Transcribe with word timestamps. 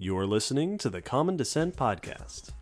You're 0.00 0.28
listening 0.28 0.78
to 0.78 0.90
the 0.90 1.02
Common 1.02 1.36
Descent 1.36 1.74
Podcast. 1.74 2.52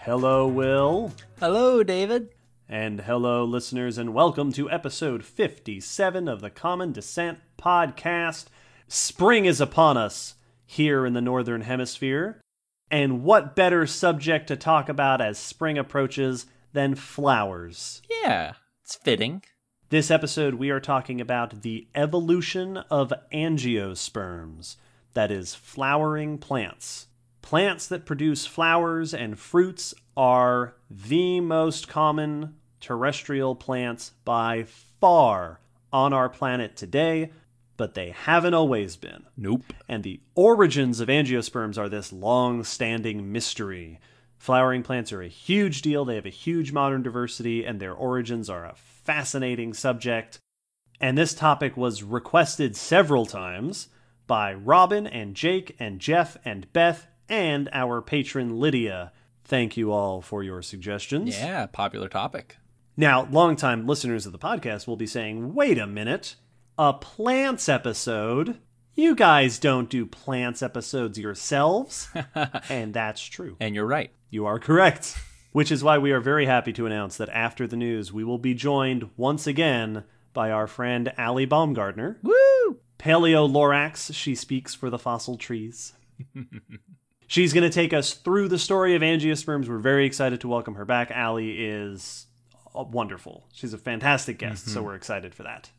Hello, 0.00 0.46
Will. 0.46 1.12
Hello, 1.40 1.82
David. 1.82 2.28
And 2.68 3.00
hello, 3.00 3.42
listeners, 3.46 3.96
and 3.96 4.12
welcome 4.12 4.52
to 4.52 4.70
episode 4.70 5.24
57 5.24 6.28
of 6.28 6.42
the 6.42 6.50
Common 6.50 6.92
Descent 6.92 7.38
Podcast. 7.56 8.48
Spring 8.86 9.46
is 9.46 9.62
upon 9.62 9.96
us 9.96 10.34
here 10.72 11.04
in 11.04 11.12
the 11.12 11.20
Northern 11.20 11.60
Hemisphere. 11.60 12.40
And 12.90 13.22
what 13.22 13.54
better 13.54 13.86
subject 13.86 14.48
to 14.48 14.56
talk 14.56 14.88
about 14.88 15.20
as 15.20 15.38
spring 15.38 15.76
approaches 15.76 16.46
than 16.72 16.94
flowers? 16.94 18.00
Yeah, 18.22 18.54
it's 18.82 18.94
fitting. 18.94 19.42
This 19.90 20.10
episode, 20.10 20.54
we 20.54 20.70
are 20.70 20.80
talking 20.80 21.20
about 21.20 21.60
the 21.60 21.86
evolution 21.94 22.78
of 22.78 23.12
angiosperms, 23.32 24.76
that 25.12 25.30
is, 25.30 25.54
flowering 25.54 26.38
plants. 26.38 27.08
Plants 27.42 27.86
that 27.88 28.06
produce 28.06 28.46
flowers 28.46 29.12
and 29.12 29.38
fruits 29.38 29.92
are 30.16 30.74
the 30.90 31.40
most 31.40 31.88
common 31.88 32.54
terrestrial 32.80 33.54
plants 33.54 34.12
by 34.24 34.64
far 35.00 35.60
on 35.92 36.14
our 36.14 36.30
planet 36.30 36.76
today, 36.76 37.30
but 37.82 37.94
they 37.94 38.10
haven't 38.10 38.54
always 38.54 38.94
been. 38.94 39.24
Nope. 39.36 39.72
And 39.88 40.04
the 40.04 40.20
origins 40.36 41.00
of 41.00 41.08
angiosperms 41.08 41.76
are 41.76 41.88
this 41.88 42.12
long 42.12 42.62
standing 42.62 43.32
mystery. 43.32 43.98
Flowering 44.38 44.84
plants 44.84 45.12
are 45.12 45.20
a 45.20 45.26
huge 45.26 45.82
deal, 45.82 46.04
they 46.04 46.14
have 46.14 46.24
a 46.24 46.28
huge 46.28 46.70
modern 46.70 47.02
diversity, 47.02 47.64
and 47.64 47.80
their 47.80 47.92
origins 47.92 48.48
are 48.48 48.64
a 48.64 48.76
fascinating 48.76 49.74
subject. 49.74 50.38
And 51.00 51.18
this 51.18 51.34
topic 51.34 51.76
was 51.76 52.04
requested 52.04 52.76
several 52.76 53.26
times 53.26 53.88
by 54.28 54.54
Robin 54.54 55.04
and 55.04 55.34
Jake 55.34 55.74
and 55.80 55.98
Jeff 55.98 56.36
and 56.44 56.72
Beth 56.72 57.08
and 57.28 57.68
our 57.72 58.00
patron 58.00 58.60
Lydia. 58.60 59.10
Thank 59.44 59.76
you 59.76 59.90
all 59.90 60.22
for 60.22 60.44
your 60.44 60.62
suggestions. 60.62 61.36
Yeah, 61.36 61.66
popular 61.66 62.08
topic. 62.08 62.58
Now, 62.96 63.26
longtime 63.28 63.88
listeners 63.88 64.24
of 64.24 64.30
the 64.30 64.38
podcast 64.38 64.86
will 64.86 64.96
be 64.96 65.08
saying, 65.08 65.52
wait 65.54 65.78
a 65.78 65.86
minute, 65.88 66.36
a 66.78 66.92
plants 66.92 67.68
episode? 67.68 68.58
You 68.94 69.14
guys 69.14 69.58
don't 69.58 69.90
do 69.90 70.06
plants 70.06 70.62
episodes 70.62 71.18
yourselves. 71.18 72.08
and 72.68 72.92
that's 72.92 73.22
true. 73.22 73.56
And 73.60 73.74
you're 73.74 73.86
right. 73.86 74.10
You 74.30 74.46
are 74.46 74.58
correct. 74.58 75.18
Which 75.52 75.70
is 75.70 75.84
why 75.84 75.98
we 75.98 76.12
are 76.12 76.20
very 76.20 76.46
happy 76.46 76.72
to 76.74 76.86
announce 76.86 77.18
that 77.18 77.28
after 77.28 77.66
the 77.66 77.76
news, 77.76 78.12
we 78.12 78.24
will 78.24 78.38
be 78.38 78.54
joined 78.54 79.10
once 79.16 79.46
again 79.46 80.04
by 80.32 80.50
our 80.50 80.66
friend 80.66 81.12
Aly 81.18 81.44
Baumgartner. 81.44 82.18
Woo! 82.22 82.78
Paleo 82.98 83.50
Lorax, 83.50 84.14
she 84.14 84.34
speaks 84.34 84.74
for 84.74 84.88
the 84.88 84.98
fossil 84.98 85.36
trees. 85.36 85.92
She's 87.26 87.52
going 87.52 87.68
to 87.68 87.74
take 87.74 87.92
us 87.92 88.14
through 88.14 88.48
the 88.48 88.58
story 88.58 88.94
of 88.94 89.02
angiosperms. 89.02 89.68
We're 89.68 89.78
very 89.78 90.06
excited 90.06 90.40
to 90.42 90.48
welcome 90.48 90.74
her 90.76 90.84
back. 90.84 91.10
Aly 91.10 91.50
is 91.66 92.26
uh, 92.74 92.84
wonderful. 92.84 93.46
She's 93.52 93.72
a 93.72 93.78
fantastic 93.78 94.38
guest, 94.38 94.68
so 94.68 94.82
we're 94.82 94.94
excited 94.94 95.34
for 95.34 95.42
that. 95.42 95.70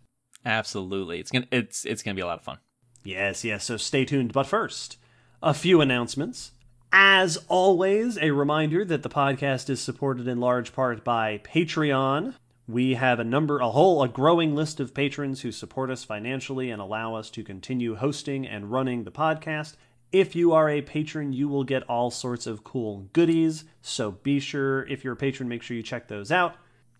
Absolutely. 0.46 1.20
It's 1.20 1.32
gonna 1.32 1.48
it's 1.52 1.86
it's 1.86 2.04
gonna 2.04 2.16
be 2.16 2.22
a 2.22 2.26
lot 2.26 2.40
of 2.40 2.44
fun. 2.44 2.58
Yes, 3.04 3.44
yes, 3.44 3.66
so 3.66 3.78
stay 3.78 4.06
tuned. 4.06 4.34
But 4.34 4.48
first, 4.48 4.98
a 5.42 5.54
few 5.54 5.82
announcements. 5.82 6.52
As 6.92 7.38
always, 7.48 8.18
a 8.20 8.32
reminder 8.32 8.86
that 8.86 9.04
the 9.04 9.10
podcast 9.10 9.70
is 9.70 9.82
supported 9.82 10.28
in 10.28 10.40
large 10.40 10.74
part 10.74 11.04
by 11.04 11.40
Patreon. 11.40 12.36
We 12.68 12.94
have 12.94 13.20
a 13.20 13.26
number, 13.26 13.60
a 13.60 13.72
whole, 13.72 14.04
a 14.04 14.08
growing 14.08 14.56
list 14.56 14.80
of 14.80 14.94
patrons 14.94 15.42
who 15.42 15.52
support 15.52 15.90
us 15.90 16.04
financially 16.04 16.70
and 16.70 16.82
allow 16.82 17.16
us 17.16 17.30
to 17.32 17.44
continue 17.44 17.96
hosting 17.96 18.48
and 18.48 18.72
running 18.72 19.04
the 19.04 19.12
podcast. 19.12 19.76
If 20.14 20.36
you 20.36 20.54
are 20.54 20.70
a 20.70 20.84
patron, 20.84 21.34
you 21.34 21.50
will 21.50 21.64
get 21.64 21.84
all 21.90 22.12
sorts 22.12 22.46
of 22.46 22.64
cool 22.64 23.10
goodies. 23.12 23.66
So 23.82 24.12
be 24.12 24.40
sure, 24.40 24.86
if 24.88 25.04
you're 25.04 25.14
a 25.14 25.18
patron, 25.18 25.50
make 25.50 25.64
sure 25.64 25.76
you 25.76 25.84
check 25.84 26.08
those 26.08 26.32
out. 26.32 26.56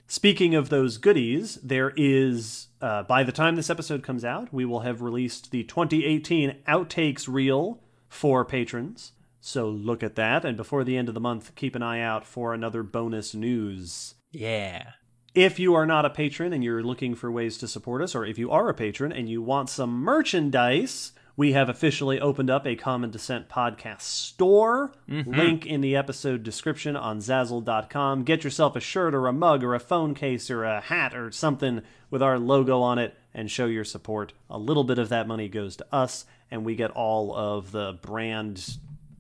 Speaking 0.08 0.54
of 0.54 0.70
those 0.70 0.98
goodies, 0.98 1.56
there 1.64 1.94
is, 1.96 2.68
uh, 2.82 3.04
by 3.04 3.24
the 3.24 3.32
time 3.32 3.56
this 3.56 3.70
episode 3.70 4.04
comes 4.04 4.24
out, 4.24 4.54
we 4.54 4.66
will 4.66 4.82
have 4.82 5.02
released 5.02 5.52
the 5.52 5.64
2018 5.64 6.58
Outtakes 6.68 7.28
Reel 7.28 7.80
for 8.10 8.46
patrons. 8.46 9.14
So 9.42 9.68
look 9.68 10.04
at 10.04 10.16
that. 10.16 10.46
And 10.46 10.56
before 10.56 10.84
the 10.84 10.98
end 10.98 11.08
of 11.10 11.16
the 11.16 11.20
month, 11.20 11.56
keep 11.56 11.76
an 11.76 11.84
eye 11.84 12.02
out 12.02 12.26
for 12.26 12.54
another 12.54 12.84
bonus 12.84 13.34
news. 13.34 14.16
Yeah. 14.32 14.92
If 15.34 15.58
you 15.58 15.74
are 15.74 15.86
not 15.86 16.06
a 16.06 16.12
patron 16.12 16.54
and 16.54 16.64
you're 16.64 16.84
looking 16.84 17.16
for 17.16 17.32
ways 17.32 17.58
to 17.58 17.68
support 17.68 18.02
us, 18.04 18.14
or 18.14 18.24
if 18.24 18.38
you 18.38 18.52
are 18.52 18.70
a 18.70 18.74
patron 18.74 19.12
and 19.12 19.28
you 19.28 19.42
want 19.42 19.70
some 19.70 19.92
merchandise, 20.00 21.12
we 21.36 21.54
have 21.54 21.68
officially 21.70 22.20
opened 22.20 22.50
up 22.50 22.66
a 22.68 22.76
Common 22.76 23.10
Descent 23.10 23.50
podcast 23.50 24.02
store. 24.02 24.94
Mm-hmm. 25.10 25.32
Link 25.34 25.66
in 25.66 25.82
the 25.82 25.96
episode 25.96 26.44
description 26.44 26.96
on 26.96 27.20
Zazzle.com. 27.20 28.24
Get 28.24 28.44
yourself 28.44 28.76
a 28.76 28.80
shirt 28.80 29.16
or 29.16 29.28
a 29.28 29.34
mug 29.34 29.64
or 29.64 29.74
a 29.74 29.80
phone 29.80 30.14
case 30.14 30.52
or 30.52 30.64
a 30.64 30.80
hat 30.82 31.16
or 31.16 31.32
something 31.32 31.82
with 32.12 32.22
our 32.22 32.38
logo 32.38 32.82
on 32.82 33.00
it 33.00 33.16
and 33.34 33.50
show 33.50 33.66
your 33.66 33.84
support. 33.84 34.34
A 34.50 34.60
little 34.60 34.84
bit 34.84 35.00
of 35.00 35.10
that 35.10 35.28
money 35.28 35.50
goes 35.50 35.76
to 35.78 35.86
us, 35.92 36.26
and 36.52 36.64
we 36.64 36.76
get 36.76 36.92
all 36.92 37.36
of 37.36 37.72
the 37.72 37.98
brand 38.04 38.78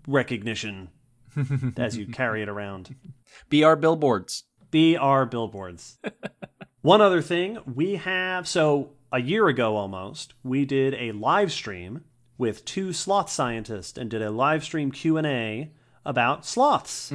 recognition 0.07 0.89
as 1.77 1.97
you 1.97 2.05
carry 2.05 2.43
it 2.43 2.49
around 2.49 2.95
Be 3.49 3.63
our 3.63 3.75
billboards. 3.75 4.43
be 4.69 4.95
our 4.95 5.25
billboards. 5.25 5.97
One 6.81 7.01
other 7.01 7.21
thing, 7.21 7.57
we 7.73 7.95
have 7.95 8.47
so 8.47 8.91
a 9.13 9.21
year 9.21 9.47
ago 9.47 9.75
almost, 9.75 10.33
we 10.43 10.65
did 10.65 10.95
a 10.95 11.11
live 11.11 11.51
stream 11.51 12.03
with 12.37 12.65
two 12.65 12.91
sloth 12.91 13.29
scientists 13.29 13.95
and 13.97 14.09
did 14.09 14.23
a 14.23 14.31
live 14.31 14.63
stream 14.63 14.91
Q&A 14.91 15.71
about 16.03 16.45
sloths. 16.45 17.11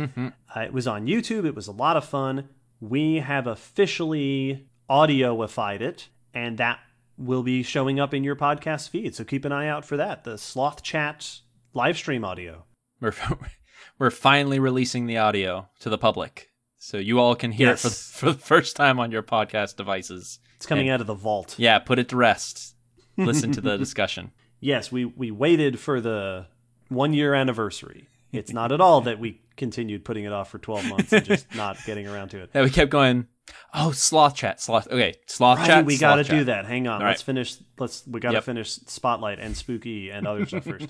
Uh, 0.57 0.61
it 0.61 0.73
was 0.73 0.87
on 0.87 1.07
YouTube, 1.07 1.45
it 1.45 1.57
was 1.57 1.67
a 1.67 1.73
lot 1.73 1.97
of 1.97 2.05
fun. 2.05 2.49
We 2.81 3.17
have 3.17 3.49
officially 3.49 4.69
audioified 4.89 5.81
it 5.81 6.09
and 6.33 6.57
that 6.59 6.79
will 7.19 7.43
be 7.43 7.65
showing 7.65 7.99
up 7.99 8.15
in 8.15 8.23
your 8.23 8.37
podcast 8.37 8.91
feed. 8.91 9.17
So 9.17 9.25
keep 9.25 9.45
an 9.45 9.51
eye 9.51 9.67
out 9.67 9.85
for 9.85 9.97
that. 9.97 10.23
The 10.23 10.39
Sloth 10.39 10.85
Chat 10.85 11.41
live 11.75 11.97
stream 11.97 12.25
audio. 12.25 12.65
We're 13.01 13.15
we're 13.99 14.13
finally 14.13 14.61
releasing 14.61 15.07
the 15.07 15.19
audio 15.19 15.69
to 15.81 15.91
the 15.91 15.99
public. 15.99 16.48
So 16.79 16.97
you 16.97 17.19
all 17.19 17.35
can 17.35 17.53
hear 17.53 17.69
Yes. 17.69 17.85
it 17.85 17.91
for, 17.91 18.19
for 18.27 18.33
the 18.33 18.39
first 18.39 18.77
time 18.77 18.99
on 19.01 19.11
your 19.11 19.23
podcast 19.23 19.77
devices. 19.77 20.39
It's 20.57 20.67
coming 20.67 20.89
out 20.89 21.01
of 21.01 21.07
the 21.07 21.15
vault. 21.15 21.55
Yeah, 21.59 21.79
put 21.79 21.99
it 21.99 22.09
to 22.11 22.17
rest. 22.17 22.75
Listen 23.17 23.51
to 23.53 23.61
the 23.61 23.77
discussion. 23.85 24.33
yes, 24.61 24.91
we 24.93 25.05
we 25.05 25.31
waited 25.31 25.79
for 25.81 26.01
the 26.01 26.47
one 26.89 27.13
year 27.13 27.35
anniversary. 27.35 28.09
It's 28.33 28.53
not 28.53 28.73
at 28.73 28.81
all 28.81 29.01
that 29.03 29.19
we 29.19 29.41
continued 29.57 30.05
putting 30.05 30.25
it 30.25 30.33
off 30.33 30.51
for 30.51 30.59
twelve 30.59 30.85
months 30.87 31.13
and 31.13 31.25
just 31.25 31.53
not 31.55 31.77
getting 31.87 32.07
around 32.07 32.29
to 32.31 32.43
it. 32.43 32.51
Yeah, 32.55 32.63
we 32.63 32.71
kept 32.71 32.91
going. 32.91 33.27
Oh, 33.73 33.91
sloth 33.93 34.35
chat, 34.37 34.61
sloth. 34.61 34.87
Okay, 34.89 35.15
sloth 35.27 35.59
Right, 35.61 35.67
chat. 35.67 35.85
we 35.87 35.97
got 35.97 36.17
to 36.17 36.25
do 36.25 36.45
that. 36.45 36.67
Hang 36.67 36.87
on, 36.87 37.01
All 37.03 37.09
let's 37.09 37.23
right. 37.23 37.27
finish. 37.27 37.57
Let's 37.79 38.07
we 38.07 38.21
got 38.21 38.31
to 38.31 38.35
Yep. 38.37 38.45
finish 38.45 38.71
Spotlight 38.73 39.39
and 39.41 39.57
Spooky 39.57 40.11
and 40.11 40.27
other 40.27 40.45
stuff 40.47 40.65
first. 40.65 40.89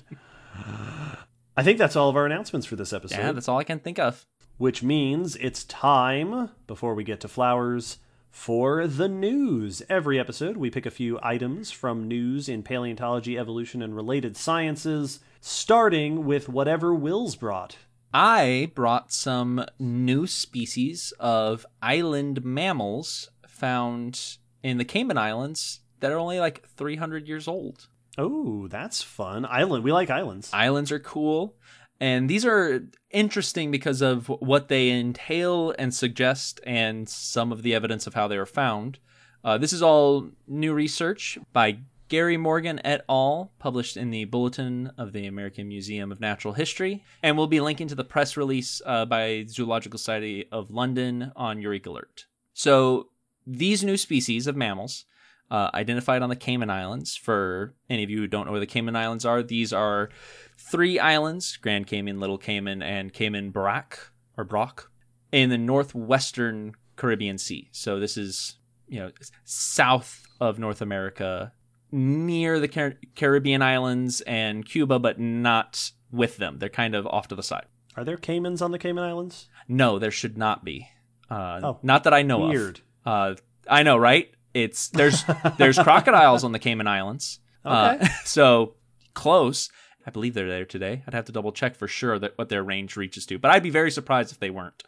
I 1.57 1.63
think 1.63 1.77
that's 1.77 1.95
all 1.95 2.09
of 2.09 2.15
our 2.15 2.25
announcements 2.25 2.65
for 2.67 2.75
this 2.75 2.93
episode. 2.93 3.17
Yeah, 3.17 3.31
that's 3.31 3.47
all 3.47 3.57
I 3.57 3.63
can 3.63 3.79
think 3.79 3.97
of. 3.99 4.25
Which 4.59 4.83
means 4.83 5.37
it's 5.37 5.63
time, 5.63 6.49
before 6.67 6.93
we 6.93 7.03
get 7.03 7.21
to 7.21 7.27
flowers, 7.29 7.97
for 8.29 8.85
the 8.87 9.07
news. 9.07 9.81
Every 9.89 10.19
episode, 10.19 10.57
we 10.57 10.69
pick 10.69 10.85
a 10.85 10.91
few 10.91 11.17
items 11.23 11.71
from 11.71 12.09
news 12.09 12.49
in 12.49 12.61
paleontology, 12.61 13.37
evolution, 13.39 13.81
and 13.81 13.95
related 13.95 14.35
sciences, 14.35 15.21
starting 15.39 16.25
with 16.25 16.49
whatever 16.49 16.93
Will's 16.93 17.37
brought. 17.37 17.77
I 18.13 18.71
brought 18.75 19.13
some 19.13 19.65
new 19.79 20.27
species 20.27 21.13
of 21.21 21.65
island 21.81 22.43
mammals 22.43 23.31
found 23.47 24.37
in 24.61 24.77
the 24.77 24.85
Cayman 24.85 25.17
Islands 25.17 25.79
that 26.01 26.11
are 26.11 26.17
only 26.17 26.39
like 26.39 26.67
300 26.67 27.29
years 27.29 27.47
old. 27.47 27.87
Oh, 28.17 28.67
that's 28.67 29.01
fun. 29.01 29.45
Island. 29.45 29.85
We 29.85 29.93
like 29.93 30.09
islands. 30.09 30.49
Islands 30.51 30.91
are 30.91 30.99
cool. 30.99 31.55
And 31.99 32.29
these 32.29 32.45
are 32.45 32.83
interesting 33.11 33.71
because 33.71 34.01
of 34.01 34.27
what 34.27 34.69
they 34.69 34.89
entail 34.89 35.73
and 35.77 35.93
suggest, 35.93 36.61
and 36.65 37.09
some 37.09 37.51
of 37.51 37.61
the 37.61 37.75
evidence 37.75 38.07
of 38.07 38.13
how 38.13 38.27
they 38.27 38.37
were 38.37 38.45
found. 38.45 38.99
Uh, 39.43 39.57
this 39.57 39.73
is 39.73 39.81
all 39.81 40.29
new 40.47 40.73
research 40.73 41.37
by 41.51 41.79
Gary 42.07 42.37
Morgan 42.37 42.81
et 42.83 43.05
al., 43.07 43.51
published 43.59 43.95
in 43.95 44.09
the 44.09 44.25
Bulletin 44.25 44.91
of 44.97 45.13
the 45.13 45.27
American 45.27 45.67
Museum 45.67 46.11
of 46.11 46.19
Natural 46.19 46.53
History. 46.53 47.03
And 47.21 47.37
we'll 47.37 47.47
be 47.47 47.61
linking 47.61 47.87
to 47.87 47.95
the 47.95 48.03
press 48.03 48.35
release 48.35 48.81
uh, 48.85 49.05
by 49.05 49.45
Zoological 49.47 49.99
Society 49.99 50.47
of 50.51 50.71
London 50.71 51.31
on 51.35 51.61
EurekAlert. 51.61 52.25
So, 52.53 53.09
these 53.45 53.83
new 53.83 53.97
species 53.97 54.47
of 54.47 54.55
mammals 54.55 55.05
uh, 55.51 55.69
identified 55.73 56.21
on 56.21 56.29
the 56.29 56.35
Cayman 56.35 56.69
Islands. 56.69 57.15
For 57.15 57.73
any 57.89 58.03
of 58.03 58.09
you 58.09 58.17
who 58.19 58.27
don't 58.27 58.45
know 58.45 58.51
where 58.51 58.59
the 58.59 58.65
Cayman 58.67 58.95
Islands 58.95 59.25
are, 59.25 59.41
these 59.43 59.73
are 59.73 60.09
three 60.57 60.99
islands 60.99 61.57
Grand 61.57 61.87
Cayman, 61.87 62.19
Little 62.19 62.37
Cayman, 62.37 62.81
and 62.81 63.13
Cayman 63.13 63.51
Brac 63.51 63.99
or 64.37 64.43
Brock 64.43 64.91
in 65.31 65.49
the 65.49 65.57
northwestern 65.57 66.73
Caribbean 66.95 67.37
Sea. 67.37 67.69
So 67.71 67.99
this 67.99 68.17
is, 68.17 68.57
you 68.87 68.99
know, 68.99 69.11
south 69.43 70.23
of 70.39 70.59
North 70.59 70.81
America, 70.81 71.53
near 71.91 72.59
the 72.59 72.67
Car- 72.67 72.95
Caribbean 73.15 73.61
islands 73.61 74.21
and 74.21 74.65
Cuba, 74.65 74.99
but 74.99 75.19
not 75.19 75.91
with 76.11 76.37
them. 76.37 76.59
They're 76.59 76.69
kind 76.69 76.95
of 76.95 77.05
off 77.07 77.27
to 77.29 77.35
the 77.35 77.43
side. 77.43 77.65
Are 77.95 78.03
there 78.03 78.17
Caymans 78.17 78.61
on 78.61 78.71
the 78.71 78.79
Cayman 78.79 79.03
Islands? 79.03 79.49
No, 79.67 79.99
there 79.99 80.11
should 80.11 80.37
not 80.37 80.63
be. 80.63 80.87
Uh, 81.29 81.59
Oh, 81.63 81.79
not 81.83 82.03
that 82.05 82.13
I 82.13 82.21
know 82.21 82.47
Weird. 82.47 82.81
of. 83.05 83.37
Uh, 83.37 83.41
I 83.69 83.83
know, 83.83 83.97
right? 83.97 84.31
It's 84.53 84.89
there's 84.89 85.23
there's 85.57 85.77
crocodiles 85.83 86.43
on 86.43 86.51
the 86.51 86.59
Cayman 86.59 86.87
Islands. 86.87 87.39
Uh, 87.63 88.07
so 88.25 88.75
close. 89.13 89.69
I 90.07 90.11
believe 90.11 90.33
they're 90.33 90.47
there 90.49 90.65
today. 90.65 91.03
I'd 91.05 91.13
have 91.13 91.25
to 91.25 91.31
double 91.31 91.51
check 91.51 91.75
for 91.75 91.87
sure 91.87 92.17
that 92.19 92.37
what 92.37 92.49
their 92.49 92.63
range 92.63 92.95
reaches 92.95 93.25
to, 93.27 93.37
but 93.37 93.51
I'd 93.51 93.63
be 93.63 93.69
very 93.69 93.91
surprised 93.91 94.31
if 94.31 94.39
they 94.39 94.49
weren't. 94.49 94.81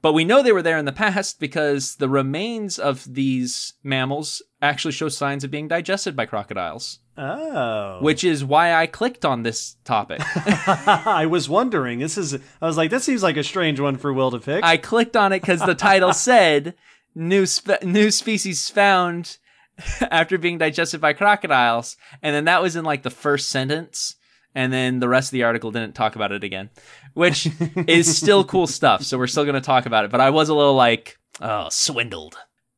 But 0.00 0.12
we 0.12 0.24
know 0.24 0.42
they 0.42 0.52
were 0.52 0.62
there 0.62 0.76
in 0.78 0.84
the 0.84 0.92
past 0.92 1.40
because 1.40 1.96
the 1.96 2.10
remains 2.10 2.78
of 2.78 3.14
these 3.14 3.72
mammals 3.82 4.42
actually 4.60 4.92
show 4.92 5.08
signs 5.08 5.44
of 5.44 5.50
being 5.50 5.66
digested 5.66 6.14
by 6.14 6.26
crocodiles, 6.26 6.98
Oh. 7.16 7.98
which 8.02 8.22
is 8.22 8.44
why 8.44 8.74
I 8.74 8.86
clicked 8.86 9.24
on 9.24 9.42
this 9.44 9.76
topic. 9.84 10.20
I 10.36 11.26
was 11.26 11.48
wondering. 11.48 12.00
This 12.00 12.18
is. 12.18 12.34
I 12.34 12.66
was 12.66 12.76
like, 12.76 12.90
this 12.90 13.04
seems 13.04 13.22
like 13.22 13.36
a 13.38 13.44
strange 13.44 13.80
one 13.80 13.96
for 13.96 14.12
Will 14.12 14.30
to 14.30 14.38
pick. 14.40 14.62
I 14.62 14.76
clicked 14.76 15.16
on 15.16 15.32
it 15.32 15.40
because 15.40 15.60
the 15.60 15.74
title 15.74 16.12
said 16.12 16.74
new 17.14 17.46
spe- 17.46 17.82
new 17.82 18.10
species 18.10 18.68
found 18.68 19.38
after 20.10 20.38
being 20.38 20.58
digested 20.58 21.00
by 21.00 21.12
crocodiles, 21.12 21.96
and 22.22 22.34
then 22.34 22.44
that 22.44 22.62
was 22.62 22.76
in 22.76 22.84
like 22.84 23.02
the 23.02 23.10
first 23.10 23.48
sentence, 23.48 24.16
and 24.54 24.72
then 24.72 25.00
the 25.00 25.08
rest 25.08 25.28
of 25.28 25.32
the 25.32 25.44
article 25.44 25.70
didn't 25.70 25.94
talk 25.94 26.16
about 26.16 26.32
it 26.32 26.44
again, 26.44 26.70
which 27.14 27.48
is 27.86 28.16
still 28.16 28.44
cool 28.44 28.66
stuff. 28.66 29.02
So 29.02 29.18
we're 29.18 29.26
still 29.26 29.44
going 29.44 29.54
to 29.54 29.60
talk 29.60 29.86
about 29.86 30.04
it, 30.04 30.10
but 30.10 30.20
I 30.20 30.30
was 30.30 30.48
a 30.48 30.54
little 30.54 30.74
like, 30.74 31.18
oh, 31.40 31.68
swindled. 31.70 32.36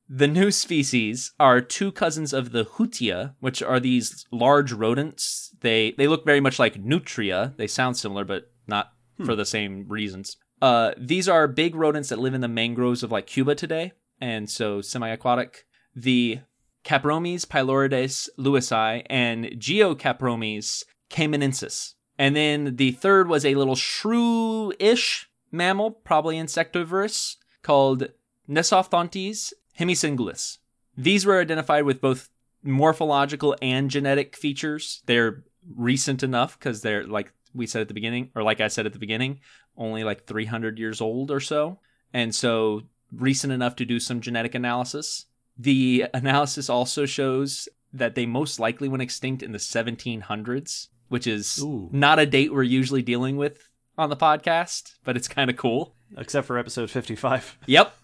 The 0.09 0.29
new 0.29 0.53
species 0.53 1.33
are 1.41 1.61
two 1.61 1.91
cousins 1.91 2.33
of 2.33 2.53
the 2.53 2.65
Hutia, 2.65 3.35
which 3.41 3.61
are 3.61 3.81
these 3.81 4.25
large 4.31 4.73
rodents. 4.73 5.53
They 5.61 5.95
they 5.99 6.07
look 6.07 6.25
very 6.25 6.41
much 6.41 6.59
like 6.59 6.79
nutria. 6.79 7.55
They 7.57 7.67
sound 7.67 7.97
similar, 7.97 8.25
but 8.25 8.53
not 8.69 8.93
for 9.25 9.35
the 9.35 9.47
same 9.47 9.87
reasons. 9.89 10.37
Uh, 10.61 10.93
these 10.97 11.29
are 11.29 11.49
big 11.49 11.75
rodents 11.75 12.09
that 12.09 12.19
live 12.19 12.35
in 12.35 12.41
the 12.41 12.49
mangroves 12.49 13.03
of 13.03 13.13
like 13.13 13.27
Cuba 13.27 13.55
today, 13.55 13.93
and 14.21 14.49
so 14.49 14.81
semi-aquatic. 14.81 15.67
The 15.95 16.41
Capromys 16.85 17.47
pilorides 17.47 18.29
lewisi 18.39 19.05
and 19.11 19.47
Geocapromys 19.47 20.85
caymanensis. 21.11 21.95
And 22.19 22.35
then 22.35 22.77
the 22.77 22.93
third 22.93 23.29
was 23.29 23.45
a 23.45 23.55
little 23.55 23.77
shrew-ish 23.77 25.29
mammal, 25.51 25.91
probably 25.91 26.39
insectivorous, 26.39 27.37
called 27.63 28.09
Nesophontes 28.49 29.53
hemicingulus. 29.79 30.59
These 30.97 31.27
were 31.27 31.41
identified 31.41 31.85
with 31.85 32.01
both 32.01 32.31
morphological 32.63 33.57
and 33.61 33.91
genetic 33.91 34.37
features. 34.37 35.03
They're 35.07 35.45
recent 35.77 36.23
enough 36.23 36.59
because 36.59 36.81
they're 36.83 37.07
like 37.07 37.33
we 37.55 37.67
said 37.67 37.83
at 37.83 37.89
the 37.89 37.95
beginning, 37.95 38.31
or 38.35 38.43
like 38.43 38.61
I 38.61 38.69
said 38.69 38.87
at 38.87 38.93
the 38.93 38.99
beginning, 38.99 39.41
only 39.77 40.05
like 40.05 40.27
300 40.27 40.79
years 40.79 41.01
old 41.01 41.31
or 41.31 41.41
so. 41.41 41.81
And 42.13 42.35
so 42.35 42.83
recent 43.13 43.53
enough 43.53 43.77
to 43.77 43.85
do 43.85 44.01
some 44.01 44.21
genetic 44.21 44.55
analysis. 44.55 45.27
The 45.59 46.07
analysis 46.13 46.69
also 46.69 47.07
shows 47.07 47.69
that 47.93 48.15
they 48.15 48.27
most 48.27 48.61
likely 48.61 48.89
went 48.89 49.03
extinct 49.03 49.43
in 49.43 49.53
the 49.53 49.59
1700s, 49.59 50.89
which 51.09 51.27
is 51.27 51.59
Ooh. 51.63 51.89
not 51.93 52.19
a 52.19 52.27
date 52.27 52.53
we're 52.53 52.63
usually 52.63 53.03
dealing 53.03 53.37
with 53.37 53.69
on 53.97 54.11
the 54.11 54.17
podcast, 54.17 54.95
but 55.05 55.17
it's 55.17 55.29
kind 55.29 55.51
of 55.51 55.57
cool. 55.57 55.95
Except 56.17 56.47
for 56.47 56.59
episode 56.59 56.91
fifty-five. 56.91 57.59
Yep. 57.67 57.95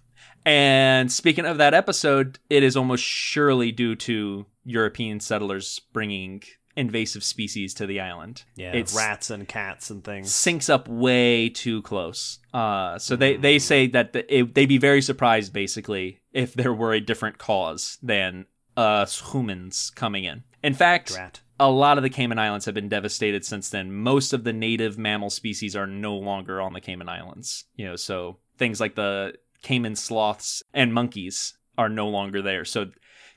And 0.44 1.12
speaking 1.12 1.46
of 1.46 1.58
that 1.58 1.72
episode, 1.72 2.40
it 2.50 2.64
is 2.64 2.76
almost 2.76 3.04
surely 3.04 3.70
due 3.70 3.94
to 3.96 4.46
European 4.64 5.20
settlers 5.20 5.80
bringing 5.92 6.42
invasive 6.76 7.22
species 7.22 7.74
to 7.74 7.86
the 7.86 8.00
island. 8.00 8.44
Yeah, 8.56 8.70
It's- 8.70 8.94
rats 8.96 9.30
and 9.30 9.46
cats 9.46 9.90
and 9.90 10.02
things. 10.02 10.30
Syncs 10.32 10.70
up 10.70 10.88
way 10.88 11.48
too 11.48 11.82
close. 11.82 12.38
Uh, 12.54 12.98
so 12.98 13.16
they, 13.16 13.36
they 13.36 13.58
say 13.58 13.86
that 13.88 14.12
the, 14.12 14.34
it, 14.38 14.54
they'd 14.54 14.66
be 14.66 14.78
very 14.78 15.02
surprised, 15.02 15.52
basically, 15.52 16.20
if 16.32 16.54
there 16.54 16.72
were 16.72 16.92
a 16.92 17.00
different 17.00 17.38
cause 17.38 17.98
than 18.02 18.46
us 18.76 19.32
humans 19.32 19.90
coming 19.94 20.24
in. 20.24 20.44
In 20.62 20.72
fact, 20.74 21.08
Drat. 21.08 21.40
a 21.60 21.70
lot 21.70 21.98
of 21.98 22.02
the 22.02 22.08
Cayman 22.10 22.38
Islands 22.38 22.64
have 22.66 22.74
been 22.74 22.88
devastated 22.88 23.44
since 23.44 23.68
then. 23.68 23.92
Most 23.92 24.32
of 24.32 24.44
the 24.44 24.52
native 24.52 24.96
mammal 24.96 25.28
species 25.30 25.76
are 25.76 25.86
no 25.86 26.16
longer 26.16 26.60
on 26.60 26.72
the 26.72 26.80
Cayman 26.80 27.08
Islands. 27.08 27.64
You 27.76 27.86
know, 27.86 27.96
so 27.96 28.38
things 28.56 28.80
like 28.80 28.94
the 28.94 29.34
Cayman 29.62 29.96
sloths 29.96 30.62
and 30.72 30.94
monkeys 30.94 31.54
are 31.76 31.88
no 31.88 32.08
longer 32.08 32.40
there. 32.40 32.64
So 32.64 32.86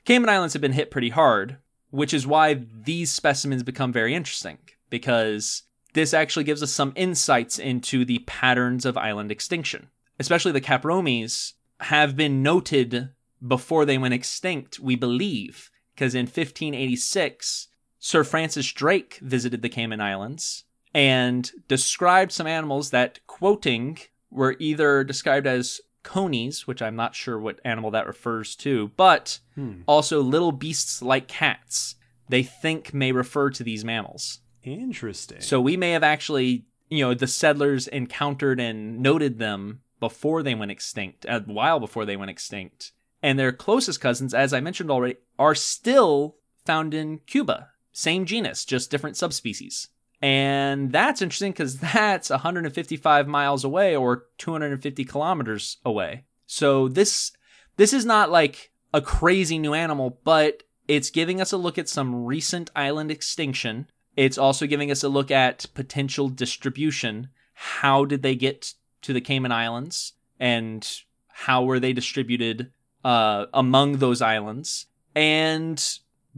Cayman 0.04 0.28
Islands 0.30 0.52
have 0.54 0.62
been 0.62 0.72
hit 0.72 0.90
pretty 0.90 1.10
hard, 1.10 1.58
which 1.96 2.12
is 2.12 2.26
why 2.26 2.60
these 2.84 3.10
specimens 3.10 3.62
become 3.62 3.90
very 3.90 4.14
interesting 4.14 4.58
because 4.90 5.62
this 5.94 6.12
actually 6.12 6.44
gives 6.44 6.62
us 6.62 6.70
some 6.70 6.92
insights 6.94 7.58
into 7.58 8.04
the 8.04 8.18
patterns 8.26 8.84
of 8.84 8.98
island 8.98 9.32
extinction. 9.32 9.88
Especially 10.18 10.52
the 10.52 10.60
Capromys 10.60 11.54
have 11.80 12.14
been 12.14 12.42
noted 12.42 13.08
before 13.46 13.86
they 13.86 13.96
went 13.96 14.12
extinct, 14.12 14.78
we 14.78 14.94
believe, 14.94 15.70
because 15.94 16.14
in 16.14 16.26
1586, 16.26 17.68
Sir 17.98 18.24
Francis 18.24 18.70
Drake 18.72 19.18
visited 19.22 19.62
the 19.62 19.70
Cayman 19.70 20.02
Islands 20.02 20.64
and 20.92 21.50
described 21.66 22.30
some 22.30 22.46
animals 22.46 22.90
that, 22.90 23.20
quoting, 23.26 23.98
were 24.30 24.56
either 24.58 25.02
described 25.02 25.46
as 25.46 25.80
conies, 26.06 26.66
which 26.66 26.80
I'm 26.80 26.96
not 26.96 27.14
sure 27.14 27.38
what 27.38 27.60
animal 27.64 27.90
that 27.90 28.06
refers 28.06 28.56
to, 28.56 28.92
but 28.96 29.40
Hmm. 29.54 29.82
also 29.86 30.22
little 30.22 30.52
beasts 30.52 31.02
like 31.02 31.28
cats. 31.28 31.96
They 32.30 32.42
think 32.42 32.94
may 32.94 33.12
refer 33.12 33.50
to 33.50 33.62
these 33.62 33.84
mammals. 33.84 34.40
Interesting. 34.62 35.40
So 35.40 35.60
we 35.60 35.76
may 35.76 35.90
have 35.92 36.02
actually, 36.02 36.64
you 36.88 37.00
know, 37.04 37.12
the 37.14 37.26
settlers 37.26 37.86
encountered 37.88 38.58
and 38.60 39.00
noted 39.00 39.38
them 39.38 39.80
before 40.00 40.42
they 40.42 40.54
went 40.54 40.70
extinct, 40.70 41.24
a 41.28 41.40
while 41.40 41.80
before 41.80 42.04
they 42.04 42.16
went 42.16 42.30
extinct. 42.30 42.92
And 43.22 43.38
their 43.38 43.52
closest 43.52 44.00
cousins, 44.00 44.34
as 44.34 44.52
I 44.52 44.60
mentioned 44.60 44.90
already, 44.90 45.16
are 45.38 45.54
still 45.54 46.36
found 46.64 46.94
in 46.94 47.18
Cuba. 47.26 47.70
Same 47.92 48.26
genus, 48.26 48.64
just 48.64 48.90
different 48.90 49.16
subspecies. 49.16 49.88
And 50.26 50.90
that's 50.90 51.22
interesting 51.22 51.52
because 51.52 51.78
that's 51.94 52.30
155 52.30 53.28
miles 53.28 53.62
away 53.62 53.94
or 53.94 54.24
250 54.38 55.04
kilometers 55.04 55.76
away. 55.84 56.24
So 56.46 56.88
this 56.88 57.30
this 57.76 57.92
is 57.92 58.04
not 58.04 58.32
like 58.32 58.72
a 58.92 59.00
crazy 59.00 59.56
new 59.56 59.72
animal, 59.72 60.18
but 60.24 60.64
it's 60.88 61.10
giving 61.10 61.40
us 61.40 61.52
a 61.52 61.56
look 61.56 61.78
at 61.78 61.88
some 61.88 62.24
recent 62.24 62.70
island 62.74 63.12
extinction. 63.12 63.88
It's 64.16 64.36
also 64.36 64.66
giving 64.66 64.90
us 64.90 65.04
a 65.04 65.08
look 65.08 65.30
at 65.30 65.66
potential 65.74 66.28
distribution. 66.28 67.28
How 67.54 68.04
did 68.04 68.22
they 68.22 68.34
get 68.34 68.74
to 69.02 69.12
the 69.12 69.20
Cayman 69.20 69.52
Islands 69.52 70.14
and 70.40 70.88
how 71.28 71.62
were 71.62 71.78
they 71.78 71.92
distributed 71.92 72.72
uh, 73.04 73.46
among 73.54 73.98
those 73.98 74.22
islands? 74.22 74.86
And 75.14 75.80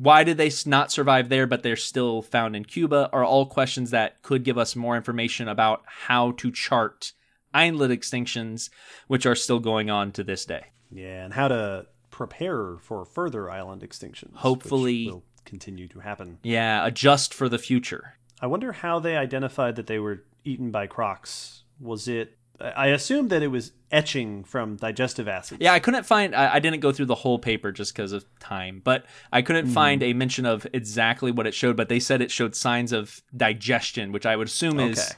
why 0.00 0.22
did 0.22 0.36
they 0.36 0.50
not 0.64 0.92
survive 0.92 1.28
there, 1.28 1.48
but 1.48 1.64
they're 1.64 1.74
still 1.74 2.22
found 2.22 2.54
in 2.54 2.64
Cuba? 2.64 3.10
Are 3.12 3.24
all 3.24 3.46
questions 3.46 3.90
that 3.90 4.22
could 4.22 4.44
give 4.44 4.56
us 4.56 4.76
more 4.76 4.96
information 4.96 5.48
about 5.48 5.82
how 5.86 6.30
to 6.32 6.52
chart 6.52 7.12
island 7.52 7.92
extinctions, 7.92 8.70
which 9.08 9.26
are 9.26 9.34
still 9.34 9.58
going 9.58 9.90
on 9.90 10.12
to 10.12 10.22
this 10.22 10.44
day. 10.44 10.66
yeah, 10.92 11.24
and 11.24 11.34
how 11.34 11.48
to 11.48 11.86
prepare 12.10 12.76
for 12.78 13.04
further 13.04 13.50
island 13.50 13.82
extinctions. 13.82 14.36
Hopefully- 14.36 15.08
will 15.10 15.24
continue 15.44 15.88
to 15.88 16.00
happen. 16.00 16.38
Yeah, 16.42 16.86
adjust 16.86 17.34
for 17.34 17.48
the 17.48 17.58
future. 17.58 18.18
I 18.40 18.46
wonder 18.46 18.70
how 18.72 19.00
they 19.00 19.16
identified 19.16 19.76
that 19.76 19.88
they 19.88 19.98
were 19.98 20.24
eaten 20.44 20.70
by 20.70 20.86
crocs. 20.86 21.64
Was 21.80 22.06
it? 22.06 22.37
I 22.60 22.88
assumed 22.88 23.30
that 23.30 23.42
it 23.42 23.48
was 23.48 23.72
etching 23.90 24.42
from 24.44 24.76
digestive 24.76 25.28
acids. 25.28 25.60
Yeah, 25.60 25.72
I 25.72 25.78
couldn't 25.78 26.04
find. 26.04 26.34
I, 26.34 26.54
I 26.54 26.58
didn't 26.58 26.80
go 26.80 26.92
through 26.92 27.06
the 27.06 27.14
whole 27.14 27.38
paper 27.38 27.70
just 27.70 27.94
because 27.94 28.12
of 28.12 28.24
time, 28.40 28.80
but 28.82 29.06
I 29.32 29.42
couldn't 29.42 29.66
mm-hmm. 29.66 29.74
find 29.74 30.02
a 30.02 30.12
mention 30.12 30.44
of 30.44 30.66
exactly 30.72 31.30
what 31.30 31.46
it 31.46 31.54
showed. 31.54 31.76
But 31.76 31.88
they 31.88 32.00
said 32.00 32.20
it 32.20 32.30
showed 32.30 32.56
signs 32.56 32.92
of 32.92 33.22
digestion, 33.36 34.10
which 34.10 34.26
I 34.26 34.34
would 34.36 34.48
assume 34.48 34.80
is 34.80 35.14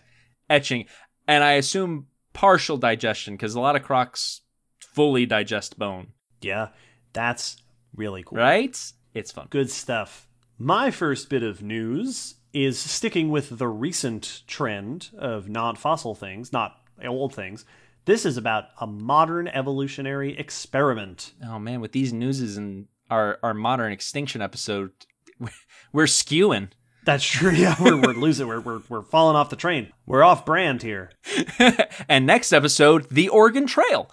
etching, 0.51 0.87
and 1.27 1.43
I 1.43 1.53
assume 1.53 2.09
partial 2.33 2.77
digestion 2.77 3.35
because 3.35 3.55
a 3.55 3.61
lot 3.61 3.77
of 3.77 3.83
crocs 3.83 4.43
fully 4.79 5.27
digest 5.27 5.79
bone, 5.79 6.09
Yeah, 6.41 6.69
that's 7.13 7.57
really 7.95 8.23
cool. 8.23 8.39
right? 8.39 8.93
It's 9.15 9.33
fun. 9.33 9.47
Good 9.51 9.71
stuff. 9.71 10.29
My 10.59 10.91
first 10.91 11.31
bit 11.31 11.43
of 11.43 11.63
news 11.63 12.35
is 12.53 12.79
sticking 12.79 13.31
with 13.31 13.59
the 13.59 13.69
recent 13.69 14.43
trend 14.47 15.11
of 15.17 15.49
non 15.49 15.77
fossil 15.77 16.15
things, 16.15 16.53
not 16.53 16.80
old 17.07 17.35
things. 17.35 17.65
This 18.05 18.25
is 18.25 18.37
about 18.37 18.67
a 18.81 18.87
modern 18.87 19.49
evolutionary 19.49 20.39
experiment. 20.39 21.33
Oh 21.47 21.59
man, 21.59 21.81
with 21.81 21.93
these 21.93 22.13
newses 22.13 22.57
and 22.57 22.87
our 23.11 23.39
our 23.43 23.55
modern 23.55 23.93
extinction 23.93 24.43
episode, 24.43 24.93
we're 25.93 26.05
skewing. 26.07 26.71
That's 27.05 27.25
true. 27.25 27.51
Yeah, 27.55 27.77
we're, 27.81 27.97
we're 28.01 28.13
losing. 28.13 28.47
We're, 28.47 28.61
we're 28.61 28.81
we're 28.89 29.03
falling 29.03 29.37
off 29.37 29.51
the 29.51 29.57
train. 29.57 29.93
We're 30.07 30.23
off 30.23 30.45
brand 30.45 30.83
here. 30.83 31.13
and 32.09 32.27
next 32.27 32.53
episode, 32.53 33.09
the 33.11 33.29
Oregon 33.29 33.67
Trail. 33.67 34.11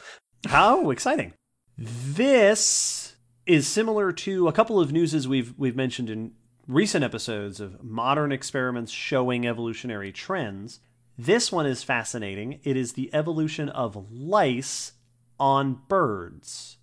How 0.47 0.89
exciting! 0.91 1.33
This 1.77 3.15
is 3.45 3.67
similar 3.67 4.11
to 4.11 4.47
a 4.47 4.51
couple 4.51 4.79
of 4.79 4.91
newses 4.91 5.27
we've 5.27 5.53
we've 5.57 5.75
mentioned 5.75 6.09
in 6.09 6.33
recent 6.67 7.03
episodes 7.03 7.59
of 7.59 7.83
modern 7.83 8.31
experiments 8.31 8.91
showing 8.91 9.47
evolutionary 9.47 10.11
trends. 10.11 10.79
This 11.17 11.51
one 11.51 11.65
is 11.65 11.83
fascinating. 11.83 12.59
It 12.63 12.77
is 12.77 12.93
the 12.93 13.09
evolution 13.13 13.69
of 13.69 14.11
lice 14.11 14.93
on 15.39 15.81
birds. 15.87 16.77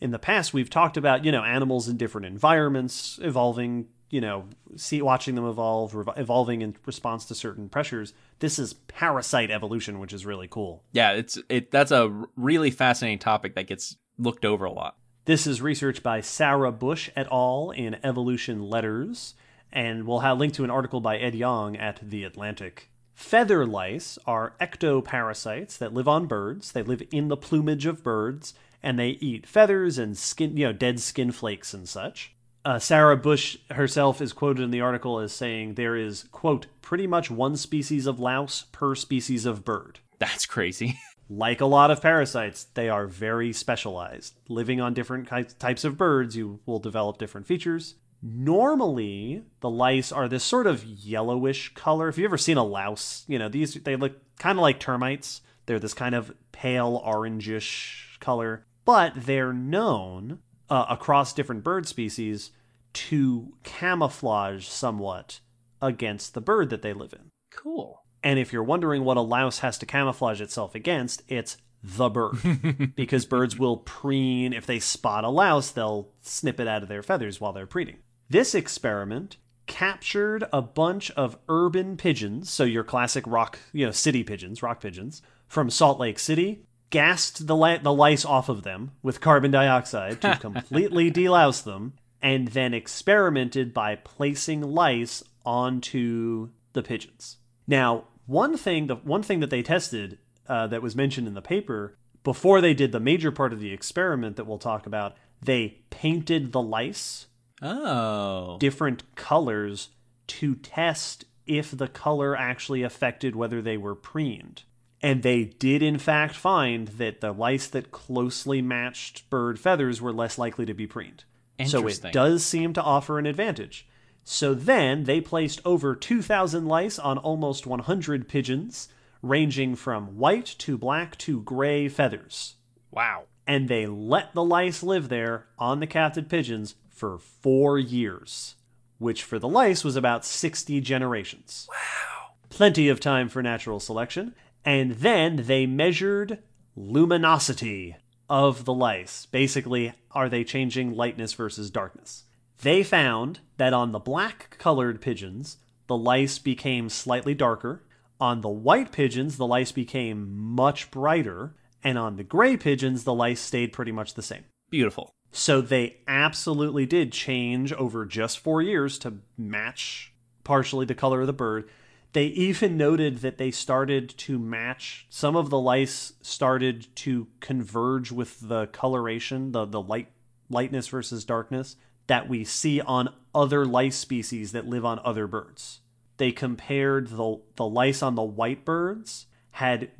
In 0.00 0.10
the 0.10 0.18
past, 0.18 0.52
we've 0.52 0.68
talked 0.68 0.96
about, 0.96 1.24
you 1.24 1.30
know, 1.30 1.44
animals 1.44 1.88
in 1.88 1.96
different 1.96 2.26
environments 2.26 3.18
evolving, 3.22 3.86
you 4.10 4.20
know, 4.20 4.46
see 4.76 5.00
watching 5.00 5.36
them 5.36 5.46
evolve, 5.46 5.96
evolving 6.16 6.62
in 6.62 6.76
response 6.84 7.24
to 7.26 7.34
certain 7.34 7.68
pressures. 7.68 8.12
This 8.40 8.58
is 8.58 8.74
parasite 8.74 9.50
evolution, 9.52 10.00
which 10.00 10.12
is 10.12 10.26
really 10.26 10.48
cool. 10.48 10.82
Yeah, 10.92 11.12
it's 11.12 11.38
it 11.48 11.70
that's 11.70 11.92
a 11.92 12.24
really 12.36 12.72
fascinating 12.72 13.20
topic 13.20 13.54
that 13.54 13.68
gets 13.68 13.96
looked 14.18 14.44
over 14.44 14.64
a 14.64 14.72
lot. 14.72 14.96
This 15.26 15.46
is 15.46 15.62
research 15.62 16.02
by 16.02 16.20
Sarah 16.20 16.72
Bush 16.72 17.10
et 17.16 17.26
al. 17.30 17.70
in 17.70 17.96
Evolution 18.04 18.62
Letters, 18.62 19.34
and 19.72 20.06
we'll 20.06 20.20
have 20.20 20.36
a 20.36 20.40
link 20.40 20.54
to 20.54 20.64
an 20.64 20.70
article 20.70 21.00
by 21.00 21.18
Ed 21.18 21.34
Yong 21.34 21.76
at 21.76 22.00
The 22.02 22.24
Atlantic. 22.24 22.90
Feather 23.16 23.66
lice 23.66 24.18
are 24.26 24.54
ectoparasites 24.60 25.78
that 25.78 25.94
live 25.94 26.06
on 26.06 26.26
birds. 26.26 26.72
They 26.72 26.82
live 26.82 27.02
in 27.10 27.28
the 27.28 27.36
plumage 27.36 27.86
of 27.86 28.02
birds, 28.02 28.52
and 28.82 28.98
they 28.98 29.08
eat 29.08 29.46
feathers 29.46 29.96
and 29.96 30.16
skin, 30.16 30.54
you 30.56 30.66
know, 30.66 30.72
dead 30.74 31.00
skin 31.00 31.32
flakes 31.32 31.72
and 31.72 31.88
such. 31.88 32.34
Uh, 32.62 32.78
Sarah 32.78 33.16
Bush 33.16 33.56
herself 33.70 34.20
is 34.20 34.34
quoted 34.34 34.62
in 34.62 34.70
the 34.70 34.82
article 34.82 35.18
as 35.18 35.32
saying 35.32 35.74
there 35.74 35.96
is, 35.96 36.24
quote, 36.30 36.66
pretty 36.82 37.06
much 37.06 37.30
one 37.30 37.56
species 37.56 38.06
of 38.06 38.20
louse 38.20 38.66
per 38.70 38.94
species 38.94 39.46
of 39.46 39.64
bird. 39.64 40.00
That's 40.18 40.46
crazy. 40.46 40.98
Like 41.28 41.60
a 41.60 41.66
lot 41.66 41.90
of 41.90 42.00
parasites, 42.00 42.66
they 42.74 42.88
are 42.88 43.08
very 43.08 43.52
specialized. 43.52 44.38
Living 44.48 44.80
on 44.80 44.94
different 44.94 45.28
types 45.58 45.82
of 45.82 45.96
birds, 45.96 46.36
you 46.36 46.60
will 46.66 46.78
develop 46.78 47.18
different 47.18 47.48
features. 47.48 47.96
Normally, 48.22 49.42
the 49.60 49.70
lice 49.70 50.10
are 50.10 50.28
this 50.28 50.44
sort 50.44 50.66
of 50.66 50.84
yellowish 50.84 51.74
color. 51.74 52.08
If 52.08 52.18
you've 52.18 52.26
ever 52.26 52.38
seen 52.38 52.56
a 52.56 52.64
louse, 52.64 53.24
you 53.28 53.38
know, 53.38 53.48
these 53.48 53.74
they 53.74 53.96
look 53.96 54.14
kind 54.38 54.58
of 54.58 54.62
like 54.62 54.80
termites. 54.80 55.42
They're 55.66 55.78
this 55.78 55.94
kind 55.94 56.14
of 56.14 56.32
pale 56.52 57.02
orangish 57.04 58.18
color, 58.20 58.64
but 58.84 59.12
they're 59.16 59.52
known 59.52 60.38
uh, 60.70 60.86
across 60.88 61.32
different 61.32 61.64
bird 61.64 61.86
species 61.86 62.52
to 62.92 63.52
camouflage 63.62 64.66
somewhat 64.66 65.40
against 65.82 66.34
the 66.34 66.40
bird 66.40 66.70
that 66.70 66.82
they 66.82 66.92
live 66.92 67.12
in. 67.12 67.30
Cool. 67.50 68.02
And 68.22 68.38
if 68.38 68.52
you're 68.52 68.62
wondering 68.62 69.04
what 69.04 69.16
a 69.16 69.22
louse 69.22 69.58
has 69.60 69.76
to 69.78 69.86
camouflage 69.86 70.40
itself 70.40 70.74
against, 70.74 71.22
it's 71.28 71.56
the 71.82 72.08
bird. 72.08 72.94
because 72.96 73.26
birds 73.26 73.58
will 73.58 73.76
preen. 73.76 74.52
If 74.52 74.66
they 74.66 74.78
spot 74.78 75.24
a 75.24 75.28
louse, 75.28 75.70
they'll 75.70 76.08
snip 76.22 76.58
it 76.58 76.68
out 76.68 76.82
of 76.82 76.88
their 76.88 77.02
feathers 77.02 77.40
while 77.40 77.52
they're 77.52 77.66
preening. 77.66 77.98
This 78.28 78.54
experiment 78.54 79.36
captured 79.66 80.44
a 80.52 80.62
bunch 80.62 81.10
of 81.12 81.38
urban 81.48 81.96
pigeons, 81.96 82.50
so 82.50 82.64
your 82.64 82.84
classic 82.84 83.24
rock, 83.26 83.58
you 83.72 83.86
know, 83.86 83.92
city 83.92 84.24
pigeons, 84.24 84.62
rock 84.62 84.80
pigeons, 84.80 85.22
from 85.46 85.70
Salt 85.70 85.98
Lake 85.98 86.18
City, 86.18 86.64
gassed 86.90 87.46
the, 87.46 87.56
li- 87.56 87.78
the 87.82 87.92
lice 87.92 88.24
off 88.24 88.48
of 88.48 88.62
them 88.62 88.92
with 89.02 89.20
carbon 89.20 89.50
dioxide 89.50 90.20
to 90.22 90.36
completely 90.40 91.10
delouse 91.10 91.62
them, 91.62 91.94
and 92.22 92.48
then 92.48 92.74
experimented 92.74 93.74
by 93.74 93.96
placing 93.96 94.60
lice 94.60 95.22
onto 95.44 96.50
the 96.72 96.82
pigeons. 96.82 97.36
Now, 97.66 98.04
one 98.26 98.56
thing, 98.56 98.88
the 98.88 98.96
one 98.96 99.22
thing 99.22 99.40
that 99.40 99.50
they 99.50 99.62
tested 99.62 100.18
uh, 100.48 100.66
that 100.68 100.82
was 100.82 100.96
mentioned 100.96 101.28
in 101.28 101.34
the 101.34 101.42
paper 101.42 101.96
before 102.24 102.60
they 102.60 102.74
did 102.74 102.90
the 102.90 103.00
major 103.00 103.30
part 103.30 103.52
of 103.52 103.60
the 103.60 103.72
experiment 103.72 104.36
that 104.36 104.46
we'll 104.46 104.58
talk 104.58 104.86
about, 104.86 105.16
they 105.40 105.78
painted 105.90 106.50
the 106.50 106.62
lice 106.62 107.25
Oh. 107.62 108.58
different 108.58 109.14
colors 109.14 109.88
to 110.26 110.54
test 110.56 111.24
if 111.46 111.70
the 111.70 111.88
color 111.88 112.36
actually 112.36 112.82
affected 112.82 113.34
whether 113.34 113.62
they 113.62 113.76
were 113.76 113.94
preened. 113.94 114.62
And 115.02 115.22
they 115.22 115.44
did, 115.44 115.82
in 115.82 115.98
fact, 115.98 116.34
find 116.34 116.88
that 116.88 117.20
the 117.20 117.32
lice 117.32 117.68
that 117.68 117.92
closely 117.92 118.60
matched 118.60 119.28
bird 119.30 119.58
feathers 119.60 120.00
were 120.00 120.12
less 120.12 120.38
likely 120.38 120.66
to 120.66 120.74
be 120.74 120.86
preened. 120.86 121.24
So 121.64 121.86
it 121.86 122.04
does 122.12 122.44
seem 122.44 122.72
to 122.74 122.82
offer 122.82 123.18
an 123.18 123.26
advantage. 123.26 123.86
So 124.24 124.52
then 124.52 125.04
they 125.04 125.20
placed 125.20 125.60
over 125.64 125.94
2,000 125.94 126.66
lice 126.66 126.98
on 126.98 127.18
almost 127.18 127.66
100 127.66 128.28
pigeons, 128.28 128.88
ranging 129.22 129.76
from 129.76 130.18
white 130.18 130.46
to 130.58 130.76
black 130.76 131.16
to 131.18 131.40
gray 131.42 131.88
feathers. 131.88 132.56
Wow. 132.90 133.24
And 133.46 133.68
they 133.68 133.86
let 133.86 134.34
the 134.34 134.42
lice 134.42 134.82
live 134.82 135.08
there 135.08 135.46
on 135.58 135.80
the 135.80 135.86
captive 135.86 136.28
pigeons 136.28 136.74
for 136.96 137.18
four 137.18 137.78
years, 137.78 138.56
which 138.98 139.22
for 139.22 139.38
the 139.38 139.48
lice 139.48 139.84
was 139.84 139.96
about 139.96 140.24
60 140.24 140.80
generations. 140.80 141.68
Wow. 141.68 142.30
Plenty 142.48 142.88
of 142.88 143.00
time 143.00 143.28
for 143.28 143.42
natural 143.42 143.78
selection. 143.78 144.34
And 144.64 144.92
then 144.92 145.36
they 145.44 145.66
measured 145.66 146.38
luminosity 146.74 147.96
of 148.28 148.64
the 148.64 148.72
lice. 148.72 149.26
Basically, 149.26 149.92
are 150.10 150.28
they 150.28 150.42
changing 150.42 150.94
lightness 150.94 151.34
versus 151.34 151.70
darkness? 151.70 152.24
They 152.62 152.82
found 152.82 153.40
that 153.58 153.74
on 153.74 153.92
the 153.92 153.98
black 153.98 154.56
colored 154.58 155.00
pigeons, 155.00 155.58
the 155.86 155.96
lice 155.96 156.38
became 156.38 156.88
slightly 156.88 157.34
darker. 157.34 157.82
On 158.18 158.40
the 158.40 158.48
white 158.48 158.90
pigeons, 158.90 159.36
the 159.36 159.46
lice 159.46 159.72
became 159.72 160.36
much 160.36 160.90
brighter. 160.90 161.54
And 161.84 161.98
on 161.98 162.16
the 162.16 162.24
gray 162.24 162.56
pigeons, 162.56 163.04
the 163.04 163.14
lice 163.14 163.40
stayed 163.40 163.72
pretty 163.72 163.92
much 163.92 164.14
the 164.14 164.22
same. 164.22 164.46
Beautiful. 164.70 165.15
So 165.36 165.60
they 165.60 165.98
absolutely 166.08 166.86
did 166.86 167.12
change 167.12 167.70
over 167.74 168.06
just 168.06 168.38
four 168.38 168.62
years 168.62 168.98
to 169.00 169.18
match 169.36 170.14
partially 170.44 170.86
the 170.86 170.94
color 170.94 171.20
of 171.20 171.26
the 171.26 171.34
bird. 171.34 171.68
They 172.14 172.24
even 172.28 172.76
noted 172.78 173.18
that 173.18 173.36
they 173.36 173.50
started 173.50 174.08
to 174.16 174.38
match 174.38 175.06
some 175.10 175.36
of 175.36 175.50
the 175.50 175.58
lice 175.60 176.14
started 176.22 176.86
to 176.96 177.26
converge 177.40 178.10
with 178.10 178.48
the 178.48 178.68
coloration, 178.68 179.52
the 179.52 179.66
the 179.66 179.82
light 179.82 180.10
lightness 180.48 180.88
versus 180.88 181.26
darkness 181.26 181.76
that 182.06 182.30
we 182.30 182.42
see 182.42 182.80
on 182.80 183.12
other 183.34 183.66
lice 183.66 183.96
species 183.96 184.52
that 184.52 184.66
live 184.66 184.86
on 184.86 185.00
other 185.04 185.26
birds. 185.26 185.80
They 186.16 186.32
compared 186.32 187.08
the 187.08 187.42
the 187.56 187.68
lice 187.68 188.02
on 188.02 188.14
the 188.14 188.22
white 188.22 188.64
birds 188.64 189.26
had 189.50 189.90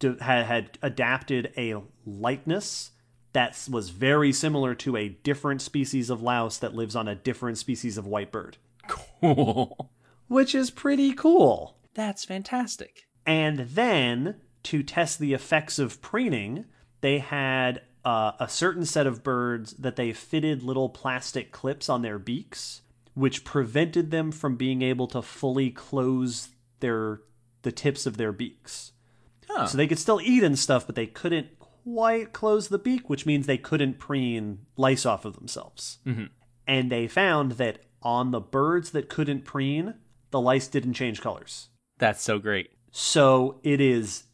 had 0.00 0.46
had 0.46 0.78
adapted 0.80 1.52
a 1.58 1.76
lightness 2.06 2.92
that 3.32 3.66
was 3.70 3.90
very 3.90 4.32
similar 4.32 4.74
to 4.76 4.96
a 4.96 5.08
different 5.08 5.60
species 5.62 6.10
of 6.10 6.22
louse 6.22 6.58
that 6.58 6.74
lives 6.74 6.96
on 6.96 7.08
a 7.08 7.14
different 7.14 7.58
species 7.58 7.98
of 7.98 8.06
white 8.06 8.32
bird, 8.32 8.56
Cool. 8.86 9.90
which 10.28 10.54
is 10.54 10.70
pretty 10.70 11.12
cool. 11.12 11.76
That's 11.94 12.24
fantastic. 12.24 13.06
And 13.26 13.60
then 13.60 14.36
to 14.64 14.82
test 14.82 15.18
the 15.18 15.34
effects 15.34 15.78
of 15.78 16.00
preening, 16.00 16.64
they 17.00 17.18
had 17.18 17.82
uh, 18.04 18.32
a 18.40 18.48
certain 18.48 18.84
set 18.86 19.06
of 19.06 19.22
birds 19.22 19.72
that 19.74 19.96
they 19.96 20.12
fitted 20.12 20.62
little 20.62 20.88
plastic 20.88 21.52
clips 21.52 21.88
on 21.88 22.02
their 22.02 22.18
beaks, 22.18 22.82
which 23.14 23.44
prevented 23.44 24.10
them 24.10 24.32
from 24.32 24.56
being 24.56 24.80
able 24.82 25.06
to 25.08 25.20
fully 25.20 25.70
close 25.70 26.48
their 26.80 27.20
the 27.62 27.72
tips 27.72 28.06
of 28.06 28.16
their 28.16 28.32
beaks. 28.32 28.92
Huh. 29.48 29.66
So 29.66 29.76
they 29.76 29.86
could 29.88 29.98
still 29.98 30.20
eat 30.22 30.42
and 30.44 30.58
stuff, 30.58 30.86
but 30.86 30.94
they 30.94 31.06
couldn't 31.06 31.57
quite 31.94 32.32
close 32.32 32.68
the 32.68 32.78
beak, 32.78 33.08
which 33.08 33.26
means 33.26 33.46
they 33.46 33.58
couldn't 33.58 33.98
preen 33.98 34.60
lice 34.76 35.06
off 35.06 35.24
of 35.24 35.36
themselves. 35.36 35.98
Mhm. 36.06 36.30
And 36.66 36.90
they 36.92 37.08
found 37.08 37.52
that 37.52 37.84
on 38.02 38.30
the 38.30 38.40
birds 38.40 38.90
that 38.90 39.08
couldn't 39.08 39.44
preen, 39.44 39.94
the 40.30 40.40
lice 40.40 40.68
didn't 40.68 40.94
change 40.94 41.20
colors. 41.20 41.70
That's 41.98 42.22
so 42.22 42.38
great. 42.38 42.70
So 42.90 43.60
it 43.62 43.80
is 43.80 44.24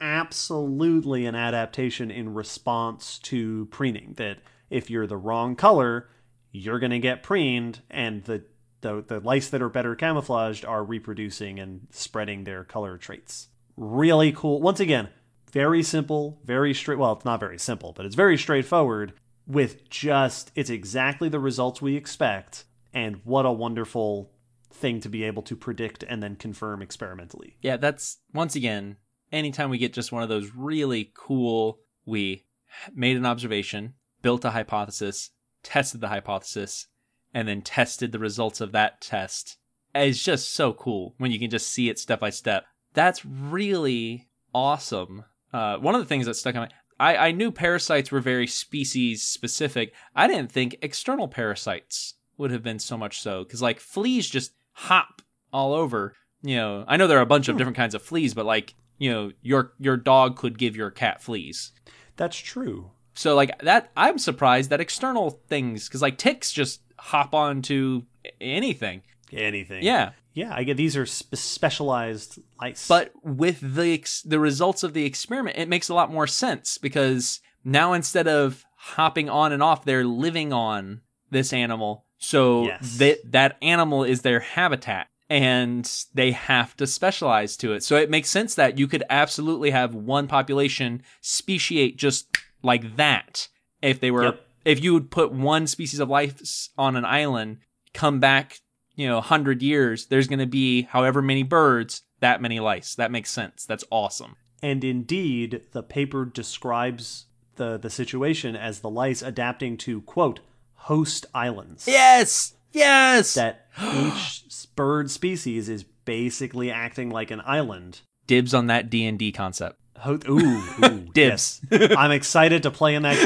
absolutely 0.00 1.24
an 1.26 1.34
adaptation 1.34 2.10
in 2.10 2.34
response 2.34 3.18
to 3.20 3.66
preening. 3.66 4.14
That 4.16 4.38
if 4.70 4.90
you're 4.90 5.06
the 5.06 5.16
wrong 5.16 5.56
color, 5.56 6.08
you're 6.52 6.78
going 6.78 6.90
to 6.90 6.98
get 6.98 7.22
preened, 7.22 7.80
and 7.90 8.24
the, 8.24 8.44
the 8.80 9.02
the 9.06 9.20
lice 9.20 9.48
that 9.50 9.62
are 9.62 9.68
better 9.68 9.94
camouflaged 9.94 10.64
are 10.64 10.84
reproducing 10.84 11.58
and 11.58 11.86
spreading 11.90 12.44
their 12.44 12.64
color 12.64 12.98
traits. 12.98 13.48
Really 13.76 14.32
cool. 14.32 14.60
Once 14.60 14.80
again, 14.80 15.08
very 15.54 15.82
simple, 15.84 16.40
very 16.44 16.74
straight. 16.74 16.98
Well, 16.98 17.12
it's 17.12 17.24
not 17.24 17.40
very 17.40 17.58
simple, 17.58 17.94
but 17.96 18.04
it's 18.04 18.16
very 18.16 18.36
straightforward. 18.36 19.14
With 19.46 19.88
just, 19.88 20.50
it's 20.54 20.70
exactly 20.70 21.28
the 21.28 21.38
results 21.38 21.80
we 21.80 21.96
expect, 21.96 22.64
and 22.92 23.20
what 23.24 23.46
a 23.46 23.52
wonderful 23.52 24.32
thing 24.72 25.00
to 25.00 25.08
be 25.08 25.22
able 25.22 25.42
to 25.42 25.54
predict 25.54 26.02
and 26.02 26.22
then 26.22 26.34
confirm 26.34 26.82
experimentally. 26.82 27.56
Yeah, 27.62 27.76
that's 27.76 28.18
once 28.32 28.56
again, 28.56 28.96
anytime 29.32 29.70
we 29.70 29.78
get 29.78 29.92
just 29.92 30.12
one 30.12 30.22
of 30.22 30.28
those 30.28 30.50
really 30.54 31.12
cool, 31.14 31.78
we 32.04 32.46
made 32.92 33.16
an 33.16 33.26
observation, 33.26 33.94
built 34.22 34.44
a 34.44 34.50
hypothesis, 34.50 35.30
tested 35.62 36.00
the 36.00 36.08
hypothesis, 36.08 36.88
and 37.32 37.46
then 37.46 37.62
tested 37.62 38.10
the 38.10 38.18
results 38.18 38.60
of 38.60 38.72
that 38.72 39.00
test. 39.00 39.56
It's 39.94 40.24
just 40.24 40.52
so 40.52 40.72
cool 40.72 41.14
when 41.18 41.30
you 41.30 41.38
can 41.38 41.50
just 41.50 41.68
see 41.68 41.88
it 41.88 42.00
step 42.00 42.18
by 42.18 42.30
step. 42.30 42.64
That's 42.94 43.24
really 43.24 44.28
awesome. 44.52 45.24
Uh, 45.54 45.78
one 45.78 45.94
of 45.94 46.00
the 46.00 46.06
things 46.06 46.26
that 46.26 46.34
stuck 46.34 46.56
in 46.56 46.62
my 46.62 46.68
I, 46.98 47.28
I 47.28 47.32
knew 47.32 47.52
parasites 47.52 48.10
were 48.10 48.20
very 48.20 48.46
species 48.46 49.22
specific. 49.22 49.94
I 50.14 50.26
didn't 50.26 50.50
think 50.50 50.76
external 50.82 51.28
parasites 51.28 52.14
would 52.36 52.50
have 52.50 52.62
been 52.62 52.80
so 52.80 52.98
much 52.98 53.20
so 53.20 53.44
because 53.44 53.62
like 53.62 53.78
fleas 53.78 54.28
just 54.28 54.52
hop 54.72 55.22
all 55.52 55.72
over. 55.72 56.14
You 56.42 56.56
know, 56.56 56.84
I 56.88 56.96
know 56.96 57.06
there 57.06 57.18
are 57.18 57.22
a 57.22 57.26
bunch 57.26 57.48
of 57.48 57.56
different 57.56 57.76
kinds 57.76 57.94
of 57.94 58.02
fleas, 58.02 58.34
but 58.34 58.46
like 58.46 58.74
you 58.98 59.12
know, 59.12 59.30
your 59.42 59.74
your 59.78 59.96
dog 59.96 60.36
could 60.36 60.58
give 60.58 60.74
your 60.74 60.90
cat 60.90 61.22
fleas. 61.22 61.70
That's 62.16 62.36
true. 62.36 62.90
So 63.14 63.36
like 63.36 63.56
that, 63.60 63.92
I'm 63.96 64.18
surprised 64.18 64.70
that 64.70 64.80
external 64.80 65.30
things 65.48 65.88
because 65.88 66.02
like 66.02 66.18
ticks 66.18 66.50
just 66.50 66.80
hop 66.98 67.32
onto 67.32 68.02
anything. 68.40 69.02
Anything. 69.36 69.82
Yeah, 69.82 70.10
Yeah, 70.32 70.52
I 70.54 70.64
get 70.64 70.76
these 70.76 70.96
are 70.96 71.06
spe- 71.06 71.34
specialized 71.36 72.38
lice. 72.60 72.88
But 72.88 73.12
with 73.22 73.60
the 73.60 73.94
ex- 73.94 74.22
the 74.22 74.38
results 74.40 74.82
of 74.82 74.92
the 74.94 75.04
experiment, 75.04 75.56
it 75.58 75.68
makes 75.68 75.88
a 75.88 75.94
lot 75.94 76.12
more 76.12 76.26
sense 76.26 76.78
because 76.78 77.40
now 77.64 77.92
instead 77.92 78.26
of 78.28 78.64
hopping 78.76 79.28
on 79.30 79.52
and 79.52 79.62
off, 79.62 79.84
they're 79.84 80.04
living 80.04 80.52
on 80.52 81.00
this 81.30 81.52
animal. 81.52 82.04
So 82.18 82.64
Yes. 82.66 82.96
that 82.98 83.18
that 83.32 83.56
animal 83.62 84.04
is 84.04 84.22
their 84.22 84.40
habitat 84.40 85.08
and 85.30 85.90
they 86.14 86.32
have 86.32 86.76
to 86.76 86.86
specialize 86.86 87.56
to 87.58 87.72
it. 87.72 87.82
So 87.82 87.96
it 87.96 88.10
makes 88.10 88.28
sense 88.28 88.54
that 88.56 88.78
you 88.78 88.86
could 88.86 89.02
absolutely 89.10 89.70
have 89.70 89.94
one 89.94 90.26
population 90.28 91.02
speciate 91.20 91.96
just 91.96 92.36
like 92.62 92.96
that. 92.96 93.48
If 93.82 94.00
they 94.00 94.10
were 94.10 94.24
Yep. 94.24 94.46
if 94.64 94.82
you 94.84 94.94
would 94.94 95.10
put 95.10 95.32
one 95.32 95.66
species 95.66 96.00
of 96.00 96.08
life 96.08 96.40
on 96.78 96.96
an 96.96 97.04
island, 97.04 97.58
come 97.92 98.20
back, 98.20 98.60
you 98.94 99.06
know, 99.08 99.16
100 99.16 99.62
years, 99.62 100.06
there's 100.06 100.26
going 100.28 100.38
to 100.38 100.46
be 100.46 100.82
however 100.82 101.20
many 101.22 101.42
birds, 101.42 102.02
that 102.20 102.40
many 102.40 102.60
lice. 102.60 102.94
That 102.94 103.10
makes 103.10 103.30
sense. 103.30 103.64
That's 103.66 103.84
awesome. 103.90 104.36
and 104.62 104.82
indeed, 104.84 105.62
the 105.72 105.82
paper 105.82 106.24
describes 106.24 107.26
the 107.56 107.76
the 107.78 107.90
situation 107.90 108.56
as 108.56 108.80
the 108.80 108.90
lice 108.90 109.22
adapting 109.22 109.76
to 109.78 110.00
quote 110.02 110.40
host 110.74 111.26
islands. 111.34 111.86
Yes. 111.86 112.54
Yes. 112.72 113.34
That 113.34 113.66
each 113.80 114.42
bird 114.74 115.10
species 115.10 115.68
is 115.68 115.84
basically 116.04 116.70
acting 116.70 117.10
like 117.10 117.30
an 117.30 117.40
island. 117.44 118.00
Dibs 118.26 118.52
on 118.54 118.66
that 118.68 118.90
D&D 118.90 119.30
concept. 119.32 119.78
Ho- 119.98 120.18
ooh, 120.28 120.62
ooh 120.84 120.98
Dibs. 121.14 121.60
I'm 121.70 122.10
excited 122.10 122.62
to 122.64 122.70
play 122.70 122.94
in 122.96 123.02
that 123.02 123.20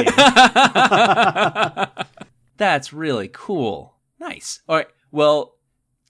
game. 1.96 2.06
That's 2.56 2.92
really 2.92 3.30
cool. 3.32 3.94
Nice. 4.20 4.60
All 4.68 4.76
right. 4.76 4.88
Well, 5.10 5.54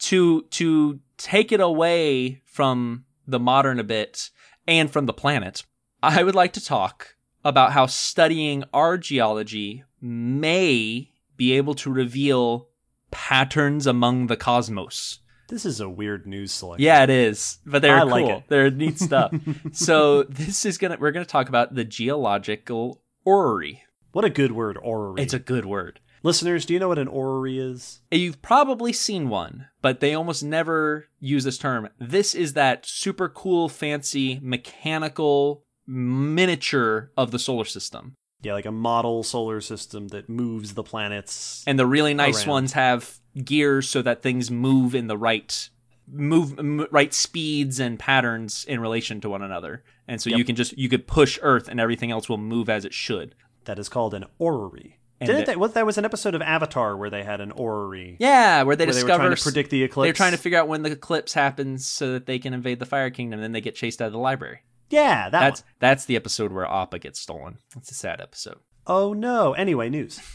to 0.01 0.43
to 0.43 1.01
take 1.17 1.53
it 1.53 1.61
away 1.61 2.43
from 2.45 3.05
the 3.27 3.39
modern 3.41 3.79
a 3.79 3.85
bit 3.85 4.31
and 4.67 4.91
from 4.91 5.07
the 5.07 5.13
planet, 5.13 5.65
I 6.03 6.23
would 6.23 6.35
like 6.35 6.53
to 6.55 6.65
talk 6.65 7.17
about 7.45 7.73
how 7.73 7.87
studying 7.87 8.65
our 8.73 8.99
geology 8.99 9.85
may 10.01 11.11
be 11.37 11.53
able 11.53 11.75
to 11.75 11.91
reveal 11.91 12.69
patterns 13.11 13.87
among 13.87 14.27
the 14.27 14.37
cosmos. 14.37 15.21
This 15.49 15.65
is 15.65 15.81
a 15.81 15.89
weird 15.89 16.27
news 16.27 16.53
selection. 16.53 16.85
Yeah, 16.85 17.03
it 17.05 17.11
is, 17.11 17.59
but 17.65 17.81
they're 17.81 17.97
I 17.97 18.01
cool. 18.01 18.11
like 18.11 18.25
it. 18.27 18.45
They're 18.49 18.71
neat 18.71 18.99
stuff. 19.09 19.33
so 19.73 20.25
this 20.25 20.67
is 20.67 20.77
gonna 20.79 20.99
we're 21.01 21.13
gonna 21.13 21.25
talk 21.25 21.49
about 21.49 21.75
the 21.75 21.85
geological 21.85 23.03
orrery. 23.25 23.83
What 24.13 24.25
a 24.25 24.31
good 24.31 24.53
word, 24.53 24.77
orrery. 24.83 25.23
It's 25.23 25.35
a 25.35 25.39
good 25.39 25.65
word. 25.65 26.01
Listeners, 26.23 26.65
do 26.67 26.75
you 26.75 26.81
know 26.81 26.89
what 26.89 26.99
an 26.99 27.09
orrery 27.09 27.59
is? 27.59 28.01
You've 28.11 28.43
probably 28.43 28.93
seen 28.93 29.29
one, 29.29 29.67
but 29.83 30.01
they 30.01 30.15
almost 30.15 30.43
never 30.43 31.07
use 31.21 31.45
this 31.45 31.59
term. 31.59 31.89
This 31.99 32.35
is 32.35 32.55
that 32.55 32.85
super 32.87 33.29
cool, 33.29 33.69
fancy, 33.69 34.41
mechanical 34.43 35.63
miniature 35.87 37.11
of 37.17 37.31
the 37.31 37.39
solar 37.39 37.65
system. 37.65 38.15
Yeah, 38.43 38.53
like 38.53 38.67
a 38.67 38.73
model 38.73 39.23
solar 39.25 39.61
system 39.61 40.09
that 40.09 40.29
moves 40.29 40.75
the 40.75 40.83
planets. 40.85 41.65
And 41.67 41.79
the 41.79 41.87
really 41.87 42.15
nice 42.15 42.41
Around. 42.43 42.49
ones 42.53 42.73
have 42.75 43.19
gears 43.45 43.89
so 43.89 44.03
that 44.03 44.23
things 44.23 44.51
move 44.51 44.95
in 44.95 45.07
the 45.09 45.19
right 45.19 45.69
move 46.11 46.59
m- 46.59 46.87
right 46.91 47.13
speeds 47.13 47.79
and 47.79 47.99
patterns 47.99 48.65
in 48.67 48.81
relation 48.81 49.21
to 49.21 49.29
one 49.29 49.43
another. 49.43 49.83
And 50.07 50.23
so 50.23 50.31
Yep. 50.31 50.39
you 50.39 50.45
can 50.45 50.57
just 50.57 50.79
you 50.79 50.89
could 50.89 51.07
push 51.07 51.39
Earth 51.43 51.69
and 51.69 51.79
everything 51.81 52.11
else 52.11 52.29
will 52.29 52.39
move 52.39 52.69
as 52.69 52.85
it 52.85 52.95
should. 52.95 53.35
that 53.65 53.79
is 53.79 53.91
called 53.91 54.15
an 54.15 54.25
orrery. 54.39 54.98
And 55.21 55.27
Didn't 55.27 55.47
they? 55.47 55.57
What? 55.57 55.75
There 55.75 55.85
was 55.85 55.99
an 55.99 56.05
episode 56.05 56.35
of 56.35 56.43
Avatar 56.43 56.97
where 56.97 57.11
they 57.11 57.25
had 57.25 57.41
an 57.41 57.51
orrery. 57.53 58.17
Yeah, 58.21 58.63
where 58.63 58.77
they 58.77 58.87
where 58.87 58.95
they 58.95 59.03
were 59.03 59.09
trying 59.09 59.35
to 59.35 59.43
predict 59.43 59.71
the 59.71 59.83
eclipse. 59.83 60.07
they're 60.07 60.13
trying 60.13 60.33
to 60.33 60.39
figure 60.39 60.59
out 60.59 60.69
when 60.69 60.83
the 60.83 60.93
eclipse 60.93 61.35
happens 61.35 61.87
so 61.87 62.13
that 62.13 62.27
they 62.27 62.39
can 62.39 62.55
invade 62.55 62.79
the 62.79 62.87
Fire 62.87 63.11
Kingdom. 63.11 63.39
And 63.39 63.45
then 63.45 63.53
they 63.53 63.61
get 63.61 63.75
chased 63.75 64.01
out 64.01 64.07
of 64.07 64.13
the 64.13 64.19
library. 64.19 64.61
Yeah, 64.91 65.29
that 65.29 65.41
That's 65.41 65.61
one. 65.63 65.69
that's 65.81 66.05
the 66.05 66.17
episode 66.17 66.53
where 66.53 66.67
Appa 66.67 66.99
gets 67.01 67.21
stolen. 67.21 67.59
It's 67.77 67.91
a 67.91 67.95
sad 67.95 68.21
episode. 68.21 68.59
Oh 68.87 69.13
no. 69.13 69.55
Anyway, 69.55 69.89
news. 69.89 70.21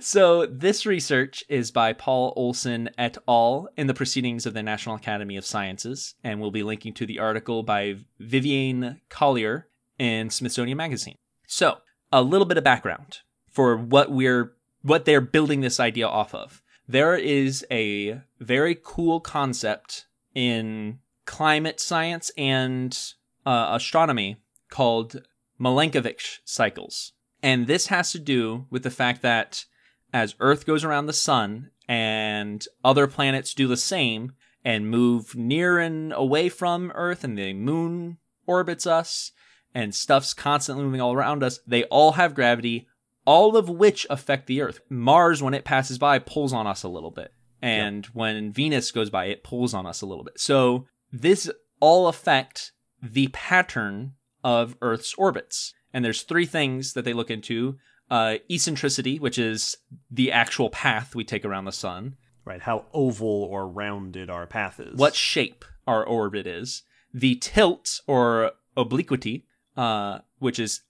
So 0.00 0.46
this 0.46 0.84
research 0.84 1.44
is 1.48 1.70
by 1.70 1.92
Paul 1.92 2.32
Olsen 2.34 2.90
et 2.98 3.16
al. 3.28 3.68
in 3.76 3.86
the 3.86 3.94
Proceedings 3.94 4.44
of 4.44 4.52
the 4.52 4.64
National 4.64 4.96
Academy 4.96 5.36
of 5.36 5.44
Sciences, 5.46 6.14
and 6.24 6.40
we'll 6.40 6.50
be 6.50 6.64
linking 6.64 6.92
to 6.94 7.06
the 7.06 7.20
article 7.20 7.62
by 7.62 7.96
Viviane 8.20 9.00
Callier 9.10 9.64
in 9.96 10.28
Smithsonian 10.30 10.76
Magazine. 10.76 11.16
So 11.46 11.78
a 12.10 12.20
little 12.20 12.46
bit 12.46 12.58
of 12.58 12.64
background 12.64 13.18
for 13.50 13.76
what 13.76 14.10
we're 14.10 14.52
what 14.82 15.04
they're 15.04 15.20
building 15.20 15.60
this 15.60 15.78
idea 15.78 16.08
off 16.08 16.34
of. 16.34 16.62
There 16.88 17.14
is 17.14 17.64
a 17.70 18.22
very 18.40 18.76
cool 18.82 19.20
concept 19.20 20.06
in 20.34 20.98
climate 21.26 21.78
science 21.80 22.30
and 22.36 22.98
uh, 23.44 23.68
astronomy 23.72 24.38
called 24.70 25.22
Milankovitch 25.60 26.38
cycles. 26.44 27.12
And 27.42 27.66
this 27.66 27.88
has 27.88 28.12
to 28.12 28.18
do 28.18 28.66
with 28.70 28.82
the 28.82 28.90
fact 28.90 29.22
that 29.22 29.64
as 30.12 30.34
Earth 30.40 30.66
goes 30.66 30.84
around 30.84 31.06
the 31.06 31.12
sun 31.12 31.70
and 31.88 32.66
other 32.84 33.06
planets 33.06 33.54
do 33.54 33.68
the 33.68 33.76
same 33.76 34.32
and 34.64 34.90
move 34.90 35.34
near 35.34 35.78
and 35.78 36.12
away 36.12 36.48
from 36.48 36.92
Earth 36.94 37.24
and 37.24 37.38
the 37.38 37.52
moon 37.52 38.18
orbits 38.46 38.86
us 38.86 39.32
and 39.74 39.94
stuff's 39.94 40.34
constantly 40.34 40.84
moving 40.84 41.00
all 41.00 41.12
around 41.12 41.42
us, 41.42 41.60
they 41.66 41.84
all 41.84 42.12
have 42.12 42.34
gravity, 42.34 42.88
all 43.24 43.56
of 43.56 43.68
which 43.68 44.06
affect 44.10 44.46
the 44.46 44.60
Earth. 44.60 44.80
Mars, 44.88 45.42
when 45.42 45.54
it 45.54 45.64
passes 45.64 45.98
by, 45.98 46.18
pulls 46.18 46.52
on 46.52 46.66
us 46.66 46.82
a 46.82 46.88
little 46.88 47.10
bit. 47.10 47.32
And 47.62 48.06
when 48.06 48.52
Venus 48.52 48.90
goes 48.90 49.10
by, 49.10 49.26
it 49.26 49.44
pulls 49.44 49.74
on 49.74 49.86
us 49.86 50.00
a 50.00 50.06
little 50.06 50.24
bit. 50.24 50.40
So 50.40 50.86
this 51.12 51.50
all 51.78 52.08
affect 52.08 52.72
the 53.02 53.28
pattern 53.28 54.12
of 54.42 54.76
Earth's 54.80 55.14
orbits. 55.14 55.74
And 55.92 56.04
there's 56.04 56.22
three 56.22 56.46
things 56.46 56.94
that 56.94 57.04
they 57.04 57.12
look 57.12 57.30
into 57.30 57.76
uh, 58.10 58.36
eccentricity, 58.50 59.18
which 59.18 59.38
is 59.38 59.76
the 60.10 60.32
actual 60.32 60.70
path 60.70 61.14
we 61.14 61.24
take 61.24 61.44
around 61.44 61.66
the 61.66 61.72
sun, 61.72 62.16
Right. 62.44 62.62
How 62.62 62.86
oval 62.92 63.44
or 63.44 63.68
rounded 63.68 64.30
our 64.30 64.46
path 64.46 64.80
is. 64.80 64.98
what 64.98 65.14
shape 65.14 65.64
our 65.86 66.04
orbit 66.04 66.46
is, 66.46 66.82
the 67.12 67.36
tilt 67.36 68.00
or 68.06 68.52
obliquity, 68.76 69.44
uh, 69.76 70.20
which 70.38 70.58
is 70.58 70.80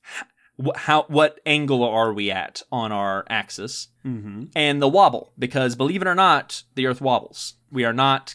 wh- 0.64 0.77
how 0.77 1.05
what 1.09 1.40
angle 1.46 1.83
are 1.83 2.12
we 2.12 2.31
at 2.31 2.62
on 2.70 2.92
our 2.92 3.25
axis, 3.29 3.88
Mm-hmm. 4.05 4.44
and 4.57 4.81
the 4.81 4.88
wobble, 4.88 5.33
because 5.38 5.77
believe 5.77 6.03
it 6.03 6.09
or 6.09 6.14
not, 6.14 6.62
the 6.75 6.87
Earth 6.87 7.01
wobbles. 7.01 7.55
We 7.70 7.85
are 7.85 7.92
not 7.92 8.35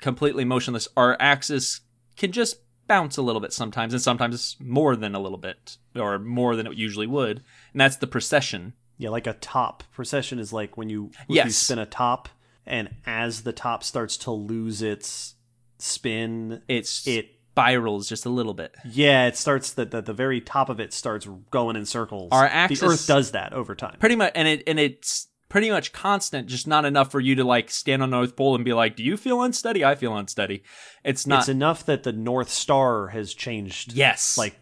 completely 0.00 0.44
motionless. 0.44 0.88
Our 0.96 1.16
axis 1.20 1.80
can 2.16 2.32
just 2.32 2.56
bounce 2.86 3.16
a 3.16 3.22
little 3.22 3.40
bit 3.40 3.52
sometimes, 3.52 3.92
and 3.92 4.02
sometimes 4.02 4.56
more 4.60 4.96
than 4.96 5.14
a 5.14 5.20
little 5.20 5.38
bit, 5.38 5.76
or 5.94 6.18
more 6.18 6.56
than 6.56 6.66
it 6.66 6.74
usually 6.76 7.06
would. 7.06 7.42
And 7.72 7.80
that's 7.80 7.96
the 7.96 8.06
precession. 8.06 8.72
Yeah, 8.96 9.10
like 9.10 9.26
a 9.28 9.34
top. 9.34 9.84
Precession 9.92 10.38
is 10.38 10.52
like 10.52 10.76
when 10.76 10.88
you 10.90 11.10
if 11.14 11.18
you 11.28 11.34
Yes. 11.36 11.56
spin 11.56 11.78
a 11.78 11.86
top, 11.86 12.28
and 12.66 12.96
as 13.06 13.42
the 13.42 13.52
top 13.52 13.84
starts 13.84 14.16
to 14.18 14.30
lose 14.32 14.82
its 14.82 15.34
spin, 15.78 16.62
It's 16.68 17.06
it 17.06 17.37
spirals 17.58 18.08
just 18.08 18.26
a 18.26 18.30
little 18.30 18.54
bit. 18.54 18.74
yeah, 18.90 19.26
it 19.26 19.36
starts 19.36 19.72
the, 19.72 19.84
the 19.84 20.00
the 20.02 20.12
very 20.12 20.40
top 20.40 20.68
of 20.68 20.80
it 20.80 20.92
starts 20.92 21.28
going 21.50 21.76
in 21.76 21.84
circles. 21.86 22.28
Our 22.32 22.46
axis- 22.46 22.80
the 22.80 22.86
Earth 22.86 23.06
does 23.06 23.32
that 23.32 23.52
over 23.52 23.74
time. 23.74 23.96
Pretty 23.98 24.16
much, 24.16 24.32
and 24.34 24.46
it 24.48 24.62
and 24.66 24.78
it's 24.78 25.28
pretty 25.48 25.70
much 25.70 25.92
constant, 25.92 26.46
just 26.46 26.66
not 26.66 26.84
enough 26.84 27.10
for 27.10 27.20
you 27.20 27.34
to 27.36 27.44
like 27.44 27.70
stand 27.70 28.02
on 28.02 28.10
the 28.10 28.16
North 28.18 28.36
Pole 28.36 28.54
and 28.54 28.64
be 28.64 28.72
like, 28.72 28.96
"Do 28.96 29.02
you 29.02 29.16
feel 29.16 29.42
unsteady? 29.42 29.84
I 29.84 29.94
feel 29.94 30.16
unsteady." 30.16 30.62
It's 31.04 31.26
not. 31.26 31.40
it's 31.40 31.48
enough 31.48 31.84
that 31.86 32.02
the 32.02 32.12
North 32.12 32.50
Star 32.50 33.08
has 33.08 33.34
changed. 33.34 33.92
yes, 33.94 34.36
like 34.36 34.58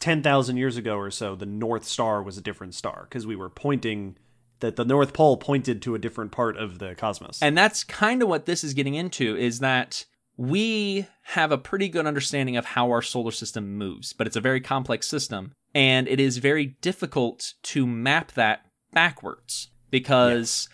ten 0.00 0.22
thousand 0.22 0.56
years 0.56 0.76
ago 0.76 0.96
or 0.96 1.10
so, 1.10 1.34
the 1.34 1.46
North 1.46 1.84
Star 1.84 2.22
was 2.22 2.36
a 2.36 2.42
different 2.42 2.74
star 2.74 3.06
because 3.08 3.26
we 3.26 3.36
were 3.36 3.48
pointing 3.50 4.16
that 4.60 4.76
the 4.76 4.84
North 4.84 5.12
Pole 5.12 5.36
pointed 5.36 5.80
to 5.82 5.94
a 5.94 5.98
different 5.98 6.32
part 6.32 6.56
of 6.56 6.78
the 6.80 6.94
cosmos. 6.96 7.38
And 7.40 7.56
that's 7.56 7.84
kind 7.84 8.22
of 8.22 8.28
what 8.28 8.44
this 8.46 8.64
is 8.64 8.74
getting 8.74 8.94
into 8.94 9.36
is 9.36 9.60
that 9.60 10.04
we 10.38 11.06
have 11.24 11.52
a 11.52 11.58
pretty 11.58 11.88
good 11.88 12.06
understanding 12.06 12.56
of 12.56 12.64
how 12.64 12.88
our 12.90 13.02
solar 13.02 13.32
system 13.32 13.76
moves, 13.76 14.14
but 14.14 14.26
it's 14.26 14.36
a 14.36 14.40
very 14.40 14.60
complex 14.60 15.06
system 15.06 15.52
and 15.74 16.08
it 16.08 16.18
is 16.20 16.38
very 16.38 16.76
difficult 16.80 17.52
to 17.62 17.86
map 17.86 18.32
that 18.32 18.64
backwards. 18.92 19.68
because 19.90 20.68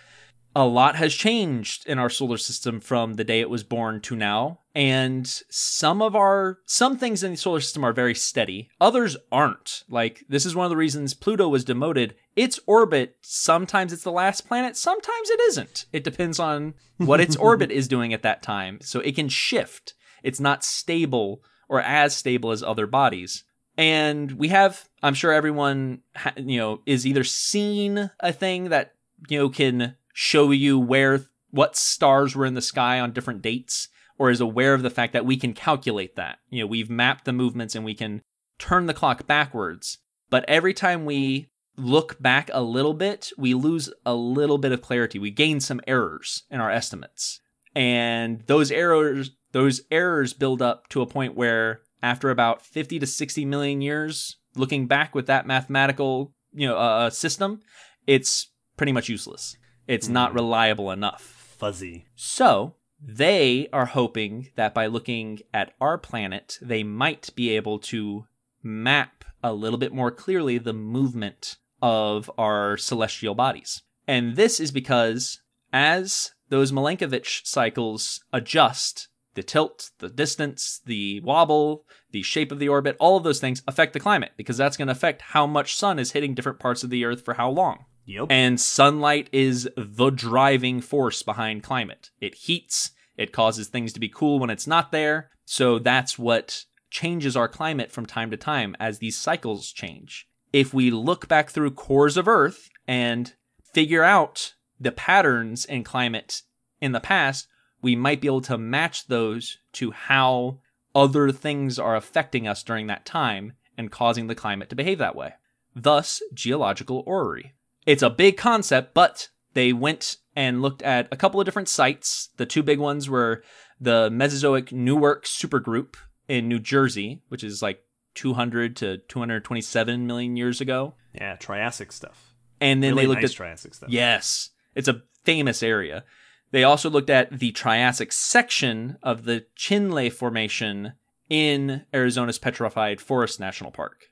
a 0.57 0.65
lot 0.65 0.97
has 0.97 1.15
changed 1.15 1.87
in 1.87 1.99
our 1.99 2.11
solar 2.11 2.37
system 2.37 2.81
from 2.81 3.15
the 3.15 3.25
day 3.25 3.41
it 3.41 3.51
was 3.51 3.65
born 3.65 4.01
to 4.03 4.15
now. 4.15 4.61
And 4.75 5.27
some 5.51 6.03
of 6.03 6.15
our 6.17 6.59
some 6.65 6.97
things 6.97 7.23
in 7.23 7.33
the 7.33 7.37
solar 7.37 7.61
system 7.61 7.85
are 7.85 7.93
very 7.93 8.15
steady. 8.15 8.69
Others 8.81 9.17
aren't. 9.31 9.85
Like 9.89 10.25
this 10.29 10.47
is 10.47 10.55
one 10.55 10.65
of 10.65 10.71
the 10.71 10.77
reasons 10.77 11.15
pluto 11.15 11.49
was 11.49 11.65
demoted. 11.65 12.15
Its 12.37 12.61
orbit 12.67 13.17
sometimes 13.21 13.93
it's 13.93 14.03
the 14.03 14.13
last 14.13 14.47
planet 14.49 14.77
sometimes 14.77 15.31
it 15.31 15.41
isn't. 15.41 15.87
It 15.93 16.05
depends 16.05 16.39
on 16.39 16.75
what 16.99 17.21
its 17.21 17.37
orbit 17.37 17.71
is 17.71 17.89
doing 17.89 18.13
at 18.13 18.23
that 18.23 18.43
time. 18.43 18.79
So 18.81 19.01
it 19.01 19.17
can 19.17 19.29
shift. 19.29 19.95
It's 20.23 20.41
not 20.41 20.65
stable 20.65 21.43
or 21.69 21.81
as 21.81 22.17
stable 22.17 22.51
as 22.51 22.63
other 22.63 22.87
bodies. 22.87 23.45
And 23.77 24.33
we 24.33 24.49
have 24.49 24.89
i'm 25.03 25.15
sure 25.15 25.33
everyone 25.33 26.01
ha- 26.15 26.33
you 26.37 26.59
know 26.59 26.81
is 26.87 27.07
either 27.07 27.25
seen 27.25 28.11
a 28.21 28.33
thing 28.33 28.69
that 28.71 28.95
you 29.29 29.39
know 29.39 29.49
can 29.49 29.97
show 30.15 30.53
you 30.53 30.79
where 30.79 31.27
what 31.51 31.77
stars 31.77 32.35
were 32.35 32.47
in 32.47 32.55
the 32.55 32.63
sky 32.63 32.99
on 32.99 33.13
different 33.13 33.43
dates 33.43 33.89
or 34.17 34.31
is 34.31 34.41
aware 34.41 34.73
of 34.73 34.83
the 34.83 34.91
fact 34.91 35.13
that 35.13 35.27
we 35.27 35.37
can 35.37 35.53
calculate 35.53 36.17
that. 36.17 36.39
You 36.49 36.61
know, 36.61 36.67
we've 36.67 36.89
mapped 36.89 37.27
the 37.27 37.33
movements 37.33 37.75
and 37.75 37.85
we 37.85 37.95
can 37.95 38.23
turn 38.59 38.87
the 38.87 38.95
clock 38.95 39.27
backwards. 39.27 39.99
But 40.31 40.45
every 40.49 40.73
time 40.73 41.05
we 41.05 41.51
look 41.77 42.21
back 42.23 42.49
a 42.53 42.63
little 42.63 42.95
bit, 42.95 43.33
we 43.37 43.53
lose 43.55 43.93
a 44.07 44.15
little 44.15 44.59
bit 44.59 44.73
of 44.73 44.81
clarity. 44.81 45.19
We 45.19 45.31
gain 45.31 45.61
some 45.61 45.81
errors 45.87 46.45
in 46.49 46.61
our 46.61 46.71
estimates. 46.71 47.41
And 47.75 48.45
those 48.47 48.71
errors 48.71 49.33
those 49.51 49.83
errors 49.93 50.33
build 50.33 50.61
up 50.61 50.89
to 50.89 51.01
a 51.01 51.07
point 51.07 51.37
where 51.37 51.81
after 52.03 52.31
about 52.31 52.67
50 52.67 52.99
to 52.99 53.07
60 53.07 53.45
million 53.45 53.81
years 53.81 54.37
looking 54.57 54.89
back 54.89 55.15
with 55.15 55.27
that 55.27 55.47
mathematical, 55.47 56.33
you 56.53 56.67
know, 56.67 56.77
uh, 56.77 57.11
system, 57.11 57.61
it's 58.05 58.49
pretty 58.77 58.91
much 58.91 59.09
useless. 59.09 59.57
It's 59.87 60.09
not 60.09 60.31
Hmm. 60.31 60.37
reliable 60.37 60.91
enough. 60.91 61.23
Fuzzy. 61.59 62.07
So, 62.15 62.75
they 63.01 63.69
are 63.73 63.87
hoping 63.87 64.49
that 64.57 64.75
by 64.75 64.87
looking 64.87 65.41
at 65.53 65.75
our 65.81 65.99
planet, 65.99 66.59
they 66.63 66.83
might 66.83 67.31
be 67.35 67.51
able 67.51 67.79
to 67.81 68.27
map 68.63 69.25
a 69.43 69.53
little 69.53 69.79
bit 69.79 69.93
more 69.93 70.11
clearly 70.11 70.59
the 70.59 70.73
movement 70.73 71.59
of 71.83 72.31
our 72.39 72.77
celestial 72.77 73.35
bodies. 73.35 73.83
And 74.09 74.37
this 74.37 74.59
is 74.59 74.71
because 74.71 75.41
as 75.73 76.33
those 76.49 76.73
Milankovitch 76.73 77.47
cycles 77.47 78.25
adjust, 78.33 79.09
the 79.35 79.43
tilt, 79.43 79.91
the 79.99 80.09
distance, 80.09 80.81
the 80.87 81.21
wobble, 81.21 81.85
the 82.11 82.23
shape 82.23 82.53
of 82.53 82.59
the 82.59 82.69
orbit, 82.69 82.97
all 83.01 83.17
of 83.17 83.25
those 83.25 83.41
things 83.41 83.63
affect 83.67 83.93
the 83.93 84.01
climate 84.01 84.33
because 84.37 84.57
that's 84.57 84.77
going 84.77 84.89
to 84.89 84.93
affect 84.93 85.21
how 85.23 85.47
much 85.47 85.77
sun 85.77 85.99
is 85.99 86.13
hitting 86.13 86.35
different 86.35 86.59
parts 86.61 86.85
of 86.85 86.91
the 86.91 87.05
earth 87.05 87.23
for 87.25 87.35
how 87.35 87.51
long. 87.51 87.85
Yep. 88.07 88.27
And 88.31 88.61
sunlight 88.61 89.29
is 89.33 89.69
the 89.77 90.11
driving 90.11 90.81
force 90.81 91.23
behind 91.23 91.63
climate. 91.63 92.11
It 92.21 92.35
heats, 92.35 92.91
it 93.17 93.33
causes 93.33 93.69
things 93.69 93.93
to 93.93 94.01
be 94.01 94.09
cool 94.09 94.39
when 94.39 94.51
it's 94.51 94.67
not 94.67 94.93
there. 94.93 95.31
So 95.45 95.79
that's 95.79 96.19
what 96.19 96.65
changes 96.91 97.37
our 97.37 97.49
climate 97.49 97.91
from 97.91 98.07
time 98.07 98.31
to 98.31 98.37
time 98.37 98.77
as 98.79 98.99
these 98.99 99.17
cycles 99.17 99.73
change. 99.73 100.29
If 100.53 100.73
we 100.73 100.91
look 100.91 101.29
back 101.29 101.51
through 101.51 101.73
cores 101.73 102.17
of 102.17 102.29
Earth 102.29 102.69
and 102.87 103.33
figure 103.73 104.05
out 104.05 104.55
the 104.79 104.93
patterns 104.93 105.65
in 105.65 105.83
climate 105.83 106.43
in 106.81 106.93
the 106.93 107.01
past, 107.01 107.49
we 107.83 107.97
might 107.97 108.21
be 108.21 108.29
able 108.29 108.41
to 108.43 108.57
match 108.57 109.09
those 109.09 109.59
to 109.73 109.91
how 109.91 110.61
other 110.95 111.33
things 111.33 111.79
are 111.79 111.97
affecting 111.97 112.47
us 112.47 112.63
during 112.63 112.87
that 112.87 113.05
time 113.05 113.53
and 113.77 113.91
causing 113.91 114.29
the 114.29 114.35
climate 114.35 114.69
to 114.71 114.77
behave 114.77 114.99
that 114.99 115.17
way. 115.17 115.35
Thus, 115.75 116.23
geological 116.33 117.03
orrery. 117.07 117.55
It's 117.87 118.03
a 118.03 118.11
big 118.11 118.37
concept, 118.37 118.95
but 118.95 119.29
they 119.55 119.73
went 119.73 120.17
and 120.37 120.63
looked 120.63 120.83
at 120.83 121.09
a 121.13 121.17
couple 121.17 121.41
of 121.41 121.45
different 121.45 121.69
sites. 121.69 122.31
The 122.37 122.47
two 122.47 122.63
big 122.63 122.79
ones 122.79 123.09
were 123.09 123.43
the 123.81 124.11
Mesozoic 124.11 124.73
Newark 124.73 125.25
supergroup 125.25 125.95
in 126.29 126.49
New 126.49 126.59
Jersey, 126.59 127.23
which 127.29 127.45
is 127.45 127.63
like 127.63 127.83
200 128.15 128.77
to 128.77 128.99
227 128.99 130.07
million 130.07 130.37
years 130.37 130.61
ago. 130.61 130.95
yeah, 131.13 131.37
Triassic 131.37 131.93
stuff. 131.93 132.35
And 132.61 132.83
then 132.83 132.93
really 132.93 133.03
they 133.03 133.09
looked 133.09 133.23
nice 133.23 133.31
at 133.33 133.37
Triassic 133.37 133.75
stuff. 133.75 133.91
Yes, 133.91 134.51
it's 134.75 134.89
a 134.89 135.03
famous 135.25 135.63
area. 135.63 136.05
They 136.51 136.65
also 136.65 136.89
looked 136.89 137.11
at 137.11 137.39
the 137.39 137.51
Triassic 137.53 138.13
section 138.13 138.97
of 139.03 139.25
the 139.25 139.47
Chinle 139.59 140.13
Formation 140.13 140.93
in 141.29 141.85
Arizona's 141.93 142.39
Petrified 142.39 143.01
Forest 143.01 143.41
National 143.41 143.73
Park. 143.73 144.05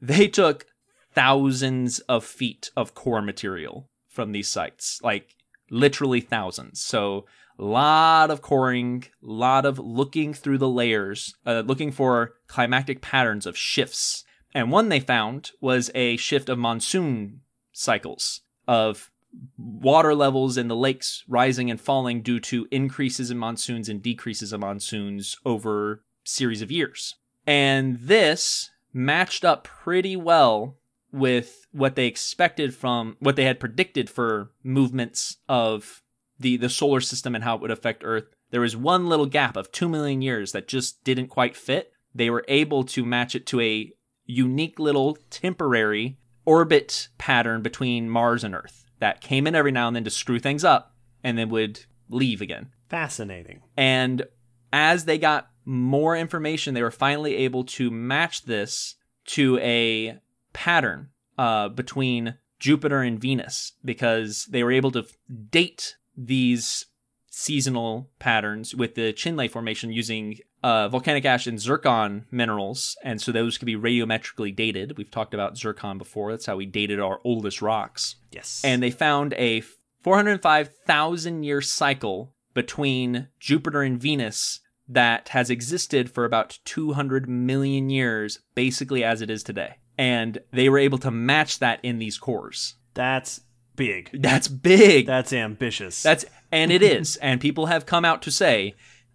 They 0.00 0.26
took 0.26 0.66
thousands 1.14 1.98
of 2.00 2.24
feet 2.24 2.70
of 2.76 2.94
core 2.94 3.22
material 3.22 3.88
from 4.08 4.32
these 4.32 4.48
sites, 4.48 5.00
like 5.02 5.36
literally 5.70 6.20
thousands. 6.20 6.80
So, 6.80 7.26
a 7.58 7.64
lot 7.64 8.30
of 8.30 8.40
coring, 8.40 9.04
a 9.22 9.26
lot 9.26 9.66
of 9.66 9.78
looking 9.78 10.32
through 10.32 10.58
the 10.58 10.68
layers, 10.68 11.34
uh, 11.44 11.62
looking 11.66 11.92
for 11.92 12.34
climatic 12.46 13.02
patterns 13.02 13.44
of 13.44 13.56
shifts. 13.56 14.24
And 14.54 14.70
one 14.70 14.88
they 14.88 15.00
found 15.00 15.50
was 15.60 15.90
a 15.94 16.16
shift 16.16 16.48
of 16.48 16.58
monsoon 16.58 17.42
cycles 17.72 18.40
of 18.66 19.10
water 19.56 20.14
levels 20.14 20.56
in 20.56 20.68
the 20.68 20.76
lakes 20.76 21.22
rising 21.28 21.70
and 21.70 21.80
falling 21.80 22.22
due 22.22 22.40
to 22.40 22.66
increases 22.70 23.30
in 23.30 23.38
monsoons 23.38 23.88
and 23.88 24.02
decreases 24.02 24.52
in 24.52 24.60
monsoons 24.60 25.36
over 25.44 26.02
series 26.24 26.62
of 26.62 26.70
years. 26.70 27.16
And 27.46 27.98
this 28.00 28.70
matched 28.92 29.44
up 29.44 29.64
pretty 29.64 30.16
well 30.16 30.76
with 31.12 31.66
what 31.72 31.96
they 31.96 32.06
expected 32.06 32.74
from 32.74 33.16
what 33.20 33.36
they 33.36 33.44
had 33.44 33.60
predicted 33.60 34.08
for 34.08 34.50
movements 34.62 35.36
of 35.48 36.02
the 36.38 36.56
the 36.56 36.68
solar 36.68 37.00
system 37.00 37.34
and 37.34 37.44
how 37.44 37.56
it 37.56 37.60
would 37.60 37.70
affect 37.70 38.02
Earth. 38.04 38.34
There 38.50 38.60
was 38.60 38.76
one 38.76 39.08
little 39.08 39.26
gap 39.26 39.56
of 39.56 39.70
2 39.70 39.88
million 39.88 40.22
years 40.22 40.52
that 40.52 40.68
just 40.68 41.04
didn't 41.04 41.28
quite 41.28 41.56
fit. 41.56 41.92
They 42.14 42.30
were 42.30 42.44
able 42.48 42.84
to 42.84 43.04
match 43.04 43.34
it 43.34 43.46
to 43.46 43.60
a 43.60 43.92
unique 44.24 44.78
little 44.78 45.18
temporary 45.30 46.18
orbit 46.44 47.08
pattern 47.18 47.62
between 47.62 48.10
Mars 48.10 48.42
and 48.42 48.54
Earth 48.54 48.86
that 48.98 49.20
came 49.20 49.46
in 49.46 49.54
every 49.54 49.72
now 49.72 49.86
and 49.86 49.96
then 49.96 50.04
to 50.04 50.10
screw 50.10 50.38
things 50.38 50.64
up 50.64 50.94
and 51.22 51.38
then 51.38 51.48
would 51.50 51.84
leave 52.08 52.40
again. 52.40 52.70
Fascinating. 52.88 53.62
And 53.76 54.24
as 54.72 55.04
they 55.04 55.18
got 55.18 55.50
more 55.64 56.16
information, 56.16 56.74
they 56.74 56.82
were 56.82 56.90
finally 56.90 57.36
able 57.36 57.64
to 57.64 57.90
match 57.90 58.44
this 58.44 58.96
to 59.26 59.58
a 59.58 60.18
pattern 60.52 61.08
uh, 61.38 61.68
between 61.68 62.34
Jupiter 62.58 63.00
and 63.00 63.18
Venus 63.20 63.72
because 63.84 64.46
they 64.50 64.62
were 64.62 64.72
able 64.72 64.90
to 64.92 65.06
date 65.50 65.96
these 66.16 66.86
seasonal 67.30 68.10
patterns 68.18 68.74
with 68.74 68.94
the 68.96 69.12
Chinle 69.12 69.48
Formation 69.50 69.92
using 69.92 70.36
uh, 70.62 70.88
volcanic 70.88 71.24
ash 71.24 71.46
and 71.46 71.58
zircon 71.60 72.26
minerals. 72.30 72.96
And 73.02 73.20
so 73.22 73.32
those 73.32 73.56
could 73.56 73.66
be 73.66 73.76
radiometrically 73.76 74.54
dated. 74.54 74.98
We've 74.98 75.10
talked 75.10 75.32
about 75.32 75.56
zircon 75.56 75.96
before. 75.96 76.32
That's 76.32 76.46
how 76.46 76.56
we 76.56 76.66
dated 76.66 77.00
our 77.00 77.20
oldest 77.24 77.62
rocks 77.62 78.16
Yes. 78.32 78.60
and 78.64 78.82
they 78.82 78.90
found 78.90 79.32
a 79.34 79.62
405,000 80.02 81.42
year 81.44 81.60
cycle 81.60 82.34
between 82.54 83.28
Jupiter 83.38 83.82
and 83.82 84.00
Venus 84.00 84.60
that 84.88 85.28
has 85.28 85.50
existed 85.50 86.10
for 86.10 86.24
about 86.24 86.58
200 86.64 87.28
million 87.28 87.90
years, 87.90 88.40
basically 88.54 89.04
as 89.04 89.22
it 89.22 89.30
is 89.30 89.42
today. 89.44 89.76
And 90.00 90.38
they 90.50 90.68
were 90.70 90.78
able 90.78 90.98
to 90.98 91.10
match 91.10 91.58
that 91.58 91.78
in 91.82 91.98
these 91.98 92.16
cores. 92.16 92.74
that's 92.94 93.40
big. 93.76 94.10
That's 94.12 94.48
big. 94.48 95.06
That's 95.06 95.32
ambitious. 95.32 96.02
That's 96.02 96.24
and 96.52 96.70
it 96.72 96.82
is. 96.82 97.16
and 97.16 97.40
people 97.40 97.66
have 97.66 97.84
come 97.86 98.04
out 98.04 98.22
to 98.22 98.30
say, 98.30 98.74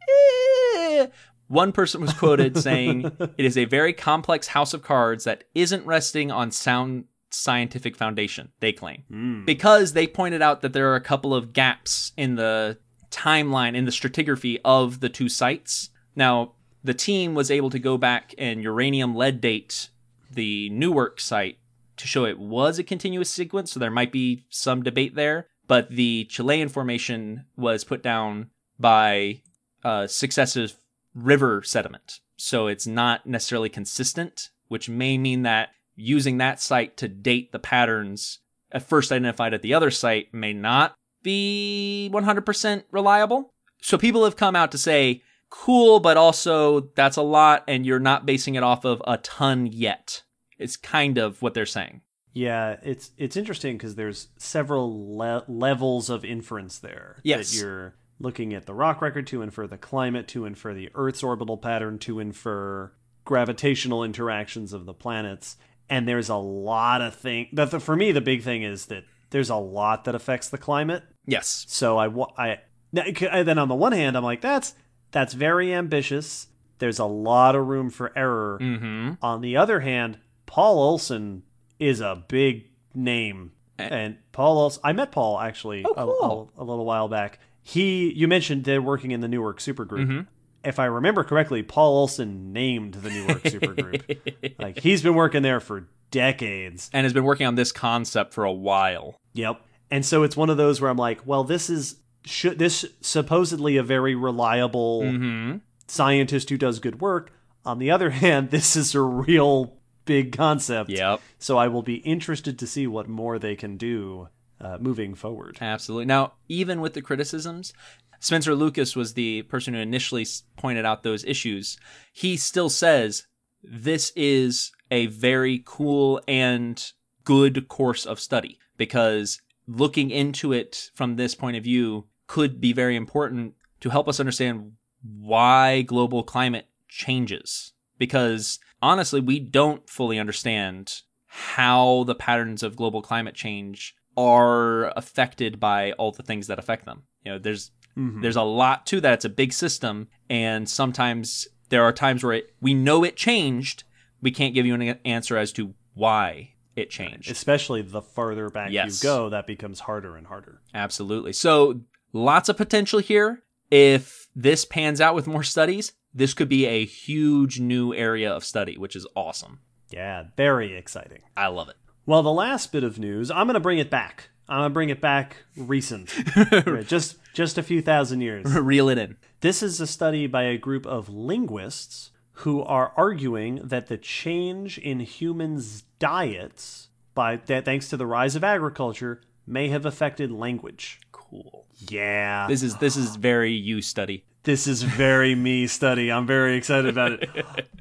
eh. 0.09 1.07
one 1.47 1.71
person 1.71 2.01
was 2.01 2.13
quoted 2.13 2.57
saying, 2.67 3.11
"It 3.37 3.45
is 3.45 3.57
a 3.57 3.65
very 3.65 3.93
complex 3.93 4.47
house 4.47 4.73
of 4.73 4.81
cards 4.81 5.23
that 5.25 5.43
isn't 5.53 5.85
resting 5.85 6.31
on 6.31 6.51
sound 6.51 7.05
scientific 7.31 7.95
foundation." 7.95 8.51
They 8.59 8.71
claim 8.71 9.03
Mm. 9.11 9.45
because 9.45 9.93
they 9.93 10.07
pointed 10.07 10.41
out 10.41 10.61
that 10.61 10.73
there 10.73 10.91
are 10.91 10.95
a 10.95 11.01
couple 11.01 11.33
of 11.35 11.53
gaps 11.53 12.11
in 12.17 12.35
the 12.35 12.77
timeline 13.11 13.75
in 13.75 13.85
the 13.85 13.91
stratigraphy 13.91 14.59
of 14.65 14.99
the 14.99 15.09
two 15.09 15.29
sites. 15.29 15.89
Now, 16.15 16.53
the 16.83 16.93
team 16.93 17.33
was 17.35 17.49
able 17.51 17.69
to 17.71 17.79
go 17.79 17.97
back 17.97 18.33
and 18.37 18.61
uranium 18.61 19.15
lead 19.15 19.41
date 19.41 19.89
the 20.35 20.69
Newark 20.69 21.19
site 21.19 21.57
to 21.97 22.07
show 22.07 22.25
it 22.25 22.39
was 22.39 22.77
a 22.77 22.83
continuous 22.83 23.29
sequence, 23.29 23.71
so 23.71 23.79
there 23.79 23.91
might 23.91 24.11
be 24.11 24.45
some 24.49 24.83
debate 24.83 25.15
there. 25.15 25.47
But 25.67 25.89
the 25.89 26.27
Chinle 26.29 26.69
formation 26.69 27.45
was 27.57 27.83
put 27.83 28.03
down 28.03 28.51
by 28.77 29.41
uh, 29.83 30.07
successive 30.07 30.75
river 31.15 31.63
sediment, 31.63 32.19
so 32.37 32.67
it's 32.67 32.85
not 32.85 33.25
necessarily 33.25 33.69
consistent, 33.69 34.49
which 34.67 34.89
may 34.89 35.17
mean 35.17 35.43
that 35.43 35.69
using 35.95 36.37
that 36.37 36.59
site 36.59 36.97
to 36.97 37.07
date 37.07 37.51
the 37.51 37.59
patterns 37.59 38.39
at 38.71 38.83
first 38.83 39.11
identified 39.11 39.53
at 39.53 39.61
the 39.61 39.73
other 39.73 39.89
site 39.89 40.33
may 40.33 40.53
not 40.53 40.95
be 41.23 42.09
100% 42.13 42.83
reliable. 42.91 43.53
So 43.81 43.97
people 43.97 44.25
have 44.25 44.35
come 44.35 44.55
out 44.55 44.71
to 44.73 44.77
say, 44.77 45.21
cool, 45.49 45.99
but 45.99 46.17
also 46.17 46.81
that's 46.95 47.17
a 47.17 47.21
lot, 47.21 47.63
and 47.67 47.85
you're 47.85 47.99
not 47.99 48.25
basing 48.25 48.55
it 48.55 48.63
off 48.63 48.83
of 48.85 49.01
a 49.07 49.17
ton 49.17 49.67
yet. 49.67 50.23
It's 50.57 50.77
kind 50.77 51.17
of 51.17 51.41
what 51.41 51.53
they're 51.53 51.65
saying. 51.65 52.01
Yeah, 52.33 52.77
it's 52.83 53.11
it's 53.17 53.37
interesting 53.37 53.77
because 53.77 53.95
there's 53.95 54.27
several 54.37 55.17
le- 55.17 55.45
levels 55.47 56.09
of 56.09 56.25
inference 56.25 56.79
there. 56.79 57.17
Yes. 57.23 57.51
that 57.51 57.59
you're 57.59 57.95
looking 58.19 58.53
at 58.53 58.65
the 58.65 58.73
rock 58.73 59.01
record 59.01 59.27
to 59.27 59.41
infer 59.41 59.67
the 59.67 59.77
climate, 59.77 60.27
to 60.29 60.45
infer 60.45 60.73
the 60.73 60.89
Earth's 60.95 61.23
orbital 61.23 61.57
pattern, 61.57 61.97
to 61.99 62.19
infer 62.19 62.91
gravitational 63.23 64.03
interactions 64.03 64.73
of 64.73 64.85
the 64.85 64.93
planets, 64.93 65.57
and 65.89 66.07
there's 66.07 66.29
a 66.29 66.35
lot 66.35 67.01
of 67.01 67.15
things. 67.15 67.47
That 67.53 67.71
the, 67.71 67.79
for 67.79 67.95
me, 67.95 68.11
the 68.11 68.21
big 68.21 68.43
thing 68.43 68.63
is 68.63 68.87
that 68.87 69.05
there's 69.29 69.49
a 69.49 69.55
lot 69.55 70.03
that 70.05 70.15
affects 70.15 70.49
the 70.49 70.57
climate. 70.57 71.03
Yes. 71.25 71.65
So 71.69 71.97
I 71.97 72.07
I 72.37 73.43
then 73.43 73.57
on 73.57 73.67
the 73.67 73.75
one 73.75 73.91
hand, 73.93 74.17
I'm 74.17 74.23
like 74.23 74.41
that's 74.41 74.73
that's 75.11 75.33
very 75.33 75.73
ambitious. 75.73 76.47
There's 76.79 76.99
a 76.99 77.05
lot 77.05 77.55
of 77.55 77.67
room 77.67 77.89
for 77.89 78.11
error. 78.17 78.59
Mm-hmm. 78.61 79.13
On 79.21 79.41
the 79.41 79.55
other 79.55 79.79
hand, 79.79 80.19
Paul 80.55 80.79
Olsen 80.79 81.43
is 81.79 81.99
a 81.99 82.23
big 82.29 82.69
name, 82.93 83.51
and 83.77 84.15
Paul 84.31 84.57
Olsen. 84.57 84.79
I 84.85 84.93
met 84.93 85.11
Paul 85.11 85.37
actually 85.37 85.81
a- 85.83 85.93
cool. 85.93 86.49
a, 86.57 86.61
a 86.61 86.63
little 86.63 86.85
while 86.85 87.09
back. 87.09 87.39
He, 87.61 88.13
you 88.13 88.29
mentioned 88.29 88.63
they're 88.63 88.81
working 88.81 89.11
in 89.11 89.19
the 89.19 89.27
Newark 89.27 89.59
Supergroup. 89.59 90.07
Mm-hmm. 90.07 90.19
If 90.63 90.79
I 90.79 90.85
remember 90.85 91.25
correctly, 91.25 91.61
Paul 91.61 91.97
Olsen 91.97 92.53
named 92.53 92.93
the 92.93 93.09
Newark 93.09 93.43
Supergroup. 93.43 94.55
like 94.59 94.79
he's 94.79 95.01
been 95.01 95.13
working 95.15 95.41
there 95.41 95.59
for 95.59 95.89
decades. 96.09 96.89
And 96.93 97.03
has 97.03 97.11
been 97.11 97.25
working 97.25 97.47
on 97.47 97.55
this 97.55 97.73
concept 97.73 98.33
for 98.33 98.45
a 98.45 98.51
while. 98.53 99.19
Yep. 99.33 99.59
And 99.91 100.05
so 100.05 100.23
it's 100.23 100.37
one 100.37 100.49
of 100.49 100.55
those 100.55 100.79
where 100.79 100.89
I'm 100.89 100.95
like, 100.95 101.27
well, 101.27 101.43
this 101.43 101.69
is 101.69 101.97
should 102.23 102.59
this 102.59 102.85
supposedly 103.01 103.75
a 103.75 103.83
very 103.83 104.15
reliable 104.15 105.01
Mm-hmm. 105.01 105.57
scientist 105.89 106.49
who 106.49 106.57
does 106.57 106.79
good 106.79 107.01
work. 107.01 107.33
On 107.65 107.77
the 107.77 107.91
other 107.91 108.09
hand, 108.21 108.51
this 108.51 108.77
is 108.77 108.95
a 108.95 109.01
real 109.01 109.73
big 110.05 110.35
concept. 110.35 110.89
Yep. 110.89 111.21
So 111.39 111.57
I 111.57 111.67
will 111.67 111.83
be 111.83 111.95
interested 111.95 112.57
to 112.59 112.67
see 112.67 112.87
what 112.87 113.09
more 113.09 113.37
they 113.37 113.55
can 113.55 113.77
do 113.77 114.29
uh, 114.61 114.77
moving 114.79 115.15
forward. 115.15 115.57
Absolutely. 115.61 116.05
Now, 116.05 116.33
even 116.47 116.81
with 116.81 116.93
the 116.93 117.01
criticisms, 117.01 117.73
Spencer 118.19 118.55
Lucas 118.55 118.95
was 118.95 119.13
the 119.13 119.43
person 119.43 119.73
who 119.73 119.79
initially 119.79 120.25
pointed 120.57 120.85
out 120.85 121.03
those 121.03 121.25
issues. 121.25 121.77
He 122.13 122.37
still 122.37 122.69
says 122.69 123.27
this 123.63 124.11
is 124.15 124.71
a 124.91 125.07
very 125.07 125.61
cool 125.65 126.21
and 126.27 126.91
good 127.23 127.67
course 127.67 128.05
of 128.05 128.19
study 128.19 128.59
because 128.77 129.41
looking 129.67 130.11
into 130.11 130.53
it 130.53 130.91
from 130.93 131.15
this 131.15 131.35
point 131.35 131.57
of 131.57 131.63
view 131.63 132.05
could 132.27 132.61
be 132.61 132.73
very 132.73 132.95
important 132.95 133.53
to 133.81 133.89
help 133.89 134.07
us 134.07 134.19
understand 134.19 134.73
why 135.01 135.81
global 135.81 136.23
climate 136.23 136.67
changes. 136.87 137.73
Because 137.97 138.59
honestly, 138.85 139.19
we 139.19 139.39
don't 139.39 139.89
fully 139.89 140.19
understand 140.19 141.01
how 141.25 142.03
the 142.05 142.15
patterns 142.15 142.63
of 142.63 142.75
global 142.75 143.01
climate 143.01 143.35
change 143.35 143.95
are 144.15 144.93
affected 144.95 145.59
by 145.59 145.91
all 145.93 146.11
the 146.11 146.23
things 146.23 146.47
that 146.47 146.59
affect 146.59 146.85
them. 146.85 147.03
You 147.25 147.33
know, 147.33 147.39
there's 147.39 147.71
Mhm. 147.97 148.21
there's 148.21 148.35
a 148.35 148.41
lot 148.43 148.85
to 148.87 149.01
that. 149.01 149.13
It's 149.13 149.25
a 149.25 149.29
big 149.29 149.51
system, 149.53 150.07
and 150.29 150.69
sometimes 150.69 151.47
there 151.69 151.83
are 151.83 151.91
times 151.93 152.23
where 152.23 152.33
it, 152.33 152.53
we 152.61 152.73
know 152.73 153.03
it 153.03 153.15
changed. 153.17 153.83
We 154.21 154.31
can't 154.31 154.53
give 154.53 154.65
you 154.65 154.75
an 154.75 154.99
answer 155.05 155.37
as 155.37 155.51
to 155.53 155.73
why 155.93 156.53
it 156.75 156.89
changed. 156.89 157.31
Especially 157.31 157.81
the 157.81 158.01
farther 158.01 158.49
back 158.49 158.71
Yes. 158.71 159.01
you 159.01 159.09
go, 159.09 159.29
that 159.29 159.47
becomes 159.47 159.79
harder 159.81 160.15
and 160.17 160.27
harder. 160.27 160.61
Absolutely. 160.73 161.31
So 161.33 161.81
lots 162.13 162.49
of 162.49 162.57
potential 162.57 162.99
here. 162.99 163.43
If 163.71 164.27
this 164.35 164.63
pans 164.65 164.99
out 165.01 165.15
with 165.15 165.25
more 165.25 165.43
studies, 165.43 165.93
this 166.15 166.33
could 166.33 166.49
be 166.49 166.65
a 166.65 166.85
huge 166.85 167.59
new 167.59 167.93
area 167.93 168.31
of 168.31 168.43
study, 168.45 168.77
which 168.77 168.95
is 168.95 169.05
awesome. 169.15 169.59
Yeah, 169.91 170.23
very 170.37 170.75
exciting. 170.75 171.21
I 171.37 171.47
love 171.47 171.69
it. 171.69 171.75
Well, 172.05 172.23
the 172.23 172.31
last 172.31 172.71
bit 172.71 172.83
of 172.83 172.97
news, 172.97 173.29
I'm 173.29 173.45
going 173.47 173.55
to 173.55 173.59
bring 173.59 173.79
it 173.79 173.89
back. 173.89 174.29
I'm 174.47 174.59
going 174.59 174.69
to 174.69 174.73
bring 174.73 174.89
it 174.89 175.01
back 175.01 175.37
recent. 175.57 176.13
Just 176.87 177.17
just 177.33 177.57
a 177.57 177.63
few 177.63 177.81
thousand 177.81 178.21
years. 178.21 178.45
Reel 178.55 178.87
it 178.89 178.97
in. 178.97 179.17
This 179.41 179.61
is 179.61 179.81
a 179.81 179.87
study 179.87 180.25
by 180.25 180.43
a 180.43 180.57
group 180.57 180.85
of 180.85 181.09
linguists 181.09 182.11
who 182.39 182.63
are 182.63 182.93
arguing 182.95 183.59
that 183.63 183.87
the 183.87 183.97
change 183.97 184.77
in 184.77 185.01
humans' 185.01 185.83
diets, 185.99 186.89
by 187.13 187.37
that 187.47 187.65
thanks 187.65 187.89
to 187.89 187.97
the 187.97 188.05
rise 188.05 188.35
of 188.35 188.43
agriculture, 188.43 189.21
may 189.45 189.67
have 189.69 189.85
affected 189.85 190.31
language. 190.31 191.01
Cool. 191.11 191.65
Yeah, 191.89 192.47
This 192.47 192.63
is 192.63 192.77
this 192.77 192.95
is 192.95 193.15
very 193.17 193.51
you 193.51 193.81
study. 193.81 194.23
This 194.45 194.67
is 194.67 194.83
very 194.83 195.35
me 195.35 195.67
study. 195.67 196.11
I'm 196.11 196.27
very 196.27 196.55
excited 196.55 196.87
about 196.87 197.13
it. 197.13 197.29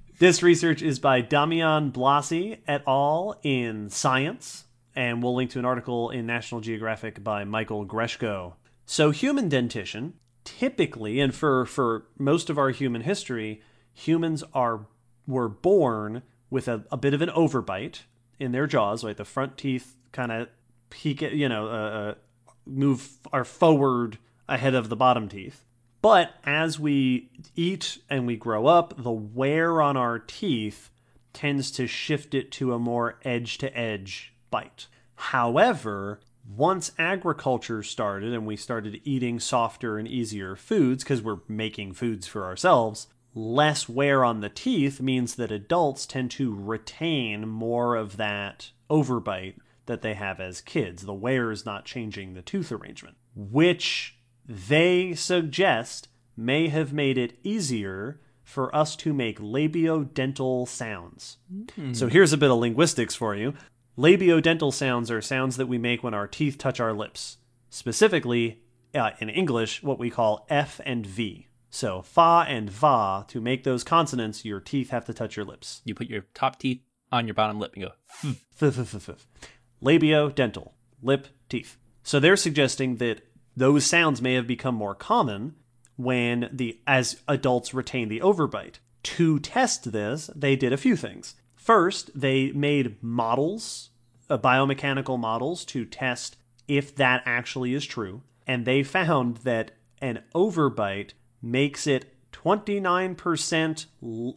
this 0.19 0.43
research 0.43 0.83
is 0.83 0.99
by 0.99 1.21
Damian 1.21 1.93
Blasi 1.93 2.59
et 2.67 2.83
al. 2.87 3.39
in 3.43 3.91
Science, 3.91 4.65
and 4.97 5.23
we'll 5.23 5.35
link 5.35 5.51
to 5.51 5.59
an 5.59 5.65
article 5.67 6.11
in 6.11 6.27
National 6.27 6.61
Geographic 6.63 7.23
by 7.23 7.45
Michael 7.45 7.87
Greshko. 7.87 8.55
So, 8.87 9.11
human 9.11 9.49
dentition 9.49 10.15
typically, 10.45 11.21
and 11.21 11.35
for 11.35 11.67
for 11.67 12.07
most 12.19 12.51
of 12.51 12.59
our 12.59 12.71
human 12.71 13.03
history, 13.03 13.63
humans 13.93 14.43
are 14.55 14.87
were 15.27 15.49
born 15.49 16.23
with 16.51 16.67
a, 16.67 16.85
a 16.91 16.97
bit 16.97 17.15
of 17.15 17.21
an 17.21 17.31
overbite 17.31 18.01
in 18.39 18.53
their 18.53 18.67
jaws, 18.67 19.05
right? 19.05 19.17
The 19.17 19.25
front 19.25 19.59
teeth 19.59 19.97
kind 20.13 20.33
of 20.33 20.49
peek, 20.91 21.23
at, 21.23 21.33
you 21.33 21.49
know, 21.49 21.67
uh, 21.67 21.71
uh, 21.71 22.15
move 22.67 23.19
are 23.33 23.45
forward 23.45 24.19
ahead 24.49 24.75
of 24.75 24.89
the 24.89 24.97
bottom 24.97 25.29
teeth. 25.29 25.65
But 26.05 26.35
as 26.45 26.79
we 26.79 27.31
eat 27.57 27.97
and 28.11 28.27
we 28.27 28.37
grow 28.37 28.67
up, 28.67 28.93
the 29.03 29.11
wear 29.11 29.81
on 29.81 29.97
our 29.97 30.19
teeth 30.19 30.91
tends 31.33 31.71
to 31.71 31.87
shift 31.87 32.35
it 32.35 32.53
to 32.53 32.75
a 32.75 32.79
more 32.79 33.19
edge 33.25 33.57
to 33.57 33.75
edge 33.75 34.35
bite. 34.51 34.87
However, 35.15 36.21
once 36.47 36.93
agriculture 36.99 37.83
started 37.83 38.35
and 38.35 38.45
we 38.45 38.55
started 38.55 39.01
eating 39.05 39.41
softer 39.41 39.97
and 39.97 40.07
easier 40.07 40.57
foods 40.57 41.03
because 41.03 41.23
we're 41.23 41.39
making 41.49 41.95
foods 41.95 42.27
for 42.27 42.45
ourselves, 42.45 43.07
less 43.35 43.89
wear 43.89 44.27
on 44.27 44.41
the 44.41 44.51
teeth 44.51 45.01
means 45.01 45.37
that 45.37 45.51
adults 45.51 46.05
tend 46.05 46.31
to 46.33 46.55
retain 46.55 47.49
more 47.49 47.97
of 47.97 48.19
that 48.19 48.73
overbite 48.91 49.57
that 49.87 50.03
they 50.03 50.13
have 50.13 50.39
as 50.39 50.61
kids. 50.61 51.07
The 51.07 51.15
wear 51.15 51.51
is 51.51 51.65
not 51.65 51.87
changing 51.87 52.35
the 52.35 52.43
tooth 52.43 52.71
arrangement, 52.71 53.17
which 53.35 54.14
they 54.47 55.15
suggest 55.15 56.09
may 56.37 56.69
have 56.69 56.93
made 56.93 57.17
it 57.19 57.39
easier 57.43 58.21
for 58.43 58.75
us 58.75 58.95
to 58.97 59.13
make 59.15 59.39
labiodental 59.41 60.69
sounds. 60.69 61.39
So 61.95 62.09
here's 62.09 62.33
a 62.33 62.37
bit 62.37 62.51
of 62.51 62.59
linguistics 62.59 63.15
for 63.15 63.35
you. 63.35 63.55
Labiodental 63.97 64.73
sounds 64.73 65.11
are 65.11 65.23
sounds 65.23 65.57
that 65.57 65.67
we 65.69 65.79
make 65.79 66.03
when 66.03 66.15
our 66.15 66.27
teeth 66.27 66.59
touch 66.59 66.81
our 66.81 66.93
lips. 66.93 67.39
Specifically, 67.71 68.63
uh, 68.95 69.11
in 69.19 69.29
English, 69.29 69.83
what 69.83 69.99
we 69.99 70.11
call 70.11 70.47
F 70.51 70.81
and 70.85 71.07
V. 71.07 71.49
So 71.71 72.03
fa 72.03 72.45
and 72.47 72.71
va, 72.71 73.25
to 73.29 73.41
make 73.41 73.65
those 73.65 73.83
consonants, 73.83 74.45
your 74.45 74.61
teeth 74.61 74.91
have 74.91 75.05
to 75.07 75.15
touch 75.15 75.37
your 75.37 75.45
lips. 75.45 75.81
You 75.85 75.95
put 75.95 76.09
your 76.09 76.27
top 76.35 76.59
teeth 76.59 76.83
on 77.11 77.27
your 77.27 77.35
bottom 77.35 77.59
lip 77.59 77.73
and 77.75 77.85
go. 77.85 77.93
Labiodental, 79.83 80.73
lip, 81.03 81.29
teeth. 81.49 81.77
So 82.03 82.21
they're 82.21 82.37
suggesting 82.37 82.97
that 82.97 83.23
those 83.57 83.87
sounds 83.87 84.21
may 84.21 84.35
have 84.35 84.47
become 84.47 84.75
more 84.75 84.95
common 84.95 85.55
when 85.97 86.49
the 86.53 86.81
as 86.87 87.21
adults 87.29 87.75
retain 87.75 88.09
the 88.09 88.21
overbite. 88.21 88.77
To 89.05 89.39
test 89.39 89.93
this, 89.93 90.31
they 90.35 90.57
did 90.57 90.73
a 90.73 90.79
few 90.79 90.97
things. 90.97 91.35
First, 91.55 92.11
they 92.19 92.53
made 92.53 93.03
models, 93.03 93.91
uh, 94.29 94.39
biomechanical 94.39 95.19
models, 95.19 95.65
to 95.67 95.85
test 95.85 96.37
if 96.67 96.95
that 96.97 97.23
actually 97.27 97.75
is 97.75 97.85
true, 97.85 98.23
and 98.47 98.65
they 98.65 98.83
found 98.83 99.39
that 99.39 99.73
an 100.01 100.23
overbite 100.35 101.13
makes 101.41 101.87
it 101.87 102.15
29% 102.33 103.87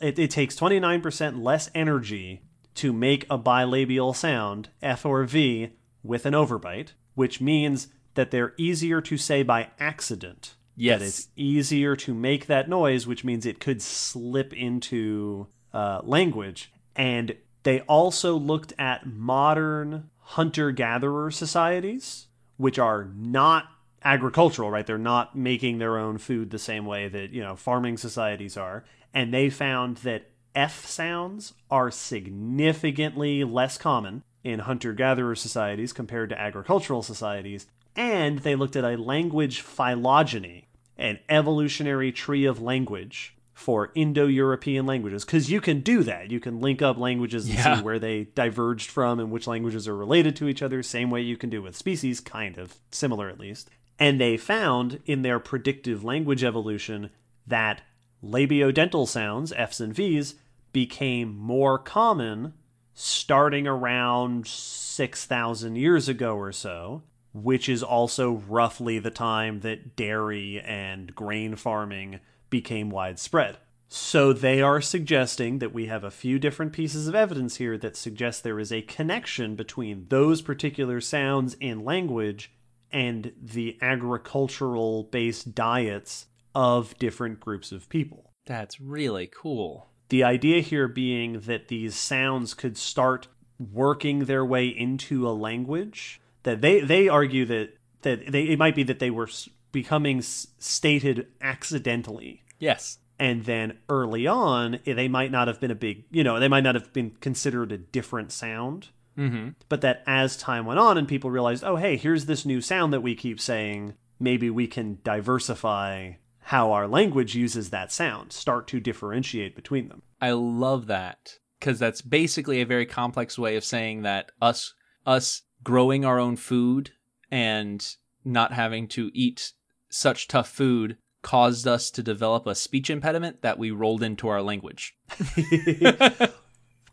it, 0.01 0.19
it 0.19 0.31
takes 0.31 0.55
29% 0.55 1.41
less 1.41 1.69
energy 1.73 2.43
to 2.75 2.93
make 2.93 3.25
a 3.29 3.39
bilabial 3.39 4.15
sound 4.15 4.69
f 4.81 5.05
or 5.05 5.23
v 5.23 5.71
with 6.03 6.25
an 6.25 6.33
overbite 6.33 6.91
which 7.15 7.41
means 7.41 7.87
that 8.17 8.31
they're 8.31 8.53
easier 8.57 8.99
to 8.99 9.17
say 9.17 9.41
by 9.43 9.69
accident 9.79 10.55
Yes. 10.75 10.99
that 10.99 11.05
it's 11.07 11.27
easier 11.35 11.95
to 11.95 12.13
make 12.13 12.47
that 12.47 12.67
noise 12.69 13.07
which 13.07 13.23
means 13.23 13.45
it 13.45 13.59
could 13.61 13.81
slip 13.81 14.53
into 14.53 15.47
uh, 15.73 16.01
language 16.03 16.71
and 16.95 17.35
they 17.63 17.79
also 17.81 18.35
looked 18.35 18.73
at 18.77 19.07
modern 19.07 20.09
hunter-gatherer 20.19 21.31
societies 21.31 22.27
which 22.57 22.77
are 22.79 23.09
not 23.15 23.65
agricultural, 24.03 24.71
right? 24.71 24.85
They're 24.85 24.97
not 24.97 25.35
making 25.35 25.77
their 25.79 25.97
own 25.97 26.17
food 26.17 26.49
the 26.49 26.59
same 26.59 26.85
way 26.85 27.07
that, 27.07 27.31
you 27.31 27.41
know, 27.41 27.55
farming 27.55 27.97
societies 27.97 28.57
are. 28.57 28.85
And 29.13 29.33
they 29.33 29.49
found 29.49 29.97
that 29.97 30.29
F 30.55 30.85
sounds 30.85 31.53
are 31.69 31.91
significantly 31.91 33.43
less 33.43 33.77
common 33.77 34.23
in 34.43 34.59
hunter 34.59 34.93
gatherer 34.93 35.35
societies 35.35 35.93
compared 35.93 36.29
to 36.29 36.39
agricultural 36.39 37.03
societies. 37.03 37.67
And 37.97 38.39
they 38.39 38.55
looked 38.55 38.75
at 38.75 38.85
a 38.85 38.95
language 38.95 39.61
phylogeny, 39.61 40.67
an 40.97 41.19
evolutionary 41.27 42.11
tree 42.11 42.45
of 42.45 42.61
language 42.61 43.35
for 43.53 43.91
Indo-European 43.95 44.85
languages 44.85 45.25
because 45.25 45.49
you 45.49 45.59
can 45.59 45.79
do 45.81 46.03
that. 46.03 46.29
You 46.29 46.39
can 46.39 46.61
link 46.61 46.83
up 46.83 46.97
languages 46.97 47.47
and 47.49 47.55
Yeah. 47.57 47.77
see 47.77 47.83
where 47.83 47.97
they 47.97 48.25
diverged 48.35 48.91
from 48.91 49.19
and 49.19 49.31
which 49.31 49.47
languages 49.47 49.87
are 49.87 49.95
related 49.97 50.35
to 50.35 50.47
each 50.47 50.61
other. 50.61 50.83
Same 50.83 51.09
way 51.09 51.21
you 51.21 51.37
can 51.37 51.49
do 51.49 51.63
with 51.63 51.75
species, 51.75 52.19
kind 52.19 52.59
of 52.59 52.75
similar 52.91 53.29
at 53.29 53.39
least. 53.39 53.71
And 53.97 54.21
they 54.21 54.37
found 54.37 54.99
in 55.07 55.23
their 55.23 55.39
predictive 55.39 56.03
language 56.03 56.43
evolution 56.43 57.09
that 57.47 57.81
labiodental 58.23 59.07
sounds, 59.07 59.51
F's 59.53 59.79
and 59.79 59.91
V's, 59.93 60.35
became 60.71 61.35
more 61.35 61.79
common 61.79 62.53
starting 62.93 63.65
around 63.65 64.45
6,000 64.45 65.75
years 65.77 66.07
ago 66.07 66.35
or 66.35 66.51
so, 66.51 67.01
which 67.33 67.69
is 67.69 67.83
also 67.83 68.43
roughly 68.47 68.99
the 68.99 69.11
time 69.11 69.59
that 69.61 69.95
dairy 69.95 70.59
and 70.61 71.13
grain 71.15 71.55
farming 71.55 72.19
became 72.49 72.89
widespread. 72.89 73.57
So 73.89 74.33
they 74.33 74.61
are 74.61 74.81
suggesting 74.81 75.59
that 75.59 75.73
we 75.73 75.85
have 75.85 76.03
a 76.03 76.11
few 76.11 76.39
different 76.39 76.73
pieces 76.73 77.07
of 77.07 77.15
evidence 77.15 77.55
here 77.55 77.77
that 77.77 77.95
suggest 77.95 78.43
there 78.43 78.59
is 78.59 78.71
a 78.71 78.81
connection 78.81 79.55
between 79.55 80.07
those 80.09 80.41
particular 80.41 80.99
sounds 80.99 81.55
in 81.55 81.85
language 81.85 82.51
and 82.91 83.31
the 83.41 83.77
agricultural 83.81 85.03
based 85.03 85.55
diets 85.55 86.27
of 86.53 86.97
different 86.97 87.39
groups 87.39 87.71
of 87.71 87.87
people. 87.87 88.33
That's 88.45 88.81
really 88.81 89.27
cool. 89.27 89.89
The 90.09 90.23
idea 90.23 90.61
here 90.61 90.87
being 90.87 91.41
that 91.41 91.67
these 91.67 91.95
sounds 91.95 92.53
could 92.53 92.77
start 92.77 93.27
working 93.59 94.25
their 94.25 94.45
way 94.45 94.67
into 94.67 95.27
a 95.27 95.31
language 95.31 96.21
that 96.47 96.61
they 96.61 96.79
they 96.79 97.07
argue 97.09 97.45
that 97.45 97.73
that 98.03 98.31
they, 98.31 98.43
it 98.43 98.57
might 98.59 98.75
be 98.75 98.83
that 98.83 98.99
they 98.99 99.09
were 99.11 99.29
becoming 99.71 100.21
stated 100.21 101.27
accidentally 101.41 102.43
Yes. 102.59 102.97
and 103.19 103.43
then 103.45 103.77
early 103.89 104.25
on 104.27 104.79
eh, 104.85 104.93
they 104.93 105.07
might 105.07 105.31
not 105.31 105.47
have 105.47 105.59
been 105.59 105.71
a 105.71 105.75
big 105.75 106.05
you 106.09 106.23
know 106.23 106.39
they 106.39 106.47
might 106.47 106.63
not 106.63 106.75
have 106.75 106.91
been 106.93 107.11
considered 107.21 107.71
a 107.71 107.77
different 107.77 108.31
sound 108.31 108.89
Mm-hmm. 109.17 109.49
but 109.67 109.81
that 109.81 110.03
as 110.05 110.37
time 110.37 110.67
went 110.67 110.79
on 110.79 110.95
and 110.95 111.07
people 111.07 111.31
realized 111.31 111.63
oh 111.63 111.75
hey 111.75 111.97
here's 111.97 112.27
this 112.27 112.45
new 112.45 112.61
sound 112.61 112.93
that 112.93 113.01
we 113.01 113.15
keep 113.15 113.39
saying 113.41 113.95
maybe 114.19 114.49
we 114.51 114.67
can 114.67 114.99
diversify 115.03 116.11
how 116.39 116.71
our 116.71 116.87
language 116.87 117.35
uses 117.35 117.71
that 117.71 117.91
sound 117.91 118.31
start 118.31 118.67
to 118.67 118.79
differentiate 118.79 119.55
between 119.55 119.89
them 119.89 120.03
I 120.21 120.31
love 120.31 120.85
that 120.87 121.39
because 121.59 121.79
that's 121.79 122.01
basically 122.03 122.61
a 122.61 122.65
very 122.65 122.85
complex 122.85 123.39
way 123.39 123.55
of 123.55 123.63
saying 123.65 124.03
that 124.03 124.31
us 124.39 124.75
us 125.05 125.41
growing 125.63 126.05
our 126.05 126.19
own 126.19 126.35
food 126.35 126.91
and 127.31 127.95
not 128.23 128.53
having 128.53 128.87
to 128.89 129.11
eat 129.13 129.53
such 129.89 130.27
tough 130.27 130.49
food 130.49 130.97
caused 131.21 131.67
us 131.67 131.91
to 131.91 132.03
develop 132.03 132.47
a 132.47 132.55
speech 132.55 132.89
impediment 132.89 133.41
that 133.41 133.57
we 133.57 133.71
rolled 133.71 134.03
into 134.03 134.27
our 134.27 134.41
language. 134.41 134.95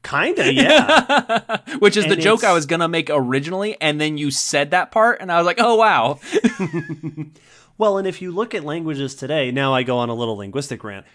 Kinda, 0.02 0.52
yeah. 0.52 1.58
Which 1.78 1.96
is 1.96 2.04
the 2.04 2.12
And 2.12 2.20
joke 2.22 2.44
I 2.44 2.52
was 2.52 2.66
going 2.66 2.80
to 2.80 2.88
make 2.88 3.10
originally 3.10 3.80
and 3.80 4.00
then 4.00 4.18
you 4.18 4.30
said 4.30 4.70
that 4.70 4.90
part 4.90 5.20
and 5.20 5.32
I 5.32 5.38
was 5.38 5.46
like, 5.46 5.58
"Oh 5.58 5.76
wow." 5.76 6.20
well, 7.78 7.98
and 7.98 8.06
if 8.06 8.20
you 8.20 8.30
look 8.30 8.54
at 8.54 8.64
languages 8.64 9.14
today, 9.14 9.50
now 9.50 9.72
I 9.74 9.82
go 9.82 9.98
on 9.98 10.10
a 10.10 10.14
little 10.14 10.36
linguistic 10.36 10.84
rant. 10.84 11.06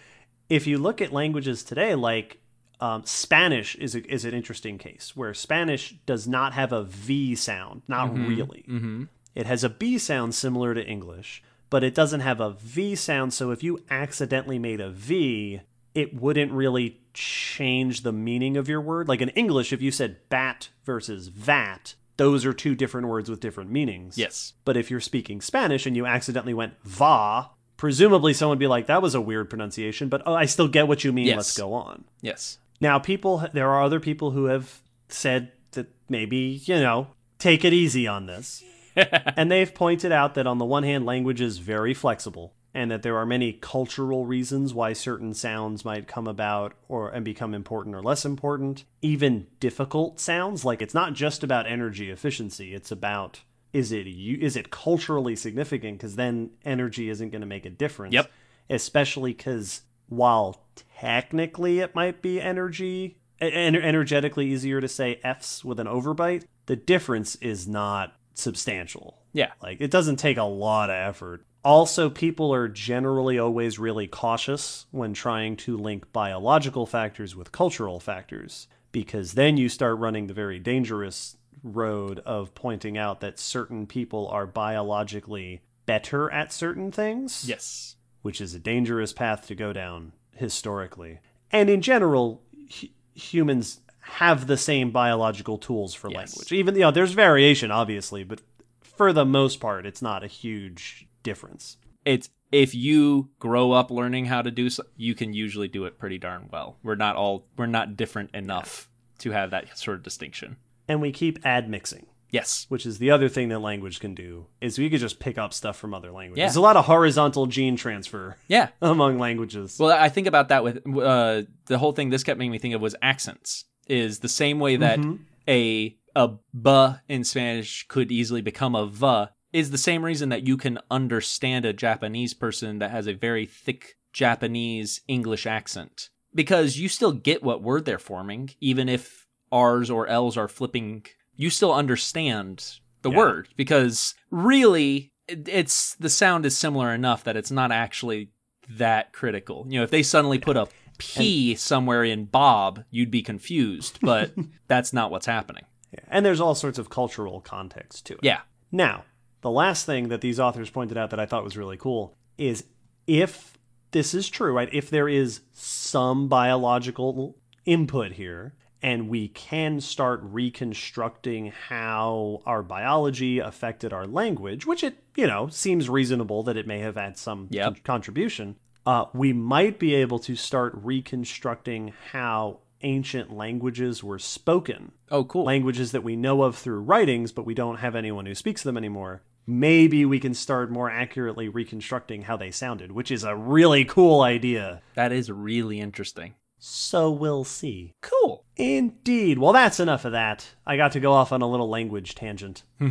If 0.49 0.65
you 0.65 0.79
look 0.79 1.01
at 1.01 1.13
languages 1.13 1.63
today, 1.63 1.93
like 1.93 2.41
um, 2.81 3.03
Spanish 3.05 3.75
is 3.75 3.95
a, 3.95 4.11
is 4.11 4.25
an 4.25 4.33
interesting 4.33 4.77
case 4.77 5.13
where 5.15 5.33
Spanish 5.33 5.95
does 6.05 6.27
not 6.27 6.53
have 6.53 6.71
a 6.71 6.83
V 6.83 7.35
sound, 7.35 7.81
not 7.87 8.15
really. 8.17 8.65
Mhm. 8.69 9.07
It 9.35 9.45
has 9.45 9.63
a 9.63 9.69
B 9.69 9.97
sound 9.97 10.33
similar 10.35 10.73
to 10.73 10.85
English, 10.85 11.43
but 11.69 11.83
it 11.83 11.93
doesn't 11.95 12.21
have 12.21 12.39
a 12.39 12.51
V 12.51 12.95
sound. 12.95 13.33
So 13.33 13.51
if 13.51 13.63
you 13.63 13.79
accidentally 13.89 14.59
made 14.59 14.79
a 14.81 14.89
V, 14.89 15.61
it 15.93 16.13
wouldn't 16.19 16.51
really 16.51 16.99
change 17.13 18.03
the 18.03 18.11
meaning 18.13 18.55
of 18.57 18.69
your 18.69 18.81
word. 18.81 19.07
Like 19.07 19.21
in 19.21 19.29
English, 19.29 19.73
if 19.73 19.81
you 19.81 19.91
said 19.91 20.17
bat 20.29 20.69
versus 20.85 21.27
vat, 21.27 21.95
those 22.17 22.45
are 22.45 22.53
two 22.53 22.75
different 22.75 23.07
words 23.07 23.29
with 23.29 23.39
different 23.39 23.71
meanings. 23.71 24.17
Yes. 24.17 24.53
But 24.65 24.77
if 24.77 24.91
you're 24.91 24.99
speaking 24.99 25.41
Spanish 25.41 25.85
and 25.85 25.95
you 25.95 26.05
accidentally 26.05 26.53
went 26.53 26.73
va, 26.83 27.49
presumably 27.77 28.33
someone 28.33 28.57
would 28.57 28.59
be 28.59 28.67
like, 28.67 28.87
that 28.87 29.01
was 29.01 29.15
a 29.15 29.21
weird 29.21 29.49
pronunciation, 29.49 30.09
but 30.09 30.21
oh, 30.25 30.33
I 30.33 30.45
still 30.45 30.67
get 30.67 30.87
what 30.87 31.03
you 31.03 31.11
mean. 31.13 31.27
Yes. 31.27 31.37
Let's 31.37 31.57
go 31.57 31.73
on. 31.73 32.03
Yes. 32.21 32.58
Now, 32.81 32.99
people, 32.99 33.47
there 33.53 33.69
are 33.69 33.83
other 33.83 33.99
people 33.99 34.31
who 34.31 34.45
have 34.45 34.81
said 35.09 35.51
that 35.71 35.87
maybe, 36.07 36.61
you 36.63 36.75
know, 36.75 37.07
take 37.37 37.65
it 37.65 37.73
easy 37.73 38.07
on 38.07 38.25
this. 38.25 38.63
and 38.95 39.51
they've 39.51 39.73
pointed 39.73 40.11
out 40.11 40.35
that 40.35 40.47
on 40.47 40.57
the 40.57 40.65
one 40.65 40.83
hand, 40.83 41.05
language 41.05 41.41
is 41.41 41.57
very 41.57 41.93
flexible 41.93 42.53
and 42.73 42.91
that 42.91 43.01
there 43.01 43.17
are 43.17 43.25
many 43.25 43.53
cultural 43.53 44.25
reasons 44.25 44.73
why 44.73 44.93
certain 44.93 45.33
sounds 45.33 45.83
might 45.83 46.07
come 46.07 46.27
about 46.27 46.73
or 46.87 47.09
and 47.09 47.25
become 47.25 47.53
important 47.53 47.95
or 47.95 48.01
less 48.01 48.25
important. 48.25 48.85
Even 49.01 49.47
difficult 49.59 50.19
sounds, 50.19 50.63
like 50.63 50.81
it's 50.81 50.93
not 50.93 51.13
just 51.13 51.43
about 51.43 51.67
energy 51.67 52.11
efficiency, 52.11 52.73
it's 52.73 52.91
about 52.91 53.41
is 53.73 53.91
it 53.91 54.07
is 54.07 54.55
it 54.55 54.71
culturally 54.71 55.35
significant 55.35 55.97
because 55.97 56.15
then 56.15 56.51
energy 56.63 57.09
isn't 57.09 57.29
going 57.29 57.41
to 57.41 57.47
make 57.47 57.65
a 57.65 57.69
difference. 57.69 58.13
Yep. 58.13 58.31
Especially 58.69 59.33
because 59.33 59.81
while 60.09 60.61
technically 60.99 61.79
it 61.79 61.95
might 61.95 62.21
be 62.21 62.41
energy 62.41 63.17
en- 63.39 63.75
energetically 63.75 64.47
easier 64.47 64.81
to 64.81 64.87
say 64.87 65.19
F's 65.23 65.63
with 65.63 65.79
an 65.79 65.87
overbite, 65.87 66.43
the 66.65 66.75
difference 66.75 67.35
is 67.35 67.67
not 67.67 68.15
substantial. 68.33 69.21
Yeah. 69.33 69.51
Like 69.61 69.79
it 69.79 69.91
doesn't 69.91 70.17
take 70.17 70.37
a 70.37 70.43
lot 70.43 70.89
of 70.89 70.95
effort. 70.95 71.45
Also, 71.63 72.09
people 72.09 72.53
are 72.53 72.69
generally 72.69 73.37
always 73.37 73.77
really 73.77 74.07
cautious 74.07 74.85
when 74.91 75.13
trying 75.13 75.57
to 75.57 75.77
link 75.77 76.11
biological 76.13 76.85
factors 76.85 77.35
with 77.35 77.51
cultural 77.51 77.99
factors 77.99 78.67
because 78.91 79.33
then 79.33 79.57
you 79.57 79.67
start 79.67 79.99
running 79.99 80.27
the 80.27 80.33
very 80.33 80.57
dangerous 80.57 81.35
road 81.61 82.19
of 82.19 82.55
pointing 82.55 82.97
out 82.97 83.19
that 83.19 83.37
certain 83.37 83.85
people 83.85 84.27
are 84.29 84.47
biologically 84.47 85.61
better 85.85 86.31
at 86.31 86.53
certain 86.53 86.91
things 86.91 87.43
Yes. 87.47 87.97
Which 88.21 88.41
is 88.41 88.53
a 88.53 88.59
dangerous 88.59 89.13
path 89.13 89.47
to 89.47 89.55
go 89.55 89.71
down 89.73 90.13
historically. 90.35 91.19
And 91.51 91.69
in 91.69 91.81
general, 91.81 92.41
hu- 92.79 92.87
humans 93.13 93.81
have 94.01 94.47
the 94.47 94.57
same 94.57 94.91
biological 94.91 95.57
tools 95.57 95.93
for 95.93 96.09
Yes. 96.09 96.15
language. 96.35 96.51
Even 96.51 96.75
you 96.75 96.81
know, 96.81 96.91
there's 96.91 97.11
variation 97.13 97.71
obviously, 97.71 98.23
but 98.23 98.41
for 98.81 99.13
the 99.13 99.25
most 99.25 99.59
part, 99.59 99.85
it's 99.85 100.01
not 100.01 100.23
a 100.23 100.27
huge 100.27 101.07
difference. 101.23 101.77
it's 102.05 102.29
if 102.51 102.73
you 102.73 103.29
grow 103.37 103.73
up 103.73 103.91
learning 103.91 104.25
how 104.25 104.41
to 104.41 104.49
do 104.49 104.69
so, 104.71 104.81
you 104.97 105.13
can 105.13 105.33
usually 105.33 105.67
do 105.67 105.85
it 105.85 105.99
pretty 105.99 106.17
darn 106.17 106.49
well. 106.51 106.77
We're 106.81 106.95
not 106.95 107.15
all 107.15 107.45
we're 107.57 107.67
not 107.67 107.95
different 107.97 108.31
enough 108.33 108.89
to 109.19 109.31
have 109.31 109.51
that 109.51 109.77
sort 109.77 109.97
of 109.97 110.03
distinction. 110.03 110.55
And 110.87 111.01
we 111.01 111.11
keep 111.11 111.45
admixing, 111.45 112.07
Yes. 112.31 112.65
which 112.69 112.85
is 112.85 112.97
the 112.99 113.11
other 113.11 113.29
thing 113.29 113.49
that 113.49 113.59
language 113.59 113.99
can 113.99 114.13
do. 114.15 114.45
Is 114.61 114.77
we 114.77 114.89
could 114.89 114.99
just 114.99 115.19
pick 115.19 115.37
up 115.37 115.53
stuff 115.53 115.77
from 115.77 115.93
other 115.93 116.11
languages. 116.11 116.37
Yeah. 116.39 116.45
There's 116.45 116.55
a 116.55 116.61
lot 116.61 116.77
of 116.77 116.85
horizontal 116.85 117.47
gene 117.47 117.75
transfer 117.75 118.37
Yeah. 118.47 118.69
among 118.81 119.17
languages. 119.19 119.77
Well, 119.79 119.91
I 119.91 120.09
think 120.09 120.27
about 120.27 120.49
that 120.49 120.63
with 120.63 120.77
uh, 120.97 121.43
the 121.65 121.77
whole 121.77 121.91
thing. 121.93 122.09
This 122.09 122.23
kept 122.23 122.37
making 122.39 122.51
me 122.51 122.59
think 122.59 122.75
of 122.75 122.81
was 122.81 122.95
accents. 123.01 123.65
Is 123.87 124.19
the 124.19 124.29
same 124.29 124.59
way 124.59 124.75
that 124.75 124.99
Mhm. 124.99 125.19
a 125.47 125.95
a 126.15 126.27
b 126.27 126.95
in 127.07 127.23
Spanish 127.23 127.87
could 127.87 128.11
easily 128.11 128.41
become 128.41 128.75
a 128.75 128.85
v 128.87 129.31
is 129.51 129.71
the 129.71 129.77
same 129.79 130.03
reason 130.05 130.29
that 130.29 130.45
you 130.45 130.57
can 130.57 130.77
understand 130.91 131.65
a 131.65 131.73
Japanese 131.73 132.33
person 132.35 132.77
that 132.79 132.91
has 132.91 133.07
a 133.07 133.13
very 133.13 133.45
thick 133.47 133.95
Japanese 134.13 135.01
English 135.07 135.47
accent 135.47 136.09
because 136.35 136.77
you 136.77 136.87
still 136.87 137.11
get 137.11 137.41
what 137.41 137.63
word 137.63 137.85
they're 137.85 137.97
forming, 137.97 138.51
even 138.59 138.87
if 138.87 139.25
R's 139.51 139.89
or 139.89 140.05
L's 140.07 140.37
are 140.37 140.47
flipping. 140.47 141.05
You 141.39 141.49
still 141.49 141.73
understand 141.73 142.79
the 143.01 143.09
Yeah. 143.09 143.17
word 143.17 143.47
because 143.55 144.13
really 144.29 145.13
it's 145.27 145.95
the 145.95 146.09
sound 146.09 146.45
is 146.45 146.57
similar 146.57 146.93
enough 146.93 147.23
that 147.23 147.37
it's 147.37 147.49
not 147.51 147.71
actually 147.71 148.29
that 148.69 149.13
critical. 149.13 149.65
You 149.69 149.79
know, 149.79 149.83
if 149.83 149.89
they 149.91 150.03
suddenly 150.03 150.37
put 150.37 150.57
a 150.57 150.67
P 150.97 151.55
somewhere 151.55 152.03
in 152.03 152.25
Bob, 152.25 152.83
you'd 152.91 153.09
be 153.11 153.21
confused, 153.21 153.99
but 154.01 154.33
that's 154.67 154.91
not 154.91 155.11
what's 155.11 155.27
happening. 155.27 155.63
Yeah. 155.93 156.01
And 156.09 156.25
there's 156.25 156.41
all 156.41 156.55
sorts 156.55 156.77
of 156.77 156.89
cultural 156.89 157.39
context 157.41 158.05
to 158.07 158.15
it. 158.15 158.19
Yeah. 158.21 158.41
Now, 158.71 159.05
the 159.41 159.49
last 159.49 159.85
thing 159.85 160.09
that 160.09 160.19
these 160.21 160.39
authors 160.41 160.69
pointed 160.69 160.97
out 160.97 161.09
that 161.11 161.19
I 161.21 161.25
thought 161.25 161.43
was 161.45 161.55
really 161.57 161.77
cool 161.77 162.17
is 162.37 162.65
if 163.07 163.57
this 163.91 164.13
is 164.13 164.27
true, 164.29 164.51
right? 164.53 164.69
If 164.73 164.89
there 164.89 165.07
is 165.07 165.41
some 165.53 166.27
biological 166.27 167.37
input 167.65 168.11
here 168.13 168.55
and 168.81 169.09
we 169.09 169.27
can 169.29 169.81
start 169.81 170.21
reconstructing 170.23 171.51
how 171.67 172.41
our 172.45 172.63
biology 172.63 173.39
affected 173.39 173.91
our 173.93 174.07
language, 174.07 174.65
which 174.65 174.83
it, 174.83 174.97
you 175.15 175.27
know, 175.27 175.47
seems 175.49 175.89
reasonable 175.89 176.43
that 176.43 176.57
it 176.57 176.67
may 176.67 176.79
have 176.79 176.95
had 176.95 177.17
some 177.17 177.47
Yep. 177.51 177.65
con- 177.65 177.81
contribution, 177.83 178.55
uh, 178.85 179.05
we 179.13 179.33
might 179.33 179.79
be 179.79 179.93
able 179.95 180.19
to 180.19 180.35
start 180.35 180.73
reconstructing 180.81 181.93
how 182.11 182.59
ancient 182.81 183.31
languages 183.35 184.01
were 184.03 184.19
spoken 184.19 184.93
Oh, 185.11 185.25
cool. 185.25 185.43
languages 185.43 185.91
that 185.91 186.03
we 186.03 186.15
know 186.15 186.43
of 186.43 186.55
through 186.55 186.79
writings, 186.79 187.31
but 187.33 187.45
we 187.45 187.53
don't 187.53 187.77
have 187.79 187.95
anyone 187.95 188.25
who 188.25 188.33
speaks 188.35 188.63
them 188.63 188.77
anymore, 188.77 189.21
maybe 189.45 190.05
we 190.05 190.19
can 190.19 190.33
start 190.33 190.71
more 190.71 190.89
accurately 190.89 191.49
reconstructing 191.49 192.21
how 192.21 192.37
they 192.37 192.51
sounded, 192.51 192.91
which 192.93 193.11
is 193.11 193.23
a 193.25 193.35
really 193.35 193.83
cool 193.83 194.21
idea. 194.21 194.81
That 194.95 195.11
is 195.11 195.29
really 195.29 195.81
interesting. 195.81 196.35
So 196.57 197.09
we'll 197.11 197.43
see. 197.45 197.93
Cool. 198.01 198.45
Indeed. 198.59 199.39
Well, 199.39 199.53
that's 199.53 199.79
enough 199.79 200.05
of 200.05 200.11
that. 200.11 200.47
I 200.67 200.75
got 200.77 200.91
to 200.91 200.99
go 200.99 201.13
off 201.13 201.31
on 201.31 201.41
a 201.41 201.47
little 201.49 201.69
language 201.69 202.15
tangent. 202.15 202.63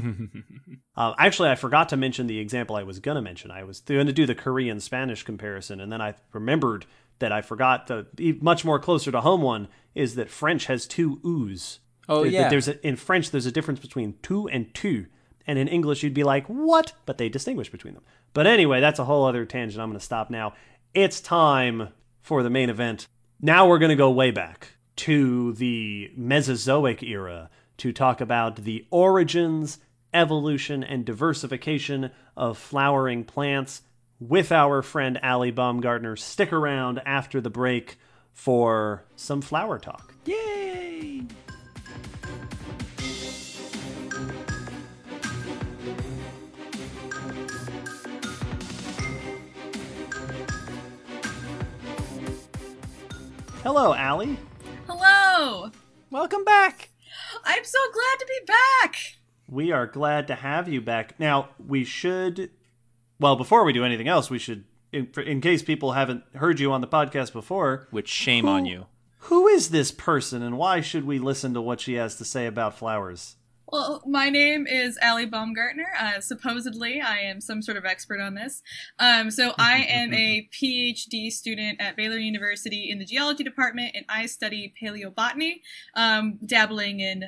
Uh, 0.97 1.15
actually, 1.17 1.49
I 1.49 1.55
forgot 1.55 1.91
to 1.91 1.97
mention 1.97 2.27
the 2.27 2.41
example 2.41 2.75
I 2.75 2.83
was 2.83 2.99
going 2.99 3.15
to 3.15 3.23
mention. 3.23 3.53
I 3.53 3.63
was 3.63 3.79
going 3.83 4.09
to 4.09 4.13
do 4.13 4.27
the 4.27 4.35
Korean 4.35 4.81
Spanish 4.81 5.23
comparison, 5.23 5.79
and 5.81 5.93
then 5.93 6.01
I 6.01 6.15
remembered 6.33 6.87
that 7.21 7.31
I 7.31 7.41
forgot 7.41 7.87
the 7.87 8.37
much 8.41 8.65
more 8.65 8.81
closer 8.81 9.13
to 9.13 9.21
home 9.21 9.41
one 9.41 9.69
is 9.95 10.17
that 10.17 10.29
French 10.29 10.67
has 10.67 10.89
two 10.89 11.21
oo's. 11.25 11.79
Oh, 12.09 12.25
There- 12.25 12.33
yeah. 12.33 12.49
There's 12.49 12.67
a, 12.67 12.85
in 12.85 12.97
French, 12.97 13.31
there's 13.31 13.47
a 13.47 13.53
difference 13.53 13.79
between 13.79 14.17
two 14.23 14.49
and 14.49 14.75
two, 14.75 15.07
and 15.47 15.57
in 15.57 15.69
English, 15.69 16.03
you'd 16.03 16.15
be 16.15 16.25
like, 16.25 16.47
"What?" 16.49 16.95
But 17.07 17.17
they 17.19 17.29
distinguish 17.29 17.71
between 17.71 17.95
them. 17.95 18.03
But 18.35 18.49
anyway, 18.49 18.81
that's 18.81 18.99
a 18.99 19.05
whole 19.05 19.25
other 19.25 19.45
tangent. 19.45 19.81
I'm 19.81 19.91
going 19.91 20.01
to 20.01 20.05
stop 20.05 20.31
now. 20.31 20.55
It's 20.95 21.21
time 21.21 21.91
for 22.23 22.43
the 22.43 22.51
main 22.51 22.71
event. 22.71 23.07
Now 23.41 23.69
we're 23.69 23.79
going 23.79 23.91
to 23.91 23.95
go 23.95 24.11
way 24.11 24.33
back 24.33 24.73
to 24.99 25.53
the 25.53 26.11
Mesozoic 26.17 27.05
era 27.05 27.51
to 27.77 27.93
talk 27.93 28.21
about 28.21 28.57
the 28.57 28.85
origins, 28.91 29.79
evolution, 30.13 30.83
and 30.83 31.05
diversification 31.05 32.11
of 32.37 32.59
flowering 32.59 33.23
plants 33.23 33.83
with 34.19 34.51
our 34.51 34.83
friend 34.83 35.21
Aly 35.23 35.53
Baumgartner. 35.53 36.17
Stick 36.17 36.53
around 36.53 37.01
after 37.07 37.41
the 37.41 37.49
break 37.49 37.97
for 38.33 39.05
some 39.15 39.41
flower 39.41 39.79
talk. 39.79 40.15
Yay! 40.25 41.23
Hello, 53.63 53.95
Aly. 53.95 54.37
Hello! 55.41 55.71
Welcome 56.11 56.43
back. 56.43 56.89
I'm 57.45 57.63
so 57.63 57.79
glad 57.93 58.19
to 58.19 58.27
be 58.27 58.45
back! 58.45 58.97
We 59.47 59.71
are 59.71 59.87
glad 59.87 60.27
to 60.27 60.35
have 60.35 60.69
you 60.69 60.81
back. 60.81 61.15
Now, 61.21 61.51
we 61.65 61.85
should, 61.85 62.51
well, 63.21 63.37
before 63.37 63.63
we 63.63 63.73
do 63.73 63.85
anything 63.85 64.09
else, 64.09 64.31
we 64.31 64.41
should, 64.41 64.65
in, 64.91 65.07
in 65.25 65.41
case 65.41 65.63
people 65.63 65.93
haven't 65.93 66.25
heard 66.35 66.59
you 66.59 66.73
on 66.73 66.81
the 66.81 66.89
podcast 66.89 67.33
before, 67.33 67.87
Which 67.93 68.09
shame 68.09 68.49
on 68.49 68.67
you. 68.67 68.87
who 69.31 69.47
is 69.47 69.71
this 69.71 69.93
person 69.93 70.43
and 70.43 70.59
why 70.59 70.81
should 70.81 71.05
we 71.05 71.21
listen 71.21 71.55
to 71.55 71.63
what 71.63 71.81
she 71.81 71.95
has 71.95 72.17
to 72.17 72.25
say 72.25 72.47
about 72.47 72.77
flowers? 72.77 73.37
Well, 73.71 74.03
my 74.07 74.31
name 74.31 74.67
is 74.67 74.99
Aly 75.03 75.27
Baumgartner. 75.27 75.89
Uh, 76.01 76.21
supposedly, 76.21 77.03
I 77.03 77.19
am 77.19 77.43
some 77.43 77.61
sort 77.61 77.77
of 77.77 77.85
expert 77.85 78.19
on 78.19 78.35
this. 78.35 78.63
Um, 78.99 79.31
so, 79.31 79.53
I 79.59 79.85
am 79.91 80.15
a 80.15 80.49
PhD 80.55 81.31
student 81.31 81.79
at 81.79 81.95
Baylor 81.95 82.17
University 82.17 82.91
in 82.91 82.99
the 82.99 83.05
geology 83.05 83.45
department, 83.45 83.95
and 83.95 84.07
I 84.09 84.25
study 84.25 84.73
paleobotany, 84.83 85.61
um, 85.95 86.39
dabbling 86.47 87.01
in 87.01 87.27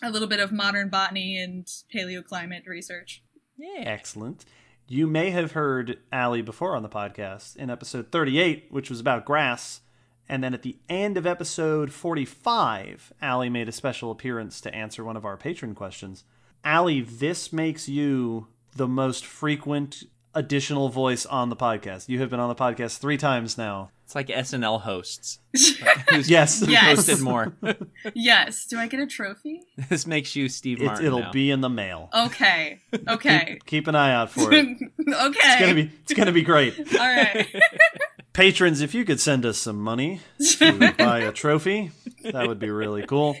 a 0.00 0.10
little 0.10 0.28
bit 0.28 0.38
of 0.38 0.52
modern 0.52 0.90
botany 0.90 1.36
and 1.36 1.66
paleoclimate 1.92 2.68
research. 2.68 3.24
Yeah. 3.58 3.82
Excellent. 3.82 4.44
You 4.86 5.08
may 5.08 5.30
have 5.30 5.52
heard 5.52 5.98
Aly 6.12 6.42
before 6.42 6.76
on 6.76 6.84
the 6.84 6.88
podcast 6.88 7.56
in 7.56 7.68
episode 7.68 8.12
38, 8.12 8.68
which 8.70 8.90
was 8.90 9.00
about 9.00 9.24
grass. 9.24 9.80
And 10.30 10.44
then 10.44 10.54
at 10.54 10.62
the 10.62 10.76
end 10.88 11.16
of 11.16 11.26
episode 11.26 11.92
45, 11.92 13.12
Aly 13.20 13.50
made 13.50 13.68
a 13.68 13.72
special 13.72 14.12
appearance 14.12 14.60
to 14.60 14.72
answer 14.72 15.02
one 15.02 15.16
of 15.16 15.24
our 15.24 15.36
patron 15.36 15.74
questions. 15.74 16.22
Aly, 16.64 17.00
this 17.00 17.52
makes 17.52 17.88
you 17.88 18.46
the 18.76 18.86
most 18.86 19.26
frequent 19.26 20.04
additional 20.32 20.88
voice 20.88 21.26
on 21.26 21.48
the 21.48 21.56
podcast. 21.56 22.08
You 22.08 22.20
have 22.20 22.30
been 22.30 22.38
on 22.38 22.48
the 22.48 22.54
podcast 22.54 22.98
three 22.98 23.16
times 23.16 23.58
now. 23.58 23.90
It's 24.04 24.14
like 24.14 24.28
SNL 24.28 24.80
hosts. 24.82 25.38
Who's 26.10 26.28
Yes. 26.30 26.62
Yes. 26.66 27.08
hosted 27.08 27.20
more. 27.22 27.52
yes. 28.14 28.66
Do 28.66 28.76
I 28.78 28.86
get 28.88 29.00
a 29.00 29.06
trophy? 29.06 29.62
this 29.88 30.06
makes 30.06 30.34
you 30.36 30.48
Steve 30.48 30.80
It, 30.80 30.84
Martin. 30.86 31.06
it'll 31.06 31.20
now. 31.20 31.32
be 31.32 31.50
in 31.50 31.60
the 31.60 31.68
mail. 31.68 32.08
Okay. 32.14 32.80
Okay. 33.08 33.58
Keep 33.66 33.86
an 33.88 33.94
eye 33.96 34.12
out 34.12 34.30
for 34.30 34.52
it. 34.52 34.66
okay. 35.08 35.38
It's 35.44 35.60
gonna 35.60 35.74
be 35.74 35.90
it's 36.02 36.14
gonna 36.14 36.32
be 36.32 36.42
great. 36.42 36.76
All 36.94 37.06
right. 37.06 37.46
Patrons, 38.32 38.80
if 38.80 38.94
you 38.94 39.04
could 39.04 39.20
send 39.20 39.44
us 39.44 39.58
some 39.58 39.80
money 39.80 40.20
to 40.58 40.92
buy 40.98 41.20
a 41.20 41.32
trophy, 41.32 41.90
that 42.22 42.46
would 42.46 42.58
be 42.58 42.70
really 42.70 43.04
cool. 43.06 43.36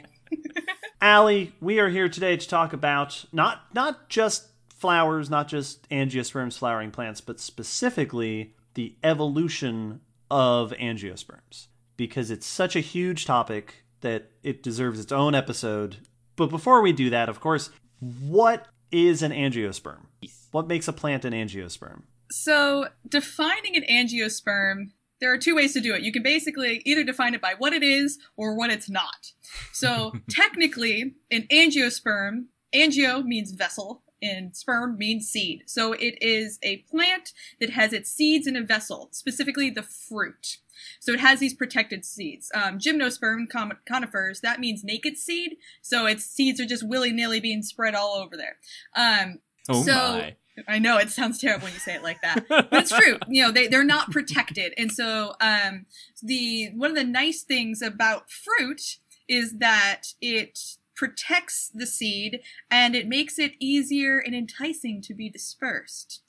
Aly, 1.02 1.52
we 1.60 1.78
are 1.78 1.88
here 1.88 2.08
today 2.08 2.36
to 2.36 2.48
talk 2.48 2.72
about 2.72 3.24
not 3.32 3.74
not 3.74 4.08
just 4.08 4.48
flowers, 4.68 5.30
not 5.30 5.48
just 5.48 5.88
angiosperms 5.90 6.58
flowering 6.58 6.90
plants, 6.90 7.20
but 7.20 7.40
specifically 7.40 8.54
the 8.74 8.94
evolution 9.02 10.00
of 10.30 10.72
angiosperms 10.72 11.66
because 11.96 12.30
it's 12.30 12.46
such 12.46 12.76
a 12.76 12.80
huge 12.80 13.26
topic 13.26 13.84
that 14.00 14.30
it 14.42 14.62
deserves 14.62 14.98
its 15.00 15.12
own 15.12 15.34
episode. 15.34 15.98
But 16.36 16.48
before 16.48 16.80
we 16.80 16.92
do 16.92 17.10
that, 17.10 17.28
of 17.28 17.40
course, 17.40 17.70
what 17.98 18.66
is 18.90 19.22
an 19.22 19.32
angiosperm? 19.32 20.06
What 20.50 20.66
makes 20.66 20.88
a 20.88 20.92
plant 20.92 21.24
an 21.24 21.32
angiosperm? 21.32 22.02
So, 22.30 22.88
defining 23.08 23.76
an 23.76 23.84
angiosperm, 23.90 24.90
there 25.20 25.32
are 25.32 25.38
two 25.38 25.56
ways 25.56 25.72
to 25.74 25.80
do 25.80 25.94
it. 25.94 26.02
You 26.02 26.12
can 26.12 26.22
basically 26.22 26.80
either 26.84 27.04
define 27.04 27.34
it 27.34 27.42
by 27.42 27.54
what 27.58 27.72
it 27.72 27.82
is 27.82 28.18
or 28.36 28.56
what 28.56 28.70
it's 28.70 28.88
not. 28.88 29.32
So, 29.72 30.12
technically, 30.30 31.14
an 31.30 31.46
angiosperm, 31.52 32.46
angio 32.74 33.24
means 33.24 33.52
vessel, 33.52 34.02
and 34.22 34.54
sperm 34.54 34.96
means 34.98 35.28
seed. 35.28 35.64
So, 35.66 35.92
it 35.92 36.22
is 36.22 36.58
a 36.62 36.78
plant 36.90 37.32
that 37.60 37.70
has 37.70 37.92
its 37.92 38.10
seeds 38.12 38.46
in 38.46 38.56
a 38.56 38.62
vessel, 38.62 39.08
specifically 39.12 39.70
the 39.70 39.82
fruit. 39.82 40.58
So, 41.00 41.12
it 41.12 41.20
has 41.20 41.40
these 41.40 41.54
protected 41.54 42.04
seeds. 42.04 42.50
Um, 42.54 42.78
gymnosperm, 42.78 43.46
conifers, 43.86 44.40
that 44.40 44.60
means 44.60 44.84
naked 44.84 45.18
seed. 45.18 45.56
So, 45.82 46.06
its 46.06 46.24
seeds 46.24 46.60
are 46.60 46.66
just 46.66 46.86
willy 46.86 47.12
nilly 47.12 47.40
being 47.40 47.62
spread 47.62 47.94
all 47.94 48.14
over 48.14 48.36
there. 48.36 48.56
Um, 48.96 49.40
Oh 49.68 49.82
so- 49.82 49.92
my. 49.92 50.36
I 50.68 50.78
know 50.78 50.98
it 50.98 51.10
sounds 51.10 51.38
terrible 51.38 51.64
when 51.64 51.72
you 51.72 51.78
say 51.78 51.94
it 51.94 52.02
like 52.02 52.22
that, 52.22 52.46
but 52.48 52.68
it's 52.72 52.90
true. 52.90 53.18
You 53.28 53.42
know, 53.42 53.52
they 53.52 53.68
they're 53.68 53.84
not 53.84 54.10
protected, 54.10 54.74
and 54.76 54.90
so 54.90 55.34
um, 55.40 55.86
the 56.22 56.70
one 56.74 56.90
of 56.90 56.96
the 56.96 57.04
nice 57.04 57.42
things 57.42 57.82
about 57.82 58.30
fruit 58.30 58.98
is 59.28 59.58
that 59.58 60.02
it 60.20 60.76
protects 61.00 61.70
the 61.72 61.86
seed 61.86 62.40
and 62.70 62.94
it 62.94 63.08
makes 63.08 63.38
it 63.38 63.52
easier 63.58 64.18
and 64.18 64.34
enticing 64.34 65.00
to 65.00 65.14
be 65.14 65.30
dispersed. 65.30 66.20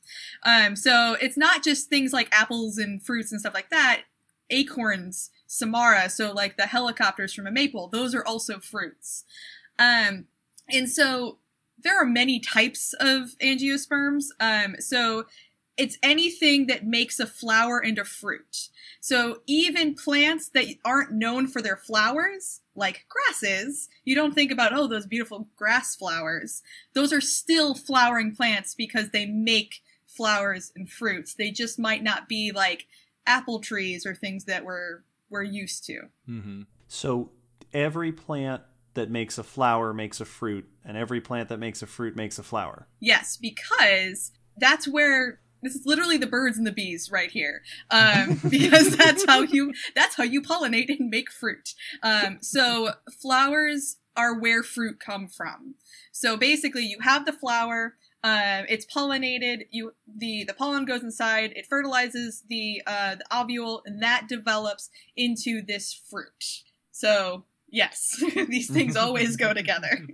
Um, 0.44 0.78
so 0.78 1.18
it's 1.20 1.36
not 1.36 1.62
just 1.62 1.90
things 1.90 2.14
like 2.14 2.30
apples 2.32 2.78
and 2.78 3.04
fruits 3.04 3.34
and 3.34 3.42
stuff 3.42 3.54
like 3.54 3.70
that. 3.70 4.04
Acorns, 4.50 5.30
samara, 5.46 6.10
so 6.10 6.32
like 6.32 6.56
the 6.56 6.68
helicopters 6.68 7.34
from 7.34 7.48
a 7.48 7.52
maple, 7.52 7.90
those 7.90 8.16
are 8.16 8.26
also 8.26 8.60
fruits. 8.60 9.26
Um, 9.78 10.28
and 10.70 10.90
so 10.90 11.40
there 11.84 12.02
are 12.02 12.06
many 12.06 12.40
types 12.40 12.94
of 13.00 13.38
angiosperms. 13.42 14.26
Um, 14.40 14.76
so 14.80 15.26
it's 15.78 15.98
anything 16.04 16.68
that 16.68 16.86
makes 16.86 17.20
a 17.20 17.26
flower 17.26 17.80
into 17.80 18.04
fruit. 18.04 18.70
So 19.00 19.42
even 19.48 19.96
plants 19.96 20.50
that 20.50 20.66
aren't 20.86 21.12
known 21.12 21.48
for 21.48 21.62
their 21.62 21.78
flowers, 21.78 22.62
like 22.76 23.06
grasses, 23.10 23.90
you 24.06 24.14
don't 24.14 24.36
think 24.36 24.52
about, 24.52 24.74
oh, 24.74 24.88
those 24.88 25.08
beautiful 25.08 25.48
grass 25.56 25.96
flowers. 25.96 26.62
Those 26.94 27.12
are 27.12 27.22
still 27.22 27.74
flowering 27.74 28.36
plants 28.36 28.76
because 28.76 29.10
they 29.10 29.26
make 29.26 29.82
flowers 30.06 30.72
and 30.76 30.90
fruits. 30.90 31.34
They 31.34 31.52
just 31.52 31.80
might 31.80 32.04
not 32.04 32.28
be 32.28 32.52
like 32.52 32.86
apple 33.26 33.60
trees 33.60 34.06
or 34.06 34.14
things 34.14 34.46
that 34.46 34.66
we're 34.66 35.04
we're 35.30 35.44
used 35.44 35.86
to. 35.86 36.02
hmm 36.26 36.64
So 36.88 37.32
every 37.74 38.12
plant 38.12 38.62
that 38.94 39.10
makes 39.10 39.38
a 39.38 39.44
flower 39.44 39.94
makes 39.94 40.20
a 40.22 40.26
fruit, 40.26 40.68
and 40.84 40.98
every 40.98 41.22
plant 41.22 41.50
that 41.50 41.60
makes 41.60 41.82
a 41.82 41.88
fruit 41.88 42.16
makes 42.16 42.38
a 42.40 42.44
flower. 42.44 42.88
Yes, 43.00 43.38
because 43.38 44.32
that's 44.58 44.88
where 44.88 45.40
this 45.62 45.76
is 45.76 45.86
literally 45.86 46.18
the 46.18 46.28
birds 46.28 46.58
and 46.58 46.66
the 46.66 46.72
bees 46.72 47.10
right 47.12 47.32
here. 47.32 47.62
Um, 47.90 48.40
because 48.50 48.96
that's 48.98 49.26
how 49.26 49.42
you 49.42 49.74
that's 49.96 50.16
how 50.16 50.24
you 50.24 50.42
pollinate 50.42 50.90
and 50.90 51.10
make 51.10 51.32
fruit. 51.32 51.74
Um, 52.04 52.40
so 52.42 52.92
flowers 53.22 53.98
are 54.16 54.38
where 54.38 54.64
fruit 54.64 55.00
come 55.00 55.28
from. 55.28 55.76
So 56.12 56.36
basically, 56.38 56.84
you 56.84 57.00
have 57.02 57.26
the 57.26 57.34
flower. 57.34 57.96
Um, 58.24 58.66
it's 58.70 58.86
pollinated. 58.86 59.64
You 59.72 59.94
the 60.08 60.44
the 60.44 60.54
pollen 60.54 60.86
goes 60.86 61.02
inside. 61.02 61.54
It 61.56 61.68
fertilizes 61.68 62.44
the 62.50 62.82
uh, 62.86 63.16
the 63.16 63.26
ovule, 63.32 63.82
and 63.86 64.02
that 64.04 64.28
develops 64.28 64.90
into 65.16 65.62
this 65.62 65.94
fruit. 65.94 66.64
So 66.92 67.46
yes, 67.72 68.22
these 68.48 68.70
things 68.72 68.96
always 68.96 69.36
go 69.38 69.54
together. 69.54 70.06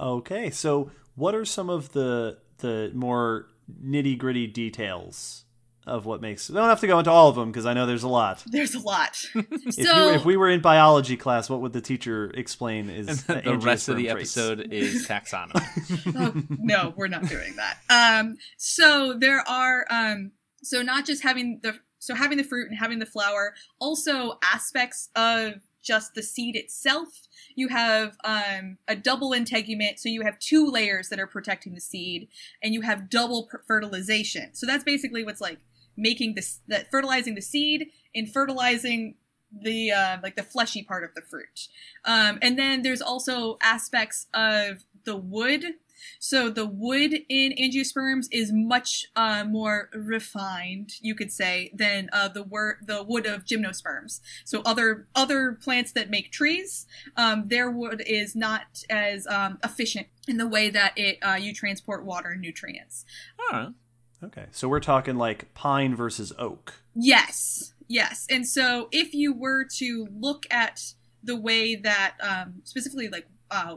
Okay, 0.00 0.50
so 0.50 0.90
what 1.14 1.34
are 1.34 1.44
some 1.44 1.68
of 1.68 1.92
the 1.92 2.38
the 2.58 2.90
more 2.94 3.46
nitty 3.82 4.16
gritty 4.16 4.46
details 4.46 5.44
of 5.86 6.04
what 6.04 6.20
makes. 6.20 6.48
We 6.48 6.56
don't 6.56 6.68
have 6.68 6.80
to 6.80 6.86
go 6.86 6.98
into 6.98 7.12
all 7.12 7.28
of 7.28 7.36
them 7.36 7.52
because 7.52 7.64
I 7.64 7.72
know 7.72 7.86
there's 7.86 8.02
a 8.02 8.08
lot. 8.08 8.42
There's 8.50 8.74
a 8.74 8.80
lot. 8.80 9.16
If, 9.34 9.74
so 9.74 10.08
you, 10.08 10.14
if 10.14 10.24
we 10.24 10.36
were 10.36 10.50
in 10.50 10.60
biology 10.60 11.16
class, 11.16 11.48
what 11.48 11.60
would 11.60 11.72
the 11.72 11.80
teacher 11.80 12.30
explain 12.34 12.90
is 12.90 13.22
the 13.24 13.58
rest 13.62 13.88
of 13.88 13.96
the 13.96 14.06
angiosperm 14.06 14.12
traits? 14.12 14.36
episode 14.36 14.72
is 14.72 15.06
taxonomy. 15.06 16.16
oh, 16.16 16.56
no, 16.58 16.92
we're 16.96 17.06
not 17.06 17.28
doing 17.28 17.54
that. 17.56 17.78
Um, 17.88 18.36
so 18.56 19.14
there 19.16 19.48
are 19.48 19.86
um, 19.88 20.32
so 20.62 20.82
not 20.82 21.06
just 21.06 21.22
having 21.22 21.60
the 21.62 21.78
so 21.98 22.14
having 22.14 22.38
the 22.38 22.44
fruit 22.44 22.68
and 22.68 22.78
having 22.78 22.98
the 22.98 23.06
flower, 23.06 23.54
also 23.80 24.38
aspects 24.42 25.08
of 25.14 25.54
just 25.86 26.14
the 26.14 26.22
seed 26.22 26.56
itself. 26.56 27.28
You 27.54 27.68
have 27.68 28.16
um, 28.24 28.78
a 28.88 28.96
double 28.96 29.32
integument, 29.32 29.98
so 29.98 30.08
you 30.08 30.22
have 30.22 30.38
two 30.38 30.66
layers 30.66 31.08
that 31.08 31.20
are 31.20 31.26
protecting 31.26 31.74
the 31.74 31.80
seed, 31.80 32.28
and 32.62 32.74
you 32.74 32.82
have 32.82 33.08
double 33.08 33.44
per- 33.44 33.62
fertilization. 33.66 34.54
So 34.54 34.66
that's 34.66 34.84
basically 34.84 35.24
what's 35.24 35.40
like 35.40 35.58
making 35.96 36.34
this 36.34 36.60
that 36.68 36.90
fertilizing 36.90 37.34
the 37.34 37.40
seed 37.42 37.88
and 38.14 38.30
fertilizing 38.30 39.14
the 39.52 39.92
uh, 39.92 40.18
like 40.22 40.36
the 40.36 40.42
fleshy 40.42 40.82
part 40.82 41.04
of 41.04 41.14
the 41.14 41.22
fruit. 41.22 41.68
Um, 42.04 42.38
and 42.42 42.58
then 42.58 42.82
there's 42.82 43.02
also 43.02 43.58
aspects 43.62 44.26
of 44.34 44.84
the 45.04 45.16
wood. 45.16 45.64
So 46.18 46.50
the 46.50 46.66
wood 46.66 47.20
in 47.28 47.52
angiosperms 47.52 48.26
is 48.30 48.52
much 48.52 49.06
uh, 49.16 49.44
more 49.44 49.90
refined, 49.94 50.92
you 51.00 51.14
could 51.14 51.32
say, 51.32 51.70
than 51.74 52.08
uh, 52.12 52.28
the 52.28 52.42
wor- 52.42 52.78
the 52.82 53.02
wood 53.02 53.26
of 53.26 53.44
gymnosperms. 53.44 54.20
So 54.44 54.62
other 54.64 55.08
other 55.14 55.52
plants 55.52 55.92
that 55.92 56.10
make 56.10 56.30
trees, 56.30 56.86
um, 57.16 57.48
their 57.48 57.70
wood 57.70 58.02
is 58.06 58.34
not 58.34 58.84
as 58.90 59.26
um, 59.26 59.58
efficient 59.64 60.08
in 60.28 60.36
the 60.36 60.46
way 60.46 60.70
that 60.70 60.92
it 60.96 61.18
uh, 61.22 61.34
you 61.34 61.54
transport 61.54 62.04
water 62.04 62.30
and 62.30 62.40
nutrients. 62.40 63.04
Alright. 63.40 63.74
Okay, 64.24 64.46
so 64.50 64.66
we're 64.66 64.80
talking 64.80 65.16
like 65.16 65.52
pine 65.54 65.94
versus 65.94 66.32
oak. 66.38 66.74
Yes, 66.94 67.74
yes. 67.86 68.26
And 68.30 68.48
so 68.48 68.88
if 68.90 69.12
you 69.12 69.34
were 69.34 69.64
to 69.76 70.08
look 70.10 70.46
at 70.50 70.94
the 71.22 71.36
way 71.36 71.76
that 71.76 72.14
um, 72.22 72.62
specifically 72.64 73.08
like 73.08 73.26
uh, 73.50 73.76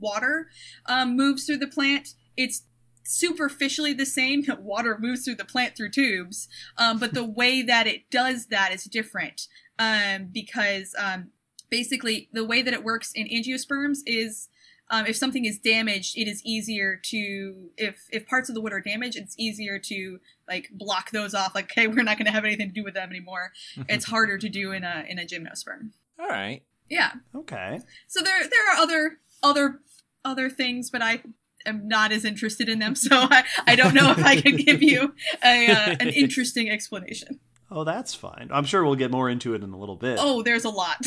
water 0.00 0.48
um, 0.86 1.16
moves 1.16 1.44
through 1.44 1.58
the 1.58 1.66
plant, 1.66 2.14
it's 2.36 2.62
superficially 3.04 3.92
the 3.92 4.06
same. 4.06 4.44
water 4.60 4.96
moves 4.98 5.24
through 5.24 5.36
the 5.36 5.44
plant 5.44 5.76
through 5.76 5.90
tubes, 5.90 6.48
um, 6.78 6.98
but 6.98 7.14
the 7.14 7.24
way 7.24 7.62
that 7.62 7.86
it 7.86 8.10
does 8.10 8.46
that 8.46 8.72
is 8.72 8.84
different 8.84 9.48
um, 9.78 10.28
because 10.32 10.94
um, 10.98 11.30
basically 11.70 12.28
the 12.32 12.44
way 12.44 12.62
that 12.62 12.74
it 12.74 12.84
works 12.84 13.12
in 13.14 13.26
angiosperms 13.28 13.98
is 14.06 14.48
um, 14.90 15.06
if 15.06 15.16
something 15.16 15.44
is 15.44 15.58
damaged, 15.58 16.16
it 16.16 16.28
is 16.28 16.42
easier 16.44 17.00
to 17.04 17.70
if 17.76 18.06
if 18.12 18.26
parts 18.26 18.48
of 18.48 18.54
the 18.54 18.60
wood 18.60 18.72
are 18.72 18.80
damaged, 18.80 19.16
it's 19.16 19.34
easier 19.38 19.78
to 19.78 20.20
like 20.46 20.68
block 20.72 21.10
those 21.10 21.34
off. 21.34 21.54
Like, 21.54 21.72
hey, 21.74 21.86
we're 21.86 22.02
not 22.02 22.18
going 22.18 22.26
to 22.26 22.32
have 22.32 22.44
anything 22.44 22.68
to 22.68 22.74
do 22.74 22.84
with 22.84 22.94
them 22.94 23.10
anymore. 23.10 23.52
It's 23.88 24.04
harder 24.04 24.36
to 24.38 24.48
do 24.48 24.72
in 24.72 24.84
a 24.84 25.04
in 25.08 25.18
a 25.18 25.22
gymnosperm. 25.22 25.90
All 26.18 26.28
right. 26.28 26.62
Yeah. 26.90 27.12
Okay. 27.34 27.80
So 28.08 28.22
there 28.22 28.46
there 28.46 28.70
are 28.70 28.76
other 28.76 29.18
other 29.44 29.80
other 30.24 30.50
things, 30.50 30.90
but 30.90 31.02
I 31.02 31.22
am 31.66 31.86
not 31.86 32.10
as 32.10 32.24
interested 32.24 32.68
in 32.68 32.80
them, 32.80 32.94
so 32.96 33.10
I, 33.12 33.44
I 33.66 33.76
don't 33.76 33.94
know 33.94 34.10
if 34.10 34.24
I 34.24 34.40
can 34.40 34.56
give 34.56 34.82
you 34.82 35.14
a 35.44 35.70
uh, 35.70 35.96
an 36.00 36.08
interesting 36.08 36.70
explanation. 36.70 37.38
Oh, 37.70 37.84
that's 37.84 38.14
fine. 38.14 38.50
I'm 38.52 38.64
sure 38.64 38.84
we'll 38.84 38.94
get 38.94 39.10
more 39.10 39.28
into 39.28 39.54
it 39.54 39.62
in 39.62 39.72
a 39.72 39.78
little 39.78 39.96
bit. 39.96 40.18
Oh, 40.20 40.42
there's 40.42 40.64
a 40.64 40.70
lot. 40.70 41.04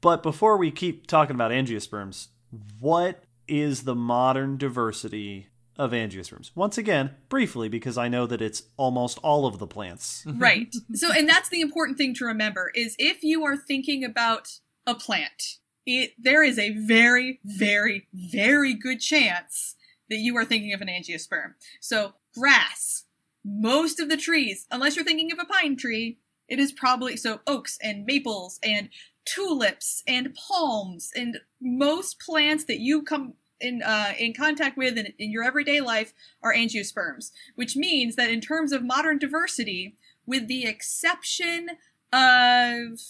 But 0.00 0.22
before 0.22 0.56
we 0.56 0.70
keep 0.70 1.06
talking 1.06 1.34
about 1.34 1.50
angiosperms, 1.50 2.28
what 2.78 3.24
is 3.46 3.82
the 3.82 3.94
modern 3.94 4.56
diversity 4.56 5.48
of 5.76 5.92
angiosperms? 5.92 6.50
Once 6.54 6.78
again, 6.78 7.10
briefly, 7.28 7.68
because 7.68 7.98
I 7.98 8.08
know 8.08 8.26
that 8.26 8.40
it's 8.40 8.64
almost 8.76 9.18
all 9.18 9.46
of 9.46 9.58
the 9.58 9.66
plants. 9.66 10.24
right. 10.26 10.72
So, 10.94 11.12
and 11.12 11.28
that's 11.28 11.48
the 11.48 11.60
important 11.60 11.98
thing 11.98 12.14
to 12.14 12.24
remember 12.24 12.70
is 12.74 12.94
if 12.98 13.22
you 13.22 13.44
are 13.44 13.56
thinking 13.56 14.04
about 14.04 14.48
a 14.86 14.94
plant, 14.94 15.58
it 15.88 16.12
there 16.18 16.44
is 16.44 16.58
a 16.58 16.70
very, 16.70 17.40
very, 17.44 18.06
very 18.12 18.74
good 18.74 19.00
chance 19.00 19.74
that 20.10 20.18
you 20.18 20.36
are 20.36 20.44
thinking 20.44 20.74
of 20.74 20.82
an 20.82 20.88
angiosperm. 20.88 21.54
So, 21.80 22.12
grass, 22.34 23.04
most 23.44 23.98
of 23.98 24.10
the 24.10 24.16
trees, 24.16 24.66
unless 24.70 24.96
you're 24.96 25.04
thinking 25.04 25.32
of 25.32 25.38
a 25.38 25.46
pine 25.46 25.76
tree, 25.76 26.18
it 26.46 26.58
is 26.58 26.72
probably 26.72 27.16
so 27.16 27.40
oaks 27.46 27.78
and 27.82 28.04
maples 28.04 28.60
and 28.62 28.90
tulips 29.24 30.02
and 30.06 30.34
palms 30.34 31.10
and 31.16 31.38
most 31.60 32.20
plants 32.20 32.64
that 32.64 32.80
you 32.80 33.02
come 33.02 33.34
in 33.60 33.82
uh, 33.82 34.12
in 34.18 34.34
contact 34.34 34.76
with 34.76 34.98
in, 34.98 35.12
in 35.18 35.30
your 35.30 35.42
everyday 35.42 35.80
life 35.80 36.12
are 36.42 36.54
angiosperms, 36.54 37.30
which 37.54 37.76
means 37.76 38.14
that 38.16 38.30
in 38.30 38.42
terms 38.42 38.72
of 38.72 38.84
modern 38.84 39.18
diversity, 39.18 39.96
with 40.26 40.48
the 40.48 40.66
exception 40.66 41.68
of 42.12 43.00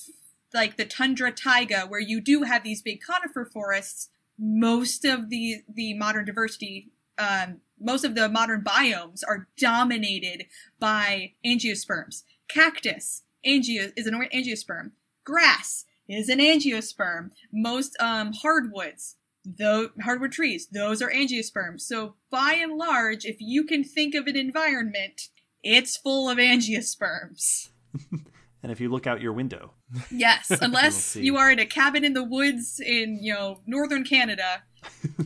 like 0.55 0.77
the 0.77 0.85
tundra 0.85 1.33
taiga, 1.33 1.83
where 1.83 2.01
you 2.01 2.21
do 2.21 2.43
have 2.43 2.63
these 2.63 2.83
big 2.83 3.01
conifer 3.01 3.45
forests, 3.45 4.11
most 4.39 5.05
of 5.05 5.31
the 5.31 5.63
the 5.73 5.95
modern 5.95 6.25
diversity, 6.25 6.91
um, 7.19 7.61
most 7.81 8.05
of 8.05 8.15
the 8.15 8.29
modern 8.29 8.63
biomes 8.63 9.23
are 9.27 9.49
dominated 9.59 10.47
by 10.79 11.33
angiosperms. 11.45 12.23
Cactus, 12.49 13.23
angio 13.47 13.93
is 13.97 14.07
an 14.07 14.15
angiosperm. 14.33 14.93
Grass 15.25 15.85
is 16.09 16.29
an 16.29 16.39
angiosperm. 16.39 17.31
Most 17.53 17.97
um, 18.01 18.33
hardwoods, 18.33 19.17
though 19.45 19.91
hardwood 20.03 20.33
trees, 20.33 20.69
those 20.69 21.03
are 21.03 21.11
angiosperms. 21.11 21.83
So 21.83 22.15
by 22.31 22.55
and 22.55 22.79
large, 22.79 23.25
if 23.25 23.37
you 23.41 23.65
can 23.65 23.85
think 23.85 24.15
of 24.15 24.27
an 24.27 24.37
environment, 24.37 25.29
it's 25.63 25.97
full 25.97 26.29
of 26.29 26.39
angiosperms. 26.39 27.69
And 28.63 28.73
if 28.73 28.81
you 28.81 28.89
look 28.89 29.07
out 29.07 29.21
your 29.21 29.33
window, 29.33 29.73
Yes, 30.11 30.51
unless 30.61 30.97
see. 30.97 31.23
you 31.23 31.37
are 31.37 31.51
in 31.51 31.59
a 31.59 31.67
cabin 31.67 32.05
in 32.05 32.13
the 32.13 32.25
woods 32.25 32.81
in, 32.81 33.19
you 33.23 33.33
know, 33.33 33.61
northern 33.67 34.05
Canada, 34.05 34.63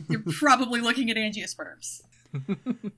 you're 0.09 0.23
probably 0.31 0.81
looking 0.81 1.09
at 1.09 1.17
angiosperms. 1.17 2.01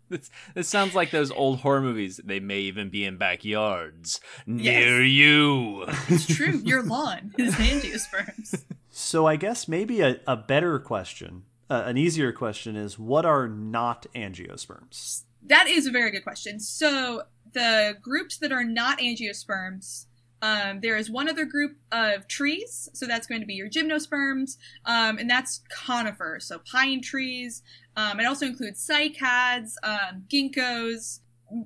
This, 0.08 0.30
this 0.54 0.70
sounds 0.70 0.96
like 0.96 1.12
those 1.12 1.30
old 1.32 1.60
horror 1.60 1.82
movies. 1.82 2.22
They 2.24 2.40
may 2.40 2.60
even 2.60 2.90
be 2.90 3.04
in 3.04 3.18
backyards 3.18 4.22
near 4.46 5.04
you. 5.04 5.86
It's 6.08 6.26
true, 6.28 6.62
your 6.64 6.84
lawn 6.84 7.34
is 7.38 7.56
angiosperms. 7.56 8.64
so 8.92 9.26
I 9.26 9.36
guess 9.36 9.68
maybe 9.68 10.00
a, 10.00 10.22
a 10.26 10.38
better 10.38 10.80
question, 10.80 11.44
uh, 11.70 11.84
an 11.86 11.98
easier 11.98 12.32
question 12.32 12.76
is 12.78 12.98
what 12.98 13.26
are 13.26 13.48
not 13.48 14.06
angiosperms? 14.16 15.24
That 15.44 15.68
is 15.68 15.86
a 15.86 15.92
very 15.92 16.12
good 16.12 16.24
question. 16.24 16.60
So 16.60 17.24
the 17.54 17.98
groups 18.02 18.38
that 18.38 18.52
are 18.52 18.64
not 18.64 19.00
angiosperms, 19.00 20.06
um, 20.46 20.80
there 20.82 20.98
is 21.02 21.08
one 21.10 21.28
other 21.30 21.46
group 21.46 21.74
of 21.92 22.28
trees. 22.28 22.90
So 22.94 23.04
that's 23.12 23.28
going 23.28 23.42
to 23.42 23.48
be 23.48 23.56
your 23.62 23.70
gymnosperms, 23.70 24.58
um, 24.86 25.18
and 25.20 25.28
that's 25.30 25.62
conifers, 25.86 26.46
so 26.50 26.56
pine 26.72 27.02
trees. 27.02 27.64
Um, 27.98 28.20
it 28.20 28.26
also 28.26 28.46
includes 28.46 28.80
cycads, 28.92 29.70
um, 29.84 30.14
ginkgos. 30.32 31.20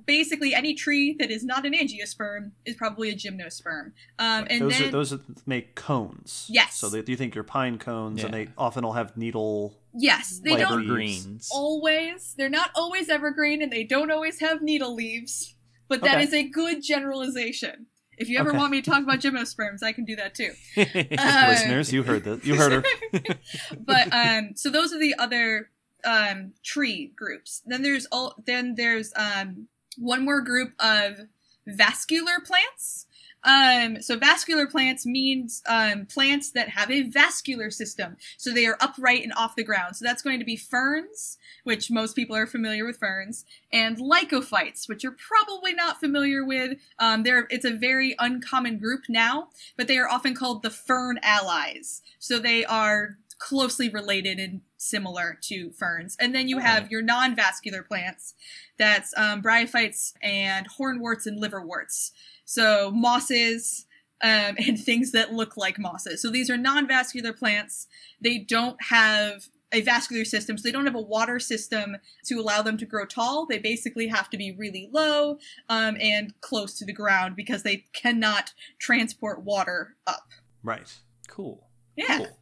Basically, 0.06 0.54
any 0.54 0.74
tree 0.74 1.16
that 1.18 1.30
is 1.30 1.42
not 1.42 1.64
an 1.64 1.72
angiosperm 1.72 2.42
is 2.66 2.74
probably 2.76 3.08
a 3.10 3.14
gymnosperm. 3.14 3.86
Um, 4.18 4.46
and 4.50 4.60
those 4.60 4.78
then 4.78 4.88
are 4.88 4.92
those 4.98 5.12
are, 5.14 5.20
make 5.46 5.74
cones. 5.74 6.46
Yes. 6.50 6.76
So 6.76 6.88
they, 6.90 7.02
you 7.10 7.16
think 7.16 7.34
your 7.34 7.44
pine 7.44 7.78
cones, 7.78 8.22
and 8.22 8.32
they 8.32 8.48
often 8.58 8.84
will 8.84 8.92
have 8.92 9.16
needle. 9.16 9.74
yes, 9.94 10.40
they 10.44 10.54
don't 10.56 10.72
Evergreens. 10.82 11.48
always. 11.50 12.34
They're 12.36 12.50
not 12.62 12.70
always 12.76 13.08
evergreen, 13.08 13.62
and 13.62 13.72
they 13.72 13.84
don't 13.84 14.10
always 14.10 14.38
have 14.40 14.60
needle 14.62 14.94
leaves. 14.94 15.54
But 15.88 16.02
that 16.02 16.16
Okay. 16.16 16.24
is 16.24 16.34
a 16.34 16.44
good 16.44 16.82
generalization. 16.84 17.86
If 18.20 18.28
you 18.28 18.38
ever 18.38 18.50
Okay. 18.50 18.58
want 18.58 18.70
me 18.70 18.82
to 18.82 18.90
talk 18.90 19.02
about 19.02 19.18
gymnosperms, 19.20 19.82
I 19.82 19.92
can 19.92 20.04
do 20.04 20.14
that 20.16 20.34
too. 20.34 20.52
Uh, 21.18 21.46
Listeners, 21.48 21.92
you 21.92 22.02
heard 22.02 22.22
that. 22.24 22.44
You 22.44 22.54
heard 22.54 22.72
her. 22.72 22.84
but 23.80 24.08
um, 24.12 24.50
so 24.54 24.70
those 24.70 24.92
are 24.92 24.98
the 25.00 25.14
other 25.18 25.70
um 26.04 26.52
tree 26.62 27.12
groups. 27.16 27.62
Then 27.66 27.82
there's 27.82 28.06
all. 28.12 28.34
Then 28.46 28.74
there's 28.76 29.12
um 29.16 29.66
one 29.98 30.24
more 30.24 30.40
group 30.40 30.72
of 30.78 31.20
vascular 31.66 32.40
plants. 32.44 33.06
Um, 33.44 34.02
so 34.02 34.18
vascular 34.18 34.66
plants 34.66 35.06
means 35.06 35.62
um, 35.66 36.06
plants 36.06 36.50
that 36.52 36.70
have 36.70 36.90
a 36.90 37.02
vascular 37.02 37.70
system. 37.70 38.16
So 38.36 38.52
they 38.52 38.66
are 38.66 38.76
upright 38.80 39.22
and 39.22 39.32
off 39.34 39.56
the 39.56 39.64
ground. 39.64 39.96
So 39.96 40.04
that's 40.04 40.22
going 40.22 40.38
to 40.38 40.44
be 40.44 40.56
ferns, 40.56 41.38
which 41.64 41.90
most 41.90 42.14
people 42.14 42.36
are 42.36 42.46
familiar 42.46 42.84
with 42.84 42.98
ferns, 42.98 43.44
and 43.72 43.98
lycophytes, 43.98 44.88
which 44.88 45.02
you're 45.02 45.16
probably 45.16 45.72
not 45.72 46.00
familiar 46.00 46.44
with. 46.44 46.78
Um, 46.98 47.22
they're, 47.22 47.46
it's 47.50 47.64
a 47.64 47.74
very 47.74 48.14
uncommon 48.18 48.78
group 48.78 49.04
now, 49.08 49.48
but 49.76 49.88
they 49.88 49.98
are 49.98 50.08
often 50.08 50.34
called 50.34 50.62
the 50.62 50.70
fern 50.70 51.18
allies. 51.22 52.02
So 52.18 52.38
they 52.38 52.64
are 52.64 53.16
closely 53.38 53.88
related 53.88 54.38
and 54.38 54.60
similar 54.76 55.38
to 55.40 55.70
ferns. 55.72 56.16
And 56.20 56.34
then 56.34 56.46
you 56.46 56.58
have 56.58 56.90
your 56.90 57.02
non-vascular 57.02 57.82
plants. 57.82 58.34
That's 58.78 59.14
um, 59.16 59.42
bryophytes 59.42 60.12
and 60.22 60.66
hornworts 60.78 61.26
and 61.26 61.40
liverworts. 61.40 62.12
So 62.50 62.90
mosses 62.90 63.86
um, 64.22 64.56
and 64.66 64.76
things 64.76 65.12
that 65.12 65.32
look 65.32 65.56
like 65.56 65.78
mosses. 65.78 66.20
So 66.20 66.30
these 66.30 66.50
are 66.50 66.56
non-vascular 66.56 67.32
plants. 67.32 67.86
They 68.20 68.38
don't 68.38 68.76
have 68.88 69.46
a 69.72 69.82
vascular 69.82 70.24
system, 70.24 70.58
so 70.58 70.62
they 70.64 70.72
don't 70.72 70.86
have 70.86 70.96
a 70.96 71.00
water 71.00 71.38
system 71.38 71.96
to 72.24 72.40
allow 72.40 72.60
them 72.60 72.76
to 72.78 72.84
grow 72.84 73.06
tall. 73.06 73.46
They 73.46 73.58
basically 73.58 74.08
have 74.08 74.28
to 74.30 74.36
be 74.36 74.50
really 74.50 74.90
low 74.92 75.38
um, 75.68 75.96
and 76.00 76.34
close 76.40 76.76
to 76.78 76.84
the 76.84 76.92
ground 76.92 77.36
because 77.36 77.62
they 77.62 77.84
cannot 77.92 78.52
transport 78.80 79.44
water 79.44 79.94
up. 80.08 80.26
Right. 80.64 80.92
Cool. 81.28 81.68
Yeah. 81.94 82.18
Cool. 82.18 82.38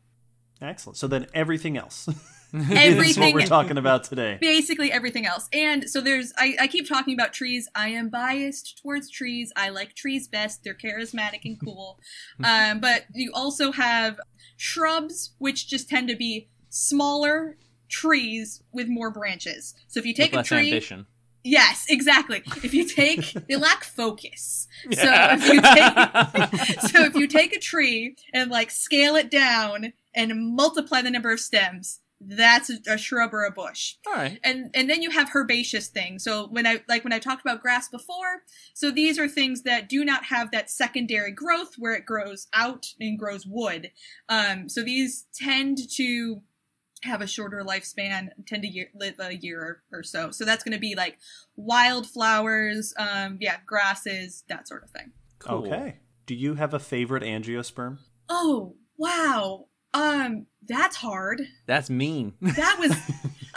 Excellent. 0.63 0.97
So 0.97 1.07
then 1.07 1.27
everything 1.35 1.77
else 1.77 2.09
is 2.55 2.68
what 2.68 2.78
Everything 2.78 3.34
we're 3.34 3.46
talking 3.46 3.76
about 3.78 4.05
today. 4.05 4.38
basically 4.40 4.90
everything 4.90 5.26
else. 5.26 5.49
And 5.53 5.88
so 5.88 6.01
there's 6.01 6.32
I, 6.38 6.57
I 6.61 6.66
keep 6.66 6.88
talking 6.88 7.14
about 7.14 7.32
trees. 7.32 7.68
I 7.74 7.88
am 7.88 8.09
biased 8.09 8.80
towards 8.82 9.11
trees. 9.11 9.53
I 9.57 9.68
like 9.68 9.94
trees 9.94 10.28
best. 10.28 10.64
They're 10.64 10.74
charismatic 10.74 11.40
and 11.44 11.61
cool. 11.62 11.99
um, 12.44 12.80
but 12.80 13.05
you 13.14 13.30
also 13.34 13.72
have 13.72 14.18
shrubs, 14.57 15.32
which 15.38 15.68
just 15.68 15.88
tend 15.88 16.09
to 16.09 16.16
be 16.16 16.49
smaller 16.70 17.57
trees 17.88 18.62
with 18.72 18.88
more 18.88 19.11
branches. 19.11 19.74
So 19.88 20.01
if 20.01 20.07
you 20.07 20.14
take 20.14 20.32
With 20.32 20.34
a 20.34 20.36
less 20.38 20.46
tree, 20.49 20.68
ambition. 20.68 21.07
yes, 21.44 21.86
exactly. 21.88 22.42
If 22.62 22.74
you 22.74 22.84
take, 22.86 23.32
they 23.49 23.57
lack 23.57 23.84
focus. 23.84 24.68
So 24.92 25.01
if 25.03 25.46
you 25.46 25.61
take, 25.61 26.90
so 26.90 27.05
if 27.05 27.14
you 27.14 27.26
take 27.26 27.55
a 27.55 27.59
tree 27.59 28.16
and 28.34 28.51
like 28.51 28.70
scale 28.70 29.16
it 29.16 29.30
down 29.30 29.92
and 30.14 30.55
multiply 30.55 31.01
the 31.03 31.11
number 31.11 31.30
of 31.32 31.40
stems, 31.40 32.01
that's 32.21 32.69
a, 32.69 32.79
a 32.89 32.99
shrub 32.99 33.33
or 33.33 33.45
a 33.45 33.51
bush 33.51 33.95
All 34.07 34.14
right. 34.14 34.41
and 34.43 34.71
and 34.75 34.91
then 34.91 35.03
you 35.03 35.11
have 35.11 35.31
herbaceous 35.35 35.87
things 35.89 36.25
so 36.25 36.49
when 36.49 36.66
i 36.66 36.83
like 36.89 37.05
when 37.05 37.12
i 37.12 37.19
talked 37.21 37.43
about 37.43 37.62
grass 37.62 37.89
before 37.89 38.43
so 38.75 38.91
these 38.91 39.19
are 39.19 39.29
things 39.29 39.62
that 39.62 39.89
do 39.89 40.05
not 40.05 40.25
have 40.25 40.51
that 40.51 40.69
secondary 40.69 41.31
growth 41.31 41.75
where 41.79 41.95
it 41.95 42.05
grows 42.05 42.49
out 42.53 42.87
and 42.99 43.19
grows 43.19 43.47
wood 43.47 43.93
um 44.29 44.69
so 44.69 44.83
these 44.83 45.27
tend 45.33 45.79
to 45.97 46.43
have 47.05 47.23
a 47.23 47.27
shorter 47.29 47.62
lifespan 47.64 48.31
tend 48.45 48.62
to 48.62 48.69
year, 48.69 48.89
live 48.93 49.14
a 49.21 49.37
year 49.37 49.61
or, 49.93 49.99
or 49.99 50.03
so 50.03 50.33
so 50.33 50.45
that's 50.45 50.64
going 50.64 50.73
to 50.75 50.81
be 50.81 50.97
like 50.97 51.16
wildflowers 51.55 52.93
um 52.99 53.39
yeah 53.41 53.59
grasses 53.66 54.43
that 54.49 54.66
sort 54.66 54.83
of 54.83 54.91
thing 54.91 55.12
Cool. 55.39 55.66
Okay. 55.69 55.99
Do 56.27 56.35
you 56.35 56.55
have 56.55 56.75
a 56.75 56.81
favorite 56.81 57.23
angiosperm? 57.23 57.99
oh 58.29 58.75
wow 58.97 59.66
um 60.03 60.46
that's 60.66 60.96
hard 60.96 61.40
That's 61.66 61.88
mean. 61.90 62.34
that 62.42 62.76
was 62.78 62.92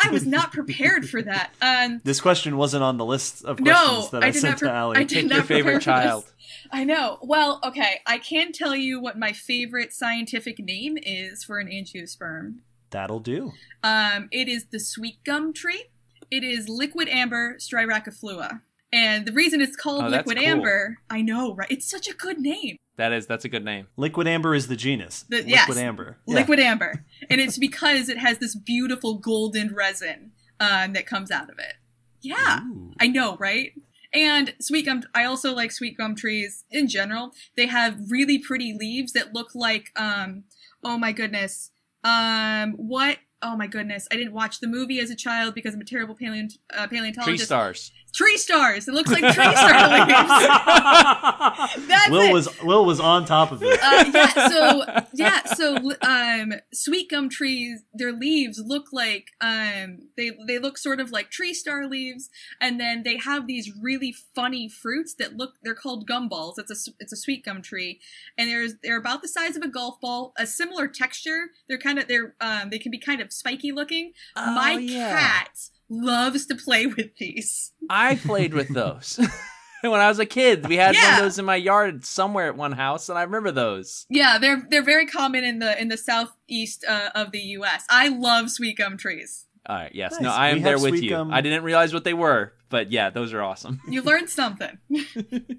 i 0.03 0.09
was 0.09 0.25
not 0.25 0.51
prepared 0.53 1.07
for 1.09 1.21
that 1.21 1.51
um 1.61 2.01
This 2.03 2.21
question 2.21 2.57
wasn't 2.57 2.83
on 2.83 2.97
the 2.97 3.05
list 3.05 3.43
of 3.43 3.59
No, 3.59 3.73
questions 3.73 4.09
that 4.11 4.23
I, 4.23 4.27
I 4.27 4.31
sent 4.31 4.43
not 4.53 4.59
pre- 4.59 4.67
to 4.69 4.75
Aly. 4.79 4.97
I 4.97 5.03
did 5.03 5.15
Pick 5.15 5.25
not 5.27 5.35
your 5.35 5.43
favorite 5.43 5.73
prepare 5.73 5.79
for 6.01 6.07
child. 6.07 6.23
this. 6.23 6.33
I 6.71 6.83
know. 6.85 7.17
Well, 7.21 7.59
okay. 7.65 7.99
I 8.07 8.17
can 8.17 8.51
tell 8.53 8.75
you 8.75 9.01
what 9.01 9.17
my 9.19 9.33
favorite 9.33 9.91
scientific 9.93 10.57
name 10.59 10.97
is 11.01 11.43
for 11.43 11.59
an 11.59 11.67
angiosperm. 11.67 12.59
That'll 12.91 13.19
do. 13.19 13.51
Um, 13.83 14.29
it 14.31 14.47
is 14.47 14.65
the 14.71 14.79
sweet 14.79 15.23
gum 15.25 15.53
tree. 15.53 15.85
It 16.29 16.43
is 16.45 16.69
liquid 16.69 17.09
amber 17.09 17.57
styraciflua. 17.57 18.61
And 18.93 19.25
the 19.25 19.31
reason 19.31 19.61
it's 19.61 19.75
called 19.75 20.03
Oh, 20.05 20.09
that's 20.09 20.27
liquid 20.27 20.37
cool. 20.43 20.47
amber, 20.53 20.97
I 21.09 21.21
know, 21.21 21.55
right? 21.55 21.71
It's 21.71 21.89
such 21.89 22.07
a 22.09 22.13
good 22.13 22.39
name. 22.39 22.75
That 22.97 23.13
is. 23.13 23.25
That's 23.25 23.45
a 23.45 23.49
good 23.49 23.63
name. 23.63 23.87
Liquid 23.97 24.27
amber 24.27 24.53
is 24.53 24.67
the 24.67 24.75
genus. 24.75 25.23
The- 25.29 25.37
Liquid 25.37 25.49
yes. 25.49 25.77
amber. 25.77 26.17
Yeah. 26.27 26.35
Liquid 26.35 26.59
amber. 26.59 27.05
And 27.29 27.39
it's 27.39 27.57
because 27.57 28.09
it 28.09 28.17
has 28.17 28.39
this 28.39 28.53
beautiful 28.53 29.15
golden 29.15 29.73
resin 29.73 30.31
um, 30.59 30.93
that 30.93 31.05
comes 31.07 31.31
out 31.31 31.49
of 31.49 31.57
it. 31.57 31.75
Yeah. 32.21 32.59
Ooh. 32.63 32.91
I 32.99 33.07
know, 33.07 33.37
right? 33.37 33.71
And 34.13 34.53
sweet 34.59 34.85
gum, 34.85 35.03
I 35.15 35.23
also 35.23 35.53
like 35.55 35.71
sweet 35.71 35.97
gum 35.97 36.15
trees 36.15 36.65
in 36.69 36.89
general. 36.89 37.31
They 37.55 37.67
have 37.67 37.97
really 38.09 38.37
pretty 38.39 38.73
leaves 38.77 39.13
that 39.13 39.33
look 39.33 39.55
like, 39.55 39.89
um, 39.95 40.43
oh 40.83 40.97
my 40.97 41.13
goodness, 41.13 41.71
um, 42.03 42.73
what? 42.73 43.19
Oh 43.41 43.55
my 43.55 43.65
goodness, 43.67 44.07
I 44.11 44.17
didn't 44.17 44.33
watch 44.33 44.59
the 44.59 44.67
movie 44.67 44.99
as 44.99 45.09
a 45.09 45.15
child 45.15 45.55
because 45.55 45.73
I'm 45.73 45.81
a 45.81 45.85
terrible 45.85 46.13
paleont- 46.15 46.59
uh, 46.73 46.85
paleontologist. 46.87 47.25
Tree 47.25 47.37
stars. 47.45 47.91
Tree 48.13 48.37
stars. 48.37 48.87
It 48.87 48.93
looks 48.93 49.09
like 49.11 49.21
tree 49.21 49.31
star 49.33 49.89
leaves. 49.89 51.87
That's 51.87 52.09
Will 52.09 52.21
it. 52.21 52.33
was 52.33 52.61
Will 52.61 52.85
was 52.85 52.99
on 52.99 53.25
top 53.25 53.51
of 53.51 53.63
it. 53.63 53.79
uh, 53.81 54.05
yeah, 54.13 54.47
so 54.49 54.83
yeah, 55.13 55.43
so 55.53 55.91
um, 56.01 56.53
sweet 56.73 57.09
gum 57.09 57.29
trees, 57.29 57.83
their 57.93 58.11
leaves 58.11 58.61
look 58.65 58.87
like 58.91 59.27
um, 59.39 59.99
they 60.17 60.31
they 60.47 60.59
look 60.59 60.77
sort 60.77 60.99
of 60.99 61.11
like 61.11 61.29
tree 61.31 61.53
star 61.53 61.87
leaves, 61.87 62.29
and 62.59 62.79
then 62.79 63.03
they 63.03 63.17
have 63.17 63.47
these 63.47 63.71
really 63.81 64.13
funny 64.35 64.67
fruits 64.67 65.13
that 65.15 65.37
look. 65.37 65.53
They're 65.63 65.75
called 65.75 66.07
gumballs. 66.09 66.55
It's 66.57 66.71
a 66.71 66.75
s- 66.75 66.89
it's 66.99 67.13
a 67.13 67.17
sweet 67.17 67.45
gum 67.45 67.61
tree, 67.61 67.99
and 68.37 68.49
there's 68.49 68.73
they're 68.83 68.97
about 68.99 69.21
the 69.21 69.27
size 69.29 69.55
of 69.55 69.63
a 69.63 69.67
golf 69.69 69.99
ball, 70.01 70.33
a 70.37 70.45
similar 70.45 70.87
texture. 70.87 71.47
They're 71.69 71.77
kind 71.77 71.97
of 71.99 72.07
they're 72.07 72.35
um, 72.41 72.69
they 72.71 72.79
can 72.79 72.91
be 72.91 72.99
kind 72.99 73.21
of 73.21 73.31
spiky 73.31 73.71
looking. 73.71 74.11
My 74.35 74.73
Oh, 74.75 74.77
yeah. 74.79 75.17
cat 75.19 75.49
loves 75.91 76.45
to 76.47 76.55
play 76.55 76.87
with 76.87 77.15
these. 77.17 77.73
I 77.89 78.15
played 78.15 78.53
with 78.53 78.69
those. 78.69 79.19
when 79.81 79.99
I 79.99 80.07
was 80.07 80.19
a 80.19 80.25
kid, 80.25 80.67
we 80.67 80.77
had 80.77 80.95
one 80.95 81.13
of 81.13 81.19
those 81.19 81.37
in 81.37 81.45
my 81.45 81.55
yard 81.57 82.05
somewhere 82.05 82.47
at 82.47 82.55
one 82.55 82.71
house, 82.71 83.09
and 83.09 83.19
I 83.19 83.23
remember 83.23 83.51
those. 83.51 84.05
Yeah, 84.09 84.37
they're 84.37 84.65
they're 84.69 84.83
very 84.83 85.05
common 85.05 85.43
in 85.43 85.59
the 85.59 85.79
in 85.79 85.89
the 85.89 85.97
southeast 85.97 86.85
uh, 86.87 87.09
of 87.13 87.31
the 87.31 87.39
U.S. 87.39 87.85
I 87.89 88.07
love 88.07 88.49
sweet 88.49 88.77
gum 88.77 88.97
trees. 88.97 89.45
All 89.67 89.75
right. 89.75 89.93
Yes. 89.93 90.13
Nice. 90.13 90.21
No, 90.21 90.31
I 90.31 90.53
We 90.53 90.57
am 90.57 90.63
there 90.63 90.79
with 90.79 91.01
you. 91.01 91.11
gum- 91.11 91.31
I 91.31 91.41
didn't 91.41 91.63
realize 91.63 91.93
what 91.93 92.03
they 92.03 92.15
were, 92.15 92.53
but 92.69 92.91
yeah, 92.91 93.11
those 93.11 93.31
are 93.33 93.41
awesome. 93.41 93.79
You 93.87 94.01
learned 94.01 94.29
something. 94.29 94.77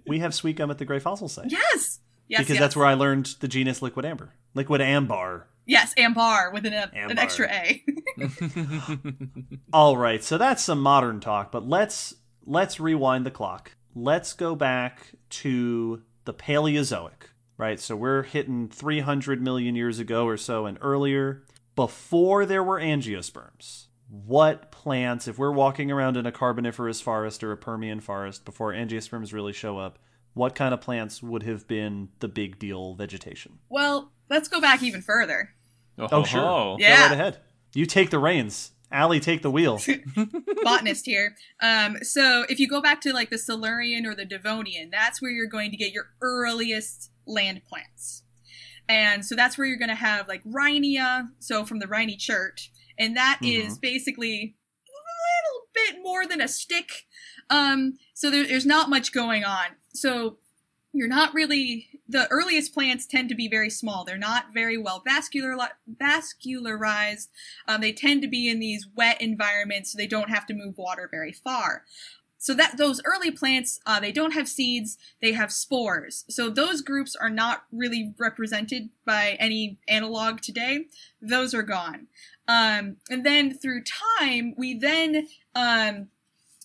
We 0.06 0.18
have 0.18 0.34
sweet 0.34 0.56
gum 0.56 0.70
at 0.70 0.78
the 0.78 0.84
Gray 0.84 0.98
Fossil 0.98 1.28
site. 1.28 1.50
Yes. 1.50 2.00
Yes. 2.28 2.40
because 2.40 2.54
yes. 2.54 2.60
that's 2.60 2.76
where 2.76 2.86
I 2.86 2.94
learned 2.94 3.26
the 3.40 3.48
genus 3.48 3.80
liquid 3.80 4.04
amber. 4.04 4.34
Liquid 4.54 4.80
ambar. 4.80 5.46
Yes, 5.66 5.94
ambar 5.96 6.52
with 6.52 6.66
an, 6.66 6.74
uh, 6.74 6.88
an 6.92 7.10
Ambar. 7.10 7.22
extra 7.22 7.48
A. 7.50 7.84
All 9.72 9.96
right, 9.96 10.22
so 10.22 10.38
that's 10.38 10.62
some 10.62 10.80
modern 10.80 11.20
talk, 11.20 11.52
but 11.52 11.68
let's 11.68 12.14
let's 12.44 12.80
rewind 12.80 13.24
the 13.26 13.30
clock. 13.30 13.72
Let's 13.94 14.32
go 14.32 14.54
back 14.56 15.12
to 15.30 16.02
the 16.24 16.34
Paleozoic, 16.34 17.30
right? 17.56 17.78
So 17.78 17.94
we're 17.94 18.22
hitting 18.22 18.68
300 18.68 19.40
million 19.42 19.76
years 19.76 19.98
ago 19.98 20.26
or 20.26 20.36
so 20.36 20.66
and 20.66 20.78
earlier, 20.80 21.44
before 21.76 22.46
there 22.46 22.62
were 22.62 22.80
angiosperms. 22.80 23.86
What 24.08 24.70
plants, 24.72 25.26
if 25.26 25.38
we're 25.38 25.52
walking 25.52 25.90
around 25.90 26.16
in 26.16 26.26
a 26.26 26.32
carboniferous 26.32 27.00
forest 27.00 27.42
or 27.42 27.52
a 27.52 27.56
Permian 27.56 28.00
forest 28.00 28.44
before 28.44 28.72
angiosperms 28.72 29.32
really 29.32 29.52
show 29.54 29.78
up, 29.78 29.98
what 30.34 30.54
kind 30.54 30.74
of 30.74 30.80
plants 30.80 31.22
would 31.22 31.42
have 31.44 31.66
been 31.66 32.08
the 32.20 32.28
big 32.28 32.58
deal 32.58 32.94
vegetation? 32.94 33.58
well, 33.68 34.10
let's 34.32 34.48
go 34.48 34.60
back 34.60 34.82
even 34.82 35.02
further. 35.02 35.50
Oh, 35.98 36.24
sure. 36.24 36.40
ho. 36.40 36.76
Yeah. 36.78 36.96
Go 36.96 37.02
right 37.02 37.12
ahead. 37.12 37.38
You 37.74 37.86
take 37.86 38.10
the 38.10 38.18
reins. 38.18 38.72
Aly, 38.92 39.20
take 39.20 39.42
the 39.42 39.50
wheel. 39.50 39.80
Botanist 40.64 41.06
here. 41.06 41.34
Um, 41.62 41.98
so 42.02 42.44
if 42.48 42.60
you 42.60 42.68
go 42.68 42.82
back 42.82 43.00
to 43.02 43.12
like 43.12 43.30
the 43.30 43.38
Silurian 43.38 44.04
or 44.04 44.14
the 44.14 44.26
Devonian, 44.26 44.90
that's 44.90 45.22
where 45.22 45.30
you're 45.30 45.46
going 45.46 45.70
to 45.70 45.76
get 45.76 45.92
your 45.92 46.10
earliest 46.20 47.10
land 47.26 47.62
plants. 47.66 48.22
And 48.88 49.24
so 49.24 49.34
that's 49.34 49.56
where 49.56 49.66
you're 49.66 49.78
going 49.78 49.88
to 49.88 49.94
have 49.94 50.28
like 50.28 50.42
Rhynia, 50.44 51.28
so 51.38 51.64
from 51.64 51.78
the 51.78 51.86
Rhynie 51.86 52.18
chert, 52.18 52.68
and 52.98 53.16
that 53.16 53.38
is 53.42 53.78
basically 53.78 54.56
a 54.86 55.00
little 55.32 55.68
bit 55.72 56.02
more 56.02 56.26
than 56.26 56.40
a 56.40 56.48
stick. 56.48 57.06
Um, 57.48 57.94
so 58.12 58.30
there, 58.30 58.46
there's 58.46 58.66
not 58.66 58.90
much 58.90 59.12
going 59.12 59.44
on. 59.44 59.66
So 59.94 60.38
you're 60.92 61.08
not 61.08 61.34
really 61.34 61.88
the 62.08 62.28
earliest 62.28 62.74
plants 62.74 63.06
tend 63.06 63.28
to 63.30 63.34
be 63.34 63.48
very 63.48 63.70
small. 63.70 64.04
They're 64.04 64.18
not 64.18 64.52
very 64.52 64.76
well 64.76 65.02
vascular 65.04 65.56
vascularized. 66.00 67.28
Um, 67.66 67.80
they 67.80 67.92
tend 67.92 68.22
to 68.22 68.28
be 68.28 68.48
in 68.48 68.60
these 68.60 68.86
wet 68.94 69.20
environments, 69.20 69.92
so 69.92 69.96
they 69.96 70.06
don't 70.06 70.30
have 70.30 70.46
to 70.46 70.54
move 70.54 70.76
water 70.76 71.08
very 71.10 71.32
far. 71.32 71.84
So 72.36 72.54
that 72.54 72.76
those 72.76 73.00
early 73.04 73.30
plants, 73.30 73.78
uh, 73.86 74.00
they 74.00 74.12
don't 74.12 74.32
have 74.32 74.48
seeds; 74.48 74.98
they 75.22 75.32
have 75.32 75.52
spores. 75.52 76.24
So 76.28 76.50
those 76.50 76.82
groups 76.82 77.16
are 77.16 77.30
not 77.30 77.64
really 77.72 78.14
represented 78.18 78.90
by 79.06 79.36
any 79.38 79.78
analog 79.88 80.40
today. 80.40 80.86
Those 81.20 81.54
are 81.54 81.62
gone. 81.62 82.08
Um, 82.48 82.96
and 83.08 83.24
then 83.24 83.56
through 83.56 83.84
time, 84.18 84.54
we 84.58 84.74
then 84.74 85.28
um, 85.54 86.08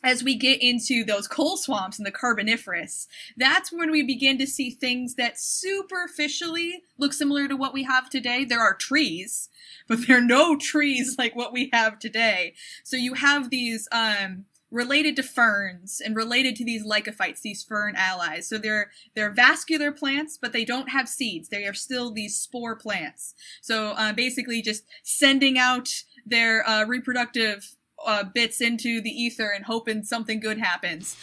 as 0.03 0.23
we 0.23 0.35
get 0.35 0.61
into 0.61 1.03
those 1.03 1.27
coal 1.27 1.57
swamps 1.57 1.97
and 1.97 2.05
the 2.05 2.11
carboniferous, 2.11 3.07
that's 3.35 3.71
when 3.71 3.91
we 3.91 4.03
begin 4.03 4.37
to 4.37 4.47
see 4.47 4.69
things 4.69 5.15
that 5.15 5.39
superficially 5.39 6.83
look 6.97 7.13
similar 7.13 7.47
to 7.47 7.55
what 7.55 7.73
we 7.73 7.83
have 7.83 8.09
today. 8.09 8.45
There 8.45 8.59
are 8.59 8.75
trees, 8.75 9.49
but 9.87 10.05
there 10.05 10.17
are 10.17 10.21
no 10.21 10.55
trees 10.55 11.15
like 11.17 11.35
what 11.35 11.53
we 11.53 11.69
have 11.73 11.99
today. 11.99 12.53
So 12.83 12.95
you 12.95 13.15
have 13.15 13.49
these 13.49 13.87
um, 13.91 14.45
related 14.69 15.15
to 15.15 15.23
ferns 15.23 16.01
and 16.03 16.15
related 16.15 16.55
to 16.57 16.65
these 16.65 16.85
lycophytes, 16.85 17.41
these 17.41 17.63
fern 17.63 17.95
allies. 17.95 18.47
So 18.47 18.57
they're 18.57 18.91
they're 19.15 19.31
vascular 19.31 19.91
plants, 19.91 20.37
but 20.39 20.53
they 20.53 20.65
don't 20.65 20.89
have 20.89 21.07
seeds. 21.07 21.49
They 21.49 21.65
are 21.65 21.73
still 21.73 22.11
these 22.11 22.37
spore 22.37 22.75
plants. 22.75 23.33
So 23.61 23.91
uh, 23.91 24.13
basically, 24.13 24.61
just 24.61 24.83
sending 25.03 25.57
out 25.57 25.89
their 26.25 26.67
uh, 26.67 26.85
reproductive 26.85 27.76
uh, 28.05 28.23
bits 28.23 28.61
into 28.61 29.01
the 29.01 29.09
ether 29.09 29.49
and 29.49 29.65
hoping 29.65 30.03
something 30.03 30.39
good 30.39 30.57
happens. 30.57 31.17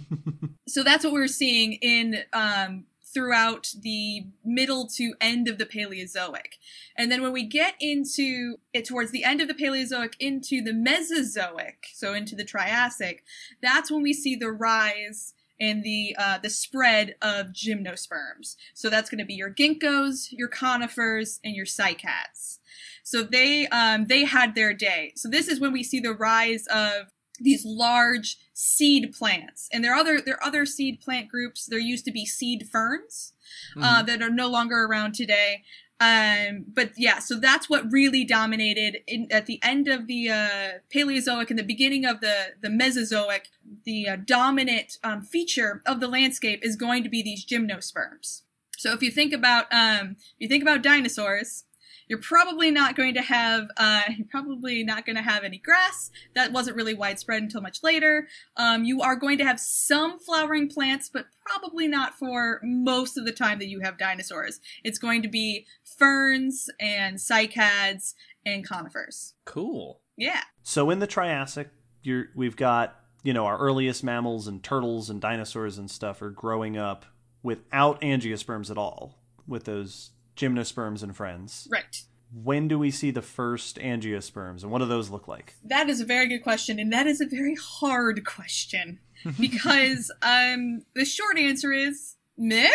so 0.68 0.82
that's 0.82 1.04
what 1.04 1.12
we're 1.12 1.26
seeing 1.26 1.74
in 1.74 2.24
um, 2.32 2.84
throughout 3.12 3.72
the 3.80 4.26
middle 4.44 4.86
to 4.86 5.14
end 5.20 5.48
of 5.48 5.58
the 5.58 5.66
Paleozoic. 5.66 6.58
And 6.96 7.10
then 7.10 7.22
when 7.22 7.32
we 7.32 7.44
get 7.44 7.74
into 7.80 8.56
it 8.72 8.84
towards 8.86 9.10
the 9.10 9.24
end 9.24 9.40
of 9.40 9.48
the 9.48 9.54
Paleozoic 9.54 10.14
into 10.18 10.62
the 10.62 10.72
Mesozoic, 10.72 11.86
so 11.92 12.14
into 12.14 12.34
the 12.34 12.44
Triassic, 12.44 13.24
that's 13.62 13.90
when 13.90 14.02
we 14.02 14.12
see 14.12 14.34
the 14.34 14.50
rise 14.50 15.34
and 15.60 15.84
the 15.84 16.16
uh, 16.18 16.38
the 16.38 16.50
spread 16.50 17.14
of 17.22 17.48
gymnosperms. 17.48 18.56
So 18.74 18.90
that's 18.90 19.10
going 19.10 19.20
to 19.20 19.24
be 19.24 19.34
your 19.34 19.52
ginkgos, 19.52 20.28
your 20.30 20.48
conifers, 20.48 21.38
and 21.44 21.54
your 21.54 21.66
cycads. 21.66 22.58
So 23.02 23.22
they 23.22 23.66
um, 23.68 24.06
they 24.06 24.24
had 24.24 24.54
their 24.54 24.72
day. 24.72 25.12
So 25.16 25.28
this 25.28 25.48
is 25.48 25.60
when 25.60 25.72
we 25.72 25.82
see 25.82 26.00
the 26.00 26.14
rise 26.14 26.66
of 26.68 27.12
these 27.38 27.64
large 27.64 28.36
seed 28.54 29.12
plants, 29.12 29.68
and 29.72 29.82
there 29.82 29.92
are 29.92 29.98
other 29.98 30.20
there 30.20 30.36
are 30.36 30.46
other 30.46 30.64
seed 30.64 31.00
plant 31.00 31.28
groups. 31.28 31.66
There 31.66 31.78
used 31.78 32.04
to 32.04 32.12
be 32.12 32.24
seed 32.24 32.68
ferns 32.70 33.32
uh, 33.80 34.02
that 34.02 34.22
are 34.22 34.30
no 34.30 34.48
longer 34.48 34.84
around 34.84 35.14
today. 35.14 35.62
Um, 36.00 36.64
but 36.66 36.92
yeah, 36.96 37.20
so 37.20 37.38
that's 37.38 37.70
what 37.70 37.92
really 37.92 38.24
dominated 38.24 38.98
in, 39.06 39.28
at 39.30 39.46
the 39.46 39.60
end 39.62 39.86
of 39.86 40.08
the 40.08 40.30
uh, 40.30 40.70
Paleozoic 40.92 41.48
and 41.48 41.58
the 41.58 41.64
beginning 41.64 42.04
of 42.04 42.20
the 42.20 42.54
the 42.60 42.70
Mesozoic. 42.70 43.48
The 43.84 44.08
uh, 44.08 44.16
dominant 44.24 44.98
um, 45.04 45.22
feature 45.22 45.82
of 45.86 46.00
the 46.00 46.08
landscape 46.08 46.60
is 46.64 46.76
going 46.76 47.04
to 47.04 47.08
be 47.08 47.22
these 47.22 47.46
gymnosperms. 47.46 48.42
So 48.78 48.92
if 48.92 49.02
you 49.02 49.12
think 49.12 49.32
about 49.32 49.66
um, 49.72 50.16
if 50.18 50.40
you 50.40 50.48
think 50.48 50.62
about 50.62 50.82
dinosaurs, 50.82 51.64
you're 52.08 52.20
probably 52.20 52.70
not 52.70 52.96
going 52.96 53.14
to 53.14 53.22
have 53.22 53.68
uh, 53.76 54.02
you're 54.16 54.26
probably 54.30 54.84
not 54.84 55.06
going 55.06 55.16
to 55.16 55.22
have 55.22 55.44
any 55.44 55.58
grass. 55.58 56.10
That 56.34 56.52
wasn't 56.52 56.76
really 56.76 56.94
widespread 56.94 57.42
until 57.42 57.60
much 57.60 57.82
later. 57.82 58.28
Um, 58.56 58.84
you 58.84 59.02
are 59.02 59.16
going 59.16 59.38
to 59.38 59.44
have 59.44 59.60
some 59.60 60.18
flowering 60.18 60.68
plants, 60.68 61.10
but 61.12 61.26
probably 61.46 61.88
not 61.88 62.18
for 62.18 62.60
most 62.62 63.16
of 63.16 63.24
the 63.24 63.32
time 63.32 63.58
that 63.58 63.68
you 63.68 63.80
have 63.80 63.98
dinosaurs. 63.98 64.60
It's 64.84 64.98
going 64.98 65.22
to 65.22 65.28
be 65.28 65.66
ferns 65.98 66.68
and 66.80 67.16
cycads 67.16 68.14
and 68.44 68.66
conifers. 68.66 69.34
Cool. 69.44 70.00
Yeah. 70.16 70.42
So 70.62 70.90
in 70.90 70.98
the 70.98 71.06
Triassic, 71.06 71.70
you're, 72.02 72.26
we've 72.34 72.56
got 72.56 72.98
you 73.22 73.32
know 73.32 73.46
our 73.46 73.58
earliest 73.58 74.02
mammals 74.02 74.48
and 74.48 74.62
turtles 74.62 75.08
and 75.08 75.20
dinosaurs 75.20 75.78
and 75.78 75.90
stuff 75.90 76.22
are 76.22 76.30
growing 76.30 76.76
up 76.76 77.06
without 77.42 78.00
angiosperms 78.00 78.70
at 78.70 78.78
all, 78.78 79.18
with 79.46 79.64
those 79.64 80.10
gymnosperms 80.36 81.02
and 81.02 81.16
friends. 81.16 81.68
Right. 81.70 82.02
When 82.32 82.66
do 82.66 82.78
we 82.78 82.90
see 82.90 83.10
the 83.10 83.22
first 83.22 83.78
angiosperms, 83.78 84.62
and 84.62 84.70
what 84.70 84.78
do 84.78 84.86
those 84.86 85.10
look 85.10 85.28
like? 85.28 85.54
That 85.64 85.90
is 85.90 86.00
a 86.00 86.06
very 86.06 86.28
good 86.28 86.42
question, 86.42 86.78
and 86.78 86.92
that 86.92 87.06
is 87.06 87.20
a 87.20 87.26
very 87.26 87.54
hard 87.54 88.24
question 88.24 89.00
because 89.40 90.10
um, 90.22 90.82
the 90.94 91.04
short 91.04 91.38
answer 91.38 91.72
is 91.72 92.16
meh. 92.38 92.70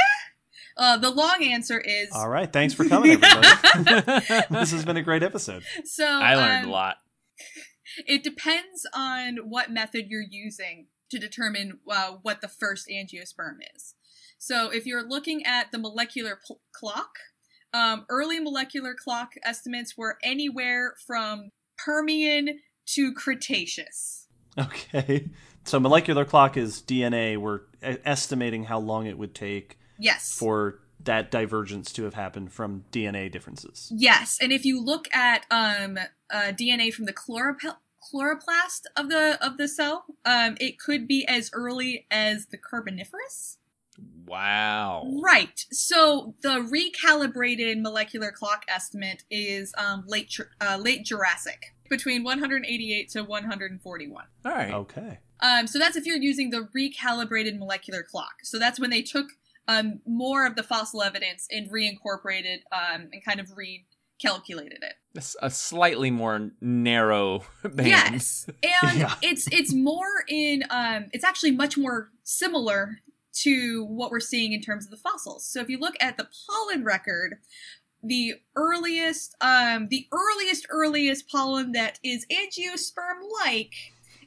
Uh, 0.78 0.96
the 0.96 1.10
long 1.10 1.44
answer 1.44 1.80
is 1.80 2.10
All 2.14 2.30
right, 2.30 2.54
thanks 2.54 2.76
for 2.76 2.86
coming, 2.86 3.12
everybody. 3.14 3.48
this 4.52 4.72
has 4.72 4.86
been 4.86 4.98
a 4.98 5.02
great 5.02 5.24
episode. 5.24 5.64
so. 5.86 6.06
I 6.06 6.36
learned 6.36 6.66
um, 6.66 6.70
a 6.70 6.74
lot. 6.74 6.98
It 8.06 8.24
depends 8.24 8.86
on 8.94 9.38
what 9.50 9.72
method 9.72 10.06
you're 10.10 10.22
using 10.22 10.86
to 11.10 11.18
determine 11.18 11.80
uh, 11.90 12.18
what 12.22 12.42
the 12.42 12.48
first 12.48 12.88
angiosperm 12.90 13.56
is. 13.76 13.96
So 14.38 14.70
if 14.70 14.86
you're 14.86 15.08
looking 15.08 15.46
at 15.46 15.72
the 15.72 15.80
molecular 15.80 16.40
pl- 16.46 16.62
clock, 16.72 17.18
um, 17.74 18.06
early 18.10 18.40
molecular 18.40 18.94
clock 18.94 19.34
estimates 19.44 19.98
were 19.98 20.18
anywhere 20.24 20.96
from 21.06 21.52
Permian 21.78 22.60
to 22.88 23.14
Cretaceous. 23.14 24.28
Okay, 24.58 25.30
so 25.66 25.80
molecular 25.80 26.26
clock 26.26 26.58
is 26.58 26.82
DNA. 26.82 27.38
We're 27.38 27.62
estimating 27.82 28.64
how 28.64 28.80
long 28.80 29.06
it 29.06 29.18
would 29.18 29.36
take 29.36 29.78
Yes. 30.00 30.34
for 30.34 30.80
that 31.04 31.30
divergence 31.30 31.94
to 31.94 32.04
have 32.06 32.16
happened 32.16 32.52
from 32.52 32.86
DNA 32.92 33.32
differences. 33.32 33.92
Yes, 33.96 34.38
and 34.42 34.52
if 34.52 34.66
you 34.66 34.84
look 34.84 35.14
at 35.14 35.46
um, 35.52 35.98
uh, 36.34 36.52
DNA 36.54 36.92
from 36.92 37.06
the 37.06 37.14
chloroplast 37.14 37.76
chloroplast 38.14 38.82
of 38.96 39.10
the 39.10 39.38
of 39.46 39.58
the 39.58 39.68
cell, 39.68 40.06
um, 40.24 40.56
it 40.62 40.80
could 40.80 41.08
be 41.08 41.26
as 41.28 41.50
early 41.54 42.06
as 42.10 42.48
the 42.48 42.58
Carboniferous. 42.58 43.58
Wow. 44.28 45.10
Right. 45.24 45.66
So 45.72 46.36
the 46.42 46.60
recalibrated 46.60 47.82
molecular 47.82 48.32
clock 48.32 48.64
estimate 48.68 49.24
is 49.32 49.74
um, 49.78 50.04
late 50.08 50.36
uh, 50.62 50.78
late 50.82 51.06
Jurassic, 51.06 51.74
between 51.90 52.24
188 52.24 53.10
to 53.12 53.24
141. 53.24 54.26
All 54.46 54.52
right. 54.52 54.74
Okay. 54.74 55.20
Um, 55.40 55.68
so 55.68 55.80
that's 55.80 55.96
if 55.96 56.06
you're 56.06 56.18
using 56.18 56.50
the 56.50 56.68
recalibrated 56.76 57.58
molecular 57.58 58.04
clock. 58.04 58.34
So 58.44 58.58
that's 58.60 58.80
when 58.80 58.90
they 58.90 59.02
took 59.02 59.28
um, 59.68 60.02
more 60.06 60.46
of 60.46 60.56
the 60.56 60.64
fossil 60.64 61.02
evidence 61.04 61.48
and 61.52 61.70
reincorporated 61.70 62.60
um, 62.72 63.10
and 63.14 63.24
kind 63.24 63.40
of 63.40 63.48
recalculated 63.50 64.82
it. 64.82 64.94
It's 65.14 65.36
a 65.42 65.50
slightly 65.50 66.10
more 66.12 66.52
narrow 66.62 67.44
band. 67.64 67.88
Yes, 67.88 68.48
and 68.64 69.00
Yeah. 69.00 69.16
it's 69.22 69.48
it's 69.52 69.74
more 69.74 70.24
in 70.28 70.64
um, 70.70 71.06
it's 71.12 71.24
actually 71.24 71.52
much 71.52 71.78
more 71.78 72.10
similar 72.24 73.00
to 73.44 73.86
what 73.86 74.12
we're 74.12 74.20
seeing 74.20 74.54
in 74.54 74.62
terms 74.62 74.86
of 74.86 74.92
the 74.92 74.98
fossils. 74.98 75.46
So 75.48 75.62
if 75.62 75.70
you 75.70 75.80
look 75.80 75.96
at 76.00 76.18
the 76.18 76.28
pollen 76.48 76.84
record, 76.84 77.38
the 78.04 78.36
earliest 78.56 79.36
um, 79.42 79.88
the 79.90 80.08
earliest 80.12 80.68
earliest 80.70 81.30
pollen 81.30 81.72
that 81.74 82.00
is 82.04 82.26
angiosperm 82.32 83.22
like 83.44 83.74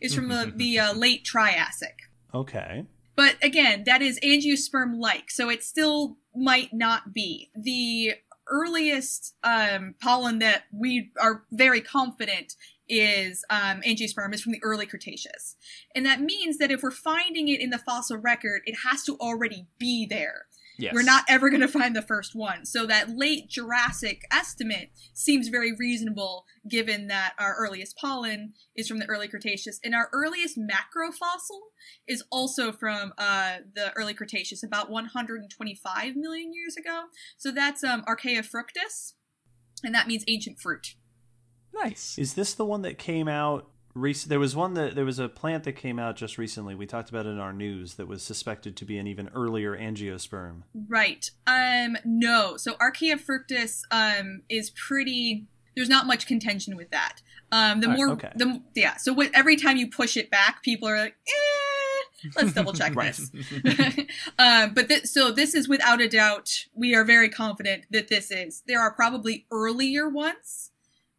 is 0.01 0.15
from 0.15 0.29
the, 0.29 0.53
the 0.55 0.79
uh, 0.79 0.93
late 0.97 1.25
Triassic. 1.25 1.97
Okay. 2.35 2.85
But 3.17 3.37
again, 3.43 3.85
that 3.85 4.01
is 4.03 4.19
angiosperm 4.21 4.97
like, 4.97 5.31
so 5.31 5.51
it 5.51 5.63
still 5.63 6.17
might 6.35 6.73
not 6.73 7.13
be. 7.13 7.51
The 7.55 8.15
earliest 8.49 9.35
um, 9.45 9.95
pollen 10.01 10.39
that 10.41 10.65
we 10.73 11.11
are 11.21 11.45
very 11.53 11.81
confident 11.81 12.55
is 12.91 13.45
um, 13.49 13.81
angiosperm 13.83 14.35
is 14.35 14.43
from 14.43 14.53
the 14.53 14.63
early 14.63 14.87
Cretaceous. 14.87 15.57
And 15.95 16.05
that 16.05 16.21
means 16.21 16.59
that 16.59 16.71
if 16.71 16.83
we're 16.83 16.91
finding 16.91 17.49
it 17.49 17.61
in 17.61 17.71
the 17.71 17.79
fossil 17.79 18.17
record, 18.19 18.63
it 18.67 18.79
has 18.85 19.05
to 19.05 19.17
already 19.17 19.67
be 19.79 20.07
there. 20.07 20.47
Yes. 20.81 20.95
We're 20.95 21.03
not 21.03 21.25
ever 21.29 21.51
going 21.51 21.61
to 21.61 21.69
find 21.69 21.95
the 21.95 22.03
first 22.03 22.35
one. 22.35 22.65
So 22.65 22.87
that 22.87 23.11
late 23.11 23.51
Jurassic 23.51 24.23
estimate 24.33 24.91
seems 25.13 25.49
very 25.49 25.73
reasonable 25.79 26.47
given 26.69 27.09
that 27.09 27.35
our 27.39 27.55
earliest 27.55 27.97
pollen 27.99 28.55
is 28.75 28.89
from 28.89 28.99
the 28.99 29.07
early 29.07 29.29
Cretaceous 29.29 29.79
and 29.85 29.95
our 29.95 30.09
earliest 30.13 30.59
macrofossil 30.59 31.61
is 32.09 32.25
also 32.33 32.73
from 32.73 33.13
uh, 33.19 33.57
the 33.75 33.93
early 33.95 34.15
Cretaceous 34.15 34.63
about 34.63 34.91
125 34.91 36.17
million 36.17 36.55
years 36.55 36.77
ago. 36.77 37.05
So 37.37 37.53
that's 37.53 37.85
um, 37.85 38.03
Archaefructus 38.09 39.13
and 39.85 39.95
that 39.95 40.09
means 40.09 40.25
ancient 40.29 40.61
fruit. 40.61 40.95
Nice. 41.75 42.17
Is 42.19 42.35
this 42.35 42.55
the 42.55 42.65
one 42.65 42.83
that 42.83 42.99
came 42.99 43.29
out? 43.29 43.69
Rec- 43.95 44.17
there 44.19 44.39
was 44.39 44.55
one 44.55 44.75
that 44.75 44.95
there 44.95 45.05
was 45.05 45.19
a 45.19 45.29
plant 45.29 45.65
that 45.65 45.73
came 45.73 45.99
out 45.99 46.17
just 46.17 46.39
recently. 46.39 46.75
We 46.75 46.87
talked 46.87 47.11
about 47.11 47.27
it 47.27 47.31
in 47.31 47.39
our 47.41 47.53
news 47.53 47.95
that 47.95 48.07
was 48.07 48.23
suspected 48.23 48.77
to 48.77 48.85
be 48.85 48.99
an 48.99 49.07
even 49.07 49.29
earlier 49.35 49.77
angiosperm. 49.77 50.63
Right. 50.89 51.31
Um 51.47 51.97
no. 52.05 52.57
So 52.57 52.75
Archaefructus 52.75 53.83
um 53.91 54.43
is 54.49 54.71
pretty 54.71 55.47
there's 55.75 55.89
not 55.89 56.07
much 56.07 56.27
contention 56.27 56.77
with 56.77 56.91
that. 56.91 57.21
Um 57.51 57.81
the 57.81 57.89
Alright, 57.89 57.99
more 57.99 58.11
okay. 58.11 58.33
the 58.37 58.63
yeah, 58.77 58.97
so 58.97 59.13
what, 59.13 59.31
every 59.35 59.57
time 59.57 59.77
you 59.77 59.89
push 59.89 60.17
it 60.17 60.31
back, 60.31 60.63
people 60.63 60.87
are 60.89 60.97
like, 60.97 61.17
"Eh, 61.27 62.29
let's 62.37 62.53
double 62.53 62.73
check 62.73 62.95
this." 63.01 63.31
um 64.39 64.73
but 64.73 64.89
th- 64.89 65.07
so 65.07 65.33
this 65.33 65.55
is 65.55 65.69
without 65.69 66.01
a 66.01 66.09
doubt 66.09 66.67
we 66.75 66.95
are 66.95 67.05
very 67.05 67.29
confident 67.29 67.87
that 67.91 68.07
this 68.07 68.31
is. 68.31 68.63
There 68.69 68.81
are 68.81 68.93
probably 68.93 69.47
earlier 69.51 70.09
ones. 70.09 70.71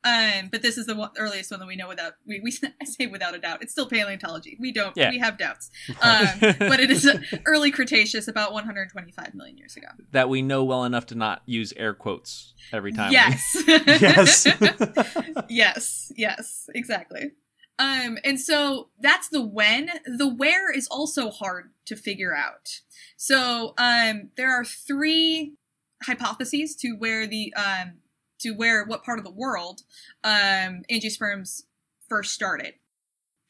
Um, 0.04 0.49
but 0.52 0.64
this 0.64 0.80
is 0.80 0.88
the 0.88 0.95
one, 0.95 1.12
earliest 1.18 1.52
one 1.52 1.60
that 1.60 1.68
we 1.68 1.76
know 1.76 1.88
without 1.88 2.14
we, 2.28 2.39
we 2.41 2.52
I 2.82 2.86
say 2.86 3.06
without 3.08 3.36
a 3.36 3.39
doubt. 3.39 3.62
It's 3.62 3.72
still 3.72 3.88
paleontology. 3.88 4.58
We 4.60 4.72
don't 4.72 4.97
Yeah. 4.97 5.10
we 5.12 5.20
have 5.20 5.38
doubts. 5.38 5.70
Um, 6.02 6.28
but 6.39 6.80
it 6.80 6.89
is 6.89 7.08
early 7.45 7.70
Cretaceous, 7.72 8.28
about 8.28 8.54
125 8.54 9.36
million 9.36 9.58
years 9.58 9.76
ago. 9.78 9.88
that 10.12 10.30
we 10.30 10.41
know 10.41 10.64
well 10.64 10.84
enough 10.86 11.06
to 11.08 11.16
not 11.16 11.43
use 11.45 11.72
air 11.78 11.93
quotes 11.93 12.54
every 12.74 12.91
time. 12.93 13.10
we- 13.10 13.16
Yes. 13.16 13.64
yes. 13.68 14.47
yes. 15.49 16.12
Yes. 16.16 16.70
Exactly. 16.74 17.32
Um, 17.80 18.18
and 18.24 18.39
so 18.39 18.89
that's 18.99 19.30
the 19.30 19.41
when. 19.41 19.89
The 20.06 20.28
where 20.28 20.72
is 20.72 20.88
also 20.88 21.30
hard 21.30 21.72
to 21.86 21.95
figure 21.95 22.36
out. 22.36 22.82
So 23.18 23.74
um, 23.78 24.30
there 24.38 24.52
are 24.52 24.66
three 24.66 25.56
hypotheses 26.04 26.76
to 26.78 26.93
where 26.93 27.28
the 27.28 27.54
um, 27.56 27.93
to 28.42 28.52
where 28.52 28.86
what 28.86 29.04
part 29.04 29.20
of 29.20 29.26
the 29.26 29.32
world 29.32 29.82
um, 30.24 30.84
angiosperms 30.92 31.64
first 32.08 32.34
started. 32.34 32.74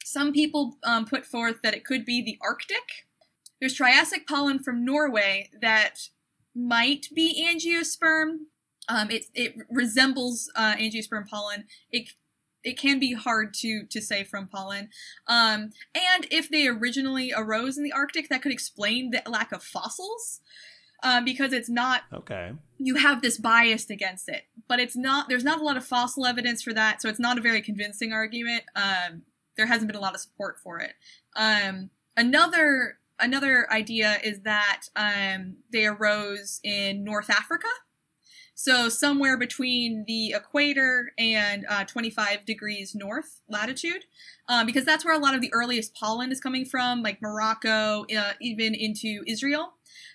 Some 0.04 0.32
people 0.32 0.76
um, 0.84 1.04
put 1.04 1.24
forth 1.24 1.62
that 1.62 1.74
it 1.74 1.84
could 1.84 2.04
be 2.04 2.22
the 2.22 2.38
Arctic. 2.42 3.06
There's 3.60 3.74
Triassic 3.74 4.26
pollen 4.26 4.58
from 4.58 4.84
Norway 4.84 5.50
that 5.60 6.08
might 6.54 7.06
be 7.14 7.48
angiosperm. 7.48 8.46
Um, 8.88 9.10
it 9.10 9.26
it 9.34 9.54
resembles 9.70 10.50
uh, 10.56 10.74
angiosperm 10.74 11.28
pollen. 11.28 11.64
It 11.90 12.10
it 12.64 12.78
can 12.78 12.98
be 12.98 13.14
hard 13.14 13.54
to 13.54 13.84
to 13.86 14.00
say 14.00 14.24
from 14.24 14.48
pollen. 14.48 14.90
Um, 15.26 15.70
and 15.94 16.26
if 16.30 16.48
they 16.50 16.66
originally 16.66 17.32
arose 17.36 17.76
in 17.76 17.84
the 17.84 17.92
Arctic, 17.92 18.28
that 18.28 18.42
could 18.42 18.52
explain 18.52 19.10
the 19.10 19.22
lack 19.28 19.52
of 19.52 19.62
fossils. 19.62 20.40
Um, 21.02 21.24
because 21.24 21.52
it's 21.52 21.68
not 21.68 22.02
Okay. 22.12 22.52
you 22.78 22.96
have 22.96 23.22
this 23.22 23.38
bias 23.38 23.90
against 23.90 24.28
it. 24.28 24.44
But 24.68 24.80
it's 24.80 24.96
not 24.96 25.28
there's 25.28 25.44
not 25.44 25.60
a 25.60 25.64
lot 25.64 25.76
of 25.76 25.84
fossil 25.84 26.26
evidence 26.26 26.62
for 26.62 26.72
that 26.72 27.02
so 27.02 27.08
it's 27.08 27.20
not 27.20 27.38
a 27.38 27.40
very 27.40 27.60
convincing 27.62 28.12
argument. 28.12 28.64
Um, 28.74 29.22
there 29.56 29.66
hasn't 29.66 29.86
been 29.88 29.96
a 29.96 30.00
lot 30.00 30.14
of 30.14 30.20
support 30.20 30.58
for 30.58 30.78
it. 30.78 30.94
Um, 31.36 31.90
another 32.16 32.98
another 33.20 33.70
idea 33.70 34.18
is 34.24 34.40
that 34.40 34.82
um, 34.96 35.56
they 35.72 35.86
arose 35.86 36.60
in 36.64 37.04
north 37.04 37.30
africa 37.30 37.68
so 38.62 38.88
somewhere 38.88 39.36
between 39.36 40.04
the 40.06 40.34
equator 40.34 41.12
and 41.18 41.66
uh, 41.68 41.82
25 41.82 42.44
degrees 42.44 42.94
north 42.94 43.40
latitude 43.48 44.04
um, 44.48 44.66
because 44.66 44.84
that's 44.84 45.04
where 45.04 45.12
a 45.12 45.18
lot 45.18 45.34
of 45.34 45.40
the 45.40 45.52
earliest 45.52 45.92
pollen 45.96 46.30
is 46.30 46.40
coming 46.40 46.64
from 46.64 47.02
like 47.02 47.20
morocco 47.20 48.06
uh, 48.16 48.34
even 48.40 48.72
into 48.72 49.24
israel. 49.26 49.72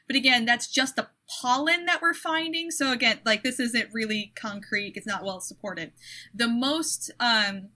But 0.07 0.15
again 0.15 0.45
that's 0.45 0.67
just 0.69 0.95
the 0.95 1.09
pollen 1.41 1.87
that 1.87 2.01
we're 2.01 2.13
finding. 2.13 2.71
So 2.71 2.93
again 2.93 3.19
like 3.25 3.43
this 3.43 3.59
isn't 3.59 3.89
really 3.91 4.31
concrete. 4.33 4.93
It's 4.95 5.05
not 5.05 5.25
well 5.25 5.41
supported. 5.41 5.91
The 6.33 6.47
most 6.47 7.11
um 7.19 7.67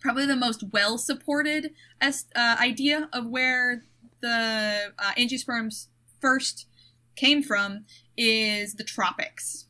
probably 0.00 0.26
the 0.26 0.34
most 0.34 0.64
well 0.72 0.98
supported 0.98 1.70
uh, 2.02 2.56
idea 2.60 3.08
of 3.12 3.26
where 3.28 3.84
the 4.22 4.92
uh, 4.98 5.12
angiosperms 5.16 5.86
first 6.20 6.66
came 7.14 7.44
from 7.44 7.84
is 8.16 8.74
the 8.74 8.84
tropics 8.84 9.65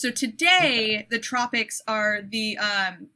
so 0.00 0.10
today 0.10 1.06
the 1.10 1.18
tropics 1.18 1.82
are 1.86 2.20
the 2.22 2.56
um 2.58 3.08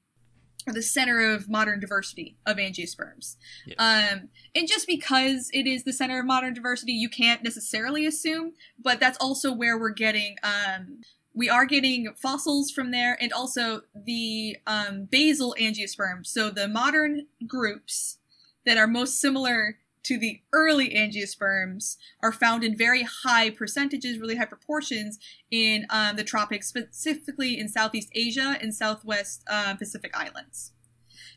are 0.67 0.73
the 0.73 0.83
center 0.83 1.21
of 1.33 1.49
modern 1.49 1.79
diversity 1.79 2.39
of 2.47 2.57
angiosperms. 2.57 3.37
Yes. 3.67 3.77
um 3.79 4.29
and 4.55 4.69
just 4.69 4.87
because 4.87 5.51
it 5.53 5.67
is 5.67 5.85
the 5.85 5.93
center 5.93 6.21
of 6.21 6.27
modern 6.27 6.55
diversity 6.55 6.93
you 6.93 7.09
can't 7.09 7.43
necessarily 7.43 8.07
assume 8.07 8.53
but 8.83 9.01
that's 9.01 9.19
also 9.19 9.53
where 9.53 9.79
we're 9.79 9.91
getting 9.91 10.37
um 10.43 11.01
we 11.35 11.51
are 11.51 11.67
getting 11.67 12.15
fossils 12.17 12.71
from 12.71 12.93
there 12.93 13.19
and 13.21 13.33
also 13.33 13.83
the 13.95 14.57
um, 14.67 15.09
basal 15.11 15.55
angiosperms. 15.59 16.29
So 16.29 16.49
the 16.49 16.69
modern 16.69 17.27
groups 17.47 18.19
that 18.65 18.79
are 18.79 18.87
most 18.87 19.21
similar 19.21 19.79
to 20.05 20.19
the 20.19 20.41
early 20.53 20.91
angiosperms 20.91 21.97
are 22.23 22.33
found 22.33 22.63
in 22.63 22.77
very 22.77 23.03
high 23.25 23.51
percentages 23.51 24.19
really 24.19 24.37
high 24.37 24.45
proportions 24.45 25.19
in 25.51 25.87
um, 25.91 26.17
the 26.17 26.25
tropics 26.25 26.69
specifically 26.69 27.59
in 27.59 27.69
southeast 27.69 28.09
asia 28.15 28.57
and 28.61 28.75
southwest 28.75 29.43
uh, 29.51 29.75
pacific 29.75 30.17
islands 30.17 30.73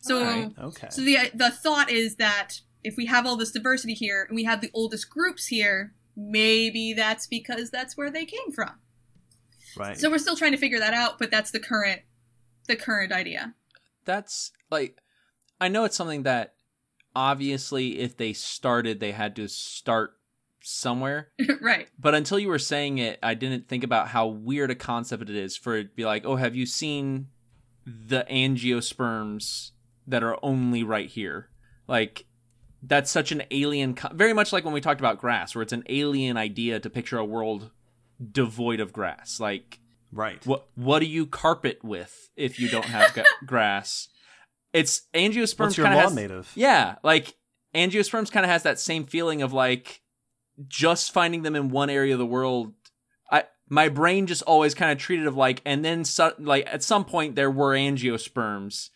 so 0.02 0.20
Alright. 0.20 0.54
Okay. 0.60 0.88
so 0.90 1.02
the 1.02 1.18
the 1.34 1.52
thought 1.52 1.90
is 1.90 2.16
that 2.16 2.62
if 2.84 2.96
we 2.96 3.06
have 3.08 3.26
all 3.26 3.36
this 3.36 3.52
diversity 3.52 3.94
here 3.94 4.26
and 4.28 4.36
we 4.36 4.44
have 4.46 4.62
the 4.62 4.72
oldest 4.74 5.10
groups 5.10 5.48
here, 5.48 5.94
maybe 6.16 6.94
that's 6.94 7.28
because 7.28 7.70
that's 7.70 7.98
where 7.98 8.10
they 8.10 8.26
came 8.26 8.52
from. 8.54 8.72
right. 9.76 9.98
So 9.98 10.10
we're 10.10 10.20
still 10.20 10.38
trying 10.38 10.54
to 10.54 10.58
figure 10.58 10.80
that 10.80 10.94
out, 10.94 11.20
but 11.20 11.32
that's 11.32 11.52
the 11.52 11.60
current 11.60 12.02
the 12.68 12.76
current 12.76 13.12
idea. 13.12 13.54
That's 14.06 14.52
like 14.70 14.98
I 15.60 15.68
know 15.68 15.84
it's 15.84 15.98
something 15.98 16.24
that 16.24 16.54
obviously 17.18 17.98
if 17.98 18.16
they 18.16 18.32
started 18.32 19.00
they 19.00 19.12
had 19.12 19.36
to 19.36 19.48
start 19.48 20.14
somewhere. 20.62 21.30
right. 21.62 21.90
But 22.00 22.14
until 22.14 22.38
you 22.38 22.48
were 22.48 22.60
saying 22.60 23.00
it, 23.00 23.18
I 23.24 23.34
didn't 23.34 23.68
think 23.68 23.84
about 23.84 24.10
how 24.10 24.28
weird 24.28 24.70
a 24.70 24.76
concept 24.76 25.24
it 25.24 25.36
is 25.36 25.58
for 25.58 25.76
it 25.78 25.84
to 25.84 25.96
be 25.96 26.06
like, 26.06 26.26
"Oh, 26.26 26.36
have 26.36 26.56
you 26.56 26.68
seen 26.68 27.30
the 27.86 28.24
angiosperms 28.30 29.72
that 30.06 30.24
are 30.24 30.38
only 30.44 30.84
right 30.84 31.10
here?" 31.10 31.50
Like 31.88 32.26
that's 32.84 33.10
such 33.10 33.32
an 33.32 33.42
alien 33.50 33.96
co- 33.96 34.14
very 34.14 34.34
much 34.34 34.54
like 34.54 34.64
when 34.64 34.74
we 34.74 34.82
talked 34.82 35.02
about 35.02 35.20
grass 35.20 35.56
where 35.56 35.64
it's 35.64 35.74
an 35.74 35.84
alien 35.90 36.38
idea 36.38 36.80
to 36.80 36.90
picture 36.90 37.18
a 37.18 37.26
world 37.26 37.72
devoid 38.32 38.80
of 38.80 38.94
grass. 38.94 39.40
Like 39.40 39.80
right. 40.12 40.46
what 40.46 40.68
what 40.76 41.00
do 41.00 41.08
you 41.08 41.26
carpet 41.26 41.84
with 41.84 42.30
if 42.36 42.60
you 42.60 42.70
don't 42.70 42.86
have 42.86 43.14
ga- 43.16 43.24
grass? 43.44 44.10
It's 44.74 45.04
angiosperms 45.14 45.60
What's 45.60 45.78
your 45.78 45.88
kinda 45.88 46.02
has- 46.02 46.14
made 46.14 46.32
of? 46.32 46.52
Yeah, 46.56 46.96
like 47.04 47.36
angiosperms 47.74 48.32
kind 48.32 48.46
of 48.46 48.50
has 48.50 48.64
that 48.64 48.80
same 48.80 49.06
feeling 49.06 49.42
of 49.42 49.54
like 49.54 50.02
just 50.68 51.12
finding 51.14 51.44
them 51.44 51.56
in 51.56 51.70
one 51.70 51.90
area 51.90 52.14
of 52.14 52.20
the 52.20 52.26
world. 52.26 52.74
I 53.32 53.46
my 53.70 53.90
brain 53.90 54.28
just 54.28 54.42
always 54.44 54.74
kind 54.74 54.92
of 54.92 54.98
treated 54.98 55.28
of 55.28 55.36
like, 55.36 55.62
and 55.66 55.84
then 55.86 56.04
so, 56.06 56.34
like 56.40 56.68
at 56.72 56.84
some 56.84 57.06
point 57.06 57.36
there 57.36 57.52
were 57.52 57.74
angiosperms, 57.74 58.90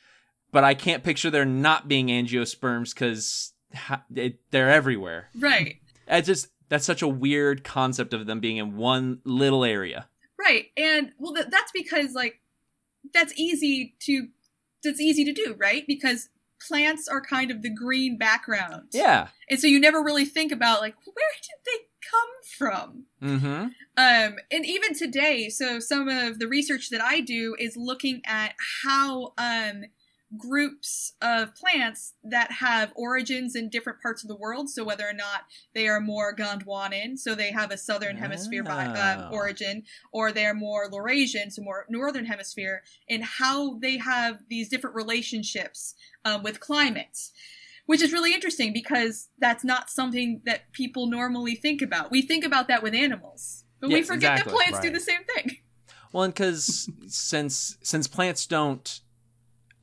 but 0.51 0.63
I 0.63 0.73
can't 0.73 1.03
picture 1.03 1.29
there 1.29 1.45
not 1.45 1.87
being 1.87 2.07
angiosperms 2.07 2.93
because 2.93 3.53
they're 4.09 4.69
everywhere. 4.69 5.29
Right. 5.37 5.75
It's 6.07 6.27
just 6.27 6.47
that's 6.69 6.85
such 6.85 7.01
a 7.01 7.07
weird 7.07 7.63
concept 7.63 8.13
of 8.13 8.25
them 8.25 8.39
being 8.39 8.57
in 8.57 8.75
one 8.77 9.19
little 9.25 9.63
area. 9.63 10.07
Right. 10.39 10.65
And 10.77 11.11
well 11.17 11.33
th- 11.33 11.47
that's 11.49 11.71
because 11.71 12.13
like 12.13 12.41
that's 13.13 13.33
easy 13.37 13.95
to 14.01 14.27
that's 14.83 15.01
easy 15.01 15.23
to 15.25 15.33
do, 15.33 15.55
right? 15.57 15.85
Because 15.87 16.29
plants 16.67 17.07
are 17.07 17.21
kind 17.21 17.51
of 17.51 17.61
the 17.61 17.69
green 17.69 18.17
background. 18.17 18.89
Yeah. 18.91 19.27
And 19.49 19.59
so 19.59 19.67
you 19.67 19.79
never 19.79 20.03
really 20.03 20.25
think 20.25 20.51
about 20.51 20.81
like 20.81 20.95
where 21.05 21.25
did 21.41 21.65
they 21.65 21.85
come 22.09 22.29
from? 22.57 23.05
Mm-hmm. 23.21 23.67
Um, 23.97 24.35
and 24.51 24.65
even 24.65 24.93
today, 24.93 25.49
so 25.49 25.79
some 25.79 26.07
of 26.07 26.39
the 26.39 26.47
research 26.47 26.89
that 26.89 27.01
I 27.01 27.21
do 27.21 27.55
is 27.59 27.75
looking 27.77 28.21
at 28.25 28.53
how 28.83 29.33
um, 29.37 29.83
groups 30.37 31.13
of 31.21 31.55
plants 31.55 32.13
that 32.23 32.51
have 32.51 32.91
origins 32.95 33.55
in 33.55 33.69
different 33.69 34.01
parts 34.01 34.23
of 34.23 34.29
the 34.29 34.35
world, 34.35 34.69
so 34.69 34.83
whether 34.83 35.07
or 35.07 35.13
not 35.13 35.45
they 35.73 35.87
are 35.87 35.99
more 35.99 36.35
Gondwanan, 36.35 37.17
so 37.17 37.35
they 37.35 37.51
have 37.51 37.71
a 37.71 37.77
southern 37.77 38.17
hemisphere 38.17 38.63
um, 38.67 38.95
Oh. 39.21 39.29
origin, 39.31 39.83
or 40.11 40.31
they're 40.31 40.53
more 40.53 40.89
Laurasian, 40.89 41.51
so 41.51 41.61
more 41.61 41.85
northern 41.89 42.25
hemisphere, 42.25 42.83
and 43.09 43.23
how 43.23 43.77
they 43.79 43.97
have 43.97 44.39
these 44.49 44.69
different 44.69 44.95
relationships 44.95 45.95
um, 46.25 46.43
with 46.43 46.59
climates 46.59 47.31
which 47.87 48.01
is 48.01 48.13
really 48.13 48.33
interesting 48.33 48.71
because 48.71 49.27
that's 49.39 49.65
not 49.65 49.89
something 49.89 50.41
that 50.45 50.71
people 50.71 51.07
normally 51.07 51.55
think 51.55 51.81
about. 51.81 52.09
We 52.09 52.21
think 52.21 52.45
about 52.45 52.69
that 52.69 52.81
with 52.81 52.93
animals, 52.93 53.65
but 53.81 53.89
we 53.89 54.01
forget 54.01 54.33
exactly. 54.33 54.51
that 54.53 54.57
plants 54.57 54.79
do 54.79 54.91
the 54.91 54.99
same 54.99 55.23
thing. 55.35 55.57
Well, 56.13 56.27
because 56.27 56.89
since 57.07 57.77
since 57.81 58.07
plants 58.07 58.45
don't, 58.45 59.01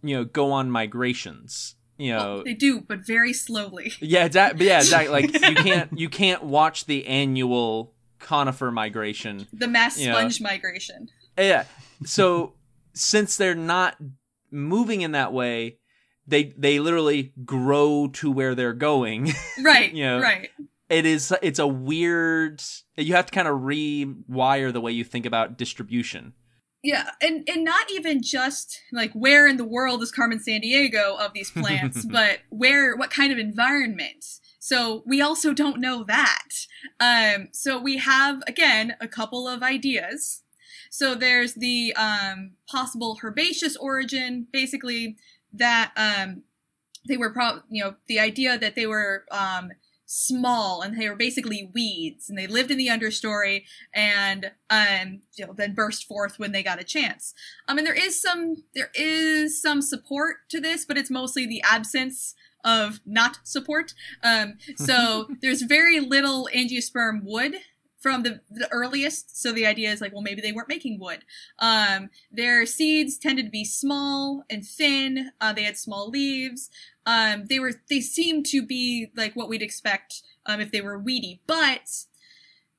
you 0.03 0.17
know, 0.17 0.25
go 0.25 0.53
on 0.53 0.71
migrations, 0.71 1.75
you 1.97 2.13
know, 2.13 2.37
Well, 2.37 2.45
they 2.45 2.55
do, 2.55 2.81
but 2.81 3.07
very 3.07 3.33
slowly. 3.33 3.93
yeah, 4.01 4.25
exactly. 4.25 4.67
Yeah, 4.67 4.79
exactly. 4.79 5.13
Like 5.13 5.33
you 5.33 5.55
can't 5.63 5.99
you 5.99 6.09
can't 6.09 6.45
watch 6.45 6.85
the 6.87 7.07
annual 7.07 7.95
conifer 8.19 8.71
migration. 8.71 9.47
The 9.53 9.69
mass 9.69 9.97
sponge 9.97 10.41
migration. 10.41 11.09
Uh, 11.39 11.43
yeah. 11.43 11.65
So 12.05 12.55
since 12.95 13.37
they're 13.37 13.55
not 13.55 13.97
moving 14.51 15.03
in 15.03 15.13
that 15.13 15.33
way, 15.33 15.79
they 16.27 16.53
they 16.57 16.79
literally 16.79 17.33
grow 17.45 18.09
to 18.15 18.31
where 18.31 18.55
they're 18.55 18.73
going. 18.73 19.33
Right. 19.63 19.93
Yeah. 19.93 20.21
Right. 20.21 20.51
it 20.89 21.05
is 21.05 21.35
it's 21.43 21.59
a 21.59 21.67
weird. 21.67 22.63
You 22.97 23.15
have 23.15 23.27
to 23.27 23.33
kind 23.33 23.49
of 23.49 23.61
rewire 23.61 24.73
the 24.73 24.81
way 24.81 24.93
you 24.93 25.05
think 25.05 25.27
about 25.27 25.59
distribution. 25.59 26.33
Yeah, 26.83 27.11
and 27.21 27.49
and 27.49 27.65
not 27.65 27.91
even 27.91 28.23
just 28.23 28.81
like 28.93 29.13
where 29.13 29.47
in 29.49 29.57
the 29.57 29.65
world 29.65 30.03
is 30.03 30.13
Carmen 30.13 30.39
Sandiego 30.39 31.19
of 31.19 31.33
these 31.33 31.51
plants, 31.57 32.05
but 32.05 32.41
where 32.51 32.97
what 32.97 33.11
kind 33.11 33.33
of 33.33 33.39
environment. 33.39 34.25
So 34.61 35.03
we 35.07 35.21
also 35.21 35.55
don't 35.55 35.81
know 35.81 36.05
that. 36.05 36.49
Um, 37.01 37.49
so 37.53 37.81
we 37.81 37.97
have 37.97 38.43
again 38.47 38.95
a 39.01 39.09
couple 39.09 39.49
of 39.49 39.63
ideas. 39.63 40.43
So 40.91 41.15
there's 41.15 41.55
the 41.55 41.93
um, 41.95 42.53
possible 42.71 43.19
herbaceous 43.23 43.77
origin, 43.77 44.47
basically 44.53 45.17
that 45.53 45.93
um, 45.97 46.43
they 47.09 47.17
were 47.17 47.31
pro- 47.31 47.61
you 47.69 47.83
know 47.83 47.95
the 48.07 48.21
idea 48.21 48.57
that 48.59 48.77
they 48.77 48.87
were 48.87 49.25
um, 49.31 49.73
small 50.11 50.81
and 50.81 50.99
they 50.99 51.07
were 51.07 51.15
basically 51.15 51.71
weeds 51.75 52.31
and 52.31 52.39
they 52.39 52.47
lived 52.47 52.71
in 52.71 52.79
the 52.79 52.89
understory 52.89 53.65
and 53.93 54.51
um 54.71 55.21
you 55.37 55.47
know 55.47 55.53
then 55.53 55.75
burst 55.75 56.09
forth 56.09 56.39
when 56.39 56.51
they 56.51 56.63
got 56.63 56.81
a 56.81 56.85
chance. 56.85 57.35
I 57.69 57.75
mean 57.75 57.85
there 57.85 57.93
is 57.93 58.21
some 58.21 58.65
there 58.75 58.91
is 58.95 59.61
some 59.61 59.83
support 59.83 60.49
to 60.49 60.61
this 60.61 60.87
but 60.87 60.97
it's 60.97 61.11
mostly 61.11 61.47
the 61.47 61.63
absence 61.63 62.35
of 62.65 63.01
not 63.05 63.41
support. 63.45 63.93
Um 64.25 64.55
so 64.77 65.29
there's 65.43 65.61
very 65.61 66.01
little 66.01 66.49
angiosperm 66.55 67.21
wood 67.23 67.57
from 68.01 68.23
the, 68.23 68.41
the 68.51 68.71
earliest. 68.73 69.41
So 69.41 69.53
the 69.53 69.67
idea 69.67 69.91
is 69.91 70.01
like 70.01 70.13
well 70.13 70.23
maybe 70.23 70.41
they 70.41 70.53
weren't 70.53 70.69
making 70.69 70.99
wood. 70.99 71.25
Um 71.59 72.11
their 72.31 72.67
seeds 72.67 73.19
tended 73.19 73.47
to 73.47 73.51
be 73.51 73.65
small 73.65 74.45
and 74.51 74.67
thin. 74.67 75.31
Uh, 75.41 75.53
they 75.53 75.65
had 75.65 75.77
small 75.77 76.09
leaves. 76.09 76.71
Um, 77.07 77.47
they 77.47 77.59
were 77.59 77.73
they 77.89 78.03
seemed 78.03 78.45
to 78.47 78.61
be 78.61 79.11
like 79.17 79.35
what 79.35 79.49
we'd 79.49 79.63
expect 79.63 80.23
um, 80.45 80.61
if 80.61 80.71
they 80.71 80.83
were 80.83 80.99
weedy, 80.99 81.41
but 81.47 82.05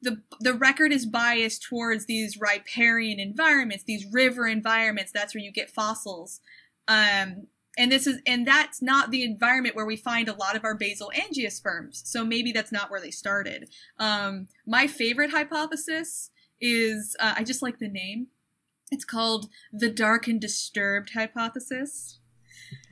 the 0.01 0.21
the 0.39 0.53
record 0.53 0.91
is 0.91 1.05
biased 1.05 1.63
towards 1.63 2.05
these 2.05 2.39
riparian 2.39 3.19
environments, 3.19 3.83
these 3.83 4.05
river 4.11 4.47
environments. 4.47 5.11
That's 5.11 5.33
where 5.33 5.43
you 5.43 5.51
get 5.51 5.69
fossils, 5.69 6.41
um, 6.87 7.47
and 7.79 7.91
this 7.91 8.05
is 8.05 8.19
and 8.27 8.45
that's 8.45 8.81
not 8.81 9.09
the 9.09 9.23
environment 9.23 9.75
where 9.75 9.85
we 9.85 9.95
find 9.95 10.27
a 10.27 10.33
lot 10.33 10.55
of 10.55 10.63
our 10.65 10.75
basal 10.75 11.11
angiosperms. 11.15 12.05
So 12.05 12.23
maybe 12.25 12.51
that's 12.51 12.71
not 12.73 12.91
where 12.91 12.99
they 13.01 13.09
started. 13.09 13.69
Um, 13.97 14.49
my 14.67 14.85
favorite 14.85 15.31
hypothesis 15.31 16.29
is 16.61 17.15
uh, 17.21 17.35
i 17.37 17.43
just 17.43 17.63
like 17.63 17.79
the 17.79 17.87
name. 17.87 18.27
It's 18.91 19.05
called 19.05 19.49
the 19.71 19.89
dark 19.89 20.27
and 20.27 20.41
disturbed 20.41 21.11
hypothesis. 21.13 22.19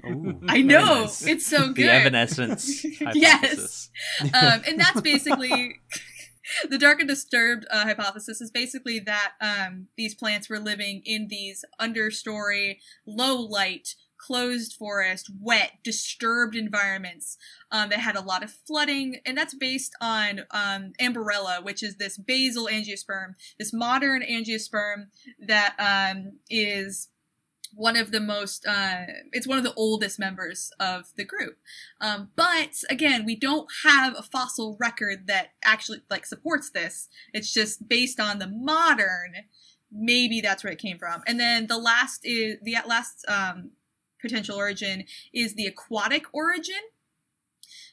Ooh, 0.06 0.40
i 0.48 0.62
know. 0.62 1.02
Nice. 1.02 1.28
it's 1.28 1.46
so 1.46 1.68
good. 1.68 1.86
The 1.86 1.92
evanescence 1.92 2.84
Yes. 3.14 3.90
hypothesis. 4.20 4.34
um, 4.34 4.62
and 4.68 4.80
that's 4.80 5.02
basically 5.14 5.82
the 6.70 6.78
dark 6.78 7.00
and 7.00 7.10
disturbed 7.10 7.66
uh, 7.70 7.84
hypothesis 7.84 8.42
is 8.42 8.52
basically 8.52 9.00
that 9.00 9.34
um, 9.42 9.88
these 9.98 10.16
plants 10.16 10.50
were 10.50 10.60
living 10.60 11.02
in 11.06 11.28
these 11.28 11.66
understory, 11.80 12.78
low 13.06 13.36
light, 13.36 13.96
closed 14.18 14.74
forest, 14.74 15.30
wet, 15.40 15.74
disturbed 15.84 16.56
environments 16.56 17.38
um, 17.72 17.90
that 17.90 18.00
had 18.00 18.16
a 18.16 18.22
lot 18.22 18.44
of 18.44 18.52
flooding, 18.52 19.20
and 19.26 19.38
that's 19.38 19.54
based 19.54 19.94
on 20.02 20.42
um, 20.52 20.94
which 21.64 21.84
is 21.84 21.98
this 21.98 22.18
basal 22.18 22.68
angiosperm, 22.68 23.36
this 23.58 23.74
modern 23.74 24.22
angiosperm 24.22 25.08
that 25.40 25.76
um, 25.80 26.34
is 26.50 27.10
one 27.74 27.96
of 27.96 28.12
the 28.12 28.20
most 28.20 28.66
uh, 28.66 29.04
it's 29.34 29.48
one 29.48 29.58
of 29.58 29.64
the 29.64 29.74
oldest 29.76 30.18
members 30.18 30.72
of 30.80 31.06
the 31.16 31.26
group. 31.26 31.58
Um, 32.02 32.30
but 32.36 32.84
again 32.90 33.26
we 33.26 33.36
don't 33.36 33.68
have 33.84 34.16
a 34.18 34.24
fossil 34.24 34.78
record 34.80 35.28
that 35.28 35.50
actually 35.64 36.02
like 36.10 36.26
supports 36.26 36.70
this. 36.70 37.10
It's 37.34 37.54
just 37.54 37.88
based 37.88 38.20
on 38.20 38.40
the 38.40 38.48
modern 38.48 39.46
maybe 39.92 40.42
that's 40.42 40.64
where 40.64 40.74
it 40.74 40.80
came 40.80 40.98
from. 40.98 41.22
And 41.28 41.40
then 41.40 41.68
the 41.68 41.78
last 41.78 42.22
is 42.24 42.58
the 42.62 42.78
last 42.86 43.26
um, 43.28 43.72
potential 44.22 44.56
origin 44.58 45.06
is 45.34 45.56
the 45.56 45.66
aquatic 45.66 46.26
origin 46.34 46.76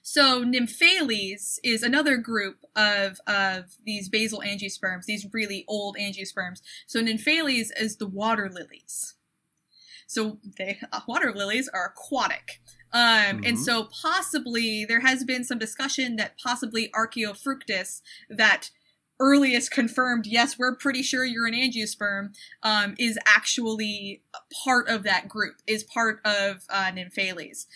so 0.03 0.45
nymphaeales 0.45 1.59
is 1.63 1.83
another 1.83 2.17
group 2.17 2.59
of 2.77 3.21
of 3.27 3.77
these 3.85 4.09
basal 4.09 4.43
angiosperms 4.45 5.05
these 5.07 5.27
really 5.33 5.65
old 5.69 5.97
angiosperms 5.97 6.61
so 6.87 7.01
nymphaeales 7.01 7.69
is 7.79 7.97
the 7.97 8.07
water 8.07 8.51
lilies 8.51 9.15
so 10.07 10.39
they 10.59 10.79
uh, 10.93 11.01
water 11.09 11.33
lilies 11.35 11.69
are 11.69 11.87
aquatic. 11.87 12.61
Um, 12.93 13.41
And 13.43 13.57
Mhm. 13.57 13.65
so 13.65 13.85
possibly 13.85 14.85
there 14.85 15.01
has 15.01 15.25
been 15.25 15.45
some 15.45 15.59
discussion 15.59 16.17
that 16.17 16.39
possibly 16.39 16.91
Archaefructus, 16.91 18.03
that 18.29 18.71
earliest 19.21 19.71
confirmed, 19.71 20.27
yes, 20.27 20.59
we're 20.59 20.75
pretty 20.75 21.03
sure 21.03 21.25
you're 21.25 21.47
an 21.47 21.55
angiosperm, 21.55 22.35
um, 22.63 22.95
is 22.99 23.19
actually 23.27 24.23
part 24.65 24.89
of 24.89 25.03
that 25.05 25.29
group, 25.29 25.57
is 25.67 25.85
part 25.85 26.21
of 26.25 26.65
uh, 26.69 26.91
Nymphaeales. 26.91 27.67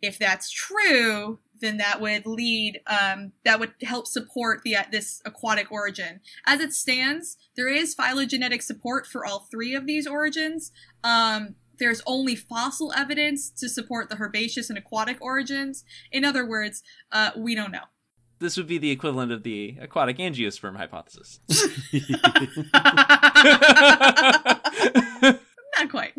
If 0.00 0.18
that's 0.18 0.50
true, 0.50 1.38
then 1.60 1.76
that 1.76 2.00
would 2.00 2.26
lead, 2.26 2.80
um, 2.88 3.32
that 3.44 3.60
would 3.60 3.72
help 3.82 4.08
support 4.08 4.62
the 4.64 4.76
uh, 4.76 4.82
this 4.90 5.22
aquatic 5.24 5.70
origin. 5.70 6.20
As 6.44 6.60
it 6.60 6.72
stands, 6.72 7.36
there 7.56 7.68
is 7.68 7.94
phylogenetic 7.94 8.62
support 8.62 9.06
for 9.06 9.24
all 9.24 9.46
three 9.50 9.74
of 9.74 9.86
these 9.86 10.06
origins. 10.06 10.72
Um, 11.04 11.54
there's 11.78 12.02
only 12.04 12.34
fossil 12.34 12.92
evidence 12.92 13.48
to 13.50 13.68
support 13.68 14.10
the 14.10 14.16
herbaceous 14.16 14.68
and 14.68 14.78
aquatic 14.78 15.18
origins. 15.20 15.84
In 16.10 16.24
other 16.24 16.46
words, 16.46 16.82
uh, 17.12 17.30
we 17.36 17.54
don't 17.54 17.72
know. 17.72 17.84
This 18.42 18.56
would 18.56 18.66
be 18.66 18.78
the 18.78 18.90
equivalent 18.90 19.30
of 19.30 19.44
the 19.44 19.76
aquatic 19.80 20.18
angiosperm 20.18 20.76
hypothesis. 20.76 21.38
Not 25.78 25.90
quite. 25.90 26.12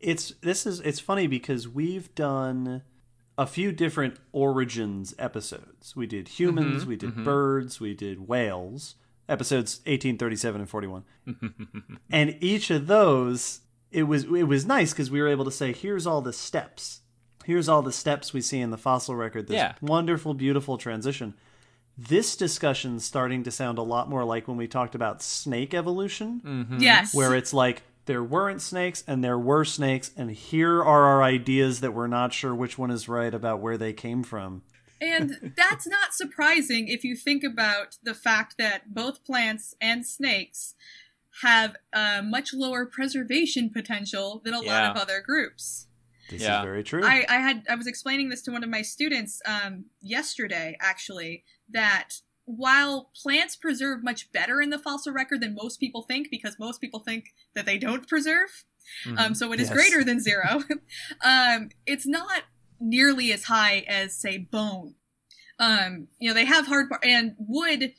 it's 0.00 0.30
this 0.42 0.66
is 0.66 0.80
it's 0.80 1.00
funny 1.00 1.26
because 1.26 1.68
we've 1.68 2.14
done 2.14 2.82
a 3.38 3.46
few 3.46 3.72
different 3.72 4.16
origins 4.32 5.14
episodes. 5.18 5.96
We 5.96 6.06
did 6.06 6.28
humans, 6.28 6.84
Mhm, 6.84 6.86
we 6.86 6.96
did 6.96 7.14
mhm. 7.14 7.24
birds, 7.24 7.80
we 7.80 7.94
did 7.94 8.28
whales. 8.28 8.96
Episodes 9.28 9.80
18, 9.86 10.18
37, 10.18 10.60
and 10.60 10.68
41. 10.68 11.04
and 12.10 12.36
each 12.40 12.70
of 12.70 12.86
those 12.88 13.60
it 13.90 14.02
was 14.04 14.24
it 14.24 14.44
was 14.44 14.66
nice 14.66 14.92
because 14.92 15.10
we 15.10 15.20
were 15.20 15.28
able 15.28 15.44
to 15.44 15.50
say 15.50 15.72
here's 15.72 16.06
all 16.06 16.20
the 16.20 16.32
steps. 16.32 17.00
Here's 17.44 17.68
all 17.68 17.82
the 17.82 17.92
steps 17.92 18.32
we 18.32 18.40
see 18.40 18.60
in 18.60 18.70
the 18.70 18.78
fossil 18.78 19.14
record. 19.16 19.46
This 19.48 19.56
Yeah. 19.56 19.74
wonderful, 19.80 20.34
beautiful 20.34 20.78
transition. 20.78 21.34
This 21.98 22.36
discussion's 22.36 23.04
starting 23.04 23.42
to 23.44 23.50
sound 23.50 23.78
a 23.78 23.82
lot 23.82 24.08
more 24.08 24.24
like 24.24 24.48
when 24.48 24.56
we 24.56 24.66
talked 24.66 24.94
about 24.94 25.22
snake 25.22 25.74
evolution 25.74 26.40
Mhm. 26.44 26.80
Yes. 26.82 27.14
where 27.14 27.34
it's 27.34 27.52
like 27.52 27.82
there 28.06 28.24
weren't 28.24 28.62
snakes 28.62 29.04
and 29.06 29.22
there 29.22 29.38
were 29.38 29.64
snakes 29.64 30.10
and 30.16 30.30
here 30.30 30.82
are 30.82 31.04
our 31.04 31.22
ideas 31.22 31.80
that 31.80 31.92
we're 31.92 32.06
not 32.08 32.32
sure 32.32 32.54
which 32.54 32.78
one 32.78 32.90
is 32.90 33.08
right 33.08 33.32
about 33.34 33.60
where 33.60 33.76
they 33.78 33.92
came 33.92 34.22
from 34.22 34.62
And 35.00 35.52
that's 35.56 35.86
not 35.86 36.14
surprising 36.14 36.88
if 36.88 37.04
you 37.04 37.14
think 37.16 37.44
about 37.44 37.98
the 38.02 38.14
fact 38.14 38.56
that 38.58 38.94
both 38.94 39.24
plants 39.24 39.74
and 39.80 40.06
snakes 40.06 40.74
have 41.42 41.76
a 41.92 42.22
much 42.22 42.52
lower 42.54 42.86
preservation 42.86 43.68
potential 43.70 44.40
than 44.44 44.54
a 44.54 44.60
lot 44.60 44.84
of 44.90 44.96
other 44.96 45.20
groups. 45.20 45.86
This 46.32 46.42
Yeah. 46.42 46.58
is 46.60 46.64
very 46.64 46.82
true 46.82 47.04
I, 47.04 47.24
I 47.28 47.36
had 47.36 47.64
I 47.68 47.74
was 47.74 47.86
explaining 47.86 48.28
this 48.28 48.42
to 48.42 48.52
one 48.52 48.64
of 48.64 48.70
my 48.70 48.82
students 48.82 49.40
um, 49.46 49.86
yesterday, 50.00 50.76
actually, 50.80 51.44
that 51.70 52.14
while 52.44 53.10
plants 53.14 53.54
preserve 53.56 54.02
much 54.02 54.32
better 54.32 54.60
in 54.60 54.70
the 54.70 54.78
fossil 54.78 55.12
record 55.12 55.40
than 55.40 55.54
most 55.54 55.78
people 55.78 56.02
think, 56.02 56.28
because 56.30 56.58
most 56.58 56.80
people 56.80 57.00
think 57.00 57.32
that 57.54 57.66
they 57.66 57.78
don't 57.78 58.08
preserve, 58.08 58.64
um, 59.16 59.34
so 59.34 59.52
it 59.52 59.60
is 59.60 59.68
Yes. 59.68 59.76
greater 59.76 60.04
than 60.04 60.18
zero. 60.20 60.62
um, 61.24 61.70
it's 61.86 62.06
not 62.06 62.42
nearly 62.80 63.32
as 63.32 63.44
high 63.44 63.84
as 63.88 64.14
say 64.14 64.38
bone. 64.38 64.94
Um, 65.58 66.08
you 66.18 66.28
know, 66.28 66.34
they 66.34 66.44
have 66.46 66.66
hard 66.66 66.88
par- 66.88 67.00
and 67.04 67.34
wood. 67.38 67.92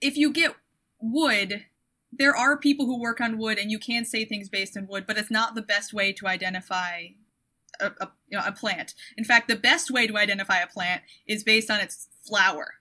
If 0.00 0.16
you 0.16 0.32
get 0.32 0.54
wood, 1.00 1.66
there 2.12 2.34
are 2.34 2.56
people 2.56 2.86
who 2.86 3.00
work 3.00 3.20
on 3.20 3.38
wood, 3.38 3.58
and 3.58 3.70
you 3.70 3.78
can 3.78 4.04
say 4.04 4.24
things 4.24 4.48
based 4.48 4.76
on 4.76 4.88
wood, 4.88 5.04
but 5.06 5.16
it's 5.16 5.30
not 5.30 5.54
the 5.54 5.62
best 5.62 5.92
way 5.92 6.12
to 6.14 6.26
identify 6.26 7.08
a, 7.80 7.86
a, 8.00 8.10
you 8.28 8.38
know, 8.38 8.44
a 8.46 8.52
plant. 8.52 8.94
In 9.16 9.24
fact, 9.24 9.48
the 9.48 9.56
best 9.56 9.90
way 9.90 10.06
to 10.06 10.16
identify 10.16 10.58
a 10.58 10.66
plant 10.66 11.02
is 11.26 11.42
based 11.44 11.70
on 11.70 11.80
its 11.80 12.08
flower. 12.26 12.74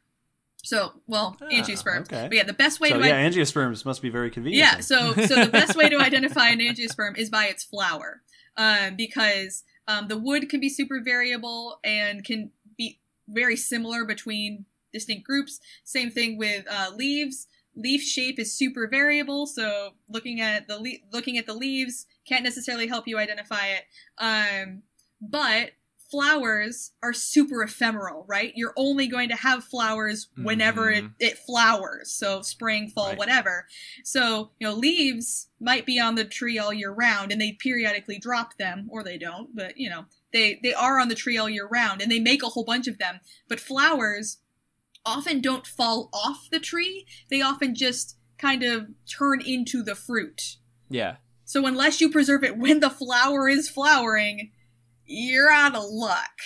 So, 0.63 0.93
well, 1.05 1.37
Ah, 1.41 1.45
angiosperms. 1.51 2.11
okay. 2.11 2.27
But 2.27 2.33
yeah, 2.37 2.43
the 2.43 2.53
best 2.53 2.79
way 2.79 2.89
so 2.89 2.99
to 2.99 3.07
yeah 3.07 3.17
i- 3.17 3.29
angiosperms 3.29 3.85
must 3.85 4.01
be 4.01 4.09
very 4.09 4.31
convenient 4.31 4.65
yeah, 4.65 4.79
so 4.79 5.13
so 5.13 5.45
the 5.45 5.51
best 5.51 5.75
way 5.75 5.89
to 5.89 5.97
identify 6.09 6.49
an 6.49 6.59
angiosperm 6.59 7.17
is 7.17 7.29
by 7.29 7.45
its 7.45 7.63
flower, 7.63 8.23
um, 8.57 8.95
because 8.95 9.63
um, 9.87 10.07
the 10.07 10.17
wood 10.17 10.49
can 10.49 10.59
be 10.59 10.69
super 10.69 10.99
variable 11.01 11.79
and 11.83 12.23
can 12.25 12.49
be 12.77 12.99
very 13.27 13.55
similar 13.55 14.05
between 14.05 14.65
distinct 14.91 15.23
groups. 15.23 15.59
Same 15.83 16.09
thing 16.09 16.35
with 16.37 16.65
uh, 16.69 16.89
leaves. 16.95 17.45
Leaf 17.75 18.01
shape 18.01 18.39
is 18.39 18.51
super 18.55 18.87
variable, 18.87 19.45
so 19.45 19.91
looking 20.09 20.39
at 20.41 20.67
the 20.67 20.79
le- 20.79 21.03
looking 21.13 21.37
at 21.37 21.45
the 21.45 21.53
leaves 21.53 22.07
can't 22.27 22.43
necessarily 22.43 22.87
help 22.87 23.07
you 23.07 23.19
identify 23.19 23.67
it. 23.67 23.83
Um, 24.17 24.81
but 25.21 25.71
flowers 26.11 26.91
are 27.01 27.13
super 27.13 27.63
ephemeral, 27.63 28.25
right? 28.27 28.53
You're 28.55 28.73
only 28.77 29.07
going 29.07 29.27
to 29.29 29.35
have 29.35 29.63
flowers 29.63 30.29
whenever 30.37 30.91
it, 30.91 31.03
Mhm. 31.03 31.13
it 31.19 31.37
flowers. 31.39 32.11
So 32.11 32.41
spring, 32.43 32.89
fall, 32.89 33.09
Right. 33.09 33.17
whatever. 33.17 33.67
So, 34.03 34.51
you 34.59 34.67
know, 34.67 34.75
leaves 34.75 35.47
might 35.59 35.85
be 35.85 35.99
on 35.99 36.13
the 36.15 36.23
tree 36.23 36.59
all 36.59 36.71
year 36.71 36.91
round 36.91 37.31
and 37.31 37.41
they 37.41 37.53
periodically 37.53 38.19
drop 38.19 38.57
them, 38.57 38.87
or 38.91 39.03
they 39.03 39.17
don't, 39.17 39.55
but 39.55 39.77
you 39.77 39.89
know, 39.89 40.05
they, 40.31 40.59
they 40.61 40.73
are 40.73 40.99
on 40.99 41.07
the 41.09 41.15
tree 41.15 41.37
all 41.37 41.49
year 41.49 41.67
round 41.67 42.01
and 42.01 42.11
they 42.11 42.19
make 42.19 42.43
a 42.43 42.49
whole 42.49 42.63
bunch 42.65 42.87
of 42.87 42.99
them. 42.99 43.19
But 43.49 43.59
flowers 43.59 44.37
often 45.05 45.41
don't 45.41 45.65
fall 45.67 46.09
off 46.13 46.49
the 46.51 46.59
tree. 46.59 47.07
They 47.29 47.41
often 47.41 47.73
just 47.73 48.15
kind 48.37 48.63
of 48.63 48.89
turn 49.07 49.41
into 49.41 49.81
the 49.81 49.95
fruit. 49.95 50.57
Yeah. 50.87 51.17
So 51.45 51.65
unless 51.65 51.99
you 51.99 52.09
preserve 52.11 52.43
it 52.43 52.57
when 52.57 52.79
the 52.79 52.89
flower 52.89 53.49
is 53.49 53.69
flowering, 53.69 54.51
you're 55.05 55.49
out 55.49 55.75
of 55.75 55.83
luck. 55.85 56.39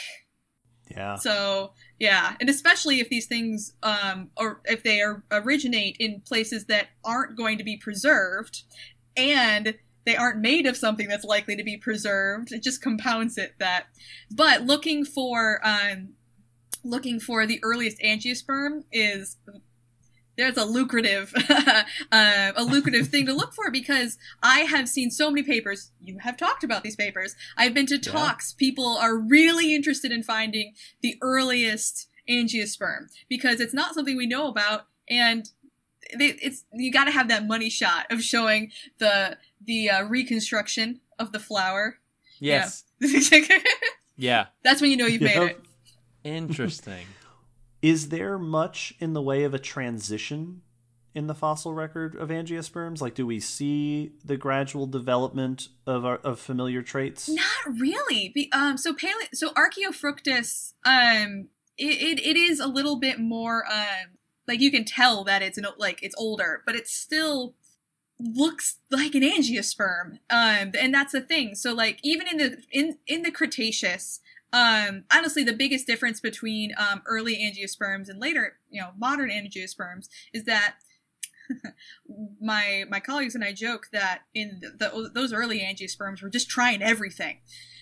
yeah 0.90 1.16
So 1.16 1.74
yeah, 2.00 2.36
and 2.40 2.50
especially 2.50 3.00
if 3.00 3.10
these 3.10 3.28
things, 3.28 3.74
um, 3.84 4.32
or 4.38 4.62
if 4.66 4.84
they 4.84 5.02
are 5.02 5.24
originate 5.32 5.98
in 6.00 6.22
places 6.22 6.66
that 6.66 6.88
aren't 7.04 7.38
going 7.38 7.58
to 7.58 7.64
be 7.64 7.78
preserved, 7.78 8.64
and 9.18 9.76
they 10.06 10.16
aren't 10.16 10.40
made 10.40 10.66
of 10.66 10.78
something 10.78 11.08
that's 11.08 11.26
likely 11.26 11.58
to 11.58 11.64
be 11.64 11.78
preserved, 11.78 12.52
it 12.54 12.64
just 12.64 12.82
compounds 12.82 13.38
it 13.38 13.56
that. 13.60 13.88
But 14.32 14.64
looking 14.64 15.04
for, 15.04 15.60
um, 15.64 16.14
looking 16.84 17.20
for 17.20 17.46
the 17.46 17.60
earliest 17.64 18.00
angiosperm 18.00 18.86
is 18.92 19.38
there's 20.40 20.58
a 20.58 20.64
lucrative 20.66 21.34
uh, 21.50 21.84
a 22.56 22.64
lucrative 22.64 23.10
thing 23.10 23.26
to 23.26 23.34
look 23.34 23.54
for 23.54 23.70
because 23.70 24.18
I 24.42 24.62
have 24.62 24.88
seen 24.90 25.12
so 25.12 25.30
many 25.30 25.44
papers. 25.44 25.92
You 26.02 26.18
have 26.20 26.38
talked 26.38 26.64
about 26.64 26.82
these 26.84 26.96
papers. 26.96 27.36
I've 27.58 27.74
been 27.74 27.86
to 27.88 27.96
Yeah. 27.98 28.12
talks. 28.12 28.54
People 28.54 28.98
are 28.98 29.16
really 29.18 29.76
interested 29.76 30.12
in 30.12 30.24
finding 30.24 30.74
the 31.02 31.16
earliest 31.22 32.08
angiosperm 32.30 33.08
because 33.28 33.60
it's 33.60 33.74
not 33.74 33.94
something 33.94 34.16
we 34.16 34.26
know 34.28 34.48
about, 34.48 34.86
and 35.10 35.50
they, 36.18 36.28
it's 36.42 36.64
you 36.74 36.92
got 36.92 37.04
to 37.06 37.12
have 37.12 37.28
that 37.28 37.46
money 37.46 37.70
shot 37.70 38.06
of 38.10 38.22
showing 38.24 38.72
the 39.00 39.38
the 39.64 39.90
uh, 39.90 40.04
reconstruction 40.06 41.02
of 41.20 41.32
the 41.34 41.40
flower. 41.40 42.00
Yes. 42.40 42.86
Yeah. 44.16 44.46
That's 44.64 44.80
when 44.82 44.90
you 44.92 44.98
know 44.98 45.06
you've 45.06 45.22
made 45.22 45.36
Yep. 45.36 45.50
it. 45.52 45.60
Interesting. 46.24 47.06
Is 47.82 48.10
there 48.10 48.38
much 48.38 48.94
in 49.00 49.14
the 49.14 49.22
way 49.22 49.44
of 49.44 49.54
a 49.54 49.60
transition 49.60 50.62
in 51.16 51.28
the 51.28 51.36
fossil 51.36 51.74
record 51.74 52.16
of 52.16 52.30
angiosperms? 52.30 53.02
Like, 53.02 53.16
do 53.16 53.26
we 53.26 53.40
see 53.40 54.12
the 54.24 54.38
gradual 54.38 54.86
development 54.86 55.70
of 55.88 56.06
our, 56.06 56.18
of 56.18 56.40
familiar 56.40 56.82
traits? 56.82 57.30
Not 57.30 57.80
really. 57.80 58.50
Um, 58.52 58.78
so 58.78 58.94
paleo, 58.94 59.28
so 59.34 59.52
Archaefructus, 59.52 60.74
um, 60.86 61.48
it, 61.78 62.20
it, 62.20 62.20
it 62.20 62.38
is 62.38 62.60
a 62.60 62.68
little 62.68 62.98
bit 62.98 63.20
more, 63.20 63.66
um, 63.72 64.18
like 64.48 64.60
you 64.60 64.72
can 64.72 64.86
tell 64.86 65.24
that 65.24 65.42
it's 65.42 65.58
an 65.58 65.66
like 65.78 66.04
it's 66.04 66.16
older, 66.18 66.64
but 66.66 66.76
it 66.76 66.88
still 66.88 67.56
looks 68.20 68.80
like 68.92 69.16
an 69.16 69.24
angiosperm. 69.24 70.20
Um, 70.30 70.72
and 70.78 70.94
that's 70.94 71.14
the 71.14 71.22
thing. 71.22 71.56
So 71.56 71.74
like 71.74 72.00
even 72.04 72.28
in 72.28 72.38
the 72.38 72.58
in 72.72 72.98
in 73.08 73.22
the 73.22 73.32
Cretaceous, 73.32 74.20
um, 74.52 75.04
honestly, 75.12 75.44
the 75.44 75.54
biggest 75.54 75.86
difference 75.86 76.20
between 76.20 76.74
um, 76.78 77.02
early 77.06 77.36
angiosperms 77.38 78.10
and 78.10 78.20
later, 78.20 78.58
you 78.70 78.82
know, 78.82 78.90
modern 78.98 79.30
angiosperms 79.30 80.10
is 80.34 80.46
that 80.46 80.76
my 82.42 82.86
my 82.90 83.00
colleagues 83.00 83.36
and 83.36 83.44
I 83.44 83.54
joke 83.54 83.88
that 83.92 84.22
in 84.34 84.60
the, 84.62 84.70
the, 84.78 85.12
those 85.14 85.34
early 85.34 85.60
angiosperms 85.60 86.22
were 86.22 86.30
just 86.30 86.50
trying 86.50 86.82
everything. 86.82 87.40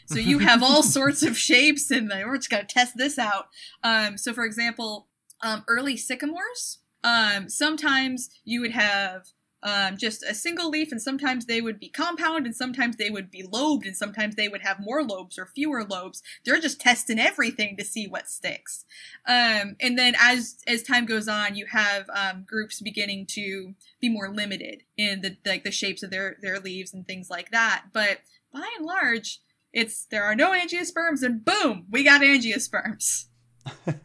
So 0.08 0.20
you 0.20 0.40
have 0.40 0.64
all 0.64 0.84
sorts 0.98 1.22
of 1.22 1.38
shapes, 1.38 1.92
and 1.92 2.10
like, 2.10 2.26
we're 2.26 2.38
just 2.38 2.50
gonna 2.50 2.64
test 2.64 2.98
this 2.98 3.20
out. 3.20 3.48
Um, 3.84 4.18
so, 4.18 4.34
for 4.34 4.46
example, 4.46 5.08
um, 5.42 5.64
early 5.68 5.98
sycamores. 5.98 6.80
Um, 7.04 7.48
sometimes 7.48 8.30
you 8.44 8.62
would 8.62 8.72
have 8.72 9.28
um, 9.64 9.98
just 9.98 10.24
a 10.24 10.34
single 10.34 10.70
leaf, 10.70 10.92
and 10.92 11.02
sometimes 11.02 11.46
they 11.46 11.62
would 11.62 11.80
be 11.80 11.90
compound, 11.90 12.46
and 12.46 12.56
sometimes 12.56 12.98
they 12.98 13.10
would 13.10 13.32
be 13.32 13.44
lobed, 13.44 13.86
and 13.86 13.96
sometimes 13.96 14.36
they 14.36 14.48
would 14.48 14.62
have 14.62 14.80
more 14.80 15.04
lobes 15.04 15.38
or 15.38 15.48
fewer 15.48 15.84
lobes. 15.84 16.22
They're 16.46 16.60
just 16.60 16.80
testing 16.80 17.20
everything 17.20 17.78
to 17.78 17.86
see 17.86 18.08
what 18.08 18.30
sticks. 18.30 18.86
Um, 19.28 19.76
and 19.80 19.98
then 19.98 20.16
as 20.20 20.58
as 20.68 20.84
time 20.84 21.06
goes 21.06 21.28
on, 21.28 21.56
you 21.56 21.66
have 21.68 22.10
um, 22.14 22.46
groups 22.48 22.82
beginning 22.82 23.26
to 23.32 23.74
be 24.00 24.10
more 24.10 24.30
limited 24.30 24.84
in 24.96 25.22
the 25.22 25.38
like 25.46 25.64
the 25.64 25.72
shapes 25.72 26.04
of 26.04 26.12
their 26.12 26.38
their 26.42 26.60
leaves 26.60 26.94
and 26.94 27.08
things 27.08 27.30
like 27.30 27.52
that. 27.52 27.86
But 27.94 28.20
by 28.54 28.68
and 28.78 28.86
large, 28.86 29.42
it's 29.74 30.06
there 30.06 30.24
are 30.24 30.36
no 30.36 30.52
angiosperms, 30.52 31.24
and 31.24 31.44
boom, 31.44 31.88
we 31.90 32.04
got 32.04 32.22
angiosperms. 32.22 33.26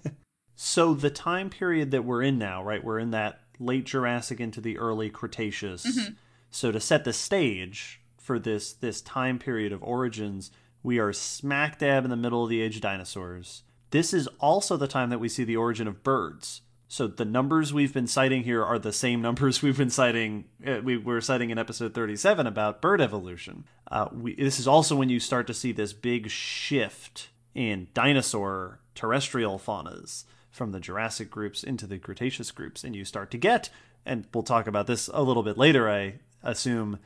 So 0.64 0.94
the 0.94 1.10
time 1.10 1.50
period 1.50 1.90
that 1.90 2.04
we're 2.04 2.22
in 2.22 2.38
now, 2.38 2.62
right? 2.62 2.82
We're 2.82 3.00
in 3.00 3.10
that 3.10 3.40
late 3.58 3.84
Jurassic 3.84 4.40
into 4.40 4.60
the 4.60 4.78
early 4.78 5.10
Cretaceous. 5.10 5.84
Mhm. 5.86 6.16
So 6.50 6.70
to 6.72 6.80
set 6.80 7.04
the 7.04 7.12
stage 7.12 8.00
for 8.18 8.38
this 8.38 8.72
this 8.72 9.00
time 9.00 9.38
period 9.38 9.72
of 9.72 9.82
origins, 9.82 10.50
we 10.82 10.98
are 10.98 11.12
smack 11.12 11.78
dab 11.78 12.04
in 12.04 12.10
the 12.10 12.16
middle 12.16 12.44
of 12.44 12.50
the 12.50 12.60
age 12.60 12.76
of 12.76 12.82
dinosaurs. 12.82 13.62
This 13.90 14.12
is 14.14 14.26
also 14.40 14.76
the 14.76 14.88
time 14.88 15.10
that 15.10 15.20
we 15.20 15.28
see 15.28 15.44
the 15.44 15.56
origin 15.56 15.86
of 15.86 16.02
birds. 16.02 16.62
So 16.88 17.06
the 17.06 17.24
numbers 17.24 17.72
we've 17.72 17.94
been 17.94 18.06
citing 18.06 18.44
here 18.44 18.62
are 18.62 18.78
the 18.78 18.92
same 18.92 19.22
numbers 19.28 19.62
we've 19.62 19.78
been 19.78 19.90
citing. 19.90 20.44
Uh, 20.66 20.80
we 20.82 20.96
were 20.98 21.20
citing 21.20 21.50
in 21.50 21.58
episode 21.58 21.94
37 21.94 22.46
about 22.46 22.82
bird 22.82 23.00
evolution. 23.00 23.64
Uh, 23.90 24.08
we, 24.12 24.34
this 24.34 24.58
is 24.60 24.68
also 24.68 24.96
when 24.96 25.08
you 25.08 25.18
start 25.20 25.46
to 25.46 25.54
see 25.54 25.72
this 25.72 25.92
big 25.92 26.28
shift 26.28 27.30
in 27.54 27.88
dinosaur 27.94 28.80
terrestrial 28.94 29.58
faunas 29.58 30.24
from 30.52 30.70
the 30.70 30.78
Jurassic 30.78 31.30
groups 31.30 31.64
into 31.64 31.86
the 31.86 31.98
Cretaceous 31.98 32.52
groups, 32.52 32.84
and 32.84 32.94
you 32.94 33.04
start 33.04 33.30
to 33.32 33.38
get, 33.38 33.70
and 34.06 34.26
we'll 34.32 34.44
talk 34.44 34.66
about 34.66 34.86
this 34.86 35.08
a 35.12 35.22
little 35.22 35.42
bit 35.42 35.58
later, 35.58 35.90
I 35.90 36.14
assume, 36.42 36.98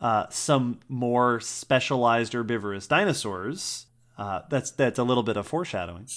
uh, 0.00 0.26
some 0.30 0.80
more 0.88 1.40
specialized 1.40 2.34
herbivorous 2.34 2.86
dinosaurs. 2.86 3.86
Uh, 4.18 4.42
that's 4.50 4.72
that's 4.72 4.98
a 4.98 5.04
little 5.04 5.22
bit 5.22 5.36
of 5.36 5.46
foreshadowing. 5.46 6.08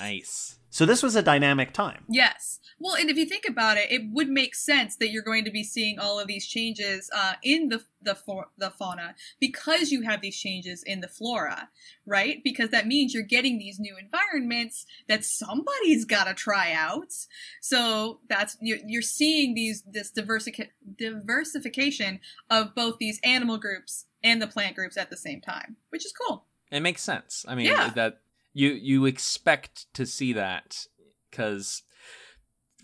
Nice. 0.00 0.56
So 0.70 0.86
this 0.86 1.02
was 1.02 1.14
a 1.14 1.22
dynamic 1.22 1.72
time. 1.72 2.04
Yes. 2.08 2.59
Well, 2.82 2.96
and 2.96 3.10
if 3.10 3.18
you 3.18 3.26
think 3.26 3.44
about 3.46 3.76
it, 3.76 3.92
it 3.92 4.02
would 4.10 4.30
make 4.30 4.54
sense 4.54 4.96
that 4.96 5.10
you're 5.10 5.22
going 5.22 5.44
to 5.44 5.50
be 5.50 5.62
seeing 5.62 5.98
all 5.98 6.18
of 6.18 6.26
these 6.26 6.46
changes 6.46 7.10
uh, 7.14 7.34
in 7.42 7.68
the 7.68 7.84
the 8.02 8.14
for, 8.14 8.46
the 8.56 8.70
fauna 8.70 9.14
because 9.38 9.92
you 9.92 10.00
have 10.02 10.22
these 10.22 10.38
changes 10.38 10.82
in 10.82 11.00
the 11.00 11.08
flora, 11.08 11.68
right? 12.06 12.42
Because 12.42 12.70
that 12.70 12.86
means 12.86 13.12
you're 13.12 13.22
getting 13.22 13.58
these 13.58 13.78
new 13.78 13.94
environments 13.98 14.86
that 15.06 15.26
somebody's 15.26 16.06
got 16.06 16.24
to 16.24 16.32
try 16.32 16.72
out. 16.72 17.12
So 17.60 18.20
that's 18.30 18.56
you're, 18.62 18.78
you're 18.86 19.02
seeing 19.02 19.52
these 19.54 19.82
this 19.82 20.10
diversica- 20.10 20.70
diversification 20.96 22.20
of 22.48 22.74
both 22.74 22.96
these 22.98 23.20
animal 23.22 23.58
groups 23.58 24.06
and 24.24 24.40
the 24.40 24.46
plant 24.46 24.74
groups 24.74 24.96
at 24.96 25.10
the 25.10 25.16
same 25.16 25.42
time, 25.42 25.76
which 25.90 26.06
is 26.06 26.12
cool. 26.12 26.46
It 26.70 26.80
makes 26.80 27.02
sense. 27.02 27.44
I 27.46 27.54
mean, 27.54 27.66
Yeah. 27.66 27.90
that 27.90 28.20
you 28.54 28.70
you 28.70 29.04
expect 29.04 29.92
to 29.94 30.06
see 30.06 30.32
that 30.32 30.86
because 31.30 31.82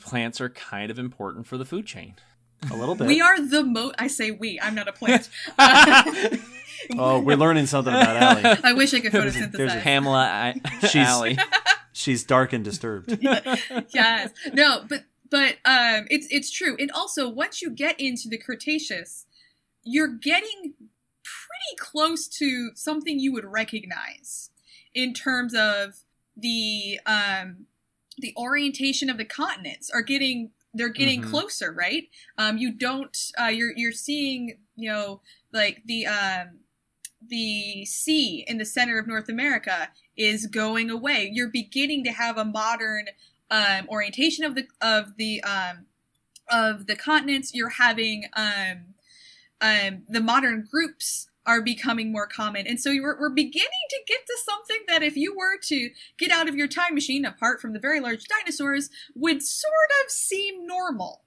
plants 0.07 0.41
are 0.41 0.49
kind 0.49 0.91
of 0.91 0.99
important 0.99 1.47
for 1.47 1.59
the 1.59 1.65
food 1.65 1.87
chain. 1.87 2.15
A 2.71 2.75
little 2.77 2.95
bit. 2.95 3.07
We 3.07 3.21
are 3.21 3.39
the 3.41 3.63
most. 3.63 3.95
I 3.99 4.07
say 4.07 4.31
we. 4.31 4.59
I'm 4.61 4.75
not 4.75 4.89
a 4.89 4.93
plant. 5.01 5.29
Oh, 6.99 7.21
we're 7.21 7.37
learning 7.37 7.67
something 7.67 7.93
about 7.93 8.39
Aly. 8.45 8.59
I 8.63 8.73
wish 8.75 8.93
I 8.95 9.01
could 9.01 9.11
There's 9.11 9.35
a- 9.35 9.41
photosynthesize. 9.49 9.81
Pamela 9.83 10.25
I- 10.25 10.61
She's- 10.87 11.09
Aly. 11.11 11.39
She's 11.93 12.23
dark 12.23 12.53
and 12.53 12.63
disturbed. 12.65 13.19
yes. 13.23 14.31
No, 14.53 14.85
but 14.89 15.05
but 15.31 15.57
um 15.65 16.07
it's 16.11 16.27
it's 16.31 16.51
true. 16.51 16.77
And 16.79 16.91
also 16.93 17.29
once 17.29 17.63
you 17.63 17.71
get 17.71 17.99
into 17.99 18.29
the 18.29 18.37
Cretaceous, 18.39 19.25
you're 19.83 20.07
getting 20.07 20.75
pretty 21.25 21.77
close 21.79 22.29
to 22.29 22.71
something 22.75 23.19
you 23.19 23.33
would 23.33 23.47
recognize 23.47 24.51
in 24.95 25.15
terms 25.15 25.55
of 25.55 25.95
the 26.37 27.01
um 27.07 27.67
the 28.19 28.35
orientation 28.37 29.11
of 29.11 29.19
the 29.19 29.25
continents 29.25 29.91
are 29.91 30.03
getting 30.03 30.51
they're 30.75 30.89
getting 30.91 31.23
Mhm. 31.23 31.31
closer, 31.31 31.73
right? 31.73 32.09
Um 32.39 32.59
you 32.59 32.71
don't 32.73 33.17
uh 33.41 33.47
you're 33.47 33.73
you're 33.77 33.93
seeing, 33.93 34.59
you 34.77 34.91
know, 34.91 35.23
like 35.53 35.83
the 35.87 36.07
um 36.07 36.61
the 37.27 37.85
sea 37.85 38.45
in 38.47 38.59
the 38.59 38.64
center 38.64 38.99
of 38.99 39.07
North 39.07 39.29
America 39.29 39.91
is 40.17 40.47
going 40.47 40.91
away. 40.91 41.31
You're 41.33 41.49
beginning 41.49 42.05
to 42.05 42.12
have 42.12 42.39
a 42.39 42.45
modern 42.45 43.09
um, 43.51 43.89
orientation 43.89 44.45
of 44.45 44.55
the 44.55 44.67
of 44.81 45.17
the 45.17 45.43
um, 45.43 45.87
of 46.51 46.87
the 46.87 46.97
continents. 46.97 47.55
You're 47.55 47.71
having 47.71 48.27
um, 48.35 48.95
um, 49.61 50.03
the 50.09 50.21
modern 50.21 50.67
groups 50.71 51.29
are 51.47 51.63
becoming 51.63 52.13
more 52.13 52.27
common, 52.27 52.67
and 52.67 52.81
so 52.81 52.91
we're, 52.91 53.19
we're 53.19 53.31
beginning 53.31 53.69
to 53.91 53.99
get 54.07 54.27
to 54.27 54.39
something 54.45 54.79
that 54.89 55.03
if 55.03 55.17
you 55.17 55.37
were 55.37 55.59
to 55.65 55.91
get 56.19 56.31
out 56.31 56.49
of 56.49 56.57
your 56.57 56.69
time 56.69 56.95
machine, 56.95 57.25
apart 57.25 57.61
from 57.61 57.73
the 57.73 57.79
very 57.79 58.01
large 58.01 58.25
dinosaurs, 58.25 58.91
would 59.15 59.43
sort 59.43 59.91
of 60.05 60.11
seem 60.11 60.67
normal. 60.67 61.23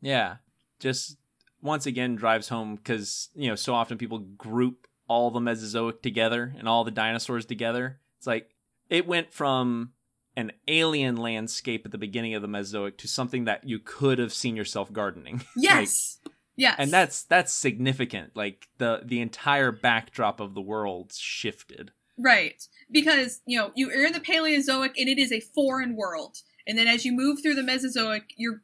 Yeah, 0.00 0.36
just 0.78 1.16
once 1.62 1.86
again 1.86 2.14
drives 2.14 2.48
home 2.48 2.76
because 2.76 3.30
you 3.34 3.48
know 3.48 3.54
so 3.54 3.74
often 3.74 3.98
people 3.98 4.18
group 4.18 4.86
all 5.08 5.30
the 5.30 5.40
Mesozoic 5.40 6.02
together 6.02 6.54
and 6.58 6.68
all 6.68 6.84
the 6.84 6.90
dinosaurs 6.90 7.46
together. 7.46 8.00
It's 8.18 8.26
like 8.26 8.50
it 8.88 9.06
went 9.06 9.32
from 9.32 9.92
an 10.36 10.52
alien 10.68 11.16
landscape 11.16 11.82
at 11.84 11.92
the 11.92 11.98
beginning 11.98 12.34
of 12.34 12.42
the 12.42 12.48
Mesozoic 12.48 12.98
to 12.98 13.08
something 13.08 13.44
that 13.44 13.64
you 13.64 13.78
could 13.78 14.18
have 14.18 14.32
seen 14.32 14.56
yourself 14.56 14.92
gardening. 14.92 15.42
Yes. 15.56 16.18
Yes. 16.56 16.76
and 16.78 16.90
that's 16.90 17.24
that's 17.24 17.52
significant. 17.52 18.32
Like 18.34 18.68
the 18.78 19.02
the 19.04 19.20
entire 19.20 19.72
backdrop 19.72 20.40
of 20.40 20.54
the 20.54 20.60
world 20.60 21.12
shifted. 21.12 21.92
Right. 22.16 22.62
Because, 22.90 23.40
you 23.46 23.58
know, 23.58 23.72
you 23.74 23.90
are 23.90 24.04
in 24.04 24.12
the 24.12 24.20
Paleozoic 24.20 24.92
and 24.96 25.08
it 25.08 25.18
is 25.18 25.32
a 25.32 25.40
foreign 25.40 25.96
world. 25.96 26.36
And 26.66 26.78
then 26.78 26.86
as 26.86 27.04
you 27.04 27.12
move 27.12 27.42
through 27.42 27.54
the 27.54 27.62
Mesozoic, 27.62 28.32
you're 28.36 28.62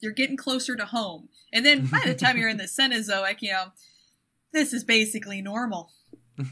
you're 0.00 0.12
getting 0.12 0.36
closer 0.36 0.76
to 0.76 0.84
home. 0.84 1.28
And 1.52 1.64
then 1.64 1.86
by 1.86 2.02
the 2.04 2.14
time 2.14 2.36
you're 2.36 2.48
in 2.48 2.56
the 2.56 2.64
Cenozoic, 2.78 3.36
you 3.40 3.52
know, 3.52 3.66
this 4.52 4.72
is 4.72 4.84
basically 4.84 5.40
normal. 5.42 5.90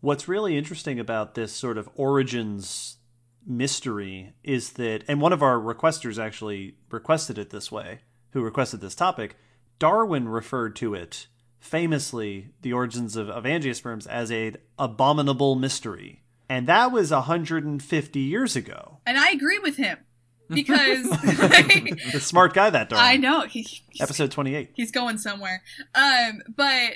What's 0.00 0.28
really 0.28 0.56
interesting 0.56 1.00
about 1.00 1.34
this 1.34 1.52
sort 1.52 1.78
of 1.78 1.88
origins 1.94 2.98
mystery 3.46 4.34
is 4.44 4.72
that, 4.74 5.04
and 5.08 5.20
one 5.20 5.32
of 5.32 5.42
our 5.42 5.58
requesters 5.58 6.22
actually 6.22 6.76
requested 6.90 7.38
it 7.38 7.50
this 7.50 7.72
way, 7.72 8.00
who 8.30 8.42
requested 8.42 8.80
this 8.80 8.94
topic, 8.94 9.36
Darwin 9.78 10.28
referred 10.28 10.76
to 10.76 10.94
it 10.94 11.26
famously, 11.60 12.50
the 12.62 12.72
origins 12.72 13.16
of, 13.16 13.28
of 13.28 13.44
angiosperms, 13.44 14.06
as 14.06 14.30
a 14.30 14.54
abominable 14.78 15.54
mystery. 15.54 16.22
And 16.48 16.66
that 16.66 16.92
was 16.92 17.10
150 17.10 18.20
years 18.20 18.56
ago. 18.56 18.98
And 19.06 19.18
I 19.18 19.30
agree 19.30 19.58
with 19.58 19.76
him. 19.76 19.98
Because 20.50 21.02
The 21.10 22.20
smart 22.22 22.54
guy, 22.54 22.70
that 22.70 22.88
Darwin. 22.88 23.04
I 23.04 23.16
know 23.18 23.42
he, 23.42 23.82
Episode 24.00 24.30
28. 24.30 24.70
he's 24.72 24.90
going 24.90 25.18
somewhere. 25.18 25.62
Um, 25.94 26.40
but 26.56 26.94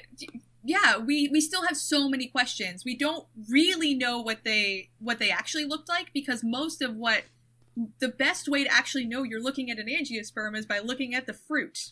yeah, 0.64 0.96
we 0.96 1.28
we 1.28 1.42
still 1.42 1.66
have 1.66 1.76
so 1.76 2.09
many 2.09 2.28
questions. 2.28 2.82
We 2.82 2.96
don't 2.96 3.26
really 3.50 3.94
know 3.94 4.20
what 4.22 4.44
they 4.44 4.88
what 5.00 5.18
they 5.18 5.30
actually 5.30 5.66
looked 5.66 5.90
like 5.90 6.14
because 6.14 6.42
most 6.42 6.80
of 6.80 6.96
what 6.96 7.24
the 8.00 8.08
best 8.08 8.48
way 8.48 8.64
to 8.64 8.72
actually 8.72 9.04
know 9.06 9.22
you're 9.22 9.42
looking 9.42 9.70
at 9.70 9.78
an 9.78 9.86
angiosperm 9.86 10.56
is 10.56 10.66
by 10.66 10.78
looking 10.78 11.14
at 11.14 11.26
the 11.26 11.32
fruit 11.34 11.90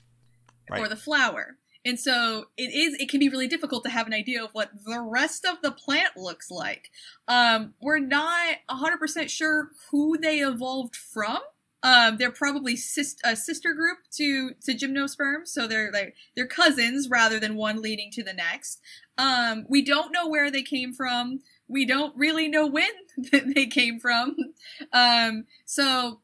Right. 0.71 0.81
or 0.83 0.89
the 0.89 0.97
flower. 0.97 1.57
And 1.85 1.99
so 1.99 2.47
it 2.59 2.73
is 2.75 2.95
it 3.01 3.09
can 3.09 3.19
be 3.21 3.29
really 3.31 3.49
difficult 3.49 3.85
to 3.85 3.91
have 3.91 4.07
an 4.07 4.13
idea 4.13 4.45
of 4.45 4.51
what 4.53 4.71
the 4.85 5.01
rest 5.01 5.45
of 5.47 5.63
the 5.63 5.73
plant 5.73 6.17
looks 6.17 6.51
like. 6.51 6.91
Um, 7.27 7.75
we're 7.81 7.99
not 7.99 8.57
100% 8.69 9.31
sure 9.31 9.71
who 9.91 10.19
they 10.19 10.41
evolved 10.41 10.95
from. 10.95 11.39
Um, 11.83 12.19
they're 12.19 12.31
probably 12.31 12.77
sis- 12.77 13.17
a 13.25 13.35
sister 13.35 13.73
group 13.73 13.99
to 14.17 14.51
to 14.67 14.75
gymnosperms, 14.75 15.49
so 15.49 15.67
they're 15.67 15.91
like 15.91 16.15
they're 16.37 16.47
cousins 16.47 17.09
rather 17.09 17.41
than 17.41 17.57
one 17.57 17.81
leading 17.81 18.11
to 18.13 18.23
the 18.23 18.35
next. 18.35 18.83
Um, 19.17 19.65
we 19.69 19.81
don't 19.83 20.13
know 20.13 20.29
where 20.29 20.51
they 20.51 20.63
came 20.63 20.93
from. 20.93 21.41
We 21.71 21.87
don't 21.87 22.17
really 22.17 22.49
know 22.49 22.67
when 22.67 22.91
they 23.55 23.67
came 23.67 24.01
from. 24.01 24.37
Um, 24.93 25.45
so 25.65 26.21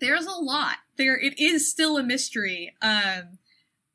there's 0.00 0.26
a 0.26 0.32
lot 0.32 0.76
there. 0.96 1.18
It 1.18 1.38
is 1.38 1.70
still 1.70 1.98
a 1.98 2.02
mystery. 2.02 2.74
Um, 2.80 3.38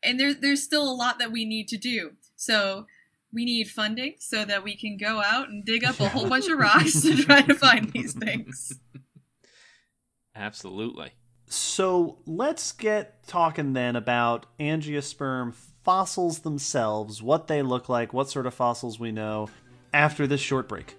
and 0.03 0.19
there, 0.19 0.33
there's 0.33 0.63
still 0.63 0.89
a 0.89 0.93
lot 0.93 1.19
that 1.19 1.31
we 1.31 1.45
need 1.45 1.67
to 1.69 1.77
do. 1.77 2.11
So 2.35 2.85
we 3.31 3.45
need 3.45 3.69
funding 3.69 4.15
so 4.19 4.45
that 4.45 4.63
we 4.63 4.75
can 4.75 4.97
go 4.97 5.21
out 5.21 5.49
and 5.49 5.65
dig 5.65 5.83
up 5.83 5.99
a 5.99 6.09
whole 6.09 6.29
bunch 6.29 6.47
of 6.47 6.59
rocks 6.59 7.01
to 7.01 7.17
try 7.17 7.41
to 7.41 7.55
find 7.55 7.91
these 7.91 8.13
things. 8.13 8.79
Absolutely. 10.35 11.11
So 11.47 12.19
let's 12.25 12.71
get 12.71 13.27
talking 13.27 13.73
then 13.73 13.95
about 13.95 14.45
angiosperm 14.59 15.53
fossils 15.83 16.39
themselves, 16.39 17.21
what 17.21 17.47
they 17.47 17.61
look 17.61 17.89
like, 17.89 18.13
what 18.13 18.29
sort 18.29 18.47
of 18.47 18.53
fossils 18.53 18.99
we 18.99 19.11
know, 19.11 19.49
after 19.93 20.25
this 20.27 20.41
short 20.41 20.67
break. 20.67 20.95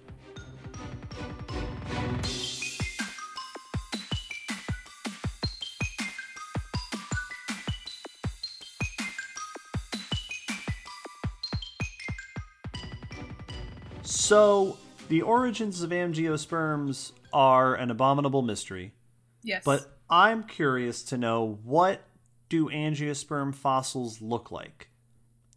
So, 14.03 14.77
the 15.09 15.21
origins 15.21 15.81
of 15.81 15.89
angiosperms 15.91 17.11
are 17.33 17.75
an 17.75 17.91
abominable 17.91 18.41
mystery. 18.41 18.93
Yes. 19.43 19.63
But 19.63 19.97
I'm 20.09 20.43
curious 20.43 21.03
to 21.03 21.17
know 21.17 21.59
what 21.63 22.03
do 22.49 22.69
angiosperm 22.69 23.53
fossils 23.53 24.21
look 24.21 24.51
like? 24.51 24.89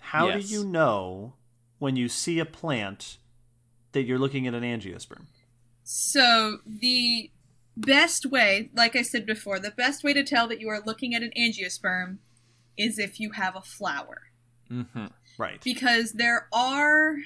How 0.01 0.29
Yes. 0.29 0.47
do 0.47 0.55
you 0.55 0.65
know 0.65 1.35
when 1.79 1.97
you 1.97 2.09
see 2.09 2.39
a 2.39 2.45
plant 2.45 3.19
that 3.93 4.03
you're 4.03 4.19
looking 4.19 4.47
at 4.47 4.55
an 4.55 4.63
angiosperm? 4.63 5.27
So 5.83 6.59
the 6.67 7.31
best 7.77 8.27
way, 8.27 8.71
like 8.75 8.97
I 8.97 9.03
said 9.03 9.25
before, 9.25 9.59
the 9.59 9.71
best 9.71 10.05
way 10.05 10.13
to 10.13 10.25
tell 10.25 10.49
that 10.49 10.61
you 10.61 10.69
are 10.69 10.83
looking 10.85 11.15
at 11.15 11.23
an 11.23 11.33
angiosperm 11.39 12.19
is 12.77 12.99
if 12.99 13.19
you 13.19 13.33
have 13.33 13.57
a 13.57 13.63
flower. 13.63 14.23
Mm-hmm. 14.71 15.07
Right. 15.39 15.61
Because 15.63 16.13
there 16.13 16.49
are, 16.53 17.17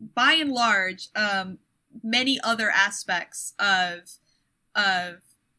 by 0.00 0.32
and 0.32 0.50
large, 0.52 1.08
um, 1.14 1.58
many 2.02 2.40
other 2.42 2.70
aspects 2.70 3.54
of 3.58 4.18
of 4.74 5.16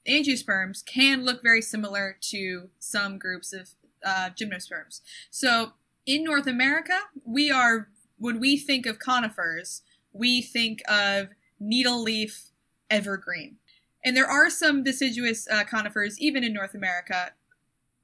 angiosperms 0.08 0.84
can 0.84 1.24
look 1.24 1.44
very 1.44 1.62
similar 1.62 2.18
to 2.20 2.70
some 2.80 3.20
groups 3.20 3.54
of 3.54 3.70
uh, 4.04 4.30
gymnosperms. 4.32 5.02
So 5.30 5.74
in 6.06 6.24
North 6.24 6.48
America, 6.48 6.98
we 7.26 7.52
are 7.52 7.90
when 8.18 8.40
we 8.40 8.58
think 8.58 8.86
of 8.86 9.00
conifers, 9.00 9.82
we 10.14 10.42
think 10.42 10.82
of 10.90 11.30
needle 11.60 12.02
leaf 12.02 12.52
evergreen. 12.90 13.58
And 14.06 14.16
there 14.16 14.28
are 14.28 14.50
some 14.50 14.84
deciduous 14.84 15.48
uh, 15.50 15.64
conifers 15.64 16.20
even 16.20 16.44
in 16.44 16.54
North 16.54 16.74
America, 16.74 17.32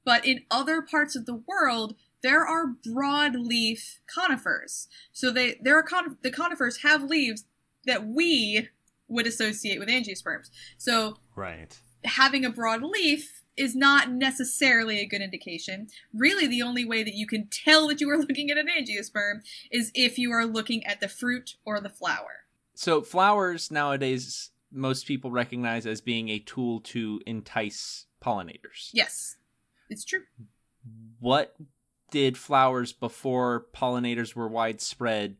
but 0.04 0.24
in 0.26 0.44
other 0.50 0.82
parts 0.82 1.14
of 1.14 1.26
the 1.26 1.34
world, 1.46 1.94
there 2.22 2.46
are 2.46 2.74
broadleaf 2.86 3.98
conifers. 4.12 4.88
So 5.12 5.30
they 5.30 5.58
there 5.62 5.78
are 5.78 5.82
con- 5.82 6.18
the 6.22 6.30
conifers 6.30 6.78
have 6.78 7.02
leaves 7.04 7.44
that 7.86 8.06
we 8.06 8.68
would 9.08 9.26
associate 9.26 9.78
with 9.78 9.88
angiosperms. 9.88 10.50
So 10.78 11.18
Right. 11.34 11.78
having 12.04 12.44
a 12.44 12.50
broad 12.50 12.82
leaf 12.82 13.39
is 13.56 13.74
not 13.74 14.10
necessarily 14.10 15.00
a 15.00 15.06
good 15.06 15.20
indication. 15.20 15.88
Really, 16.14 16.46
the 16.46 16.62
only 16.62 16.84
way 16.84 17.02
that 17.02 17.14
you 17.14 17.26
can 17.26 17.48
tell 17.48 17.88
that 17.88 18.00
you 18.00 18.08
are 18.10 18.18
looking 18.28 18.50
at 18.50 18.58
an 18.58 18.68
angiosperm 18.68 19.40
is 19.70 19.90
if 19.94 20.18
you 20.18 20.32
are 20.32 20.46
looking 20.46 20.84
at 20.86 21.00
the 21.00 21.08
fruit 21.08 21.56
or 21.64 21.80
the 21.80 21.88
flower. 21.88 22.44
So 22.74 23.02
flowers 23.02 23.70
nowadays, 23.70 24.50
most 24.72 25.06
people 25.06 25.30
recognize 25.30 25.86
as 25.86 26.00
being 26.00 26.28
a 26.28 26.38
tool 26.38 26.80
to 26.80 27.20
entice 27.26 28.06
pollinators. 28.24 28.90
Yes, 28.92 29.36
it's 29.88 30.04
true. 30.04 30.22
What 31.18 31.56
did 32.10 32.38
flowers 32.38 32.92
before 32.92 33.66
pollinators 33.74 34.34
were 34.34 34.48
widespread? 34.48 35.36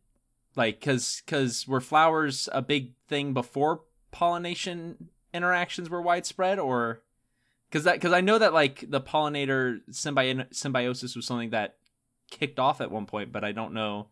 Like, 0.56 0.80
cause, 0.80 1.22
cause 1.26 1.66
were 1.66 1.80
flowers 1.80 2.48
a 2.52 2.60
big 2.60 2.92
thing 3.08 3.32
before 3.32 3.82
pollination 4.10 5.08
interactions 5.32 5.88
were 5.88 6.02
widespread, 6.02 6.58
or 6.58 7.02
because 7.70 7.84
that 7.84 7.94
because 7.94 8.12
I 8.12 8.20
know 8.20 8.38
that 8.38 8.52
like 8.52 8.84
the 8.88 9.00
pollinator 9.00 9.80
symbi- 9.90 10.52
symbiosis 10.54 11.14
was 11.14 11.26
something 11.26 11.50
that 11.50 11.76
kicked 12.30 12.58
off 12.58 12.80
at 12.80 12.90
one 12.90 13.06
point, 13.06 13.32
but 13.32 13.44
I 13.44 13.52
don't 13.52 13.72
know. 13.72 14.08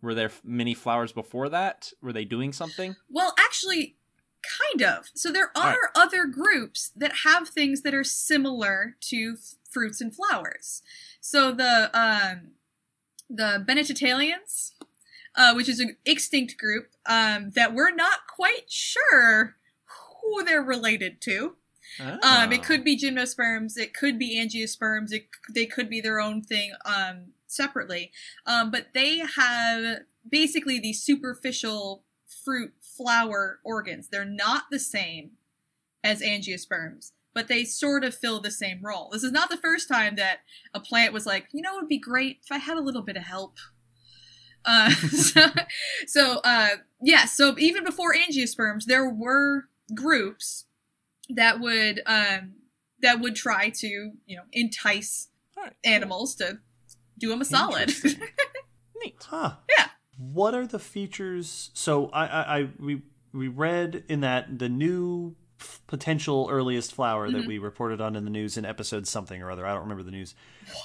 Were 0.00 0.14
there 0.14 0.32
many 0.42 0.74
flowers 0.74 1.12
before 1.12 1.48
that? 1.50 1.92
Were 2.02 2.12
they 2.12 2.24
doing 2.24 2.52
something? 2.52 2.96
Well, 3.08 3.34
actually, 3.38 3.96
kind 4.42 4.82
of. 4.82 5.10
So 5.14 5.30
there 5.30 5.50
are 5.56 5.70
right. 5.70 5.90
other 5.94 6.26
groups 6.26 6.90
that 6.96 7.18
have 7.24 7.48
things 7.48 7.82
that 7.82 7.94
are 7.94 8.02
similar 8.04 8.96
to 9.02 9.36
f- 9.38 9.54
fruits 9.70 10.00
and 10.00 10.14
flowers. 10.14 10.82
So 11.20 11.52
the 11.52 11.90
um, 11.94 12.52
the 13.30 13.64
Bennettitaleans, 13.66 14.72
uh, 15.36 15.54
which 15.54 15.68
is 15.68 15.80
an 15.80 15.96
extinct 16.04 16.58
group 16.58 16.88
um, 17.06 17.50
that 17.50 17.74
we're 17.74 17.94
not 17.94 18.26
quite 18.26 18.70
sure 18.70 19.56
who 20.22 20.44
they're 20.44 20.62
related 20.62 21.20
to. 21.22 21.56
Um, 22.00 22.18
Ah. 22.22 22.48
it 22.50 22.62
could 22.62 22.84
be 22.84 22.96
gymnosperms, 22.98 23.76
it 23.76 23.94
could 23.94 24.18
be 24.18 24.36
angiosperms, 24.36 25.12
it, 25.12 25.26
they 25.54 25.66
could 25.66 25.90
be 25.90 26.00
their 26.00 26.20
own 26.20 26.42
thing 26.42 26.72
um, 26.84 27.32
separately. 27.46 28.12
Um, 28.46 28.70
but 28.70 28.88
they 28.94 29.18
have 29.36 29.98
basically 30.28 30.78
these 30.78 31.02
superficial 31.02 32.04
fruit 32.44 32.72
flower 32.80 33.60
organs. 33.64 34.08
They're 34.08 34.24
not 34.24 34.64
the 34.70 34.78
same 34.78 35.32
as 36.04 36.20
angiosperms, 36.22 37.12
but 37.34 37.48
they 37.48 37.64
sort 37.64 38.04
of 38.04 38.14
fill 38.14 38.40
the 38.40 38.50
same 38.50 38.80
role. 38.82 39.10
This 39.12 39.22
is 39.22 39.32
not 39.32 39.50
the 39.50 39.56
first 39.56 39.88
time 39.88 40.16
that 40.16 40.38
a 40.74 40.80
plant 40.80 41.12
was 41.12 41.26
like, 41.26 41.48
you 41.52 41.62
know, 41.62 41.76
it 41.76 41.82
would 41.82 41.88
be 41.88 41.98
great 41.98 42.38
if 42.42 42.50
I 42.50 42.58
had 42.58 42.76
a 42.76 42.82
little 42.82 43.02
bit 43.02 43.16
of 43.16 43.24
help. 43.24 43.56
Uh, 44.64 44.90
so, 45.10 45.46
so 46.06 46.40
uh, 46.44 46.76
yeah, 47.02 47.24
so 47.26 47.56
even 47.58 47.84
before 47.84 48.14
angiosperms, 48.14 48.84
there 48.86 49.08
were 49.08 49.64
groups 49.94 50.64
that 51.36 51.60
would 51.60 52.00
um, 52.06 52.54
that 53.00 53.20
would 53.20 53.34
try 53.36 53.70
to 53.70 53.86
you 54.26 54.36
know 54.36 54.42
entice 54.52 55.28
All 55.56 55.64
right, 55.64 55.72
cool. 55.84 55.92
animals 55.92 56.34
to 56.36 56.58
do 57.18 57.28
them 57.28 57.40
a 57.40 57.44
solid. 57.44 57.88
Interesting. 57.90 58.28
Neat. 59.02 59.16
Huh. 59.20 59.54
Yeah. 59.76 59.86
What 60.18 60.54
are 60.54 60.66
the 60.66 60.78
features? 60.78 61.70
So 61.74 62.08
I, 62.10 62.26
I, 62.26 62.58
I 62.60 62.68
we 62.78 63.02
we 63.32 63.48
read 63.48 64.04
in 64.08 64.20
that 64.20 64.58
the 64.58 64.68
new 64.68 65.34
potential 65.86 66.48
earliest 66.50 66.92
flower 66.94 67.30
that 67.30 67.42
Mhm. 67.44 67.46
we 67.46 67.58
reported 67.58 68.00
on 68.00 68.16
in 68.16 68.24
the 68.24 68.30
news 68.30 68.56
in 68.56 68.64
episode 68.64 69.06
something 69.06 69.40
or 69.42 69.50
other. 69.50 69.64
I 69.66 69.72
don't 69.72 69.82
remember 69.82 70.02
the 70.02 70.10
news. 70.10 70.34
what? 70.66 70.76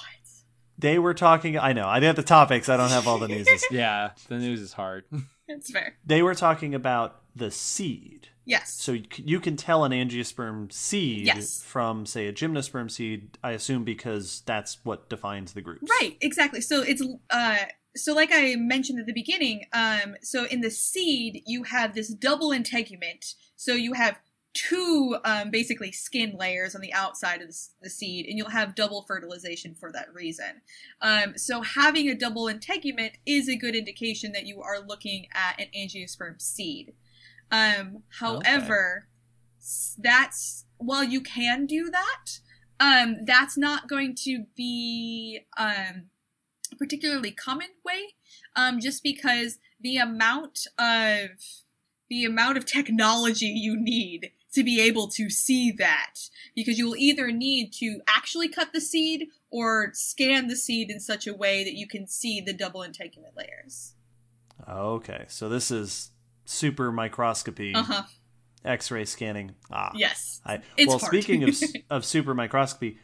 They 0.80 0.98
were 1.00 1.14
talking. 1.14 1.58
I 1.58 1.72
know. 1.72 1.88
I 1.88 1.96
didn't 1.98 2.16
have 2.16 2.24
the 2.24 2.28
topics. 2.28 2.68
I 2.68 2.76
don't 2.76 2.90
have 2.90 3.08
all 3.08 3.18
the 3.18 3.26
news. 3.34 3.48
Yeah, 3.70 4.10
the 4.28 4.38
news 4.38 4.60
is 4.60 4.72
hard. 4.72 5.04
That's 5.48 5.70
fair. 5.72 5.96
they 6.04 6.22
were 6.22 6.34
talking 6.34 6.74
about 6.74 7.20
the 7.38 7.50
seed. 7.50 8.28
Yes. 8.44 8.72
So 8.72 8.96
you 9.16 9.40
can 9.40 9.56
tell 9.56 9.84
an 9.84 9.92
angiosperm 9.92 10.72
seed 10.72 11.26
Yes. 11.26 11.62
from, 11.62 12.06
say, 12.06 12.26
a 12.28 12.32
gymnosperm 12.32 12.90
seed. 12.90 13.36
I 13.44 13.50
assume 13.52 13.84
because 13.84 14.42
that's 14.46 14.78
what 14.84 15.10
defines 15.10 15.52
the 15.52 15.60
groups. 15.60 15.90
Right, 16.00 16.16
exactly. 16.20 16.60
So 16.62 16.82
it's 16.82 17.02
uh 17.30 17.58
so 17.96 18.14
like 18.14 18.30
I 18.32 18.54
mentioned 18.56 19.00
at 19.00 19.06
the 19.06 19.12
beginning, 19.12 19.66
um 19.72 20.16
so 20.22 20.44
in 20.46 20.60
the 20.62 20.70
seed 20.70 21.42
you 21.46 21.64
have 21.64 21.94
this 21.94 22.08
double 22.08 22.50
integument. 22.50 23.34
So 23.56 23.74
you 23.74 23.92
have 23.92 24.18
two 24.54 25.18
um 25.26 25.50
basically 25.50 25.92
skin 25.92 26.34
layers 26.38 26.74
on 26.74 26.80
the 26.80 26.92
outside 26.94 27.42
of 27.42 27.48
the, 27.48 27.58
the 27.82 27.90
seed 27.90 28.24
and 28.26 28.38
you'll 28.38 28.48
have 28.48 28.74
double 28.74 29.02
fertilization 29.02 29.74
for 29.74 29.92
that 29.92 30.06
reason. 30.14 30.62
Um 31.02 31.36
so 31.36 31.60
having 31.60 32.08
a 32.08 32.14
double 32.14 32.48
integument 32.48 33.12
is 33.26 33.46
a 33.46 33.56
good 33.56 33.76
indication 33.76 34.32
that 34.32 34.46
you 34.46 34.62
are 34.62 34.80
looking 34.80 35.26
at 35.34 35.60
an 35.60 35.66
angiosperm 35.76 36.40
seed. 36.40 36.94
Um 37.50 38.02
however, 38.18 39.08
s- 39.60 39.96
that's 39.98 40.64
while 40.78 41.04
you 41.04 41.20
can 41.20 41.66
do 41.66 41.90
that, 41.90 42.38
um, 42.80 43.24
that's 43.24 43.56
not 43.56 43.88
going 43.88 44.14
to 44.24 44.44
be 44.56 45.40
um, 45.56 46.04
a 46.72 46.76
particularly 46.78 47.32
common 47.32 47.68
way, 47.84 48.14
um, 48.54 48.80
just 48.80 49.02
because 49.02 49.58
the 49.80 49.96
amount 49.96 50.66
of 50.78 51.30
the 52.08 52.24
amount 52.24 52.56
of 52.56 52.64
technology 52.64 53.46
you 53.46 53.76
need 53.78 54.30
to 54.52 54.64
be 54.64 54.80
able 54.80 55.08
to 55.08 55.28
see 55.28 55.70
that 55.70 56.14
because 56.54 56.78
you 56.78 56.86
will 56.86 56.96
either 56.96 57.30
need 57.30 57.70
to 57.70 58.00
actually 58.08 58.48
cut 58.48 58.72
the 58.72 58.80
seed 58.80 59.28
or 59.50 59.90
scan 59.92 60.48
the 60.48 60.56
seed 60.56 60.90
in 60.90 61.00
such 61.00 61.26
a 61.26 61.34
way 61.34 61.62
that 61.64 61.74
you 61.74 61.86
can 61.86 62.06
see 62.06 62.40
the 62.40 62.54
double 62.54 62.82
integument 62.82 63.36
layers. 63.36 63.94
Okay, 64.66 65.26
so 65.28 65.48
this 65.50 65.70
is 65.70 66.10
super 66.48 66.90
microscopy, 66.90 67.74
Uh 67.74 67.82
huh. 67.82 68.02
X-ray 68.64 69.04
scanning. 69.04 69.54
Ah, 69.70 69.92
Yes. 69.94 70.40
I, 70.44 70.60
It's 70.76 70.88
well, 70.88 70.98
hard. 70.98 71.10
speaking 71.12 71.44
of 71.44 71.54
of 71.90 72.04
super 72.04 72.34
microscopy, 72.34 72.98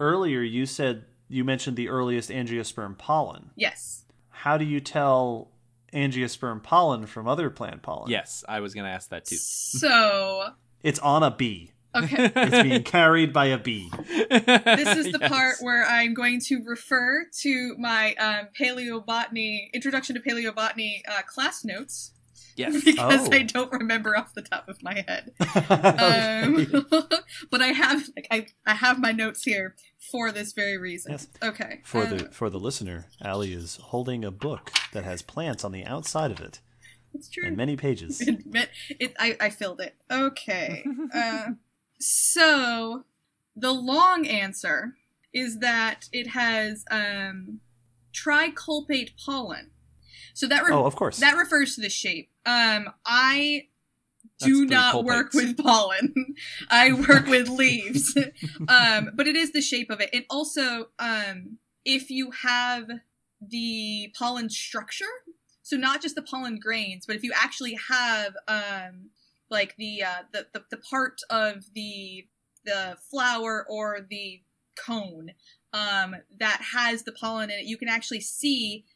earlier 0.00 0.40
you 0.42 0.66
said 0.66 1.04
you 1.28 1.44
mentioned 1.44 1.76
the 1.76 1.88
earliest 1.88 2.30
angiosperm 2.30 2.98
pollen. 2.98 3.50
Yes. 3.56 4.04
How 4.30 4.58
do 4.58 4.64
you 4.64 4.80
tell 4.80 5.50
angiosperm 5.92 6.62
pollen 6.62 7.06
from 7.06 7.26
other 7.28 7.50
plant 7.50 7.82
pollen? 7.82 8.10
Yes, 8.10 8.44
I 8.48 8.60
was 8.60 8.74
going 8.74 8.84
to 8.84 8.90
ask 8.90 9.10
that 9.10 9.24
too. 9.26 9.36
So, 9.36 10.48
it's 10.82 10.98
on 10.98 11.22
a 11.22 11.30
bee. 11.30 11.72
okay. 11.94 12.30
It's 12.36 12.62
being 12.62 12.82
carried 12.82 13.32
by 13.32 13.46
a 13.46 13.58
bee. 13.58 13.90
this 14.08 14.96
is 14.96 15.12
the 15.12 15.18
part 15.20 15.56
where 15.60 15.84
I'm 15.86 16.14
going 16.14 16.40
to 16.48 16.62
refer 16.64 17.26
to 17.42 17.74
my 17.78 18.14
um, 18.14 18.48
paleobotany 18.58 19.72
introduction 19.72 20.14
to 20.16 20.20
paleobotany 20.20 21.00
uh, 21.08 21.22
class 21.22 21.64
notes 21.64 22.12
yes. 22.58 22.84
because 22.84 23.28
Oh. 23.28 23.32
I 23.32 23.42
don't 23.42 23.72
remember 23.72 24.16
off 24.16 24.34
the 24.34 24.42
top 24.42 24.68
of 24.68 24.82
my 24.82 25.04
head. 25.06 25.32
Um, 25.68 26.66
but 27.50 27.60
I 27.62 27.68
have 27.68 28.08
like, 28.16 28.26
I, 28.30 28.46
I 28.66 28.74
have 28.74 28.98
my 28.98 29.12
notes 29.12 29.42
here 29.42 29.74
for 30.12 30.30
this 30.32 30.52
very 30.52 30.76
reason. 30.78 31.12
Yes. 31.12 31.28
Okay. 31.42 31.80
For 31.84 32.02
uh, 32.02 32.06
the 32.06 32.18
for 32.30 32.50
the 32.50 32.58
listener, 32.60 33.06
Aly 33.24 33.52
is 33.52 33.76
holding 33.76 34.24
a 34.24 34.30
book 34.30 34.72
that 34.92 35.04
has 35.04 35.22
plants 35.22 35.64
on 35.64 35.72
the 35.72 35.84
outside 35.84 36.30
of 36.30 36.40
it 36.40 36.60
it's 37.14 37.28
true. 37.28 37.46
and 37.46 37.56
many 37.56 37.76
pages. 37.76 38.20
Admit- 38.20 38.70
it, 38.90 39.14
I, 39.18 39.36
I 39.40 39.50
filled 39.50 39.80
it. 39.80 39.94
Okay. 40.10 40.84
uh, 41.14 41.46
so 41.98 43.04
the 43.56 43.72
long 43.72 44.26
answer 44.26 44.94
is 45.32 45.58
that 45.60 46.08
it 46.12 46.28
has 46.28 46.84
um, 46.90 47.60
tricolpate 48.12 49.12
pollen. 49.24 49.70
So 50.34 50.46
that 50.46 50.64
re- 50.64 50.72
Oh, 50.72 50.84
of 50.84 50.94
course. 50.96 51.18
that 51.18 51.36
refers 51.36 51.74
to 51.74 51.80
the 51.80 51.88
shape. 51.90 52.30
Um, 52.48 52.88
I 53.04 53.66
do 54.38 54.66
That's 54.66 54.94
not 54.94 55.04
work 55.04 55.34
with 55.34 55.58
pollen. 55.58 56.34
I 56.70 56.92
work 56.92 57.26
with 57.26 57.48
leaves. 57.48 58.16
um, 58.68 59.10
but 59.14 59.28
it 59.28 59.36
is 59.36 59.52
the 59.52 59.60
shape 59.60 59.90
of 59.90 60.00
it. 60.00 60.08
And 60.14 60.24
also, 60.30 60.88
um, 60.98 61.58
if 61.84 62.10
you 62.10 62.30
have 62.42 62.88
the 63.46 64.14
pollen 64.18 64.48
structure, 64.48 65.04
so 65.62 65.76
not 65.76 66.00
just 66.00 66.14
the 66.14 66.22
pollen 66.22 66.58
grains, 66.58 67.04
but 67.04 67.16
if 67.16 67.22
you 67.22 67.32
actually 67.36 67.78
have 67.90 68.34
um, 68.48 69.10
like 69.50 69.76
the, 69.76 70.02
uh, 70.02 70.22
the 70.32 70.46
the 70.54 70.64
the 70.70 70.76
part 70.78 71.20
of 71.28 71.66
the 71.74 72.26
the 72.64 72.96
flower 73.10 73.66
or 73.68 73.98
the 74.08 74.42
cone 74.74 75.32
um, 75.74 76.16
that 76.38 76.62
has 76.72 77.02
the 77.02 77.12
pollen 77.12 77.50
in 77.50 77.58
it, 77.58 77.66
you 77.66 77.76
can 77.76 77.88
actually 77.88 78.20
see 78.20 78.86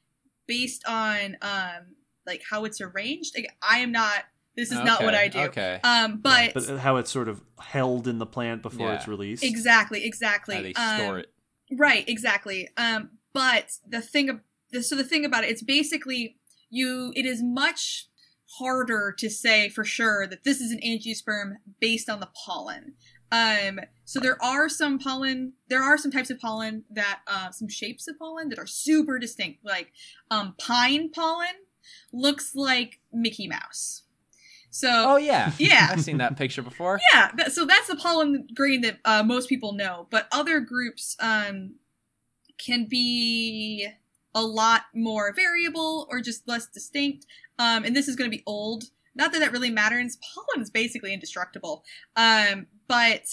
based 0.47 0.83
on 0.89 1.37
um, 1.43 1.97
like 2.27 2.43
how 2.49 2.65
it's 2.65 2.81
arranged. 2.81 3.33
Like, 3.37 3.53
I 3.63 3.79
am 3.79 3.93
not. 3.93 4.25
This 4.55 4.71
is 4.71 4.79
not 4.81 5.03
what 5.03 5.15
I 5.15 5.29
do. 5.29 5.39
Okay. 5.45 5.81
Um, 5.83 6.19
but, 6.19 6.53
but 6.53 6.67
how 6.79 6.97
it's 6.97 7.11
sort 7.11 7.29
of 7.29 7.41
held 7.59 8.07
in 8.07 8.19
the 8.19 8.27
plant 8.27 8.61
before 8.61 8.89
Yeah. 8.89 8.97
it's 8.97 9.09
released. 9.09 9.43
exactly, 9.43 10.05
exactly. 10.05 10.57
How 10.57 10.63
they 10.63 10.75
um, 10.75 10.99
store 11.01 11.19
it. 11.21 11.33
Right, 11.79 12.07
exactly. 12.07 12.69
Um, 12.77 13.13
but 13.33 13.71
the 13.89 14.03
thing, 14.03 14.29
ab- 14.29 14.43
the- 14.71 14.83
so 14.83 14.95
the 14.95 15.05
thing 15.05 15.25
about 15.25 15.45
it, 15.45 15.51
it's 15.51 15.63
basically 15.63 16.37
you. 16.69 17.13
It 17.17 17.25
is 17.25 17.43
much 17.43 18.09
harder 18.59 19.15
to 19.19 19.31
say 19.31 19.71
for 19.71 19.85
sure 19.85 20.27
that 20.27 20.45
this 20.45 20.61
is 20.61 20.71
an 20.71 20.81
angiosperm 20.85 21.55
based 21.81 22.11
on 22.11 22.21
the 22.21 22.29
pollen. 22.45 22.93
Um, 23.31 23.81
so 24.05 24.21
there 24.21 24.37
are 24.45 24.69
some 24.69 24.99
pollen, 24.99 25.55
there 25.69 25.83
are 25.83 25.97
some 25.97 26.11
types 26.11 26.29
of 26.29 26.39
pollen 26.39 26.85
that, 26.91 27.21
uh, 27.27 27.51
some 27.51 27.69
shapes 27.69 28.07
of 28.07 28.19
pollen 28.19 28.51
that 28.51 28.59
are 28.59 28.67
super 28.67 29.19
distinct. 29.19 29.65
Like, 29.65 29.93
um, 30.31 30.55
pine 30.59 31.09
pollen 31.11 31.55
looks 32.13 32.55
like 32.55 33.01
Mickey 33.13 33.49
Mouse. 33.49 34.03
So, 34.71 34.89
Oh 34.91 35.17
yeah. 35.17 35.53
yeah, 35.59 35.89
I've 35.91 36.01
seen 36.01 36.17
that 36.19 36.37
picture 36.37 36.63
before. 36.63 36.99
yeah, 37.13 37.31
that, 37.37 37.53
so 37.53 37.67
that's 37.67 37.89
the 37.89 37.97
pollen 37.97 38.49
grain 38.55 38.81
that 38.83 38.99
uh, 39.05 39.23
most 39.23 39.49
people 39.49 39.73
know. 39.73 40.07
But 40.11 40.29
other 40.33 40.61
groups 40.61 41.15
um, 41.21 41.75
can 42.59 42.87
be 42.87 43.89
a 44.35 44.43
lot 44.43 44.83
more 44.95 45.33
variable 45.35 46.07
or 46.11 46.21
just 46.21 46.49
less 46.49 46.67
distinct. 46.67 47.27
Um, 47.59 47.85
and 47.85 47.95
this 47.95 48.09
is 48.09 48.17
going 48.17 48.31
to 48.31 48.37
be 48.37 48.43
old. 48.47 48.85
Not 49.15 49.33
that 49.33 49.41
that 49.41 49.53
really 49.53 49.71
matters. 49.71 50.17
Pollen 50.35 50.63
is 50.63 50.71
basically 50.71 51.13
indestructible. 51.13 51.85
Um, 52.17 52.67
but 52.89 53.27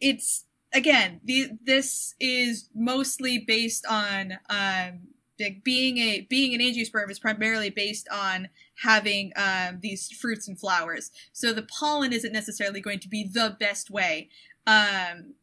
it's 0.00 0.46
again, 0.72 1.20
the, 1.24 1.50
this 1.62 2.14
is 2.20 2.68
mostly 2.74 3.38
based 3.38 3.86
on 3.86 4.38
um, 4.48 5.00
like 5.40 5.64
being 5.64 5.98
a 5.98 6.22
being 6.30 6.54
an 6.54 6.60
angiosperm 6.60 7.10
is 7.10 7.18
primarily 7.18 7.70
based 7.70 8.08
on 8.12 8.48
having 8.82 9.32
um, 9.36 9.80
these 9.80 10.08
fruits 10.10 10.46
and 10.48 10.58
flowers. 10.58 11.10
So 11.32 11.52
the 11.52 11.62
pollen 11.62 12.12
isn't 12.12 12.32
necessarily 12.32 12.80
going 12.80 13.00
to 13.00 13.08
be 13.08 13.24
the 13.24 13.56
best 13.58 13.90
way 13.90 14.28
um, 14.66 15.34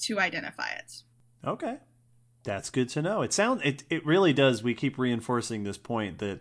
to 0.00 0.18
identify 0.20 0.70
it. 0.72 1.02
Okay. 1.46 1.78
That's 2.42 2.70
good 2.70 2.88
to 2.90 3.02
know. 3.02 3.22
It 3.22 3.32
sounds 3.32 3.62
it 3.64 3.84
it 3.90 4.04
really 4.06 4.32
does 4.32 4.62
we 4.62 4.74
keep 4.74 4.98
reinforcing 4.98 5.64
this 5.64 5.78
point 5.78 6.18
that 6.18 6.40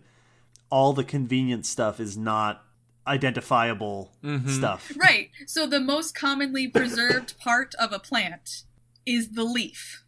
all 0.69 0.93
the 0.93 1.03
convenient 1.03 1.65
stuff 1.65 1.99
is 1.99 2.15
not 2.17 2.63
identifiable 3.07 4.13
Mhm. 4.23 4.49
stuff. 4.49 4.91
Right. 4.95 5.31
So 5.47 5.65
the 5.65 5.79
most 5.79 6.15
commonly 6.15 6.67
preserved 6.67 7.37
part 7.39 7.73
of 7.75 7.91
a 7.91 7.99
plant 7.99 8.63
is 9.05 9.31
the 9.31 9.43
leaf. 9.43 10.03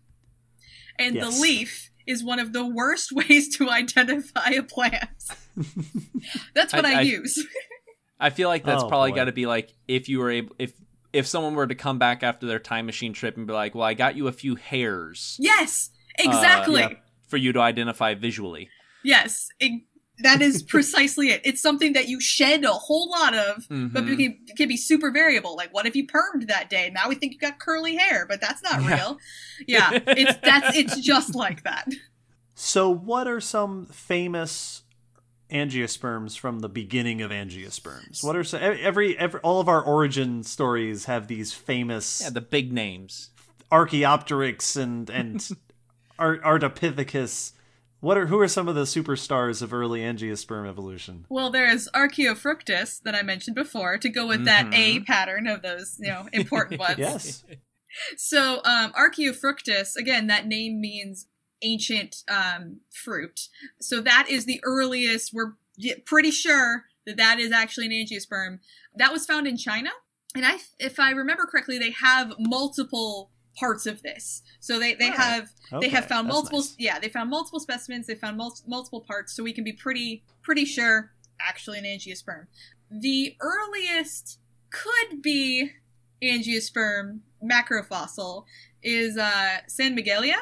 And 1.00 1.16
Yes. 1.16 1.36
the 1.36 1.42
leaf 1.42 1.91
is 2.08 2.24
one 2.24 2.40
of 2.40 2.54
the 2.54 2.66
worst 2.66 3.12
ways 3.14 3.56
to 3.58 3.70
identify 3.70 4.50
a 4.52 4.64
plant. 4.64 5.10
That's 6.54 6.74
what 6.74 6.86
I, 6.86 6.94
I- 6.94 6.98
I- 7.00 7.02
use. 7.02 7.46
I 8.20 8.30
feel 8.30 8.50
like 8.50 8.64
that's 8.64 8.84
Oh, 8.84 8.88
probably 8.88 9.14
got 9.14 9.24
to 9.26 9.32
be 9.32 9.48
like 9.48 9.74
if 9.88 10.08
you 10.08 10.20
were 10.20 10.30
able 10.30 10.56
if 10.60 10.74
if 11.12 11.26
someone 11.26 11.56
were 11.56 11.66
to 11.66 11.74
come 11.74 11.98
back 11.98 12.22
after 12.22 12.46
their 12.46 12.60
time 12.60 12.86
machine 12.86 13.14
trip 13.14 13.36
and 13.36 13.48
be 13.48 13.54
like, 13.54 13.74
"Well, 13.74 13.84
I 13.84 13.96
got 13.96 14.16
you 14.16 14.28
a 14.28 14.32
few 14.32 14.56
hairs 14.58 15.38
yes, 15.40 15.90
exactly. 16.20 16.84
Uh, 16.84 16.90
yeah. 16.90 16.96
for 17.28 17.38
you 17.38 17.52
to 17.54 17.60
identify 17.60 18.14
visually." 18.14 18.70
Yes, 19.04 19.48
it, 19.60 19.82
that 20.24 20.42
is 20.42 20.64
precisely 20.76 21.30
it. 21.30 21.42
It's 21.44 21.62
something 21.62 21.94
that 21.94 22.08
you 22.08 22.20
shed 22.22 22.64
a 22.66 22.72
whole 22.74 23.10
lot 23.10 23.34
of, 23.34 23.68
but 23.70 24.04
Mhm. 24.04 24.14
it 24.14 24.18
can, 24.18 24.38
it 24.48 24.56
can 24.58 24.68
be 24.68 24.78
super 24.78 25.12
variable. 25.12 25.56
Like, 25.56 25.74
what 25.74 25.86
if 25.86 25.96
you 25.96 26.08
permed 26.08 26.48
that 26.48 26.70
day? 26.70 26.90
Now 26.94 27.10
we 27.10 27.16
think 27.16 27.34
you 27.34 27.40
got 27.40 27.60
curly 27.60 27.96
hair, 27.96 28.26
but 28.28 28.42
that's 28.42 28.62
not 28.64 28.82
Yeah. 28.82 28.96
real. 28.96 29.18
Yeah, 29.68 30.00
it's 30.08 30.40
that's 30.44 30.76
it's 30.78 31.00
just 31.00 31.36
like 31.36 31.64
that. 31.64 31.88
So 32.56 32.90
what 32.90 33.28
are 33.28 33.40
some 33.42 33.86
famous 33.88 34.84
angiosperms 35.50 36.38
from 36.38 36.60
the 36.60 36.70
beginning 36.70 37.22
of 37.22 37.32
angiosperms? 37.32 38.24
What 38.24 38.36
are 38.36 38.44
so 38.44 38.58
every 38.58 39.18
every 39.18 39.40
all 39.42 39.60
of 39.60 39.68
our 39.68 39.82
origin 39.82 40.44
stories 40.44 41.06
have 41.06 41.28
these 41.28 41.54
famous 41.54 42.22
Yeah, 42.24 42.30
the 42.30 42.42
big 42.42 42.72
names. 42.72 43.30
Archaeopteryx 43.72 44.76
and 44.76 45.10
and 45.10 45.48
Ar- 46.20 46.38
Ardipithecus. 46.40 47.54
What 48.02 48.18
are 48.18 48.26
who 48.26 48.40
are 48.40 48.48
some 48.48 48.68
of 48.68 48.74
the 48.76 48.82
superstars 48.84 49.62
of 49.62 49.74
early 49.74 50.02
angiosperm 50.02 50.68
evolution? 50.68 51.26
Well, 51.30 51.52
there's 51.52 51.88
Archaefructus 51.94 53.02
that 53.04 53.14
I 53.16 53.22
mentioned 53.22 53.56
before 53.56 53.98
to 54.00 54.10
go 54.10 54.28
with 54.28 54.44
that 54.46 54.74
A 54.74 55.00
Mhm. 55.00 55.06
pattern 55.06 55.48
of 55.48 55.62
those 55.62 55.98
you 56.00 56.10
know 56.10 56.28
important 56.34 56.80
ones. 56.80 56.98
Yes. 56.98 57.44
So, 58.18 58.62
um, 58.66 58.92
Archaefructus, 58.94 59.96
again, 59.96 60.28
that 60.28 60.48
name 60.48 60.82
means 60.82 61.28
ancient 61.62 62.24
um, 62.28 62.80
fruit. 62.92 63.50
So 63.80 64.02
that 64.02 64.28
is 64.30 64.46
the 64.46 64.60
earliest. 64.64 65.32
We're 65.34 65.54
pretty 66.06 66.32
sure 66.32 66.86
that 67.06 67.18
that 67.18 67.40
is 67.40 67.52
actually 67.52 67.86
an 67.86 67.92
angiosperm. 67.92 68.60
That 68.96 69.14
was 69.14 69.26
found 69.28 69.46
in 69.46 69.58
China, 69.58 69.92
and 70.34 70.44
I, 70.46 70.58
if 70.80 71.00
I 71.00 71.12
remember 71.12 71.46
correctly, 71.46 71.78
they 71.78 71.92
have 71.92 72.34
multiple 72.40 73.30
parts 73.62 73.86
of 73.86 74.02
this. 74.02 74.42
So 74.60 74.78
they 74.80 74.94
they 74.96 75.10
Oh, 75.10 75.14
have 75.14 75.50
they 75.82 75.90
have 75.90 76.08
found 76.08 76.28
that's 76.28 76.34
multiple. 76.36 76.60
nice. 76.60 76.76
Yeah, 76.78 77.00
they 77.00 77.10
found 77.10 77.30
multiple 77.30 77.60
specimens. 77.60 78.08
They 78.08 78.16
found 78.16 78.36
mul- 78.38 78.60
multiple 78.68 79.02
parts. 79.02 79.34
So 79.36 79.44
we 79.44 79.54
can 79.54 79.64
be 79.64 79.74
pretty 79.74 80.24
pretty 80.42 80.66
sure 80.66 81.12
actually 81.40 81.78
an 81.80 81.86
angiosperm. 81.86 82.48
The 82.90 83.36
earliest 83.40 84.40
could 84.70 85.22
be 85.22 85.72
angiosperm 86.22 87.20
macrofossil 87.44 88.46
is 88.84 89.18
uh, 89.18 89.58
Sanmiguelia, 89.68 90.38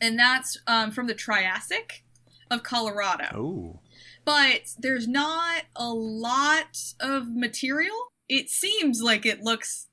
and 0.00 0.18
that's 0.18 0.58
um, 0.66 0.90
from 0.90 1.06
the 1.06 1.14
Triassic 1.14 2.04
of 2.50 2.62
Colorado. 2.62 3.28
Oh. 3.34 3.80
But 4.24 4.74
there's 4.78 5.06
not 5.06 5.62
a 5.76 5.88
lot 5.90 6.78
of 7.00 7.28
material. 7.34 7.94
It 8.28 8.48
seems 8.48 9.00
like 9.02 9.24
it 9.24 9.42
looks 9.42 9.86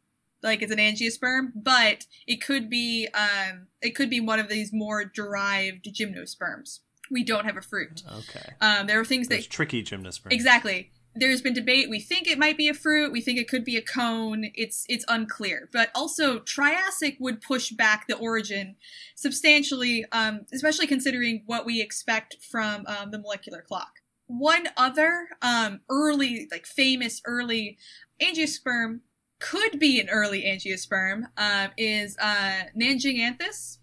like 0.44 0.61
it's 0.61 0.72
an 0.72 0.78
angiosperm, 0.80 1.52
but 1.56 2.06
it 2.28 2.44
could 2.44 2.70
be 2.70 3.07
um, 3.14 3.68
it 3.82 3.95
could 3.95 4.10
be 4.10 4.20
one 4.20 4.40
of 4.40 4.49
these 4.49 4.72
more 4.74 5.06
derived 5.06 5.86
gymnosperms. 5.86 6.80
We 7.10 7.24
don't 7.24 7.45
have 7.45 7.57
a 7.57 7.61
fruit. 7.61 8.03
Okay. 8.11 8.53
Um, 8.61 8.88
there 8.88 8.99
are 8.99 9.06
things 9.06 9.28
that 9.28 9.36
There's 9.36 9.48
tricky 9.48 9.84
gymnosperms. 9.84 10.32
Exactly. 10.32 10.91
there's 11.15 11.41
been 11.41 11.53
debate. 11.53 11.90
We 11.90 11.99
think 11.99 12.28
it 12.28 12.40
might 12.40 12.57
be 12.57 12.68
a 12.70 12.74
fruit. 12.74 13.11
We 13.11 13.22
think 13.22 13.38
it 13.38 13.48
could 13.48 13.64
be 13.64 13.78
a 13.78 13.82
cone. 13.82 14.45
It's 14.56 14.86
it's 14.90 15.06
unclear. 15.07 15.70
But 15.72 15.90
also, 15.94 16.40
Triassic 16.40 17.18
would 17.20 17.41
push 17.41 17.72
back 17.72 18.07
the 18.07 18.18
origin 18.18 18.76
substantially, 19.15 20.06
um, 20.11 20.45
especially 20.53 20.88
considering 20.88 21.44
what 21.45 21.65
we 21.65 21.82
expect 21.82 22.38
from 22.49 22.86
um, 22.88 23.11
the 23.11 23.20
molecular 23.20 23.61
clock. 23.61 23.99
One 24.26 24.70
other 24.78 25.28
um, 25.41 25.82
early, 25.90 26.48
like 26.52 26.65
famous 26.65 27.22
early 27.26 27.78
angiosperm 28.22 29.02
could 29.40 29.80
be 29.80 30.00
an 30.00 30.10
early 30.10 30.44
angiosperm 30.44 31.24
um, 31.38 31.72
is 31.78 32.18
uh, 32.22 32.64
Nanjinganthus. 32.80 33.80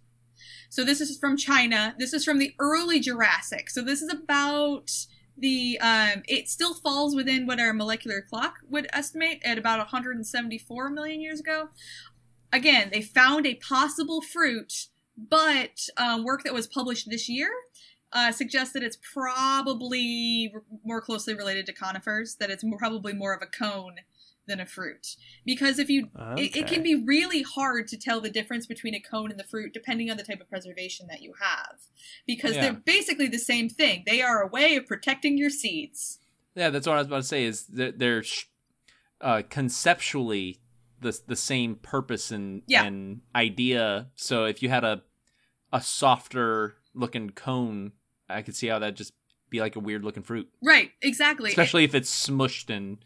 So 0.71 0.85
this 0.85 1.01
is 1.01 1.19
from 1.19 1.37
China. 1.37 1.95
This 1.99 2.13
is 2.13 2.25
from 2.25 2.39
the 2.39 2.55
early 2.59 3.01
Jurassic. 3.01 3.71
So 3.71 3.83
this 3.83 4.03
is 4.03 4.13
about 4.13 4.91
the 5.37 5.79
um, 5.81 6.23
it 6.29 6.49
still 6.49 6.75
falls 6.75 7.17
within 7.17 7.47
what 7.47 7.59
our 7.59 7.73
molecular 7.73 8.21
clock 8.23 8.59
would 8.69 8.87
estimate 8.93 9.43
at 9.45 9.59
about 9.59 9.79
174 9.79 10.91
million 10.91 11.21
years 11.21 11.41
ago. 11.41 11.69
Again, 12.53 12.91
they 12.93 13.03
found 13.03 13.47
a 13.47 13.55
possible 13.55 14.21
fruit, 14.21 14.89
but 15.17 15.89
um, 15.97 16.25
work 16.25 16.45
that 16.45 16.55
was 16.55 16.67
published 16.67 17.09
this 17.11 17.29
year 17.29 17.51
uh, 18.13 18.33
suggests 18.33 18.73
that 18.75 18.83
it's 18.83 18.99
probably 19.15 20.53
more 20.85 21.01
closely 21.01 21.35
related 21.35 21.67
to 21.67 21.73
conifers. 21.73 22.37
That 22.37 22.51
it's 22.51 22.65
more, 22.65 22.79
probably 22.79 23.13
more 23.13 23.35
of 23.35 23.43
a 23.43 23.47
cone 23.47 23.97
than 24.47 24.61
a 24.61 24.67
fruit. 24.67 25.17
Because 25.45 25.79
if 25.79 25.89
you 25.89 26.09
okay. 26.19 26.45
it, 26.45 26.57
it, 26.57 26.67
can 26.67 26.83
be 26.83 26.95
really 26.95 27.43
hard 27.43 27.89
to 27.89 27.97
tell 27.97 28.21
the 28.21 28.31
difference 28.31 28.67
between 28.67 28.95
a 28.95 29.01
cone 29.01 29.31
and 29.31 29.39
the 29.39 29.45
fruit 29.45 29.73
depending 29.73 30.11
on 30.11 30.17
the 30.17 30.23
type 30.23 30.41
of 30.41 30.49
preservation 30.49 31.07
that 31.09 31.23
you 31.23 31.35
have. 31.41 31.79
Because 32.27 32.55
yeah. 32.55 32.63
they're 32.63 32.73
basically 32.73 33.29
the 33.29 33.39
same 33.39 33.69
thing. 33.69 34.05
They 34.07 34.23
are 34.23 34.43
a 34.43 34.49
way 34.49 34.77
of 34.77 34.87
protecting 34.87 35.39
your 35.39 35.51
seeds. 35.51 36.19
Yeah 36.55 36.71
that's 36.71 36.87
what 36.87 36.95
i 36.95 36.99
was 36.99 37.07
about 37.07 37.19
to 37.19 37.23
say 37.23 37.45
is 37.45 37.67
they're, 37.67 37.93
they're 37.93 38.25
uh, 39.21 39.43
conceptually 39.49 40.61
the 41.01 41.19
the 41.27 41.37
same 41.37 41.77
purpose 41.77 42.31
and 42.31 42.63
yeah. 42.67 42.85
and 42.85 43.21
idea. 43.35 44.09
So 44.17 44.45
if 44.45 44.63
you 44.63 44.69
had 44.69 44.85
a 44.85 45.03
a 45.73 45.81
softer 45.81 46.75
looking 46.93 47.31
cone 47.31 47.93
i 48.29 48.43
could 48.43 48.57
see 48.57 48.67
how 48.67 48.81
that 48.81 48.97
just 48.97 49.13
be 49.51 49.61
like 49.61 49.77
a 49.77 49.81
weird 49.81 50.05
looking 50.05 50.23
fruit. 50.23 50.49
Right 50.63 50.91
exactly. 51.03 51.51
Especially 51.51 51.85
if 51.85 51.95
it's 51.95 52.29
smushed 52.29 52.75
and 52.75 52.99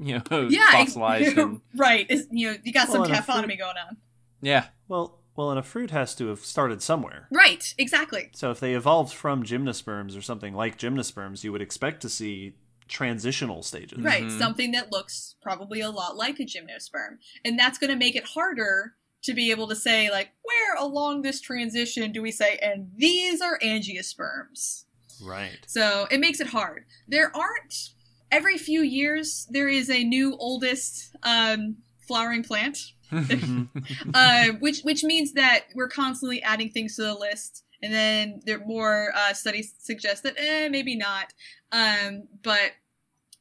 you 0.00 0.20
know, 0.30 0.48
yeah, 0.50 0.70
fossilized. 0.72 1.38
and... 1.38 1.60
right. 1.76 2.06
It's, 2.08 2.26
you 2.30 2.50
know, 2.50 2.56
you 2.64 2.72
got 2.72 2.88
well, 2.88 3.04
some 3.04 3.14
taphonomy 3.14 3.46
fruit... 3.46 3.58
going 3.58 3.76
on. 3.88 3.96
Yeah. 4.40 4.66
Well, 4.88 5.18
well, 5.36 5.50
and 5.50 5.58
a 5.58 5.62
fruit 5.62 5.90
has 5.90 6.14
to 6.16 6.28
have 6.28 6.40
started 6.40 6.82
somewhere. 6.82 7.28
Right. 7.30 7.74
Exactly. 7.78 8.30
So 8.32 8.50
if 8.50 8.60
they 8.60 8.74
evolved 8.74 9.12
from 9.12 9.44
gymnosperms 9.44 10.16
or 10.16 10.22
something 10.22 10.54
like 10.54 10.78
gymnosperms, 10.78 11.44
you 11.44 11.52
would 11.52 11.62
expect 11.62 12.02
to 12.02 12.08
see 12.08 12.54
transitional 12.88 13.62
stages. 13.62 14.02
Right. 14.02 14.24
Mm-hmm. 14.24 14.38
Something 14.38 14.72
that 14.72 14.90
looks 14.90 15.36
probably 15.42 15.80
a 15.80 15.90
lot 15.90 16.16
like 16.16 16.40
a 16.40 16.44
gymnosperm, 16.44 17.18
and 17.44 17.58
that's 17.58 17.78
going 17.78 17.90
to 17.90 17.96
make 17.96 18.16
it 18.16 18.24
harder 18.24 18.94
to 19.22 19.34
be 19.34 19.50
able 19.50 19.68
to 19.68 19.76
say 19.76 20.10
like 20.10 20.30
where 20.42 20.76
along 20.76 21.22
this 21.22 21.40
transition 21.42 22.10
do 22.10 22.22
we 22.22 22.32
say 22.32 22.58
and 22.62 22.90
these 22.96 23.40
are 23.40 23.58
angiosperms. 23.60 24.84
Right. 25.22 25.58
So 25.66 26.06
it 26.10 26.20
makes 26.20 26.40
it 26.40 26.48
hard. 26.48 26.86
There 27.06 27.34
aren't 27.36 27.90
every 28.30 28.58
few 28.58 28.82
years 28.82 29.46
there 29.50 29.68
is 29.68 29.90
a 29.90 30.04
new 30.04 30.36
oldest 30.38 31.14
um, 31.22 31.76
flowering 32.00 32.42
plant, 32.42 32.78
uh, 34.14 34.46
which 34.60 34.80
which 34.82 35.04
means 35.04 35.32
that 35.34 35.66
we're 35.74 35.88
constantly 35.88 36.42
adding 36.42 36.70
things 36.70 36.96
to 36.96 37.02
the 37.02 37.14
list. 37.14 37.64
And 37.82 37.94
then 37.94 38.42
there 38.44 38.58
more 38.58 39.10
uh, 39.16 39.32
studies 39.32 39.74
suggest 39.78 40.22
that 40.24 40.34
eh, 40.36 40.68
maybe 40.68 40.96
not. 40.96 41.32
Um, 41.72 42.24
but 42.42 42.72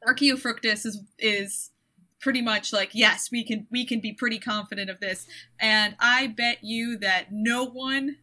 Archaefructus 0.08 0.86
is 0.86 1.04
is 1.18 1.72
pretty 2.22 2.42
much 2.42 2.72
like 2.72 2.92
yes, 2.94 3.30
we 3.32 3.44
can 3.44 3.68
we 3.70 3.86
can 3.86 4.00
be 4.00 4.14
pretty 4.14 4.40
confident 4.40 4.90
of 4.90 5.00
this. 5.00 5.28
And 5.60 5.96
I 6.00 6.28
bet 6.28 6.60
you 6.64 6.98
that 7.00 7.28
no 7.32 7.66
one 7.66 8.18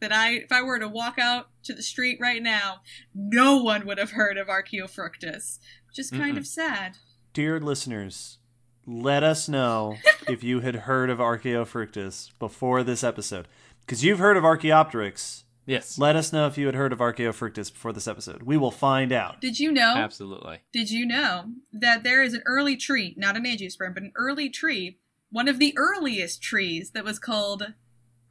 that 0.00 0.12
I 0.12 0.32
if 0.32 0.52
I 0.52 0.62
were 0.62 0.78
to 0.78 0.88
walk 0.88 1.18
out 1.18 1.48
to 1.64 1.74
the 1.74 1.82
street 1.82 2.18
right 2.20 2.42
now, 2.42 2.80
no 3.14 3.62
one 3.62 3.86
would 3.86 3.98
have 3.98 4.10
heard 4.10 4.36
of 4.36 4.48
Archaefructus 4.48 5.58
which 5.92 5.98
is 5.98 6.10
kind 6.10 6.36
Mm-mm. 6.36 6.38
of 6.38 6.46
sad. 6.46 6.96
Dear 7.34 7.60
listeners, 7.60 8.38
let 8.86 9.22
us 9.22 9.46
know 9.46 9.96
if 10.28 10.42
you 10.42 10.60
had 10.60 10.74
heard 10.74 11.10
of 11.10 11.18
Archaefructus 11.18 12.30
before 12.38 12.82
this 12.82 13.04
episode. 13.04 13.46
Because 13.84 14.02
you've 14.02 14.18
heard 14.18 14.38
of 14.38 14.44
Archaeopteryx. 14.44 15.44
Yes. 15.66 15.98
Let 15.98 16.16
us 16.16 16.32
know 16.32 16.46
if 16.46 16.56
you 16.56 16.64
had 16.64 16.74
heard 16.74 16.94
of 16.94 17.00
Archaefructus 17.00 17.70
before 17.70 17.92
this 17.92 18.08
episode. 18.08 18.42
We 18.42 18.56
will 18.56 18.70
find 18.70 19.12
out. 19.12 19.42
Did 19.42 19.60
you 19.60 19.70
know? 19.70 19.94
Absolutely. 19.94 20.60
Did 20.72 20.90
you 20.90 21.04
know 21.04 21.44
that 21.74 22.04
there 22.04 22.22
is 22.22 22.32
an 22.32 22.42
early 22.46 22.76
tree, 22.76 23.14
not 23.18 23.36
an 23.36 23.44
angiosperm, 23.44 23.92
but 23.92 24.02
an 24.02 24.12
early 24.16 24.48
tree, 24.48 24.98
one 25.30 25.46
of 25.46 25.58
the 25.58 25.74
earliest 25.76 26.42
trees 26.42 26.92
that 26.92 27.04
was 27.04 27.18
called 27.18 27.74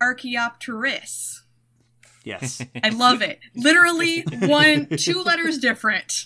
Archaeopteris? 0.02 1.42
Yes. 2.24 2.66
I 2.84 2.90
love 2.90 3.22
it. 3.22 3.40
Literally 3.56 4.22
one, 4.40 4.88
two 4.98 5.22
letters 5.22 5.60
different. 5.60 6.26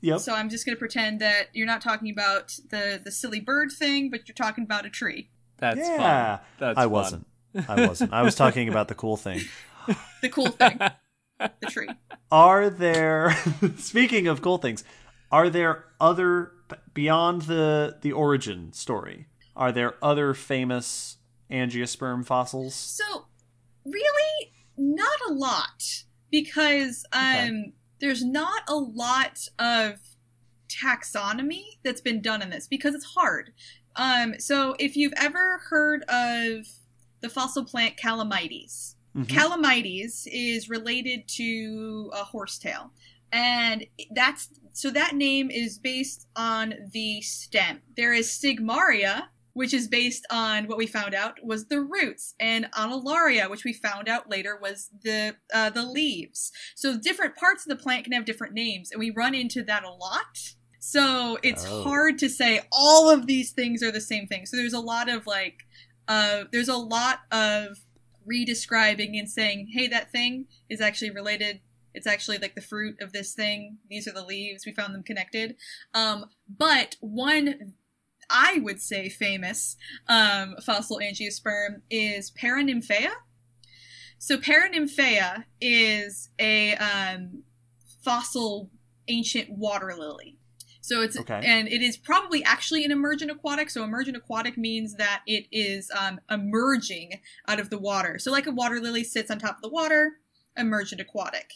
Yep. 0.00 0.20
So 0.20 0.34
I'm 0.34 0.48
just 0.48 0.66
going 0.66 0.76
to 0.76 0.78
pretend 0.78 1.20
that 1.20 1.48
you're 1.52 1.66
not 1.66 1.80
talking 1.80 2.10
about 2.10 2.58
the 2.70 3.00
the 3.02 3.10
silly 3.10 3.40
bird 3.40 3.72
thing, 3.72 4.10
but 4.10 4.28
you're 4.28 4.34
talking 4.34 4.64
about 4.64 4.86
a 4.86 4.90
tree. 4.90 5.30
That's 5.58 5.78
yeah. 5.78 6.36
Fun. 6.36 6.46
That's 6.58 6.78
I 6.78 6.82
fun. 6.82 6.90
wasn't. 6.90 7.26
I 7.68 7.86
wasn't. 7.86 8.12
I 8.12 8.22
was 8.22 8.34
talking 8.34 8.68
about 8.68 8.88
the 8.88 8.94
cool 8.94 9.16
thing. 9.16 9.40
the 10.22 10.28
cool 10.28 10.48
thing. 10.50 10.78
the 11.38 11.66
tree. 11.68 11.88
Are 12.30 12.68
there 12.68 13.36
speaking 13.78 14.26
of 14.26 14.42
cool 14.42 14.58
things, 14.58 14.84
are 15.32 15.48
there 15.48 15.84
other 16.00 16.52
beyond 16.94 17.42
the 17.42 17.98
the 18.02 18.12
origin 18.12 18.72
story? 18.72 19.26
Are 19.54 19.72
there 19.72 19.94
other 20.02 20.34
famous 20.34 21.16
angiosperm 21.50 22.26
fossils? 22.26 22.74
So, 22.74 23.26
really 23.84 24.52
not 24.76 25.18
a 25.28 25.32
lot 25.32 26.04
because 26.30 27.04
um 27.12 27.22
okay 27.22 27.72
there's 28.00 28.24
not 28.24 28.62
a 28.68 28.74
lot 28.74 29.48
of 29.58 29.98
taxonomy 30.68 31.64
that's 31.82 32.00
been 32.00 32.20
done 32.20 32.42
in 32.42 32.50
this 32.50 32.66
because 32.66 32.94
it's 32.94 33.04
hard. 33.04 33.52
Um, 33.96 34.38
so 34.38 34.76
if 34.78 34.96
you've 34.96 35.14
ever 35.16 35.58
heard 35.68 36.02
of 36.02 36.66
the 37.20 37.28
fossil 37.28 37.64
plant 37.64 37.96
Calamites, 37.96 38.94
mm-hmm. 39.16 39.22
Calamites 39.24 40.26
is 40.30 40.68
related 40.68 41.26
to 41.28 42.10
a 42.14 42.24
horsetail. 42.24 42.90
And 43.32 43.86
that's 44.14 44.50
so 44.72 44.90
that 44.90 45.14
name 45.14 45.50
is 45.50 45.78
based 45.78 46.28
on 46.36 46.74
the 46.92 47.22
stem. 47.22 47.80
There 47.96 48.12
is 48.12 48.28
Stigmaria, 48.28 49.24
which 49.56 49.72
is 49.72 49.88
based 49.88 50.26
on 50.30 50.66
what 50.66 50.76
we 50.76 50.86
found 50.86 51.14
out 51.14 51.42
was 51.42 51.68
the 51.68 51.80
roots, 51.80 52.34
and 52.38 52.70
Annularia, 52.72 53.48
which 53.48 53.64
we 53.64 53.72
found 53.72 54.06
out 54.06 54.28
later 54.28 54.58
was 54.60 54.90
the 55.02 55.34
uh, 55.54 55.70
the 55.70 55.82
leaves. 55.82 56.52
So 56.74 56.98
different 56.98 57.36
parts 57.36 57.64
of 57.64 57.70
the 57.70 57.82
plant 57.82 58.04
can 58.04 58.12
have 58.12 58.26
different 58.26 58.52
names, 58.52 58.90
and 58.90 58.98
we 58.98 59.08
run 59.08 59.34
into 59.34 59.62
that 59.62 59.82
a 59.82 59.90
lot. 59.90 60.36
So 60.78 61.38
it's 61.42 61.64
oh. 61.66 61.84
hard 61.84 62.18
to 62.18 62.28
say 62.28 62.60
all 62.70 63.08
of 63.08 63.26
these 63.26 63.52
things 63.52 63.82
are 63.82 63.90
the 63.90 63.98
same 63.98 64.26
thing. 64.26 64.44
So 64.44 64.58
there's 64.58 64.74
a 64.74 64.78
lot 64.78 65.08
of 65.08 65.26
like, 65.26 65.60
uh, 66.06 66.44
there's 66.52 66.68
a 66.68 66.76
lot 66.76 67.20
of 67.32 67.78
redescribing 68.30 69.18
and 69.18 69.26
saying, 69.26 69.70
hey, 69.72 69.86
that 69.86 70.12
thing 70.12 70.48
is 70.68 70.82
actually 70.82 71.12
related 71.12 71.60
it's 71.94 72.06
actually 72.06 72.36
like 72.36 72.54
the 72.54 72.60
fruit 72.60 72.96
of 73.00 73.14
this 73.14 73.32
thing. 73.32 73.78
These 73.88 74.06
are 74.06 74.12
the 74.12 74.22
leaves. 74.22 74.66
We 74.66 74.74
found 74.74 74.94
them 74.94 75.02
connected. 75.02 75.56
Um, 75.94 76.26
but 76.46 76.96
one 77.00 77.72
I 78.30 78.60
would 78.62 78.80
say 78.80 79.08
famous 79.08 79.76
um, 80.08 80.56
fossil 80.64 80.98
angiosperm 80.98 81.82
is 81.90 82.30
Paranymphaea. 82.30 83.10
So 84.18 84.38
Paranymphaea 84.38 85.44
is 85.60 86.30
a 86.38 86.74
um, 86.76 87.42
fossil 88.02 88.70
ancient 89.08 89.50
water 89.50 89.94
lily. 89.96 90.38
So 90.80 91.02
it's 91.02 91.18
okay. 91.18 91.42
and 91.44 91.66
it 91.66 91.82
is 91.82 91.96
probably 91.96 92.44
actually 92.44 92.84
an 92.84 92.92
emergent 92.92 93.28
aquatic. 93.28 93.70
So 93.70 93.82
emergent 93.82 94.16
aquatic 94.16 94.56
means 94.56 94.94
that 94.94 95.22
it 95.26 95.46
is 95.50 95.90
um, 95.90 96.20
emerging 96.30 97.20
out 97.48 97.58
of 97.58 97.70
the 97.70 97.78
water. 97.78 98.20
So 98.20 98.30
like 98.30 98.46
a 98.46 98.52
water 98.52 98.78
lily 98.78 99.02
sits 99.02 99.28
on 99.28 99.40
top 99.40 99.56
of 99.56 99.62
the 99.62 99.68
water, 99.68 100.12
emergent 100.56 101.00
aquatic. 101.00 101.54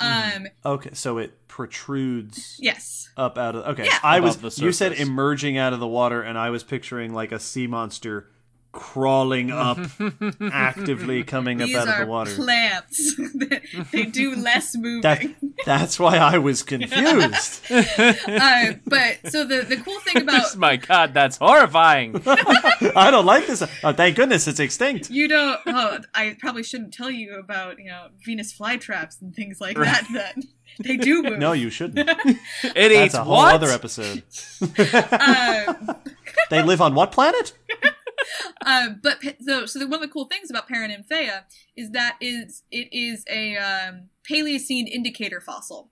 Mm-hmm. 0.00 0.44
Um, 0.44 0.48
okay, 0.64 0.90
so 0.92 1.18
it 1.18 1.48
protrudes. 1.48 2.56
Yes. 2.60 3.10
Up 3.16 3.36
out 3.36 3.56
of 3.56 3.66
okay. 3.72 3.84
Yeah. 3.84 3.98
I 4.02 4.20
was 4.20 4.58
you 4.58 4.72
said 4.72 4.92
emerging 4.92 5.58
out 5.58 5.72
of 5.72 5.80
the 5.80 5.86
water, 5.86 6.22
and 6.22 6.38
I 6.38 6.50
was 6.50 6.62
picturing 6.62 7.12
like 7.12 7.32
a 7.32 7.38
sea 7.38 7.66
monster 7.66 8.31
crawling 8.72 9.50
up, 9.50 9.78
actively 10.40 11.22
coming 11.24 11.58
These 11.58 11.76
up 11.76 11.88
out 11.88 11.88
are 11.88 12.02
of 12.02 12.06
the 12.06 12.10
water. 12.10 12.34
plants. 12.34 13.16
they 13.92 14.04
do 14.04 14.34
less 14.34 14.74
moving. 14.76 15.02
That, 15.02 15.22
that's 15.66 16.00
why 16.00 16.16
I 16.16 16.38
was 16.38 16.62
confused. 16.64 17.62
uh, 17.70 18.72
but 18.86 19.18
so 19.30 19.44
the 19.44 19.64
the 19.68 19.76
cool 19.84 20.00
thing 20.00 20.22
about 20.22 20.56
My 20.56 20.76
God, 20.76 21.12
that's 21.14 21.36
horrifying. 21.36 22.20
I 22.26 23.08
don't 23.10 23.26
like 23.26 23.46
this. 23.46 23.62
Oh, 23.84 23.92
thank 23.92 24.16
goodness 24.16 24.48
it's 24.48 24.60
extinct. 24.60 25.10
you 25.10 25.28
don't. 25.28 25.60
Oh, 25.66 25.98
I 26.14 26.36
probably 26.40 26.62
shouldn't 26.62 26.92
tell 26.94 27.10
you 27.10 27.38
about 27.38 27.78
you 27.78 27.86
know 27.86 28.06
Venus 28.24 28.52
flytraps 28.52 29.20
and 29.20 29.34
things 29.34 29.60
like 29.60 29.76
that. 29.76 30.06
That 30.14 30.36
they 30.78 30.96
do 30.96 31.22
move. 31.22 31.38
No, 31.38 31.52
you 31.52 31.68
shouldn't. 31.68 32.08
It 32.08 32.38
That's 32.74 32.94
eats 32.94 33.14
a 33.14 33.22
whole 33.24 33.36
what? 33.36 33.54
other 33.54 33.68
episode. 33.68 34.22
Um, 34.62 35.96
They 36.48 36.62
live 36.62 36.80
on 36.80 36.94
what 36.94 37.12
planet? 37.12 37.52
Uh, 38.64 38.90
but 39.02 39.18
so 39.40 39.66
so 39.66 39.78
the, 39.78 39.86
one 39.86 39.94
of 39.94 40.08
the 40.08 40.12
cool 40.12 40.26
things 40.26 40.50
about 40.50 40.68
Paranymphaea 40.68 41.42
is 41.76 41.90
that 41.90 42.16
is 42.20 42.62
it 42.70 42.88
is 42.92 43.24
a 43.28 43.56
um, 43.56 44.08
Paleocene 44.28 44.88
indicator 44.88 45.40
fossil. 45.40 45.90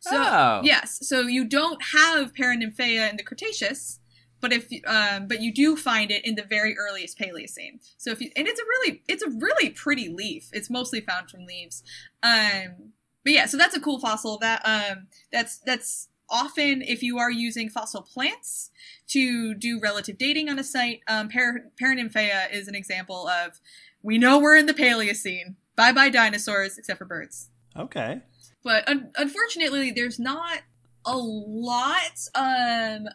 So 0.00 0.10
Oh. 0.14 0.60
yes, 0.62 0.98
so 1.08 1.22
you 1.22 1.44
don't 1.44 1.82
have 1.92 2.32
Paranymphaea 2.34 3.10
in 3.10 3.16
the 3.16 3.24
Cretaceous, 3.24 3.98
but 4.40 4.52
if 4.52 4.68
um, 4.86 5.26
but 5.26 5.40
you 5.40 5.52
do 5.52 5.76
find 5.76 6.10
it 6.10 6.24
in 6.24 6.36
the 6.36 6.44
very 6.44 6.76
earliest 6.78 7.18
Paleocene. 7.18 7.80
So 7.96 8.10
if 8.10 8.20
you 8.20 8.30
and 8.36 8.46
it's 8.46 8.60
a 8.60 8.64
really 8.64 9.02
it's 9.08 9.22
a 9.22 9.30
really 9.30 9.70
pretty 9.70 10.08
leaf. 10.08 10.48
It's 10.52 10.70
mostly 10.70 11.00
found 11.00 11.30
from 11.30 11.46
leaves. 11.46 11.82
Um, 12.22 12.92
but 13.24 13.32
yeah, 13.32 13.46
so 13.46 13.56
that's 13.56 13.76
a 13.76 13.80
cool 13.80 13.98
fossil. 13.98 14.38
That 14.38 14.62
um, 14.64 15.08
that's 15.32 15.58
that's 15.58 16.08
often 16.28 16.82
if 16.82 17.02
you 17.02 17.18
are 17.18 17.30
using 17.30 17.68
fossil 17.68 18.02
plants 18.02 18.70
to 19.08 19.54
do 19.54 19.78
relative 19.80 20.18
dating 20.18 20.48
on 20.48 20.58
a 20.58 20.64
site. 20.64 21.00
Um, 21.08 21.28
Paranymphaea 21.28 22.52
is 22.52 22.68
an 22.68 22.74
example 22.74 23.28
of 23.28 23.60
we 24.02 24.18
know 24.18 24.38
we're 24.38 24.56
in 24.56 24.66
the 24.66 24.74
Paleocene. 24.74 25.54
Bye 25.76 25.92
bye 25.92 26.08
dinosaurs, 26.08 26.78
except 26.78 26.98
for 26.98 27.04
birds. 27.04 27.50
Okay. 27.76 28.20
But 28.62 28.88
un- 28.88 29.10
unfortunately, 29.16 29.90
there's 29.90 30.18
not 30.18 30.62
a 31.04 31.16
lot. 31.16 32.18
Um, 32.34 33.08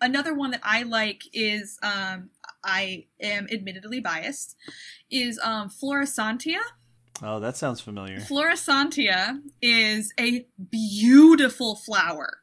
another 0.00 0.34
one 0.34 0.52
that 0.52 0.60
I 0.62 0.84
like 0.84 1.24
is 1.32 1.78
um, 1.82 2.30
I 2.64 3.06
am 3.20 3.48
admittedly 3.52 4.00
biased. 4.00 4.56
Is 5.10 5.38
um, 5.42 5.68
Florissantia. 5.68 6.60
Oh, 7.22 7.40
that 7.40 7.56
sounds 7.56 7.80
familiar. 7.80 8.18
Florissantia 8.18 9.40
is 9.60 10.12
a 10.18 10.46
beautiful 10.70 11.76
flower. 11.76 12.38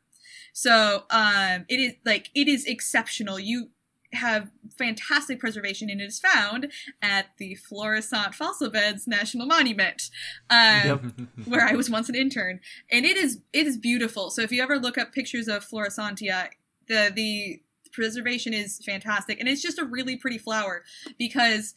So 0.53 1.03
um, 1.09 1.65
it 1.67 1.79
is 1.79 1.93
like 2.05 2.29
it 2.33 2.47
is 2.47 2.65
exceptional. 2.65 3.39
You 3.39 3.69
have 4.13 4.49
fantastic 4.77 5.39
preservation, 5.39 5.89
and 5.89 5.99
it 5.99 6.05
is 6.05 6.19
found 6.19 6.71
at 7.01 7.27
the 7.37 7.55
Florissant 7.55 8.33
Fossil 8.33 8.69
Beds 8.69 9.07
National 9.07 9.45
Monument, 9.45 10.09
um, 10.49 10.81
Yep. 10.85 11.01
where 11.45 11.67
I 11.67 11.73
was 11.73 11.89
once 11.89 12.07
an 12.07 12.15
intern, 12.15 12.61
and 12.91 13.05
it 13.05 13.17
is 13.17 13.39
it 13.51 13.67
is 13.67 13.77
beautiful. 13.77 14.29
So 14.29 14.41
if 14.41 14.51
you 14.51 14.61
ever 14.63 14.79
look 14.79 14.97
up 14.97 15.11
pictures 15.11 15.47
of 15.47 15.67
Florissantia, 15.67 16.49
the 16.87 17.11
the 17.13 17.61
preservation 17.91 18.53
is 18.53 18.81
fantastic, 18.85 19.39
and 19.39 19.49
it's 19.49 19.61
just 19.61 19.79
a 19.79 19.85
really 19.85 20.15
pretty 20.15 20.37
flower 20.37 20.83
because 21.17 21.75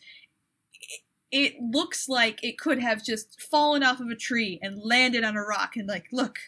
it- 1.31 1.55
looks 1.61 2.09
like 2.09 2.43
it 2.43 2.59
could 2.59 2.79
have 2.81 3.05
just 3.05 3.41
fallen 3.41 3.83
off 3.83 4.01
of 4.01 4.09
a 4.09 4.15
tree 4.17 4.59
and 4.63 4.79
landed 4.83 5.25
on 5.25 5.37
a 5.37 5.43
rock, 5.43 5.77
and 5.77 5.89
like, 5.89 6.07
look, 6.13 6.39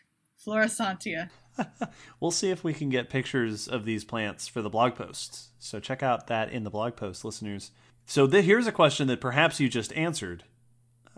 Florissantia. 0.45 1.31
We'll 2.21 2.31
see 2.31 2.51
if 2.51 2.65
we 2.65 2.73
can 2.73 2.89
get 2.89 3.11
pictures 3.11 3.69
of 3.69 3.85
these 3.85 4.03
plants 4.05 4.49
for 4.49 4.63
the 4.63 4.71
blog 4.71 4.95
posts. 4.95 5.49
So 5.59 5.79
check 5.79 6.03
out 6.03 6.27
that 6.29 6.51
in 6.51 6.65
the 6.65 6.71
blog 6.71 6.97
post, 6.97 7.23
listeners. 7.25 7.71
So 8.07 8.27
th- 8.27 8.45
here's 8.47 8.67
a 8.67 8.73
question 8.73 9.09
that 9.09 9.21
perhaps 9.21 9.61
you 9.61 9.69
just 9.69 9.93
answered. 9.95 10.45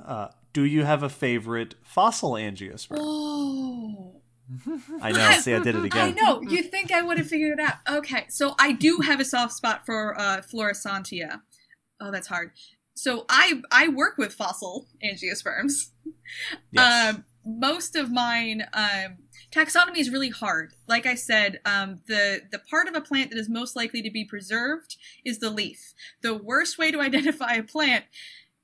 Uh, 0.04 0.28
do 0.52 0.64
you 0.64 0.84
have 0.84 1.02
a 1.04 1.08
favorite 1.08 1.76
fossil 1.82 2.32
angiosperm? 2.32 2.96
Oh. 2.98 4.20
I 5.00 5.12
know. 5.12 5.30
See, 5.40 5.54
I 5.54 5.60
did 5.60 5.76
it 5.76 5.84
again. 5.84 6.08
I 6.08 6.20
know. 6.20 6.40
You 6.42 6.62
think 6.62 6.90
I 6.90 7.02
would 7.02 7.18
have 7.18 7.28
figured 7.28 7.58
it 7.58 7.64
out. 7.64 7.74
Okay. 7.88 8.26
So 8.28 8.54
I 8.58 8.72
do 8.72 8.98
have 8.98 9.20
a 9.20 9.24
soft 9.24 9.52
spot 9.52 9.86
for 9.86 10.18
uh, 10.18 10.40
Florissantia. 10.42 11.40
Oh, 12.00 12.10
that's 12.10 12.26
hard. 12.26 12.50
So 12.94 13.24
I 13.28 13.62
I 13.70 13.88
work 13.88 14.18
with 14.18 14.32
fossil 14.32 14.86
angiosperms. 15.04 15.90
Yes. 16.70 17.14
Um, 17.14 17.24
most 17.44 17.96
of 17.96 18.10
mine 18.10 18.64
um, 18.72 19.18
taxonomy 19.50 19.98
is 19.98 20.10
really 20.10 20.30
hard. 20.30 20.74
Like 20.86 21.06
I 21.06 21.14
said, 21.14 21.60
um, 21.64 22.00
the 22.06 22.42
the 22.50 22.58
part 22.58 22.88
of 22.88 22.94
a 22.94 23.00
plant 23.00 23.30
that 23.30 23.38
is 23.38 23.48
most 23.48 23.76
likely 23.76 24.02
to 24.02 24.10
be 24.10 24.24
preserved 24.24 24.96
is 25.24 25.38
the 25.38 25.50
leaf. 25.50 25.94
The 26.22 26.34
worst 26.34 26.78
way 26.78 26.90
to 26.90 27.00
identify 27.00 27.54
a 27.54 27.62
plant 27.62 28.04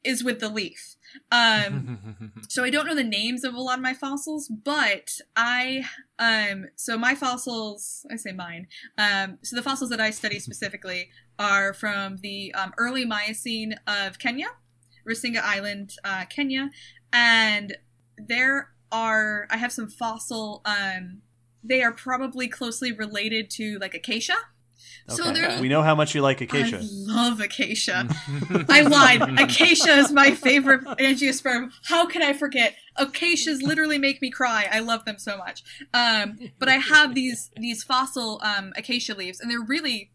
is 0.04 0.22
with 0.22 0.40
the 0.40 0.48
leaf. 0.48 0.96
Um, 1.32 2.32
so 2.48 2.64
I 2.64 2.70
don't 2.70 2.86
know 2.86 2.94
the 2.94 3.04
names 3.04 3.44
of 3.44 3.54
a 3.54 3.60
lot 3.60 3.78
of 3.78 3.82
my 3.82 3.94
fossils, 3.94 4.48
but 4.48 5.18
I 5.36 5.84
um 6.18 6.66
so 6.76 6.96
my 6.96 7.14
fossils 7.14 8.06
I 8.10 8.16
say 8.16 8.32
mine 8.32 8.66
um 8.96 9.38
so 9.42 9.56
the 9.56 9.62
fossils 9.62 9.90
that 9.90 10.00
I 10.00 10.10
study 10.10 10.38
specifically 10.38 11.10
are 11.38 11.72
from 11.72 12.18
the 12.18 12.52
um, 12.54 12.72
early 12.78 13.04
Miocene 13.04 13.74
of 13.86 14.18
Kenya, 14.18 14.48
Rusinga 15.08 15.40
Island, 15.42 15.94
uh, 16.04 16.24
Kenya, 16.26 16.70
and 17.12 17.76
there 18.16 18.70
are 18.90 19.46
I 19.50 19.58
have 19.58 19.70
some 19.72 19.88
fossil 19.88 20.62
um 20.64 21.20
they 21.62 21.82
are 21.82 21.92
probably 21.92 22.48
closely 22.48 22.90
related 22.92 23.50
to 23.50 23.78
like 23.80 23.94
acacia. 23.94 24.34
So 25.08 25.24
Okay. 25.24 25.32
they're 25.34 25.60
We 25.60 25.68
know 25.68 25.82
how 25.82 25.94
much 25.94 26.14
you 26.14 26.22
like 26.22 26.40
acacia. 26.40 26.78
I 26.78 26.80
love 26.82 27.40
acacia. 27.40 28.08
I 28.68 28.82
lied. 28.82 29.38
Acacia 29.40 29.96
is 29.98 30.12
my 30.12 30.32
favorite 30.32 30.84
angiosperm. 30.84 31.70
How 31.84 32.06
can 32.06 32.22
I 32.22 32.32
forget? 32.32 32.76
Acacias 32.96 33.60
literally 33.62 33.98
make 33.98 34.20
me 34.22 34.30
cry. 34.30 34.68
I 34.70 34.80
love 34.80 35.04
them 35.04 35.18
so 35.18 35.36
much. 35.36 35.62
Um, 35.94 36.38
but 36.58 36.68
I 36.68 36.76
have 36.76 37.14
these 37.14 37.50
these 37.56 37.82
fossil 37.82 38.40
um, 38.42 38.72
acacia 38.76 39.14
leaves, 39.14 39.40
and 39.40 39.50
they're 39.50 39.60
really 39.62 40.10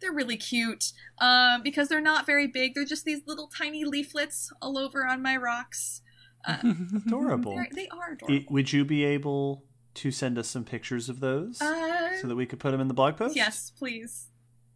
they're 0.00 0.12
really 0.12 0.36
cute 0.36 0.92
um, 1.20 1.62
because 1.62 1.88
they're 1.88 2.00
not 2.00 2.26
very 2.26 2.46
big. 2.46 2.74
They're 2.74 2.84
just 2.84 3.04
these 3.04 3.20
little 3.26 3.48
tiny 3.48 3.84
leaflets 3.84 4.52
all 4.62 4.78
over 4.78 5.06
on 5.06 5.22
my 5.22 5.36
rocks. 5.36 6.02
Uh, 6.46 6.58
Adorable. 7.06 7.54
they're- 7.56 7.86
adorable. 7.86 8.26
I- 8.30 8.46
would 8.50 8.72
you 8.72 8.84
be 8.84 9.04
able 9.04 9.64
to 9.94 10.10
send 10.10 10.38
us 10.38 10.48
some 10.48 10.64
pictures 10.64 11.08
of 11.08 11.18
those 11.20 11.60
Uh, 11.60 12.16
so 12.20 12.28
that 12.28 12.36
we 12.36 12.46
could 12.46 12.60
put 12.60 12.70
them 12.70 12.80
in 12.80 12.86
the 12.88 12.94
blog 12.94 13.16
post? 13.16 13.34
yes, 13.36 13.70
please. 13.76 14.26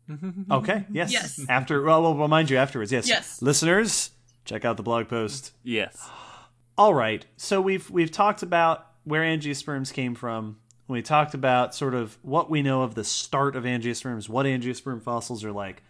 Okay. 0.51 0.85
Yes. 0.91 1.13
Yes. 1.13 1.41
After, 1.49 1.81
well, 1.83 2.03
we'll 2.03 2.17
remind 2.17 2.51
you 2.51 2.57
afterwards. 2.59 2.91
Yes. 2.93 3.09
Yes. 3.09 3.41
Listeners, 3.41 4.11
check 4.45 4.65
out 4.65 4.77
the 4.77 4.83
blog 4.83 5.09
post. 5.09 5.53
yes. 5.63 6.09
All 6.77 6.93
right. 6.95 7.25
So 7.37 7.61
we've 7.61 7.89
we've 7.91 8.11
talked 8.11 8.43
about 8.43 8.87
where 9.05 9.23
angiosperms 9.23 9.93
came 9.93 10.15
from. 10.15 10.59
We 10.89 11.03
talked 11.03 11.35
about 11.35 11.75
sort 11.75 11.95
of 11.95 12.19
what 12.23 12.51
we 12.51 12.63
know 12.63 12.83
of 12.83 12.95
the 12.95 13.05
start 13.05 13.57
of 13.57 13.65
angiosperms, 13.65 14.29
what 14.29 14.47
angiosperm 14.47 15.01
fossils 15.03 15.45
are 15.45 15.53
like. 15.53 15.83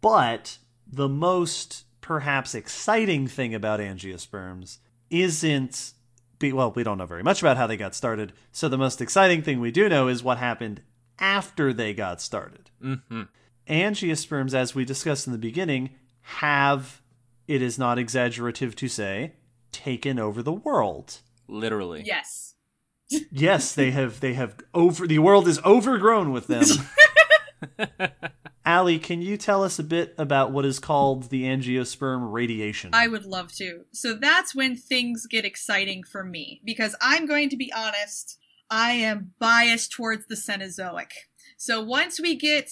But 0.00 0.58
the 0.86 1.08
most 1.08 1.84
perhaps 2.00 2.54
exciting 2.54 3.26
thing 3.26 3.54
about 3.54 3.80
angiosperms 3.80 4.78
isn't 5.10 5.94
be 6.38 6.52
well, 6.52 6.72
we 6.72 6.82
don't 6.82 6.98
know 6.98 7.06
very 7.06 7.22
much 7.22 7.40
about 7.40 7.56
how 7.56 7.66
they 7.66 7.76
got 7.76 7.94
started. 7.94 8.32
So 8.52 8.68
the 8.68 8.76
most 8.76 9.00
exciting 9.00 9.42
thing 9.42 9.60
we 9.60 9.70
do 9.70 9.88
know 9.88 10.08
is 10.08 10.22
what 10.22 10.38
happened 10.38 10.82
after 11.18 11.72
they 11.72 11.94
got 11.94 12.20
started. 12.20 12.70
hmm 12.80 13.22
Angiosperms, 13.68 14.52
as 14.52 14.74
we 14.74 14.84
discussed 14.84 15.26
in 15.26 15.32
the 15.32 15.38
beginning, 15.38 15.90
have, 16.20 17.00
it 17.48 17.62
is 17.62 17.78
not 17.78 17.98
exaggerative 17.98 18.76
to 18.76 18.88
say, 18.88 19.32
taken 19.72 20.18
over 20.18 20.42
the 20.42 20.52
world. 20.52 21.20
Literally. 21.48 22.02
Yes. 22.04 22.53
Yes, 23.30 23.74
they 23.74 23.90
have 23.90 24.20
they 24.20 24.34
have 24.34 24.56
over 24.72 25.06
the 25.06 25.18
world 25.18 25.46
is 25.48 25.62
overgrown 25.64 26.32
with 26.32 26.46
them. 26.46 26.64
Aly, 28.66 28.98
can 28.98 29.20
you 29.20 29.36
tell 29.36 29.62
us 29.62 29.78
a 29.78 29.82
bit 29.82 30.14
about 30.16 30.50
what 30.50 30.64
is 30.64 30.78
called 30.78 31.28
the 31.28 31.44
angiosperm 31.44 32.32
radiation? 32.32 32.90
I 32.94 33.08
would 33.08 33.26
love 33.26 33.52
to. 33.56 33.84
So 33.92 34.14
that's 34.14 34.54
when 34.54 34.74
things 34.74 35.26
get 35.26 35.44
exciting 35.44 36.02
for 36.02 36.24
me 36.24 36.62
because 36.64 36.96
I'm 37.02 37.26
going 37.26 37.50
to 37.50 37.56
be 37.56 37.70
honest, 37.74 38.38
I 38.70 38.92
am 38.92 39.32
biased 39.38 39.92
towards 39.92 40.26
the 40.26 40.34
Cenozoic. 40.34 41.10
So 41.58 41.82
once 41.82 42.18
we 42.18 42.36
get 42.36 42.70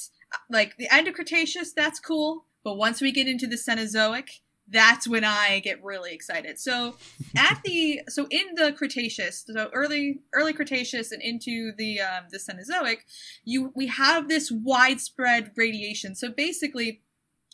like 0.49 0.77
the 0.79 0.93
end 0.93 1.09
of 1.09 1.15
Cretaceous, 1.15 1.75
that's 1.75 2.01
cool, 2.01 2.47
but 2.65 2.77
once 2.77 3.03
we 3.03 3.13
get 3.13 3.29
into 3.29 3.47
the 3.47 3.57
Cenozoic, 3.57 4.29
that's 4.73 5.07
when 5.07 5.23
I 5.25 5.61
get 5.61 5.83
really 5.85 6.13
excited. 6.13 6.59
So 6.59 6.97
at 7.37 7.61
the 7.65 8.01
so 8.09 8.27
in 8.31 8.55
the 8.55 8.73
Cretaceous, 8.73 9.45
so 9.47 9.71
early 9.73 10.21
early 10.33 10.53
Cretaceous 10.53 11.13
and 11.13 11.23
into 11.23 11.73
the 11.77 12.01
um, 12.01 12.25
the 12.31 12.39
Cenozoic, 12.39 12.99
you 13.45 13.73
we 13.77 13.87
have 13.89 14.29
this 14.29 14.51
widespread 14.51 15.53
radiation. 15.57 16.15
So 16.15 16.31
basically, 16.31 17.03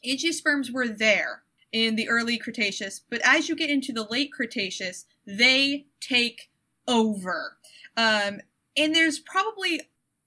angiosperms 0.06 0.72
were 0.72 0.88
there 0.88 1.42
in 1.72 1.96
the 1.96 2.08
early 2.08 2.38
Cretaceous, 2.38 3.00
but 3.10 3.20
as 3.24 3.48
you 3.48 3.56
get 3.56 3.70
into 3.70 3.92
the 3.92 4.06
late 4.08 4.32
Cretaceous, 4.32 5.04
they 5.26 5.86
take 6.00 6.50
over. 6.86 7.58
Um, 7.96 8.40
and 8.76 8.94
there's 8.94 9.18
probably 9.18 9.82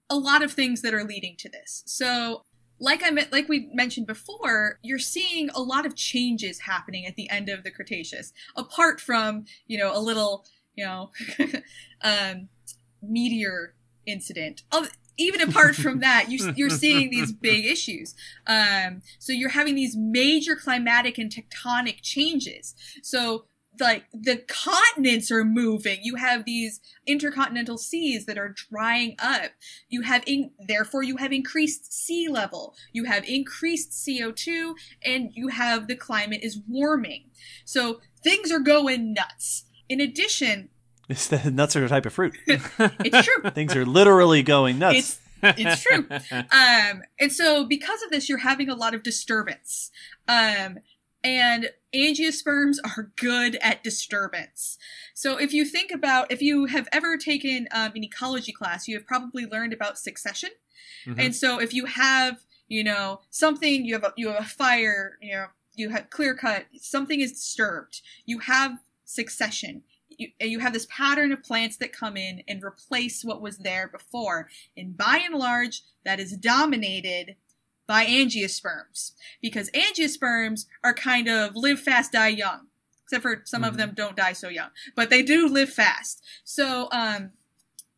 a 0.09 0.15
lot 0.15 0.43
of 0.43 0.51
things 0.51 0.81
that 0.81 0.93
are 0.93 1.05
leading 1.05 1.37
to 1.37 1.49
this. 1.49 1.83
So 1.85 2.43
like 2.81 3.03
I 3.05 3.11
meant, 3.11 3.31
like 3.31 3.47
we 3.47 3.69
mentioned 3.73 4.07
before, 4.07 4.79
you're 4.81 4.99
seeing 4.99 5.49
a 5.51 5.61
lot 5.61 5.85
of 5.85 5.95
changes 5.95 6.59
happening 6.59 7.05
at 7.05 7.15
the 7.15 7.29
end 7.29 7.47
of 7.47 7.63
the 7.63 7.71
Cretaceous, 7.71 8.33
apart 8.57 8.99
from 8.99 9.45
you 9.67 9.77
know 9.77 9.95
a 9.95 10.01
little 10.01 10.45
you 10.75 10.83
know 10.83 11.11
um, 12.03 12.49
meteor 13.01 13.75
incident. 14.05 14.63
Even 15.17 15.41
apart 15.41 15.75
from 15.75 15.99
that, 16.01 16.31
you, 16.31 16.51
you're 16.55 16.69
seeing 16.69 17.11
these 17.11 17.31
big 17.31 17.65
issues. 17.65 18.15
Um, 18.47 19.03
so 19.19 19.31
you're 19.31 19.49
having 19.49 19.75
these 19.75 19.95
major 19.95 20.55
climatic 20.55 21.19
and 21.19 21.31
tectonic 21.31 22.01
changes. 22.01 22.73
So 23.03 23.45
like 23.79 24.05
the 24.13 24.37
continents 24.37 25.31
are 25.31 25.45
moving. 25.45 25.99
You 26.03 26.15
have 26.15 26.45
these 26.45 26.81
intercontinental 27.07 27.77
seas 27.77 28.25
that 28.25 28.37
are 28.37 28.53
drying 28.69 29.15
up. 29.19 29.51
You 29.89 30.01
have 30.01 30.23
in, 30.27 30.51
therefore 30.59 31.03
you 31.03 31.17
have 31.17 31.31
increased 31.31 31.93
sea 31.93 32.27
level. 32.27 32.75
You 32.91 33.05
have 33.05 33.23
increased 33.25 33.91
CO2 33.91 34.73
and 35.03 35.31
you 35.33 35.47
have 35.49 35.87
the 35.87 35.95
climate 35.95 36.41
is 36.43 36.59
warming. 36.67 37.29
So 37.65 38.01
things 38.23 38.51
are 38.51 38.59
going 38.59 39.13
nuts. 39.13 39.65
In 39.87 39.99
addition, 39.99 40.69
it's 41.09 41.27
the 41.27 41.51
nuts 41.51 41.75
are 41.75 41.85
a 41.85 41.89
type 41.89 42.05
of 42.05 42.13
fruit. 42.13 42.37
it's 42.47 43.25
true. 43.25 43.49
things 43.51 43.75
are 43.75 43.85
literally 43.85 44.43
going 44.43 44.79
nuts. 44.79 44.97
It's 44.97 45.19
it's 45.43 45.81
true. 45.81 46.05
Um, 46.31 47.01
and 47.19 47.31
so 47.31 47.65
because 47.65 48.03
of 48.03 48.11
this, 48.11 48.29
you're 48.29 48.37
having 48.37 48.69
a 48.69 48.75
lot 48.75 48.93
of 48.93 49.01
disturbance. 49.01 49.89
Um, 50.27 50.77
and 51.23 51.69
angiosperms 51.93 52.77
are 52.83 53.11
good 53.15 53.55
at 53.61 53.83
disturbance. 53.83 54.77
So 55.13 55.37
if 55.37 55.53
you 55.53 55.65
think 55.65 55.91
about, 55.91 56.31
if 56.31 56.41
you 56.41 56.65
have 56.65 56.87
ever 56.91 57.17
taken 57.17 57.67
um, 57.71 57.91
an 57.95 58.03
ecology 58.03 58.51
class, 58.51 58.87
you 58.87 58.95
have 58.95 59.05
probably 59.05 59.45
learned 59.45 59.73
about 59.73 59.97
succession. 59.97 60.51
Mm-hmm. 61.05 61.19
And 61.19 61.35
so 61.35 61.59
if 61.59 61.73
you 61.73 61.85
have, 61.85 62.41
you 62.67 62.83
know, 62.83 63.21
something, 63.29 63.85
you 63.85 63.93
have 63.93 64.03
a, 64.03 64.13
you 64.15 64.29
have 64.29 64.39
a 64.39 64.47
fire, 64.47 65.17
you 65.21 65.33
know, 65.33 65.47
you 65.73 65.89
have 65.89 66.09
clear 66.09 66.35
cut, 66.35 66.65
something 66.79 67.21
is 67.21 67.31
disturbed, 67.31 68.01
you 68.25 68.39
have 68.39 68.79
succession. 69.05 69.83
You, 70.09 70.27
you 70.39 70.59
have 70.59 70.73
this 70.73 70.87
pattern 70.89 71.31
of 71.31 71.41
plants 71.41 71.77
that 71.77 71.93
come 71.93 72.17
in 72.17 72.43
and 72.47 72.63
replace 72.63 73.23
what 73.23 73.41
was 73.41 73.59
there 73.59 73.87
before. 73.87 74.49
And 74.75 74.95
by 74.95 75.21
and 75.23 75.35
large, 75.35 75.83
that 76.03 76.19
is 76.19 76.35
dominated 76.35 77.35
by 77.91 78.05
angiosperms 78.05 79.11
because 79.41 79.69
angiosperms 79.71 80.65
are 80.81 80.93
kind 80.93 81.27
of 81.27 81.51
live 81.55 81.77
fast, 81.77 82.13
die 82.13 82.29
young. 82.29 82.67
Except 83.03 83.21
for 83.21 83.41
some 83.43 83.63
mm-hmm. 83.63 83.69
of 83.69 83.75
them 83.75 83.91
don't 83.93 84.15
die 84.15 84.31
so 84.31 84.47
young, 84.47 84.69
but 84.95 85.09
they 85.09 85.21
do 85.21 85.45
live 85.45 85.69
fast. 85.69 86.23
So, 86.45 86.87
um, 86.93 87.31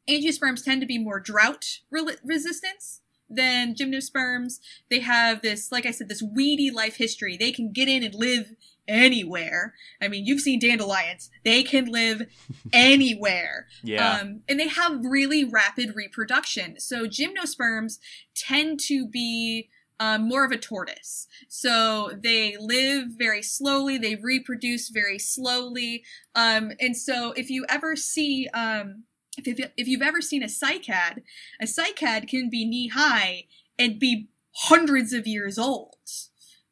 angiosperms 0.09 0.65
tend 0.65 0.81
to 0.81 0.87
be 0.87 0.97
more 0.97 1.19
drought 1.19 1.81
re- 1.91 2.17
resistance 2.23 3.01
than 3.29 3.75
gymnosperms. 3.75 4.59
They 4.89 5.01
have 5.01 5.43
this, 5.43 5.71
like 5.71 5.85
I 5.85 5.91
said, 5.91 6.09
this 6.09 6.23
weedy 6.23 6.71
life 6.71 6.95
history. 6.95 7.37
They 7.37 7.51
can 7.51 7.71
get 7.71 7.87
in 7.87 8.01
and 8.01 8.15
live 8.15 8.55
anywhere. 8.87 9.75
I 10.01 10.07
mean, 10.07 10.25
you've 10.25 10.41
seen 10.41 10.57
dandelions. 10.57 11.29
They 11.45 11.61
can 11.61 11.85
live 11.85 12.23
anywhere. 12.73 13.67
Yeah. 13.83 14.17
Um, 14.21 14.41
and 14.49 14.59
they 14.59 14.69
have 14.69 15.05
really 15.05 15.43
rapid 15.43 15.95
reproduction. 15.95 16.79
So 16.79 17.05
gymnosperms 17.05 17.99
tend 18.35 18.79
to 18.87 19.07
be 19.07 19.69
um, 19.99 20.27
more 20.27 20.45
of 20.45 20.51
a 20.51 20.57
tortoise. 20.57 21.27
So 21.47 22.11
they 22.21 22.57
live 22.59 23.09
very 23.17 23.41
slowly, 23.41 23.97
they 23.97 24.15
reproduce 24.15 24.89
very 24.89 25.19
slowly. 25.19 26.03
Um, 26.35 26.73
and 26.79 26.95
so 26.95 27.31
if 27.33 27.49
you 27.49 27.65
ever 27.69 27.95
see, 27.95 28.47
um, 28.53 29.03
if, 29.37 29.47
if, 29.47 29.71
if 29.77 29.87
you've 29.87 30.01
ever 30.01 30.21
seen 30.21 30.43
a 30.43 30.47
cycad, 30.47 31.21
a 31.61 31.65
cycad 31.65 32.27
can 32.27 32.49
be 32.49 32.65
knee 32.65 32.89
high 32.89 33.45
and 33.77 33.99
be 33.99 34.29
hundreds 34.55 35.13
of 35.13 35.27
years 35.27 35.57
old 35.57 35.95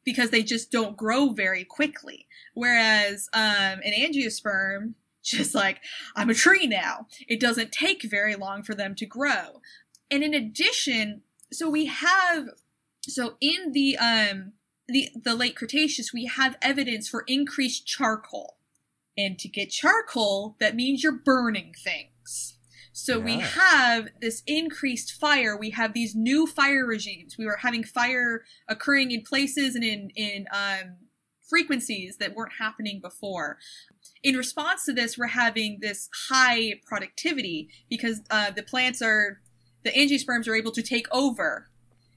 because 0.04 0.30
they 0.30 0.42
just 0.42 0.70
don't 0.70 0.96
grow 0.96 1.30
very 1.30 1.64
quickly. 1.64 2.26
Whereas 2.54 3.28
um, 3.32 3.80
an 3.84 3.92
angiosperm, 3.96 4.94
just 5.22 5.54
like, 5.54 5.80
I'm 6.16 6.30
a 6.30 6.34
tree 6.34 6.66
now. 6.66 7.06
It 7.28 7.38
doesn't 7.38 7.70
take 7.70 8.02
very 8.02 8.34
long 8.34 8.62
for 8.62 8.74
them 8.74 8.94
to 8.96 9.06
grow. 9.06 9.60
And 10.10 10.22
in 10.22 10.34
addition, 10.34 11.22
so 11.52 11.70
we 11.70 11.86
have 11.86 12.48
so 13.02 13.36
in 13.40 13.72
the 13.72 13.96
um 13.98 14.52
the 14.88 15.08
the 15.24 15.34
late 15.34 15.56
Cretaceous, 15.56 16.12
we 16.12 16.26
have 16.26 16.56
evidence 16.62 17.08
for 17.08 17.24
increased 17.26 17.86
charcoal. 17.86 18.58
And 19.16 19.38
to 19.40 19.48
get 19.48 19.70
charcoal, 19.70 20.56
that 20.58 20.74
means 20.74 21.02
you're 21.02 21.12
burning 21.12 21.74
things. 21.84 22.56
So 22.92 23.18
yeah. 23.18 23.24
we 23.24 23.38
have 23.40 24.08
this 24.20 24.42
increased 24.46 25.12
fire. 25.12 25.56
We 25.56 25.70
have 25.70 25.92
these 25.92 26.14
new 26.14 26.46
fire 26.46 26.86
regimes. 26.86 27.36
We 27.38 27.46
were 27.46 27.58
having 27.58 27.84
fire 27.84 28.44
occurring 28.68 29.10
in 29.10 29.22
places 29.22 29.74
and 29.74 29.84
in 29.84 30.10
in 30.16 30.46
um, 30.52 30.96
frequencies 31.48 32.16
that 32.18 32.34
weren't 32.34 32.54
happening 32.58 33.00
before. 33.00 33.58
In 34.22 34.36
response 34.36 34.84
to 34.84 34.92
this, 34.92 35.18
we're 35.18 35.26
having 35.26 35.78
this 35.80 36.08
high 36.28 36.80
productivity 36.86 37.68
because 37.90 38.22
uh, 38.30 38.50
the 38.50 38.62
plants 38.62 39.02
are 39.02 39.40
the 39.84 39.90
angiosperms 39.90 40.46
are 40.48 40.54
able 40.54 40.72
to 40.72 40.82
take 40.82 41.06
over 41.10 41.68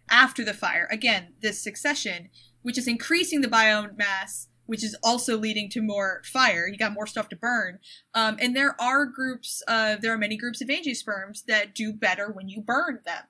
after 0.10 0.44
the 0.44 0.54
fire. 0.54 0.88
Again, 0.92 1.34
this 1.42 1.62
succession, 1.62 2.30
which 2.62 2.78
is 2.78 2.88
increasing 2.88 3.42
the 3.42 3.48
biomass, 3.48 4.48
which 4.66 4.84
is 4.84 4.96
also 5.04 5.38
leading 5.38 5.70
to 5.70 5.82
more 5.82 6.22
fire. 6.26 6.68
You 6.68 6.78
got 6.78 6.94
more 6.94 7.08
stuff 7.08 7.30
to 7.30 7.36
burn. 7.36 7.80
Um, 8.14 8.38
and 8.40 8.56
there 8.56 8.80
are 8.82 9.06
groups, 9.06 9.62
uh, 9.68 9.98
there 10.02 10.14
are 10.14 10.18
many 10.18 10.38
groups 10.38 10.62
of 10.62 10.70
angiosperms 10.70 11.46
that 11.46 11.76
do 11.76 11.94
better 11.94 12.32
when 12.32 12.50
you 12.50 12.62
burn 12.62 13.00
them. 13.06 13.24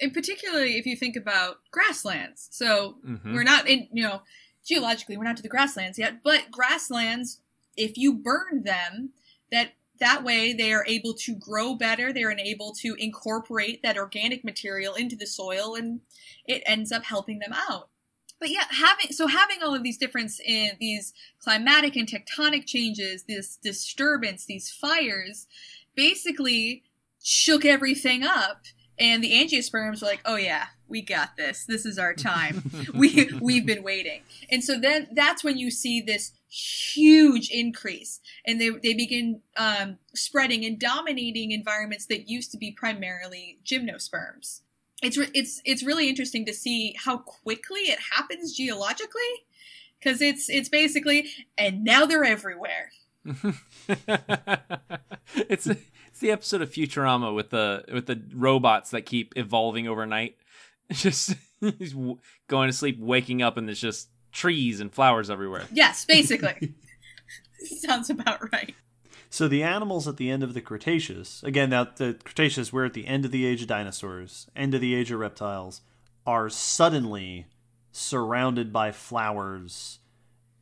And 0.00 0.12
particularly 0.12 0.78
if 0.78 0.86
you 0.86 0.96
think 0.96 1.14
about 1.14 1.58
grasslands. 1.70 2.48
So 2.50 2.96
mm-hmm. 3.06 3.34
we're 3.34 3.44
not 3.44 3.68
in, 3.68 3.88
you 3.92 4.02
know, 4.02 4.22
geologically, 4.66 5.16
we're 5.16 5.24
not 5.24 5.36
to 5.36 5.42
the 5.42 5.48
grasslands 5.48 5.98
yet, 5.98 6.22
but 6.24 6.50
grasslands, 6.50 7.40
if 7.76 7.96
you 7.96 8.14
burn 8.14 8.64
them, 8.64 9.10
that 9.50 9.72
that 10.00 10.24
way, 10.24 10.52
they 10.52 10.72
are 10.72 10.84
able 10.86 11.14
to 11.14 11.34
grow 11.34 11.74
better. 11.74 12.12
They 12.12 12.24
are 12.24 12.32
able 12.32 12.72
to 12.80 12.94
incorporate 12.98 13.82
that 13.82 13.96
organic 13.96 14.44
material 14.44 14.94
into 14.94 15.14
the 15.14 15.26
soil, 15.26 15.74
and 15.74 16.00
it 16.46 16.62
ends 16.66 16.90
up 16.90 17.04
helping 17.04 17.38
them 17.38 17.52
out. 17.52 17.88
But 18.40 18.48
yeah, 18.48 18.64
having 18.70 19.12
so 19.12 19.26
having 19.26 19.62
all 19.62 19.74
of 19.74 19.82
these 19.82 19.98
difference 19.98 20.40
in 20.40 20.70
these 20.80 21.12
climatic 21.38 21.94
and 21.96 22.08
tectonic 22.08 22.66
changes, 22.66 23.24
this 23.24 23.56
disturbance, 23.56 24.46
these 24.46 24.70
fires, 24.70 25.46
basically 25.94 26.82
shook 27.22 27.64
everything 27.66 28.24
up. 28.24 28.62
And 28.98 29.22
the 29.22 29.32
angiosperms 29.32 30.00
were 30.00 30.08
like, 30.08 30.22
"Oh 30.24 30.36
yeah, 30.36 30.66
we 30.90 31.00
got 31.00 31.36
this. 31.36 31.64
This 31.64 31.86
is 31.86 31.98
our 31.98 32.14
time. 32.14 32.70
we 32.94 33.30
we've 33.40 33.64
been 33.64 33.82
waiting." 33.82 34.22
And 34.50 34.62
so 34.62 34.78
then 34.78 35.08
that's 35.12 35.42
when 35.42 35.56
you 35.56 35.70
see 35.70 36.00
this 36.00 36.32
huge 36.48 37.48
increase 37.50 38.20
and 38.44 38.60
they, 38.60 38.70
they 38.70 38.92
begin 38.92 39.40
um, 39.56 39.98
spreading 40.14 40.64
and 40.64 40.80
dominating 40.80 41.52
environments 41.52 42.06
that 42.06 42.28
used 42.28 42.50
to 42.50 42.58
be 42.58 42.72
primarily 42.72 43.58
gymnosperms 43.64 44.62
it's 45.00 45.16
re- 45.16 45.30
it's 45.32 45.62
it's 45.64 45.82
really 45.84 46.08
interesting 46.08 46.44
to 46.44 46.52
see 46.52 46.94
how 46.98 47.18
quickly 47.18 47.82
it 47.82 47.98
happens 48.12 48.52
geologically 48.52 49.22
because 49.98 50.20
it's 50.20 50.48
it's 50.50 50.68
basically 50.68 51.26
and 51.56 51.84
now 51.84 52.04
they're 52.04 52.24
everywhere 52.24 52.90
it's 55.34 55.66
it's 55.66 56.20
the 56.20 56.30
episode 56.30 56.62
of 56.62 56.70
Futurama 56.70 57.34
with 57.34 57.50
the 57.50 57.84
with 57.92 58.06
the 58.06 58.20
robots 58.34 58.90
that 58.90 59.02
keep 59.02 59.32
evolving 59.36 59.86
overnight. 59.86 60.36
just 60.92 61.34
he's 61.60 61.94
going 62.48 62.68
to 62.68 62.72
sleep, 62.72 62.98
waking 62.98 63.42
up, 63.42 63.56
and 63.56 63.68
there's 63.68 63.80
just 63.80 64.08
trees 64.32 64.80
and 64.80 64.92
flowers 64.92 65.30
everywhere. 65.30 65.64
Yes, 65.72 66.04
basically. 66.04 66.74
Sounds 67.64 68.10
about 68.10 68.52
right. 68.52 68.74
So 69.28 69.46
the 69.46 69.62
animals 69.62 70.08
at 70.08 70.16
the 70.16 70.30
end 70.30 70.42
of 70.42 70.54
the 70.54 70.60
Cretaceous, 70.60 71.42
again, 71.44 71.70
now 71.70 71.84
the 71.84 72.18
Cretaceous, 72.24 72.72
we're 72.72 72.86
at 72.86 72.94
the 72.94 73.06
end 73.06 73.24
of 73.24 73.30
the 73.30 73.46
age 73.46 73.62
of 73.62 73.68
dinosaurs, 73.68 74.48
end 74.56 74.74
of 74.74 74.80
the 74.80 74.94
age 74.94 75.12
of 75.12 75.20
reptiles, 75.20 75.82
are 76.26 76.48
suddenly 76.48 77.46
surrounded 77.92 78.72
by 78.72 78.90
flowers 78.90 80.00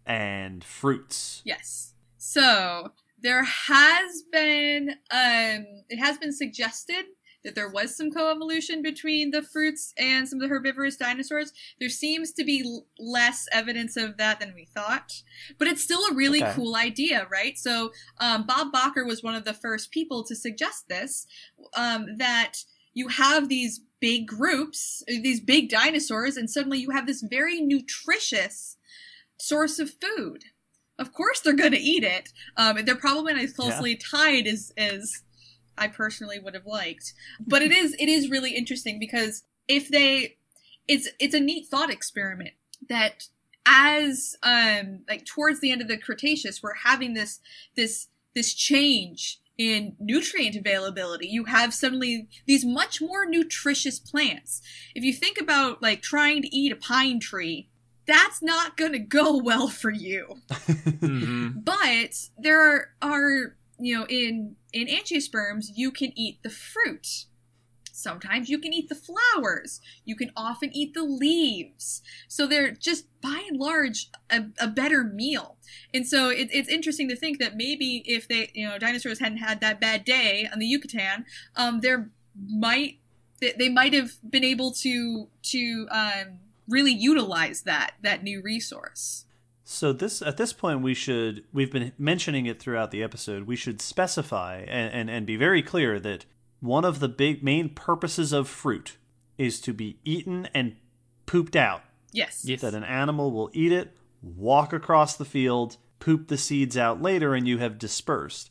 and 0.05 0.63
fruits. 0.63 1.41
Yes. 1.45 1.95
So 2.19 2.93
there 3.21 3.45
has 3.45 4.23
been 4.31 4.91
um 5.11 5.67
it 5.89 5.99
has 5.99 6.19
been 6.19 6.33
suggested 6.33 7.05
that 7.45 7.55
there 7.55 7.69
was 7.69 7.97
some 7.97 8.11
coevolution 8.11 8.83
between 8.83 9.31
the 9.31 9.43
fruits 9.43 9.95
and 9.97 10.29
some 10.29 10.41
of 10.41 10.49
the 10.49 10.55
herbivorous 10.55 10.97
dinosaurs. 10.97 11.53
There 11.79 11.89
seems 11.89 12.33
to 12.33 12.45
be 12.45 12.63
l- 12.65 12.87
less 12.99 13.47
evidence 13.53 13.97
of 13.97 14.17
that 14.17 14.41
than 14.41 14.55
we 14.55 14.65
thought, 14.65 15.23
but 15.59 15.69
it's 15.69 15.83
still 15.83 16.05
a 16.07 16.15
really 16.15 16.43
okay. 16.43 16.53
cool 16.55 16.77
idea, 16.77 17.27
right? 17.31 17.57
So 17.57 17.93
um, 18.19 18.45
Bob 18.47 18.73
Bakker 18.73 19.07
was 19.07 19.23
one 19.23 19.35
of 19.35 19.45
the 19.45 19.55
first 19.55 19.91
people 19.91 20.25
to 20.25 20.35
suggest 20.35 20.89
this 20.89 21.27
um, 21.77 22.17
that 22.19 22.65
you 22.95 23.09
have 23.09 23.49
these 23.49 23.81
big 24.01 24.27
groups, 24.27 25.03
these 25.07 25.41
big 25.41 25.69
dinosaurs, 25.69 26.37
and 26.37 26.51
suddenly 26.51 26.79
you 26.79 26.91
have 26.91 27.07
this 27.07 27.23
very 27.23 27.61
nutritious 27.61 28.77
source 29.39 29.79
of 29.79 29.91
food. 29.91 30.45
Of 30.99 31.13
course, 31.13 31.41
they're 31.41 31.53
going 31.53 31.73
to 31.73 31.79
eat 31.79 32.03
it. 32.03 32.31
Um, 32.57 32.85
they're 32.85 32.97
probably 32.97 33.33
not 33.35 33.43
as 33.43 33.53
closely 33.53 33.93
yeah. 33.93 33.99
tied 34.11 34.47
as 34.49 34.73
as 34.77 35.23
I 35.79 35.89
personally 35.89 36.39
would 36.39 36.55
have 36.55 36.67
liked. 36.67 37.13
But 37.47 37.63
it 37.63 37.73
is 37.73 37.95
it 37.99 38.09
is 38.09 38.31
really 38.31 38.53
interesting 38.53 38.99
because 38.99 39.45
if 39.67 39.89
they 39.89 40.37
it's 40.87 41.09
it's 41.19 41.35
a 41.35 41.41
neat 41.41 41.67
thought 41.69 41.91
experiment 41.91 42.55
that 42.89 43.29
as 43.67 44.37
um 44.43 45.01
like 45.09 45.25
towards 45.27 45.61
the 45.61 45.71
end 45.71 45.83
of 45.83 45.89
the 45.89 45.99
Cretaceous, 45.99 46.63
we're 46.63 46.75
having 46.85 47.15
this 47.15 47.41
this 47.77 48.09
this 48.35 48.55
change 48.55 49.41
in 49.59 49.97
nutrient 49.99 50.55
availability. 50.55 51.27
You 51.27 51.45
have 51.47 51.75
suddenly 51.75 52.29
these 52.47 52.65
much 52.65 53.01
more 53.03 53.27
nutritious 53.27 53.99
plants. 53.99 54.63
If 54.95 55.03
you 55.03 55.13
think 55.13 55.41
about 55.41 55.83
like 55.83 56.01
trying 56.01 56.43
to 56.43 56.57
eat 56.57 56.71
a 56.71 56.77
pine 56.77 57.19
tree, 57.19 57.69
that's 58.07 58.41
not 58.41 58.77
going 58.77 58.93
to 58.93 59.01
go 59.01 59.37
well 59.43 59.69
for 59.69 59.91
you. 59.91 60.37
Mhm. 60.99 61.65
But 61.65 62.29
there 62.39 62.61
are, 62.61 62.89
are 63.03 63.57
you 63.79 63.97
know 63.97 64.07
in 64.09 64.57
in 64.73 64.87
angiosperms 64.87 65.67
you 65.75 65.91
can 65.91 66.13
eat 66.17 66.43
the 66.43 66.51
fruit. 66.51 67.27
Sometimes 67.93 68.49
you 68.49 68.61
can 68.61 68.73
eat 68.73 68.89
the 68.89 68.95
flowers. 68.95 69.81
You 70.05 70.15
can 70.15 70.31
often 70.37 70.71
eat 70.73 70.95
the 70.95 71.03
leaves. 71.03 72.01
So 72.29 72.47
they're 72.47 72.71
just 72.71 73.07
by 73.21 73.45
and 73.49 73.59
large 73.59 74.09
a, 74.31 74.45
a 74.61 74.69
better 74.69 75.03
meal. 75.03 75.57
And 75.93 76.07
so 76.07 76.31
it, 76.31 76.49
it's 76.53 76.69
interesting 76.69 77.09
to 77.09 77.17
think 77.17 77.41
that 77.41 77.57
maybe 77.57 78.05
if 78.07 78.29
they, 78.29 78.53
you 78.55 78.69
know, 78.69 78.79
dinosaurs 78.79 79.19
hadn't 79.19 79.39
had 79.39 79.61
that 79.63 79.81
bad 79.81 80.05
day 80.05 80.49
on 80.53 80.61
the 80.61 80.67
Yucatan, 80.67 81.25
um, 81.57 81.81
there 81.81 82.09
might 82.49 83.01
they, 83.41 83.53
they 83.59 83.69
might 83.69 83.95
have 83.95 84.13
been 84.29 84.45
able 84.45 84.73
to 84.75 85.29
to 85.43 85.89
um, 85.91 86.39
really 86.69 86.93
utilize 86.93 87.63
that 87.63 87.95
that 88.03 88.23
new 88.23 88.41
resource. 88.43 89.25
So 89.71 89.93
this 89.93 90.23
at 90.23 90.39
this 90.39 90.55
point 90.55 90.81
we 90.81 90.95
should 90.95 91.45
we've 91.53 91.71
been 91.71 91.93
mentioning 91.99 92.47
it 92.47 92.59
throughout 92.59 92.91
the 92.91 93.03
episode. 93.03 93.43
We 93.43 93.55
should 93.55 93.83
specify 93.83 94.65
and, 94.67 94.95
and, 94.95 95.11
and 95.11 95.27
be 95.27 95.37
very 95.37 95.63
clear 95.63 96.01
that 96.01 96.25
one 96.61 96.87
of 96.87 97.01
the 97.01 97.09
big 97.09 97.45
main 97.45 97.69
purposes 97.69 98.33
of 98.33 98.49
fruit 98.49 98.97
is 99.37 99.61
to 99.61 99.75
be 99.75 99.99
eaten 100.07 100.49
and 100.55 100.77
pooped 101.27 101.55
out. 101.55 101.83
Yes. 102.13 102.47
Yes. 102.47 102.63
That 102.63 102.73
an 102.73 102.83
animal 102.83 103.31
will 103.31 103.51
eat 103.53 103.71
it, 103.71 103.95
walk 104.23 104.73
across 104.73 105.17
the 105.17 105.27
field, 105.27 105.77
poop 106.01 106.29
the 106.29 106.39
seeds 106.39 106.79
out 106.79 107.03
later, 107.03 107.35
and 107.35 107.47
you 107.47 107.59
have 107.59 107.79
dispersed. 107.79 108.51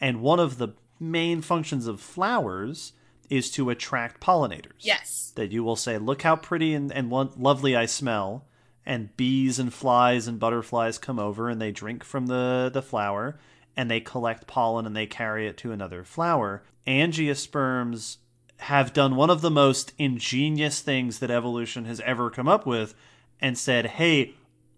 And 0.00 0.20
one 0.20 0.40
of 0.40 0.58
the 0.58 0.70
main 0.98 1.42
functions 1.42 1.86
of 1.86 2.00
flowers 2.00 2.92
is 3.30 3.52
to 3.52 3.70
attract 3.70 4.20
pollinators 4.20 4.72
Yes. 4.80 5.32
that 5.36 5.52
you 5.52 5.62
will 5.62 5.76
say, 5.76 5.96
"Look 5.96 6.22
how 6.22 6.34
pretty 6.34 6.74
and, 6.74 6.90
and 6.92 7.08
lovely 7.08 7.76
I 7.76 7.86
smell," 7.86 8.48
and 8.86 9.14
bees 9.16 9.58
and 9.58 9.74
flies 9.74 10.28
and 10.28 10.38
butterflies 10.38 10.96
come 10.96 11.18
over 11.18 11.48
and 11.50 11.60
they 11.60 11.72
drink 11.72 12.04
from 12.04 12.26
the 12.28 12.70
the 12.72 12.82
flower 12.82 13.38
and 13.76 13.90
they 13.90 14.00
collect 14.00 14.46
pollen 14.46 14.86
and 14.86 14.96
they 14.96 15.06
carry 15.06 15.46
it 15.46 15.56
to 15.58 15.72
another 15.72 16.04
flower. 16.04 16.62
Angiosperms 16.86 18.18
have 18.60 18.92
done 18.92 19.16
one 19.16 19.28
of 19.28 19.42
the 19.42 19.50
most 19.50 19.92
ingenious 19.98 20.80
things 20.80 21.18
that 21.18 21.30
evolution 21.30 21.84
has 21.84 22.00
ever 22.00 22.30
come 22.30 22.48
up 22.48 22.64
with 22.64 22.94
and 23.40 23.58
said, 23.58 23.86
"Hey, 23.86 24.34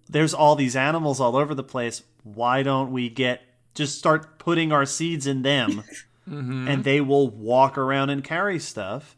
there's 0.09 0.35
all 0.35 0.57
these 0.57 0.75
animals 0.75 1.21
all 1.21 1.37
over 1.37 1.55
the 1.55 1.63
place. 1.63 2.03
Why 2.25 2.63
don't 2.63 2.91
we 2.91 3.09
get 3.09 3.43
just 3.75 3.99
start 3.99 4.39
putting 4.39 4.73
our 4.73 4.87
seeds 4.87 5.27
in 5.27 5.43
them?" 5.43 5.85
Mm-hmm. 6.29 6.69
and 6.69 6.85
they 6.85 7.01
will 7.01 7.31
walk 7.31 7.79
around 7.79 8.11
and 8.11 8.23
carry 8.23 8.59
stuff. 8.59 9.17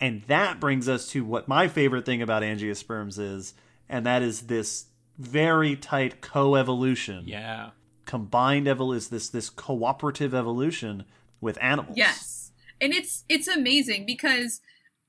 And 0.00 0.22
that 0.24 0.58
brings 0.58 0.88
us 0.88 1.06
to 1.10 1.24
what 1.24 1.46
my 1.46 1.68
favorite 1.68 2.04
thing 2.04 2.20
about 2.20 2.42
angiosperms 2.42 3.16
is, 3.16 3.54
and 3.88 4.06
that 4.06 4.22
is 4.22 4.42
this 4.42 4.86
very 5.18 5.76
tight 5.76 6.20
coevolution. 6.20 7.22
Yeah. 7.26 7.70
Combined 8.04 8.66
evol 8.66 8.94
is 8.94 9.08
this 9.08 9.28
this 9.28 9.50
cooperative 9.50 10.34
evolution 10.34 11.04
with 11.40 11.58
animals. 11.60 11.96
Yes. 11.96 12.52
And 12.80 12.92
it's 12.92 13.24
it's 13.28 13.48
amazing 13.48 14.06
because 14.06 14.60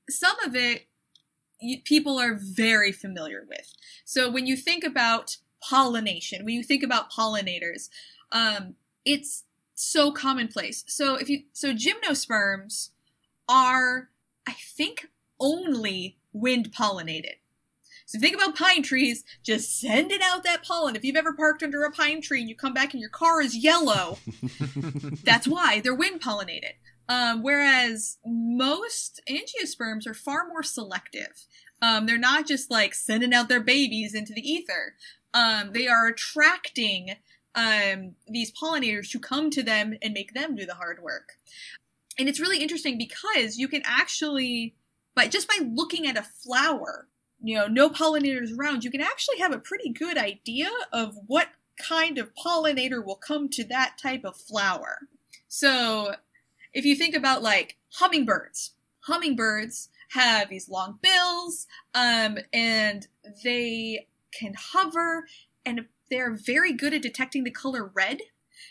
some 0.08 0.38
of 0.44 0.54
it 0.54 0.86
y- 1.62 1.82
people 1.84 2.18
are 2.18 2.34
very 2.34 2.92
familiar 2.92 3.44
with. 3.48 3.72
So 4.04 4.30
when 4.30 4.46
you 4.46 4.56
think 4.56 4.84
about 4.84 5.36
pollination, 5.62 6.44
when 6.44 6.54
you 6.54 6.62
think 6.62 6.82
about 6.82 7.12
pollinators, 7.12 7.88
um, 8.32 8.74
it's 9.04 9.44
so 9.74 10.10
commonplace. 10.12 10.84
So 10.86 11.14
if 11.14 11.28
you 11.28 11.44
so 11.52 11.72
gymnosperms 11.72 12.90
are 13.48 14.10
I 14.46 14.52
think 14.52 15.08
only 15.38 16.18
wind 16.32 16.72
pollinated. 16.72 17.36
So 18.10 18.18
think 18.18 18.34
about 18.34 18.56
pine 18.56 18.82
trees, 18.82 19.22
just 19.44 19.78
sending 19.78 20.18
out 20.20 20.42
that 20.42 20.64
pollen. 20.64 20.96
If 20.96 21.04
you've 21.04 21.14
ever 21.14 21.32
parked 21.32 21.62
under 21.62 21.84
a 21.84 21.92
pine 21.92 22.20
tree 22.20 22.40
and 22.40 22.48
you 22.48 22.56
come 22.56 22.74
back 22.74 22.92
and 22.92 23.00
your 23.00 23.08
car 23.08 23.40
is 23.40 23.56
yellow, 23.56 24.18
that's 25.22 25.46
why 25.46 25.78
they're 25.78 25.94
wind 25.94 26.20
pollinated. 26.20 26.72
Um, 27.08 27.44
whereas 27.44 28.18
most 28.26 29.20
angiosperms 29.30 30.08
are 30.08 30.14
far 30.14 30.48
more 30.48 30.64
selective. 30.64 31.46
Um, 31.80 32.06
they're 32.06 32.18
not 32.18 32.48
just 32.48 32.68
like 32.68 32.94
sending 32.94 33.32
out 33.32 33.48
their 33.48 33.60
babies 33.60 34.12
into 34.12 34.32
the 34.32 34.42
ether. 34.42 34.96
Um, 35.32 35.70
they 35.72 35.86
are 35.86 36.08
attracting 36.08 37.10
um, 37.54 38.16
these 38.26 38.50
pollinators 38.50 39.08
to 39.12 39.20
come 39.20 39.50
to 39.50 39.62
them 39.62 39.96
and 40.02 40.14
make 40.14 40.34
them 40.34 40.56
do 40.56 40.66
the 40.66 40.74
hard 40.74 41.00
work. 41.00 41.34
And 42.18 42.28
it's 42.28 42.40
really 42.40 42.60
interesting 42.60 42.98
because 42.98 43.56
you 43.56 43.68
can 43.68 43.82
actually, 43.84 44.74
by 45.14 45.28
just 45.28 45.46
by 45.46 45.60
looking 45.64 46.08
at 46.08 46.16
a 46.16 46.22
flower, 46.22 47.06
you 47.42 47.54
know, 47.54 47.66
no 47.66 47.88
pollinators 47.88 48.56
around, 48.56 48.84
you 48.84 48.90
can 48.90 49.00
actually 49.00 49.38
have 49.38 49.52
a 49.52 49.58
pretty 49.58 49.90
good 49.90 50.18
idea 50.18 50.68
of 50.92 51.16
what 51.26 51.48
kind 51.78 52.18
of 52.18 52.34
pollinator 52.34 53.04
will 53.04 53.16
come 53.16 53.48
to 53.48 53.64
that 53.64 53.96
type 54.00 54.24
of 54.24 54.36
flower. 54.36 55.08
So, 55.48 56.14
if 56.72 56.84
you 56.84 56.94
think 56.94 57.14
about 57.14 57.42
like 57.42 57.78
hummingbirds, 57.94 58.74
hummingbirds 59.00 59.88
have 60.10 60.48
these 60.50 60.68
long 60.68 60.98
bills, 61.00 61.66
um, 61.94 62.38
and 62.52 63.06
they 63.42 64.06
can 64.32 64.54
hover, 64.56 65.26
and 65.64 65.86
they're 66.10 66.34
very 66.34 66.72
good 66.72 66.92
at 66.92 67.02
detecting 67.02 67.44
the 67.44 67.50
color 67.50 67.90
red. 67.94 68.20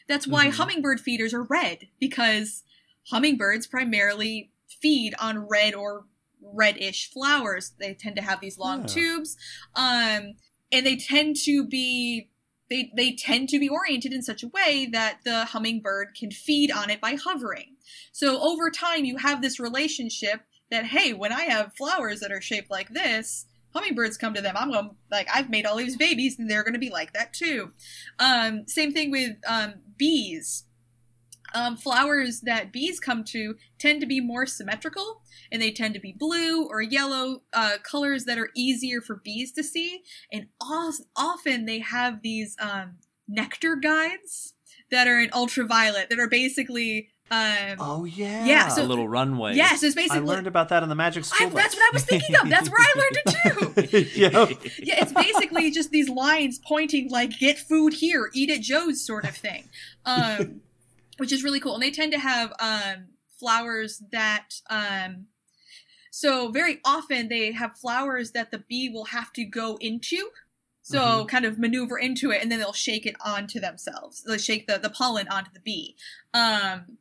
That's 0.07 0.27
why 0.27 0.47
Mhm. 0.47 0.53
hummingbird 0.53 0.99
feeders 1.01 1.33
are 1.33 1.43
red 1.43 1.87
because 1.99 2.63
hummingbirds 3.07 3.67
primarily 3.67 4.51
feed 4.67 5.15
on 5.19 5.47
red 5.47 5.73
or 5.73 6.05
reddish 6.41 7.11
flowers. 7.11 7.73
They 7.79 7.93
tend 7.93 8.15
to 8.17 8.21
have 8.21 8.41
these 8.41 8.57
long 8.57 8.81
Yeah. 8.81 8.87
tubes, 8.87 9.37
um, 9.75 10.33
and 10.71 10.85
they 10.85 10.95
tend 10.95 11.35
to 11.45 11.65
be 11.65 12.29
they 12.69 12.91
they 12.95 13.13
tend 13.13 13.49
to 13.49 13.59
be 13.59 13.67
oriented 13.67 14.13
in 14.13 14.21
such 14.21 14.43
a 14.43 14.47
way 14.47 14.87
that 14.91 15.19
the 15.23 15.45
hummingbird 15.45 16.09
can 16.15 16.29
feed 16.31 16.71
on 16.71 16.89
it 16.89 17.01
by 17.01 17.15
hovering. 17.15 17.75
So 18.11 18.39
over 18.41 18.69
time, 18.69 19.05
you 19.05 19.17
have 19.17 19.41
this 19.41 19.59
relationship 19.59 20.41
that 20.69 20.85
hey, 20.85 21.13
when 21.13 21.31
I 21.33 21.43
have 21.45 21.73
flowers 21.75 22.19
that 22.19 22.31
are 22.31 22.41
shaped 22.41 22.69
like 22.69 22.89
this, 22.89 23.47
hummingbirds 23.73 24.17
come 24.17 24.35
to 24.35 24.41
them. 24.41 24.55
I'm 24.55 24.71
going 24.71 24.91
like 25.09 25.27
I've 25.33 25.49
made 25.49 25.65
all 25.65 25.77
these 25.77 25.97
babies, 25.97 26.37
and 26.37 26.49
they're 26.49 26.63
going 26.63 26.73
to 26.73 26.79
be 26.79 26.91
like 26.91 27.13
that 27.13 27.33
too. 27.33 27.71
Um, 28.19 28.67
same 28.67 28.93
thing 28.93 29.09
with 29.09 29.37
um, 29.47 29.75
bees. 29.97 30.65
Um, 31.53 31.75
flowers 31.77 32.41
that 32.41 32.71
bees 32.71 32.99
come 32.99 33.23
to 33.25 33.55
tend 33.79 34.01
to 34.01 34.07
be 34.07 34.19
more 34.21 34.45
symmetrical, 34.45 35.21
and 35.51 35.61
they 35.61 35.71
tend 35.71 35.93
to 35.95 35.99
be 35.99 36.13
blue 36.17 36.65
or 36.67 36.81
yellow 36.81 37.41
uh, 37.53 37.77
colors 37.83 38.25
that 38.25 38.37
are 38.37 38.49
easier 38.55 39.01
for 39.01 39.15
bees 39.23 39.51
to 39.53 39.63
see. 39.63 40.01
And 40.31 40.47
al- 40.61 40.93
often 41.15 41.65
they 41.65 41.79
have 41.79 42.21
these 42.21 42.55
um, 42.61 42.97
nectar 43.27 43.75
guides 43.75 44.53
that 44.91 45.07
are 45.07 45.19
in 45.19 45.29
ultraviolet 45.33 46.09
that 46.09 46.19
are 46.19 46.27
basically 46.29 47.09
um, 47.31 47.75
Oh 47.79 48.05
yeah. 48.05 48.43
Yeah, 48.45 48.67
a 48.67 48.71
so- 48.71 48.83
little 48.85 49.07
runway. 49.07 49.53
yes, 49.55 49.83
it's 49.83 49.95
I 50.11 50.17
learned 50.17 50.47
about 50.47 50.69
that 50.69 50.81
in 50.81 50.89
the 50.89 50.95
Magic 50.95 51.23
I, 51.23 51.27
School. 51.27 51.49
that's 51.51 51.75
what 51.75 51.83
I 51.83 51.89
was 51.93 52.03
thinking 52.03 52.35
of. 52.35 52.49
That's 52.49 52.69
where 52.69 52.79
I 52.79 52.93
learned 52.95 53.17
it 53.85 54.11
too. 54.13 54.19
yeah. 54.19 54.29
Yeah, 54.81 55.03
it's 55.03 55.13
basically 55.13 55.69
just 55.69 55.91
these 55.91 56.09
lines 56.09 56.59
pointing 56.67 57.09
like 57.11 57.37
"get 57.39 57.59
food 57.59 57.93
here, 57.93 58.31
eat 58.33 58.49
at 58.49 58.61
Joe's" 58.61 59.05
sort 59.05 59.25
of 59.25 59.35
thing, 59.35 59.69
um, 60.05 60.61
which 61.19 61.31
is 61.31 61.43
really 61.43 61.59
cool. 61.59 61.73
And 61.73 61.83
they 61.83 61.91
tend 61.91 62.11
to 62.13 62.19
have 62.19 62.53
um, 62.59 63.07
flowers 63.39 64.03
that, 64.11 64.55
um, 64.69 65.27
so 66.11 66.49
very 66.49 66.79
often 66.83 67.29
they 67.29 67.51
have 67.51 67.77
flowers 67.77 68.31
that 68.31 68.51
the 68.51 68.63
bee 68.69 68.89
will 68.89 69.05
have 69.05 69.31
to 69.33 69.45
go 69.45 69.77
into. 69.79 70.29
So 70.81 71.25
kind 71.25 71.45
of 71.45 71.59
maneuver 71.59 71.99
into 71.99 72.31
it, 72.31 72.41
and 72.41 72.51
then 72.51 72.57
they'll 72.57 72.73
shake 72.73 73.05
it 73.05 73.15
onto 73.23 73.59
themselves. 73.59 74.23
They'll 74.23 74.39
shake 74.39 74.65
the, 74.65 74.79
the 74.79 74.89
pollen 74.89 75.27
onto 75.27 75.51
the 75.53 75.59
bee. 75.59 75.95
Um, 76.33 76.97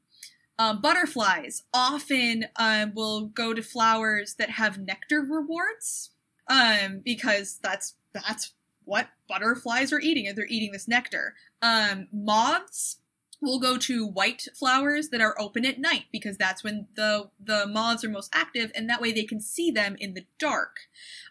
um, 0.59 0.82
butterflies 0.82 1.62
often 1.73 2.47
um, 2.57 2.93
will 2.95 3.27
go 3.27 3.55
to 3.55 3.62
flowers 3.62 4.35
that 4.35 4.51
have 4.51 4.77
nectar 4.77 5.20
rewards 5.20 6.11
um, 6.49 7.01
because 7.05 7.59
that's 7.62 7.95
that's 8.12 8.53
what 8.85 9.09
butterflies 9.28 9.93
are 9.93 10.01
eating. 10.01 10.32
They're 10.35 10.47
eating 10.47 10.73
this 10.73 10.89
nectar. 10.89 11.35
Um, 11.62 12.09
moths 12.12 12.99
will 13.40 13.60
go 13.60 13.77
to 13.78 14.06
white 14.06 14.48
flowers 14.55 15.10
that 15.10 15.20
are 15.20 15.40
open 15.40 15.65
at 15.65 15.78
night 15.78 16.05
because 16.12 16.36
that's 16.36 16.65
when 16.65 16.86
the 16.94 17.31
the 17.39 17.66
moths 17.66 18.05
are 18.05 18.09
most 18.09 18.31
active, 18.35 18.73
and 18.74 18.89
that 18.89 19.01
way 19.01 19.12
they 19.12 19.24
can 19.24 19.40
see 19.40 19.70
them 19.70 19.97
in 19.98 20.15
the 20.15 20.27
dark. 20.39 20.77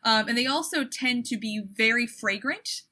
Um, 0.04 0.28
and 0.28 0.38
they 0.38 0.46
also 0.46 0.84
tend 0.84 1.26
to 1.26 1.38
be 1.38 1.64
very 1.74 2.08
fragrant 2.08 2.84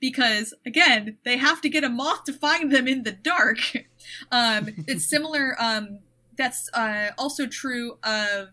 because 0.00 0.54
again 0.64 1.18
they 1.24 1.36
have 1.36 1.60
to 1.60 1.68
get 1.68 1.84
a 1.84 1.88
moth 1.88 2.24
to 2.24 2.32
find 2.32 2.72
them 2.72 2.88
in 2.88 3.02
the 3.04 3.12
dark. 3.12 3.58
um, 4.32 4.68
it's 4.86 5.04
similar. 5.04 5.56
Um, 5.58 6.00
that's 6.36 6.70
uh, 6.72 7.10
also 7.18 7.46
true 7.46 7.98
of 8.02 8.48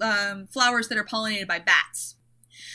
um, 0.00 0.46
flowers 0.48 0.88
that 0.88 0.98
are 0.98 1.04
pollinated 1.04 1.46
by 1.46 1.58
bats. 1.60 2.16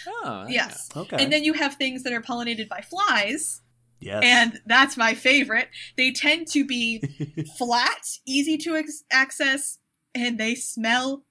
Oh, 0.07 0.45
Yes. 0.47 0.89
Okay. 0.95 1.21
And 1.21 1.31
then 1.31 1.43
you 1.43 1.53
have 1.53 1.75
things 1.75 2.03
that 2.03 2.13
are 2.13 2.21
pollinated 2.21 2.69
by 2.69 2.81
flies, 2.81 3.61
yes. 3.99 4.23
and 4.23 4.61
that's 4.65 4.97
my 4.97 5.13
favorite. 5.13 5.69
They 5.97 6.11
tend 6.11 6.47
to 6.49 6.65
be 6.65 7.01
flat, 7.57 8.05
easy 8.25 8.57
to 8.59 8.75
ex- 8.75 9.03
access, 9.11 9.79
and 10.13 10.37
they 10.37 10.55
smell 10.55 11.23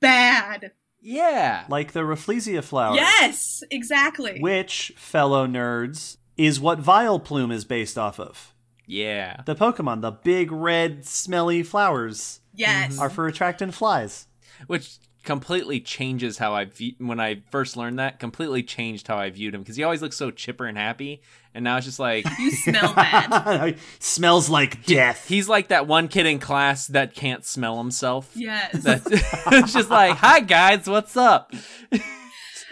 bad. 0.00 0.72
Yeah. 1.00 1.64
like 1.68 1.92
the 1.92 2.00
Rafflesia 2.00 2.64
flower. 2.64 2.96
Yes, 2.96 3.62
exactly. 3.70 4.40
Which, 4.40 4.92
fellow 4.96 5.46
nerds, 5.46 6.16
is 6.36 6.58
what 6.58 6.82
Vileplume 6.82 7.52
is 7.52 7.64
based 7.64 7.96
off 7.96 8.18
of. 8.18 8.54
Yeah. 8.86 9.42
The 9.46 9.54
Pokemon, 9.54 10.00
the 10.00 10.12
big 10.12 10.50
red 10.52 11.06
smelly 11.06 11.62
flowers, 11.62 12.40
yes. 12.54 12.98
are 12.98 13.10
for 13.10 13.26
attracting 13.26 13.72
flies. 13.72 14.26
Which 14.66 14.98
completely 15.26 15.80
changes 15.80 16.38
how 16.38 16.54
I 16.54 16.64
view 16.64 16.92
when 16.98 17.20
I 17.20 17.42
first 17.50 17.76
learned 17.76 17.98
that. 17.98 18.18
Completely 18.18 18.62
changed 18.62 19.06
how 19.06 19.18
I 19.18 19.28
viewed 19.28 19.54
him 19.54 19.60
because 19.60 19.76
he 19.76 19.82
always 19.82 20.00
looks 20.00 20.16
so 20.16 20.30
chipper 20.30 20.64
and 20.64 20.78
happy, 20.78 21.20
and 21.52 21.62
now 21.64 21.76
it's 21.76 21.84
just 21.84 21.98
like 21.98 22.24
you 22.38 22.50
smell 22.52 22.94
bad. 22.94 23.76
Smells 23.98 24.48
like 24.48 24.86
death. 24.86 25.28
he's 25.28 25.48
like 25.48 25.68
that 25.68 25.86
one 25.86 26.08
kid 26.08 26.24
in 26.24 26.38
class 26.38 26.86
that 26.86 27.14
can't 27.14 27.44
smell 27.44 27.76
himself. 27.76 28.30
Yes. 28.34 28.82
That's 28.82 29.06
it's 29.10 29.74
just 29.74 29.90
like, 29.90 30.16
hi 30.16 30.40
guys, 30.40 30.86
what's 30.88 31.16
up? 31.16 31.52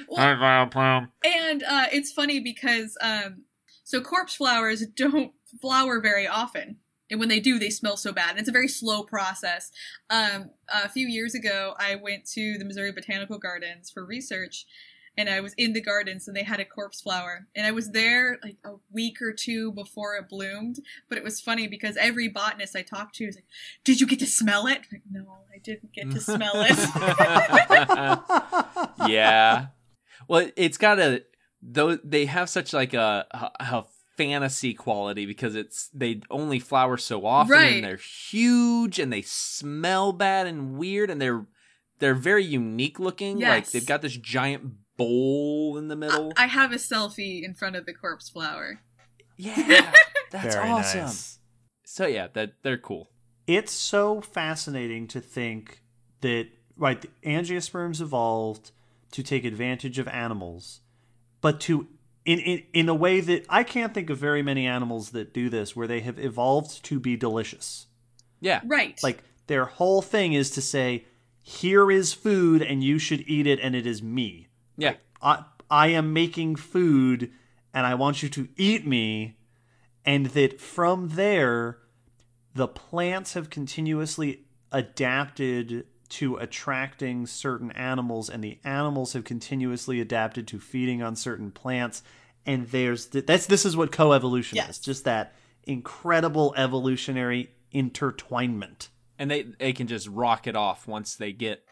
Well, 0.09 0.37
Vileplume. 0.37 1.09
and 1.25 1.63
uh, 1.63 1.87
it's 1.91 2.13
funny 2.13 2.39
because 2.39 2.97
um, 3.01 3.45
so 3.85 4.01
corpse 4.01 4.35
flowers 4.37 4.85
don't 4.97 5.33
flower 5.61 6.01
very 6.01 6.27
often. 6.29 6.77
And 7.11 7.21
when 7.21 7.29
they 7.29 7.41
do, 7.41 7.59
they 7.59 7.71
smell 7.71 7.97
so 7.97 8.13
bad. 8.13 8.31
And 8.31 8.39
it's 8.39 8.49
a 8.49 8.53
very 8.53 8.69
slow 8.69 9.03
process. 9.03 9.71
Um, 10.11 10.51
a 10.73 10.89
few 10.89 11.07
years 11.07 11.35
ago, 11.35 11.75
I 11.79 11.97
went 11.97 12.25
to 12.33 12.57
the 12.59 12.65
Missouri 12.65 12.93
Botanical 12.93 13.39
Gardens 13.39 13.91
for 13.91 14.05
research, 14.05 14.67
and 15.17 15.29
I 15.29 15.41
was 15.41 15.55
in 15.55 15.75
the 15.75 15.81
gardens, 15.81 16.27
and 16.27 16.37
they 16.37 16.43
had 16.43 16.59
a 16.61 16.65
corpse 16.65 17.01
flower. 17.01 17.47
And 17.55 17.67
I 17.67 17.71
was 17.71 17.91
there 17.93 18.39
like 18.43 18.57
a 18.65 18.73
week 18.91 19.23
or 19.23 19.33
two 19.33 19.71
before 19.73 20.17
it 20.17 20.29
bloomed. 20.29 20.81
But 21.09 21.19
it 21.19 21.25
was 21.25 21.41
funny 21.41 21.69
because 21.69 21.97
every 21.97 22.27
botanist 22.29 22.75
I 22.75 22.83
talked 22.83 23.15
to 23.17 23.27
was 23.27 23.37
like, 23.37 23.47
"Did 23.85 24.01
you 24.01 24.07
get 24.07 24.19
to 24.21 24.27
smell 24.27 24.67
it?" 24.67 24.81
Like, 24.91 25.03
no, 25.11 25.27
I 25.55 25.59
didn't 25.59 25.93
get 25.93 26.11
to 26.11 26.21
smell 26.21 26.55
it. 26.57 26.79
yeah. 29.09 29.67
Well, 30.27 30.51
it's 30.57 30.79
got 30.79 30.99
a 30.99 31.23
though 31.63 31.97
they 31.97 32.27
have 32.27 32.51
such 32.51 32.73
like 32.73 32.95
a, 32.95 33.27
a, 33.31 33.85
fantasy 34.17 34.75
quality 34.75 35.27
because 35.27 35.55
it's 35.55 35.89
they 35.95 36.21
only 36.31 36.59
flower 36.59 36.97
so 36.97 37.27
often 37.27 37.53
Right. 37.53 37.75
and 37.77 37.85
they're 37.85 37.97
huge 37.97 38.99
and 38.99 39.13
they 39.13 39.23
smell 39.23 40.13
bad 40.13 40.47
and 40.47 40.77
weird 40.77 41.11
and 41.11 41.21
they're 41.21 41.47
they're 41.99 42.15
very 42.15 42.45
unique 42.45 42.99
looking. 42.99 43.39
Like 43.39 43.71
they've 43.71 43.87
got 43.87 44.03
this 44.03 44.17
giant 44.17 44.73
bowl 44.97 45.77
in 45.79 45.89
the 45.89 45.97
middle. 45.97 46.33
I 46.37 46.47
have 46.47 46.73
a 46.73 46.77
selfie 46.77 47.43
in 47.45 47.55
front 47.55 47.77
of 47.77 47.87
the 47.87 47.93
corpse 47.95 48.29
flower. 48.29 48.81
yeah, 49.37 49.93
that's 50.31 50.55
Very 50.55 50.69
awesome. 50.71 51.01
nice. 51.01 51.39
So 51.85 52.07
yeah, 52.07 52.29
that 52.35 52.55
they're 52.63 52.79
cool. 52.79 53.11
It's 53.47 53.73
so 53.73 54.21
fascinating 54.21 55.07
to 55.09 55.21
think 55.21 55.83
that 56.21 56.49
right, 56.77 57.01
the 57.01 57.11
angiosperms 57.25 58.01
evolved 58.01 58.71
to 59.13 59.23
take 59.23 59.45
advantage 59.45 59.99
of 59.99 60.09
animals, 60.09 60.81
but 61.41 61.61
to 61.61 61.87
in, 62.25 62.39
in 62.39 62.63
in 62.73 62.89
a 62.89 62.95
way 62.95 63.21
that 63.21 63.45
I 63.49 63.65
can't 63.65 63.93
think 63.93 64.11
of 64.11 64.19
very 64.19 64.43
many 64.43 64.67
animals 64.67 65.11
that 65.11 65.35
do 65.35 65.49
this, 65.49 65.77
where 65.77 65.87
they 65.87 66.01
have 66.01 66.19
evolved 66.19 66.85
to 66.85 66.99
be 66.99 67.17
delicious. 67.17 67.87
Yeah, 68.41 68.61
Right. 68.65 69.03
Like 69.03 69.23
their 69.47 69.67
whole 69.67 70.03
thing 70.03 70.33
is 70.33 70.51
to 70.53 70.63
say, 70.63 71.05
"Here 71.43 71.91
is 71.91 72.13
food, 72.13 72.63
and 72.63 72.83
you 72.83 72.99
should 72.99 73.25
eat 73.29 73.47
it, 73.47 73.61
and 73.61 73.75
it 73.75 73.87
is 73.87 74.03
me. 74.03 74.49
yeah, 74.77 74.95
I 75.23 75.45
I 75.71 75.89
am 75.89 76.13
making 76.13 76.57
food, 76.57 77.31
and 77.73 77.87
I 77.87 77.95
want 77.95 78.23
you 78.23 78.29
to 78.31 78.49
eat 78.57 78.87
me." 78.87 79.37
And 80.07 80.27
that 80.27 80.61
from 80.61 81.11
there, 81.11 81.79
the 82.55 82.69
plants 82.69 83.33
have 83.33 83.49
continuously 83.49 84.45
adapted 84.71 85.87
to 86.11 86.37
attracting 86.37 87.27
certain 87.27 87.71
animals, 87.73 88.29
and 88.31 88.43
the 88.45 88.59
animals 88.65 89.13
have 89.15 89.25
continuously 89.25 90.01
adapted 90.01 90.47
to 90.49 90.61
feeding 90.61 91.03
on 91.03 91.17
certain 91.17 91.51
plants. 91.51 92.03
And 92.47 92.67
there's 92.69 93.07
that's 93.07 93.47
this 93.47 93.65
is 93.65 93.77
what 93.77 93.91
coevolution 93.93 94.55
Yes. 94.55 94.71
is, 94.71 94.79
just 94.79 95.05
that 95.05 95.35
incredible 95.65 96.55
evolutionary 96.57 97.51
intertwinement. 97.75 98.89
and 99.19 99.31
they 99.31 99.43
they 99.59 99.73
can 99.73 99.87
just 99.87 100.07
rock 100.09 100.47
it 100.47 100.57
off 100.57 100.87
once 100.87 101.15
they 101.17 101.33
get 101.33 101.65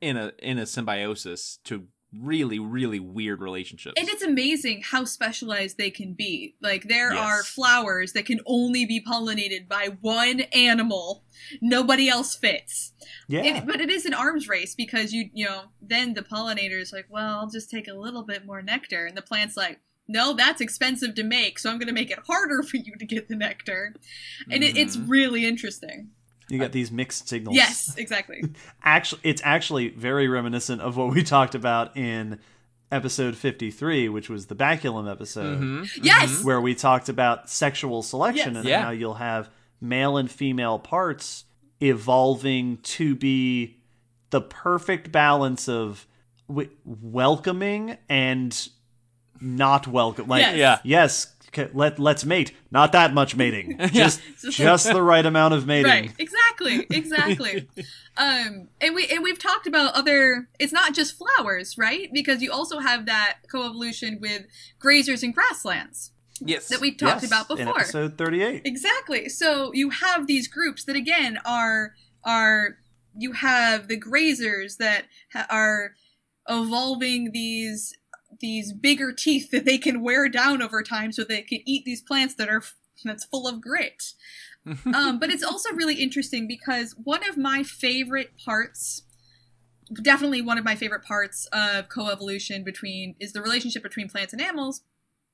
in 0.00 0.16
a 0.16 0.32
in 0.40 0.58
a 0.58 0.66
symbiosis 0.66 1.58
to 1.64 1.86
really 2.20 2.58
really 2.58 3.00
weird 3.00 3.40
relationships. 3.40 3.94
And 3.98 4.08
it's 4.08 4.22
amazing 4.22 4.82
how 4.82 5.04
specialized 5.04 5.78
they 5.78 5.90
can 5.90 6.12
be. 6.14 6.54
Like 6.60 6.84
there 6.84 7.12
Yes. 7.12 7.18
are 7.24 7.42
flowers 7.42 8.12
that 8.12 8.26
can 8.26 8.40
only 8.46 8.84
be 8.86 9.00
pollinated 9.00 9.68
by 9.68 9.96
one 10.00 10.40
animal. 10.52 11.24
Nobody 11.60 12.08
else 12.08 12.34
fits. 12.36 12.92
Yeah, 13.28 13.42
It- 13.58 13.66
but 13.66 13.80
it 13.80 13.90
is 13.90 14.06
an 14.06 14.14
arms 14.14 14.48
race 14.48 14.74
because 14.74 15.12
you 15.12 15.30
you 15.34 15.44
know 15.46 15.64
then 15.82 16.14
the 16.14 16.22
pollinator 16.22 16.80
is 16.80 16.92
like, 16.92 17.06
well, 17.10 17.40
I'll 17.40 17.50
just 17.50 17.70
take 17.70 17.88
a 17.88 17.94
little 17.94 18.22
bit 18.22 18.44
more 18.46 18.62
nectar, 18.62 19.06
and 19.06 19.16
the 19.16 19.22
plant's 19.22 19.56
like, 19.56 19.80
no, 20.06 20.34
that's 20.34 20.60
expensive 20.60 21.14
to 21.14 21.22
make, 21.22 21.58
so 21.58 21.70
I'm 21.70 21.78
going 21.78 21.88
to 21.88 21.94
make 21.94 22.10
it 22.10 22.18
harder 22.26 22.62
for 22.68 22.76
you 22.76 22.94
to 22.98 23.06
get 23.06 23.28
the 23.28 23.36
nectar, 23.36 23.94
and 24.50 24.62
it, 24.62 24.76
it's 24.76 24.96
Mhm. 24.96 25.08
really 25.08 25.46
interesting. 25.46 26.10
You 26.48 26.58
got 26.58 26.72
these 26.72 26.90
mixed 26.92 27.28
signals. 27.28 27.56
Yes, 27.56 27.94
exactly. 27.96 28.42
actually 28.82 29.20
it's 29.24 29.42
actually 29.44 29.88
very 29.90 30.28
reminiscent 30.28 30.80
of 30.82 30.96
what 30.96 31.10
we 31.12 31.22
talked 31.36 31.54
about 31.54 31.96
in 31.96 32.38
episode 32.92 33.36
53 33.36 34.08
which 34.10 34.28
was 34.28 34.46
the 34.46 34.54
baculum 34.54 35.10
episode 35.10 35.58
Mhm, 35.60 35.88
Yes! 36.02 36.30
mhm. 36.30 36.44
where 36.44 36.60
we 36.60 36.74
talked 36.74 37.08
about 37.08 37.48
sexual 37.50 38.02
selection 38.02 38.54
Yes. 38.54 38.60
and 38.60 38.68
Yeah. 38.68 38.82
how 38.84 38.90
you'll 38.90 39.14
have 39.14 39.48
male 39.80 40.16
and 40.16 40.30
female 40.30 40.78
parts 40.78 41.44
evolving 41.80 42.76
to 42.78 43.14
be 43.16 43.78
the 44.30 44.40
perfect 44.40 45.10
balance 45.12 45.68
of 45.68 46.06
w- 46.48 46.70
welcoming 46.84 47.96
and 48.08 48.68
not 49.40 49.86
welcome 49.88 50.28
like 50.28 50.42
Yes. 50.42 50.56
Yeah. 50.56 50.78
yes 50.84 51.22
c- 51.24 51.28
let 51.72 51.98
let's 51.98 52.24
mate 52.24 52.52
not 52.70 52.92
that 52.92 53.12
much 53.14 53.36
mating 53.36 53.78
just 53.92 54.20
So- 54.38 54.50
just 54.50 54.86
the 54.92 55.02
right 55.02 55.24
amount 55.24 55.54
of 55.54 55.66
mating 55.66 55.90
Right. 55.90 56.12
Exactly. 56.18 56.86
Exactly. 56.90 57.68
um, 58.16 58.68
and 58.80 58.94
we 58.94 59.06
and 59.08 59.22
we've 59.22 59.38
talked 59.38 59.66
about 59.66 59.94
other. 59.94 60.48
It's 60.58 60.72
not 60.72 60.94
just 60.94 61.16
flowers, 61.18 61.76
right? 61.76 62.08
Because 62.12 62.40
you 62.42 62.52
also 62.52 62.78
have 62.78 63.06
that 63.06 63.38
coevolution 63.52 64.20
with 64.20 64.42
grazers 64.82 65.22
and 65.22 65.34
grasslands 65.34 66.12
Yes. 66.40 66.68
that 66.68 66.80
we 66.80 66.90
talked 66.94 67.22
Yes, 67.22 67.26
about 67.30 67.50
in 67.50 67.56
before. 67.66 67.80
episode 67.80 68.18
38 68.18 68.62
Exactly. 68.64 69.28
So 69.28 69.72
you 69.74 69.90
have 69.90 70.26
these 70.26 70.46
groups 70.48 70.84
that 70.84 70.96
again 70.96 71.38
are 71.44 71.94
are 72.24 72.78
you 73.16 73.32
have 73.32 73.88
the 73.88 74.00
grazers 74.00 74.76
that 74.78 75.04
ha- 75.32 75.46
are 75.50 75.94
evolving 76.48 77.32
these 77.32 77.94
these 78.40 78.72
bigger 78.72 79.12
teeth 79.12 79.50
that 79.50 79.64
they 79.64 79.78
can 79.78 80.02
wear 80.02 80.28
down 80.28 80.62
over 80.62 80.82
time 80.82 81.12
so 81.12 81.24
they 81.24 81.42
can 81.42 81.60
eat 81.64 81.84
these 81.84 82.02
plants 82.02 82.34
that 82.34 82.48
are 82.48 82.62
that's 83.04 83.24
full 83.24 83.46
of 83.46 83.60
grit. 83.60 84.14
um, 84.94 85.18
but 85.18 85.30
it's 85.30 85.42
also 85.42 85.72
really 85.72 85.96
interesting 85.96 86.46
because 86.46 86.94
one 87.02 87.28
of 87.28 87.36
my 87.36 87.62
favorite 87.62 88.32
parts 88.42 89.02
definitely 90.02 90.40
one 90.40 90.56
of 90.56 90.64
my 90.64 90.74
favorite 90.74 91.04
parts 91.04 91.46
of 91.52 91.88
coevolution 91.88 92.64
between 92.64 93.14
is 93.20 93.34
the 93.34 93.42
relationship 93.42 93.82
between 93.82 94.08
plants 94.08 94.32
and 94.32 94.40
animals 94.40 94.80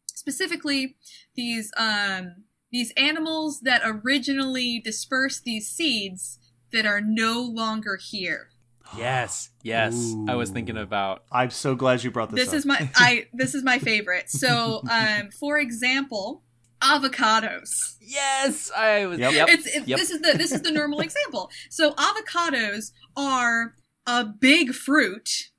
specifically 0.08 0.96
these 1.36 1.70
um 1.76 2.34
these 2.72 2.92
animals 2.96 3.60
that 3.60 3.80
originally 3.84 4.80
dispersed 4.80 5.44
these 5.44 5.68
seeds 5.68 6.38
that 6.72 6.84
are 6.84 7.00
no 7.00 7.40
longer 7.40 7.96
here 7.96 8.49
yes. 8.96 9.50
Yes. 9.62 10.14
I 10.28 10.34
was 10.34 10.50
thinking 10.50 10.76
about. 10.76 11.24
i'm 11.30 11.50
so 11.50 11.74
glad 11.74 12.02
you 12.02 12.10
brought 12.10 12.30
this, 12.30 12.46
this 12.46 12.48
up 12.48 12.54
is 12.54 12.66
my 12.66 12.90
i 12.96 13.26
this 13.32 13.54
is 13.54 13.62
my 13.62 13.78
favorite 13.78 14.30
so 14.30 14.82
um 14.90 15.30
for 15.30 15.58
example 15.58 16.42
avocados 16.82 17.96
Yes. 18.10 18.72
I 18.76 19.06
was. 19.06 19.20
Yep. 19.20 19.32
Yep. 19.32 19.48
it's, 19.50 19.66
it's 19.68 19.86
Yep. 19.86 19.98
this 19.98 20.10
is 20.10 20.20
the 20.20 20.36
this 20.36 20.50
is 20.50 20.62
the 20.62 20.72
normal 20.72 20.98
example. 21.00 21.48
So 21.68 21.92
avocados 21.92 22.90
are 23.16 23.76
a 24.04 24.24
big 24.24 24.74
fruit 24.74 25.50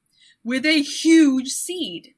with 0.43 0.65
a 0.65 0.81
huge 0.81 1.47
seed 1.47 2.13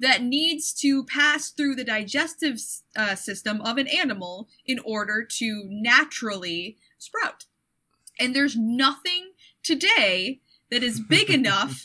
that 0.00 0.22
needs 0.22 0.72
to 0.80 1.04
pass 1.04 1.50
through 1.50 1.74
the 1.74 1.84
digestive 1.84 2.58
uh, 2.96 3.16
system 3.16 3.60
of 3.60 3.76
an 3.76 3.86
animal 3.88 4.48
in 4.64 4.78
order 4.78 5.22
to 5.38 5.64
naturally 5.66 6.78
sprout. 6.96 7.44
And 8.18 8.34
there's 8.34 8.56
nothing 8.56 9.32
today 9.62 10.40
that 10.70 10.82
is 10.82 10.98
big 11.00 11.30
enough 11.30 11.84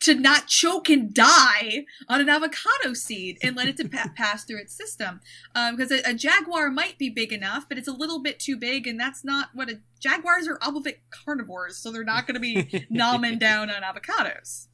to 0.00 0.14
not 0.14 0.46
choke 0.46 0.88
and 0.88 1.12
die 1.12 1.84
on 2.08 2.20
an 2.20 2.28
avocado 2.28 2.94
seed 2.94 3.36
and 3.42 3.54
let 3.56 3.68
it 3.68 3.76
to 3.76 3.88
pa- 3.88 4.10
pass 4.16 4.44
through 4.44 4.58
its 4.60 4.74
system. 4.74 5.20
Because 5.54 5.90
a, 5.90 6.00
a 6.10 6.14
jaguar 6.14 6.70
might 6.70 6.96
be 6.98 7.10
big 7.10 7.32
enough, 7.32 7.68
but 7.68 7.76
it's 7.78 7.88
a 7.88 7.92
little 7.92 8.22
bit 8.22 8.38
too 8.40 8.56
big, 8.56 8.86
and 8.86 8.98
that's 8.98 9.22
not 9.24 9.48
what 9.54 9.68
a 9.70 9.80
jaguars 10.00 10.48
are 10.48 10.58
obligate 10.62 11.00
carnivores, 11.10 11.76
so 11.76 11.92
they're 11.92 12.04
not 12.04 12.26
going 12.26 12.34
to 12.34 12.40
be 12.40 12.86
nomming 12.90 13.38
down 13.38 13.70
on 13.70 13.82
avocados. 13.82 14.66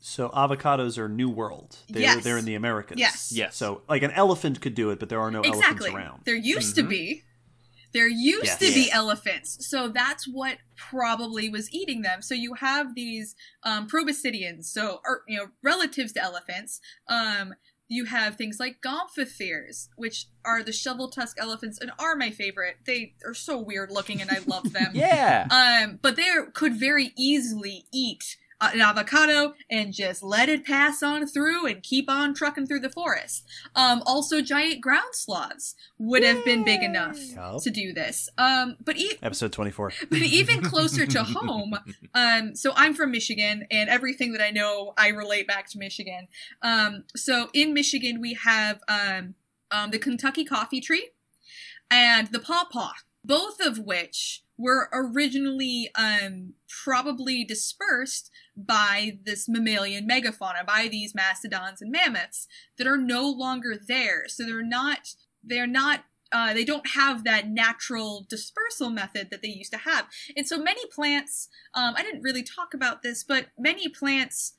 So 0.00 0.28
avocados 0.28 0.96
are 0.96 1.08
New 1.08 1.28
World. 1.28 1.76
They're, 1.88 2.02
Yes. 2.02 2.22
they're 2.24 2.38
in 2.38 2.44
the 2.44 2.54
Americas. 2.54 2.98
Yes. 2.98 3.32
Yes. 3.34 3.56
So 3.56 3.82
like 3.88 4.02
an 4.02 4.12
elephant 4.12 4.60
could 4.60 4.74
do 4.76 4.90
it, 4.90 5.00
but 5.00 5.08
there 5.08 5.20
are 5.20 5.30
no 5.30 5.40
exactly. 5.40 5.88
elephants 5.90 5.94
around. 5.94 6.22
There 6.24 6.36
used 6.36 6.76
to 6.76 6.82
Mhm. 6.84 6.88
be. 6.88 7.22
There 7.92 8.08
used 8.08 8.60
to 8.60 8.72
be 8.72 8.90
elephants, 8.90 9.68
so 9.68 9.88
that's 9.88 10.26
what 10.26 10.58
probably 10.76 11.48
was 11.48 11.72
eating 11.72 12.02
them. 12.02 12.22
So 12.22 12.34
you 12.34 12.54
have 12.54 12.94
these 12.94 13.34
um, 13.62 13.88
proboscideans, 13.88 14.64
so 14.64 15.00
or, 15.04 15.22
you 15.26 15.38
know 15.38 15.46
relatives 15.62 16.12
to 16.12 16.22
elephants. 16.22 16.80
Um, 17.08 17.54
you 17.88 18.04
have 18.04 18.36
things 18.36 18.58
like 18.60 18.82
gomphotheres, 18.82 19.88
which 19.96 20.26
are 20.44 20.62
the 20.62 20.72
shovel 20.72 21.08
tusk 21.08 21.38
elephants, 21.40 21.78
and 21.80 21.90
are 21.98 22.14
my 22.14 22.30
favorite. 22.30 22.76
They 22.86 23.14
are 23.24 23.34
so 23.34 23.58
weird 23.58 23.90
looking, 23.90 24.20
and 24.20 24.30
I 24.30 24.38
love 24.46 24.72
them. 24.72 24.90
yeah. 24.94 25.46
Um, 25.50 25.98
but 26.02 26.16
they 26.16 26.28
could 26.52 26.74
very 26.74 27.12
easily 27.16 27.86
eat 27.92 28.36
an 28.60 28.80
avocado 28.80 29.54
and 29.70 29.92
just 29.92 30.22
let 30.22 30.48
it 30.48 30.64
pass 30.64 31.02
on 31.02 31.26
through 31.26 31.66
and 31.66 31.82
keep 31.82 32.10
on 32.10 32.34
trucking 32.34 32.66
through 32.66 32.80
the 32.80 32.90
forest. 32.90 33.44
Um, 33.74 34.02
also, 34.06 34.40
giant 34.40 34.80
ground 34.80 35.14
sloths 35.14 35.74
would 35.98 36.24
have 36.24 36.44
been 36.44 36.64
big 36.64 36.82
enough 36.82 37.18
Yup. 37.18 37.62
to 37.62 37.70
do 37.70 37.92
this. 37.92 38.28
Um, 38.36 38.76
but 38.84 38.96
e- 38.96 39.18
Episode 39.22 39.52
24. 39.52 39.92
but 40.10 40.18
even 40.18 40.62
closer 40.62 41.06
to 41.06 41.22
home, 41.24 41.74
um, 42.14 42.54
so 42.54 42.72
I'm 42.74 42.94
from 42.94 43.12
Michigan, 43.12 43.66
and 43.70 43.88
everything 43.88 44.32
that 44.32 44.42
I 44.42 44.50
know, 44.50 44.94
I 44.96 45.08
relate 45.08 45.46
back 45.46 45.68
to 45.70 45.78
Michigan. 45.78 46.28
Um, 46.62 47.04
so 47.14 47.48
in 47.52 47.74
Michigan, 47.74 48.20
we 48.20 48.34
have 48.34 48.80
um, 48.88 49.34
um, 49.70 49.90
the 49.90 49.98
Kentucky 49.98 50.44
coffee 50.44 50.80
tree 50.80 51.10
and 51.90 52.28
the 52.28 52.38
pawpaw, 52.38 52.92
both 53.24 53.60
of 53.60 53.78
which 53.78 54.42
were 54.58 54.90
originally 54.92 55.90
um, 55.94 56.54
probably 56.84 57.44
dispersed 57.44 58.30
by 58.56 59.18
this 59.24 59.48
mammalian 59.48 60.06
megafauna, 60.06 60.66
by 60.66 60.88
these 60.90 61.14
mastodons 61.14 61.80
and 61.80 61.92
mammoths 61.92 62.48
that 62.76 62.86
are 62.86 62.98
no 62.98 63.30
longer 63.30 63.74
there. 63.76 64.28
So 64.28 64.44
they're 64.44 64.62
not, 64.62 65.14
they're 65.42 65.66
not 65.66 66.04
uh, 66.30 66.52
they 66.52 66.64
don't 66.64 66.90
have 66.90 67.24
that 67.24 67.48
natural 67.48 68.26
dispersal 68.28 68.90
method 68.90 69.28
that 69.30 69.42
they 69.42 69.48
used 69.48 69.72
to 69.72 69.78
have. 69.78 70.06
And 70.36 70.46
so 70.46 70.58
many 70.58 70.82
plants, 70.86 71.48
um, 71.74 71.94
I 71.96 72.02
didn't 72.02 72.22
really 72.22 72.42
talk 72.42 72.74
about 72.74 73.02
this, 73.02 73.24
but 73.24 73.46
many 73.58 73.88
plants, 73.88 74.52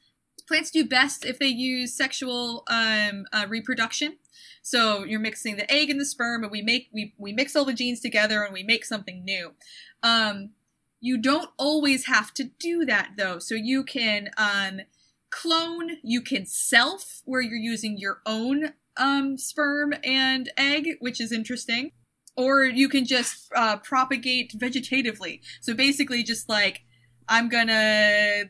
plants 0.50 0.72
do 0.72 0.84
best 0.84 1.24
if 1.24 1.40
they 1.40 1.48
use 1.48 1.96
sexual 1.96 2.64
um, 2.70 3.26
uh, 3.32 3.46
reproduction. 3.48 4.18
So 4.62 5.06
you're 5.06 5.22
mixing 5.22 5.56
the 5.56 5.72
egg 5.72 5.90
and 5.90 6.00
the 6.00 6.06
sperm, 6.06 6.44
and 6.44 6.52
we 6.52 6.62
make 6.62 6.90
we 6.92 7.14
we 7.18 7.32
mix 7.32 7.56
all 7.56 7.64
the 7.64 7.74
genes 7.74 8.02
together, 8.02 8.44
and 8.44 8.54
we 8.54 8.64
make 8.64 8.84
something 8.84 9.24
new. 9.24 9.54
Um, 10.04 10.50
you 11.00 11.18
don't 11.18 11.50
always 11.58 12.08
have 12.08 12.34
to 12.34 12.44
do 12.44 12.84
that 12.86 13.12
though. 13.16 13.40
So 13.40 13.56
you 13.56 13.84
can 13.84 14.30
um, 14.38 14.82
clone, 15.30 15.98
you 16.04 16.22
can 16.22 16.46
self, 16.46 17.22
where 17.26 17.42
you're 17.42 17.56
using 17.56 17.98
your 17.98 18.22
own 18.26 18.74
um, 18.98 19.38
sperm 19.38 19.94
and 20.04 20.52
egg, 20.58 20.98
which 21.00 21.22
is 21.22 21.32
interesting. 21.32 21.92
Or 22.36 22.64
you 22.64 22.90
can 22.90 23.06
just 23.06 23.52
uh, 23.56 23.78
propagate 23.78 24.54
vegetatively. 24.58 25.42
So 25.62 25.74
basically, 25.74 26.24
just 26.24 26.50
like, 26.50 26.82
I'm 27.28 27.50
gonna 27.50 28.46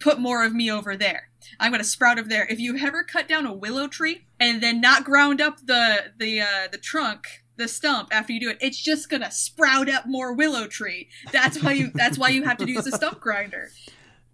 put 0.00 0.18
more 0.18 0.44
of 0.44 0.54
me 0.54 0.70
over 0.70 0.96
there. 0.96 1.31
I'm 1.60 1.72
gonna 1.72 1.84
sprout 1.84 2.18
over 2.18 2.28
there. 2.28 2.46
If 2.48 2.60
you 2.60 2.76
ever 2.78 3.02
cut 3.02 3.28
down 3.28 3.46
a 3.46 3.52
willow 3.52 3.88
tree 3.88 4.26
and 4.38 4.62
then 4.62 4.80
not 4.80 5.04
ground 5.04 5.40
up 5.40 5.58
the 5.64 6.12
the 6.16 6.40
uh, 6.40 6.68
the 6.70 6.78
trunk, 6.78 7.26
the 7.56 7.68
stump 7.68 8.08
after 8.12 8.32
you 8.32 8.40
do 8.40 8.50
it, 8.50 8.58
it's 8.60 8.80
just 8.80 9.08
gonna 9.08 9.30
sprout 9.30 9.88
up 9.88 10.04
more 10.06 10.32
willow 10.32 10.66
tree. 10.66 11.08
That's 11.32 11.62
why 11.62 11.72
you 11.72 11.90
that's 11.94 12.18
why 12.18 12.28
you 12.28 12.44
have 12.44 12.58
to 12.58 12.68
use 12.68 12.86
a 12.86 12.92
stump 12.92 13.20
grinder. 13.20 13.70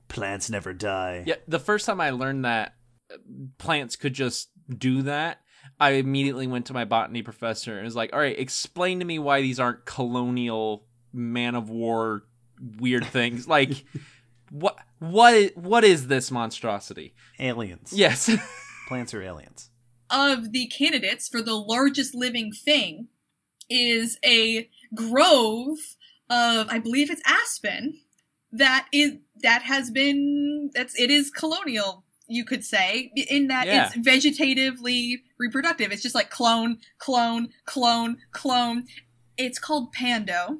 Plants 0.09 0.48
never 0.48 0.72
die. 0.72 1.24
Yeah, 1.26 1.36
the 1.47 1.59
first 1.59 1.86
time 1.86 2.01
I 2.01 2.10
learned 2.10 2.44
that 2.44 2.74
uh, 3.12 3.16
plants 3.59 3.97
could 3.97 4.14
just 4.14 4.51
do 4.68 5.02
that, 5.02 5.40
I 5.78 5.90
immediately 5.93 6.47
went 6.47 6.66
to 6.66 6.72
my 6.72 6.85
botany 6.85 7.22
professor 7.22 7.76
and 7.76 7.85
was 7.85 7.97
like, 7.97 8.12
"All 8.12 8.18
right, 8.18 8.39
explain 8.39 9.01
to 9.01 9.05
me 9.05 9.18
why 9.18 9.43
these 9.43 9.60
aren't 9.60 9.85
colonial 9.85 10.86
man 11.12 11.55
of 11.55 11.70
war 11.70 12.24
weird 12.78 13.06
things. 13.06 13.47
like 13.48 13.85
what 14.51 14.78
what 14.98 15.34
is, 15.34 15.50
what 15.54 15.84
is 15.84 16.06
this 16.08 16.30
monstrosity?" 16.30 17.14
Aliens. 17.38 17.92
Yes. 17.94 18.30
Plants 18.88 19.12
are 19.14 19.22
aliens. 19.22 19.70
of 20.10 20.52
the 20.52 20.66
candidates 20.68 21.28
for 21.28 21.42
the 21.42 21.54
largest 21.54 22.14
living 22.14 22.50
thing 22.52 23.08
is 23.68 24.18
a 24.24 24.68
grove 24.94 25.76
of 26.30 26.66
I 26.70 26.78
believe 26.78 27.10
it's 27.10 27.20
aspen 27.26 28.00
that 28.52 28.86
is 28.92 29.12
that 29.42 29.62
has 29.62 29.90
been 29.90 30.70
that's 30.74 30.98
it 30.98 31.10
is 31.10 31.30
colonial 31.30 32.04
you 32.26 32.44
could 32.44 32.64
say 32.64 33.12
in 33.14 33.48
that 33.48 33.66
Yeah. 33.66 33.90
it's 33.94 33.96
vegetatively 33.96 35.16
reproductive 35.38 35.92
it's 35.92 36.02
just 36.02 36.14
like 36.14 36.30
clone 36.30 36.78
clone 36.98 37.50
clone 37.66 38.16
clone 38.32 38.86
it's 39.36 39.58
called 39.58 39.92
pando 39.92 40.58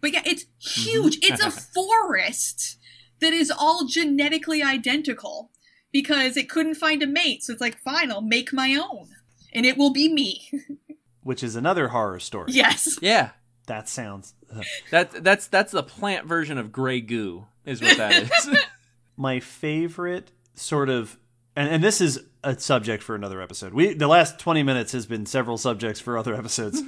but 0.00 0.12
yeah 0.12 0.22
it's 0.26 0.44
mm-hmm. 0.44 0.80
huge 0.82 1.18
it's 1.22 1.42
a 1.42 1.50
forest 1.74 2.78
that 3.24 3.32
is 3.32 3.50
all 3.50 3.86
genetically 3.86 4.62
identical 4.62 5.50
because 5.92 6.36
it 6.36 6.48
couldn't 6.48 6.74
find 6.74 7.02
a 7.02 7.06
mate. 7.06 7.42
So 7.42 7.52
it's 7.52 7.60
like, 7.60 7.78
fine, 7.78 8.10
I'll 8.10 8.20
make 8.20 8.52
my 8.52 8.74
own. 8.74 9.08
And 9.52 9.64
it 9.64 9.76
will 9.76 9.92
be 9.92 10.12
me. 10.12 10.50
Which 11.22 11.42
is 11.42 11.56
another 11.56 11.88
horror 11.88 12.20
story. 12.20 12.52
yes. 12.52 12.98
yeah. 13.00 13.30
That 13.66 13.88
sounds. 13.88 14.34
ugh. 14.54 14.64
That 14.90 15.24
that's 15.24 15.46
that's 15.46 15.72
the 15.72 15.82
plant 15.82 16.26
version 16.26 16.58
of 16.58 16.70
gray 16.70 17.00
goo 17.00 17.46
is 17.64 17.80
what 17.80 17.96
that 17.96 18.24
is. 18.24 18.56
my 19.16 19.40
favorite 19.40 20.32
sort 20.54 20.88
of 20.90 21.18
and, 21.56 21.68
and 21.68 21.84
this 21.84 22.00
is 22.00 22.20
a 22.42 22.58
subject 22.58 23.02
for 23.02 23.14
another 23.14 23.40
episode 23.40 23.72
we 23.72 23.94
the 23.94 24.08
last 24.08 24.38
20 24.38 24.62
minutes 24.62 24.92
has 24.92 25.06
been 25.06 25.24
several 25.24 25.56
subjects 25.56 26.00
for 26.00 26.18
other 26.18 26.34
episodes 26.34 26.82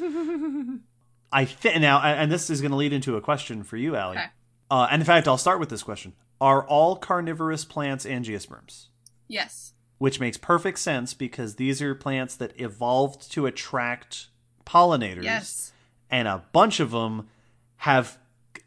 i 1.32 1.44
think 1.44 1.80
now 1.80 2.00
and 2.02 2.20
and 2.20 2.32
this 2.32 2.50
is 2.50 2.60
going 2.60 2.72
to 2.72 2.76
lead 2.76 2.92
into 2.92 3.16
a 3.16 3.20
question 3.20 3.62
for 3.62 3.76
you 3.76 3.96
Aly. 3.96 4.16
Okay. 4.16 4.26
uh, 4.70 4.88
and 4.90 5.00
in 5.00 5.06
fact 5.06 5.28
i'll 5.28 5.38
start 5.38 5.60
with 5.60 5.68
this 5.68 5.82
question 5.82 6.12
are 6.40 6.64
all 6.66 6.96
carnivorous 6.96 7.64
plants 7.64 8.04
angiosperms 8.04 8.86
Yes. 9.28 9.72
which 9.98 10.20
makes 10.20 10.36
perfect 10.36 10.78
sense 10.78 11.14
because 11.14 11.56
these 11.56 11.80
are 11.82 11.94
plants 11.94 12.36
that 12.36 12.58
evolved 12.60 13.30
to 13.32 13.46
attract 13.46 14.26
pollinators 14.64 15.22
Yes. 15.24 15.72
and 16.10 16.28
a 16.28 16.44
bunch 16.52 16.80
of 16.80 16.90
them 16.90 17.28
have 17.78 18.18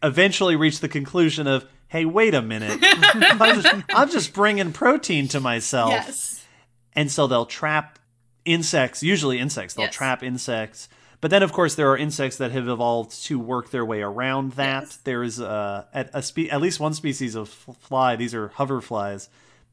eventually 0.01 0.55
reached 0.55 0.81
the 0.81 0.87
conclusion 0.89 1.45
of 1.47 1.65
hey 1.89 2.05
wait 2.05 2.33
a 2.33 2.41
minute 2.41 2.79
I'm, 2.81 3.61
just, 3.61 3.83
I'm 3.89 4.09
just 4.09 4.33
bringing 4.33 4.71
protein 4.71 5.27
to 5.29 5.39
myself 5.39 5.91
Yes. 5.91 6.45
and 6.93 7.11
so 7.11 7.27
they'll 7.27 7.45
trap 7.45 7.99
insects 8.45 9.03
usually 9.03 9.39
insects 9.39 9.73
they'll 9.73 9.85
Yes. 9.85 9.93
trap 9.93 10.23
insects 10.23 10.87
but 11.21 11.31
then 11.31 11.43
of 11.43 11.51
course 11.51 11.75
there 11.75 11.89
are 11.91 11.97
insects 11.97 12.37
that 12.37 12.51
have 12.51 12.67
evolved 12.67 13.11
to 13.25 13.39
work 13.39 13.71
their 13.71 13.85
way 13.85 14.01
around 14.01 14.53
that 14.53 14.83
Yes. 14.83 14.95
there's 15.03 15.39
uh, 15.39 15.85
at, 15.93 16.09
a 16.13 16.21
spe- 16.21 16.51
at 16.51 16.61
least 16.61 16.79
one 16.79 16.93
species 16.93 17.35
of 17.35 17.49
fly 17.49 18.15
these 18.15 18.33
are 18.33 18.49
hoverflies 18.49 19.29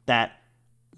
that 0.06 0.40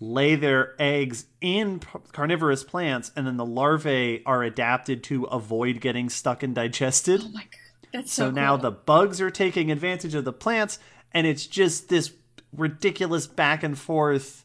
lay 0.01 0.37
their 0.37 0.75
eggs 0.81 1.27
in 1.41 1.81
carnivorous 2.13 2.63
plants 2.65 3.11
and 3.17 3.27
then 3.27 3.37
the 3.37 3.45
larvae 3.45 4.23
are 4.25 4.43
adapted 4.45 5.03
to 5.03 5.25
avoid 5.25 5.81
getting 5.81 6.09
stuck 6.09 6.43
and 6.43 6.55
digested 6.55 7.21
Oh 7.25 7.29
my 7.31 7.41
god. 7.43 7.51
That's 7.93 8.13
so 8.13 8.27
so, 8.27 8.31
now 8.31 8.55
cool. 8.57 8.63
the 8.63 8.71
bugs 8.73 9.21
are 9.21 9.31
taking 9.31 9.71
advantage 9.73 10.15
of 10.15 10.27
the 10.27 10.33
plants, 10.33 10.79
and 11.13 11.27
it's 11.27 11.47
just 11.47 11.89
this 11.89 12.13
ridiculous 12.53 13.27
back 13.27 13.63
and 13.63 13.79
forth 13.79 14.45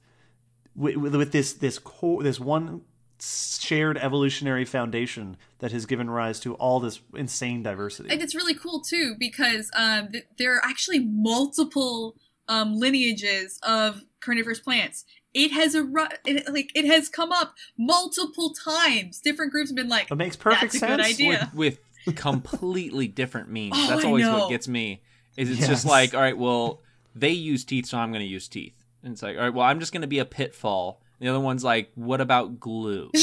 with, 0.77 0.95
with, 0.95 1.13
with 1.13 1.31
this 1.33 1.51
this 1.51 1.77
core, 1.77 2.23
this 2.23 2.39
one 2.39 2.83
shared 3.25 3.97
evolutionary 3.97 4.65
foundation 4.65 5.37
that 5.59 5.71
has 5.71 5.85
given 5.85 6.09
rise 6.09 6.39
to 6.41 6.55
all 6.55 6.79
this 6.79 6.99
insane 7.15 7.63
diversity. 7.63 8.09
and 8.11 8.21
it's 8.21 8.35
really 8.35 8.53
cool 8.53 8.81
too 8.81 9.15
because 9.17 9.69
um, 9.75 10.09
th- 10.11 10.25
there 10.37 10.55
are 10.55 10.61
actually 10.65 10.99
multiple 10.99 12.15
um, 12.49 12.75
lineages 12.79 13.59
of 13.63 14.01
carnivorous 14.19 14.59
plants. 14.59 15.05
It 15.33 15.51
has 15.51 15.73
a 15.73 15.87
it, 16.25 16.51
like 16.53 16.71
it 16.75 16.85
has 16.85 17.09
come 17.09 17.31
up 17.31 17.55
multiple 17.77 18.53
times. 18.53 19.19
Different 19.19 19.51
groups 19.51 19.69
have 19.69 19.75
been 19.75 19.89
like, 19.89 20.11
it 20.11 20.15
makes 20.15 20.35
perfect 20.35 20.61
That's 20.73 20.75
a 20.75 20.79
sense. 20.79 20.91
good 20.91 21.05
idea. 21.05 21.51
with, 21.55 21.79
with 22.05 22.15
completely 22.15 23.07
different 23.07 23.49
means. 23.49 23.73
Oh, 23.77 23.87
That's 23.89 24.05
always 24.05 24.27
what 24.27 24.49
gets 24.49 24.67
me. 24.67 25.01
Is 25.37 25.49
it's 25.49 25.61
Yes. 25.61 25.69
just 25.69 25.85
like, 25.85 26.13
all 26.13 26.21
right, 26.21 26.37
well, 26.37 26.81
they 27.15 27.31
use 27.31 27.63
teeth, 27.63 27.87
so 27.87 27.97
I'm 27.97 28.11
going 28.11 28.21
to 28.23 28.29
use 28.29 28.47
teeth. 28.47 28.83
And 29.03 29.13
it's 29.13 29.23
like, 29.23 29.35
all 29.37 29.43
right, 29.43 29.53
well, 29.53 29.65
I'm 29.65 29.79
just 29.79 29.91
going 29.91 30.01
to 30.01 30.07
be 30.07 30.19
a 30.19 30.25
pitfall. 30.25 31.01
The 31.23 31.29
other 31.29 31.39
one's 31.39 31.63
like, 31.63 31.89
what 31.95 32.19
about 32.19 32.59
glue? 32.59 33.09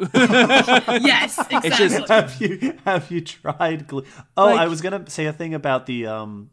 yes, 0.14 1.38
exactly. 1.38 1.68
It's 1.68 1.76
just- 1.76 2.08
have 2.08 2.40
you 2.40 2.78
have 2.86 3.10
you 3.10 3.20
tried 3.20 3.86
glue? 3.86 4.04
Oh, 4.38 4.46
Like- 4.46 4.60
I 4.60 4.66
was 4.68 4.80
gonna 4.80 5.08
say 5.10 5.26
a 5.26 5.32
thing 5.32 5.52
about 5.52 5.84
the 5.84 6.06
um 6.06 6.48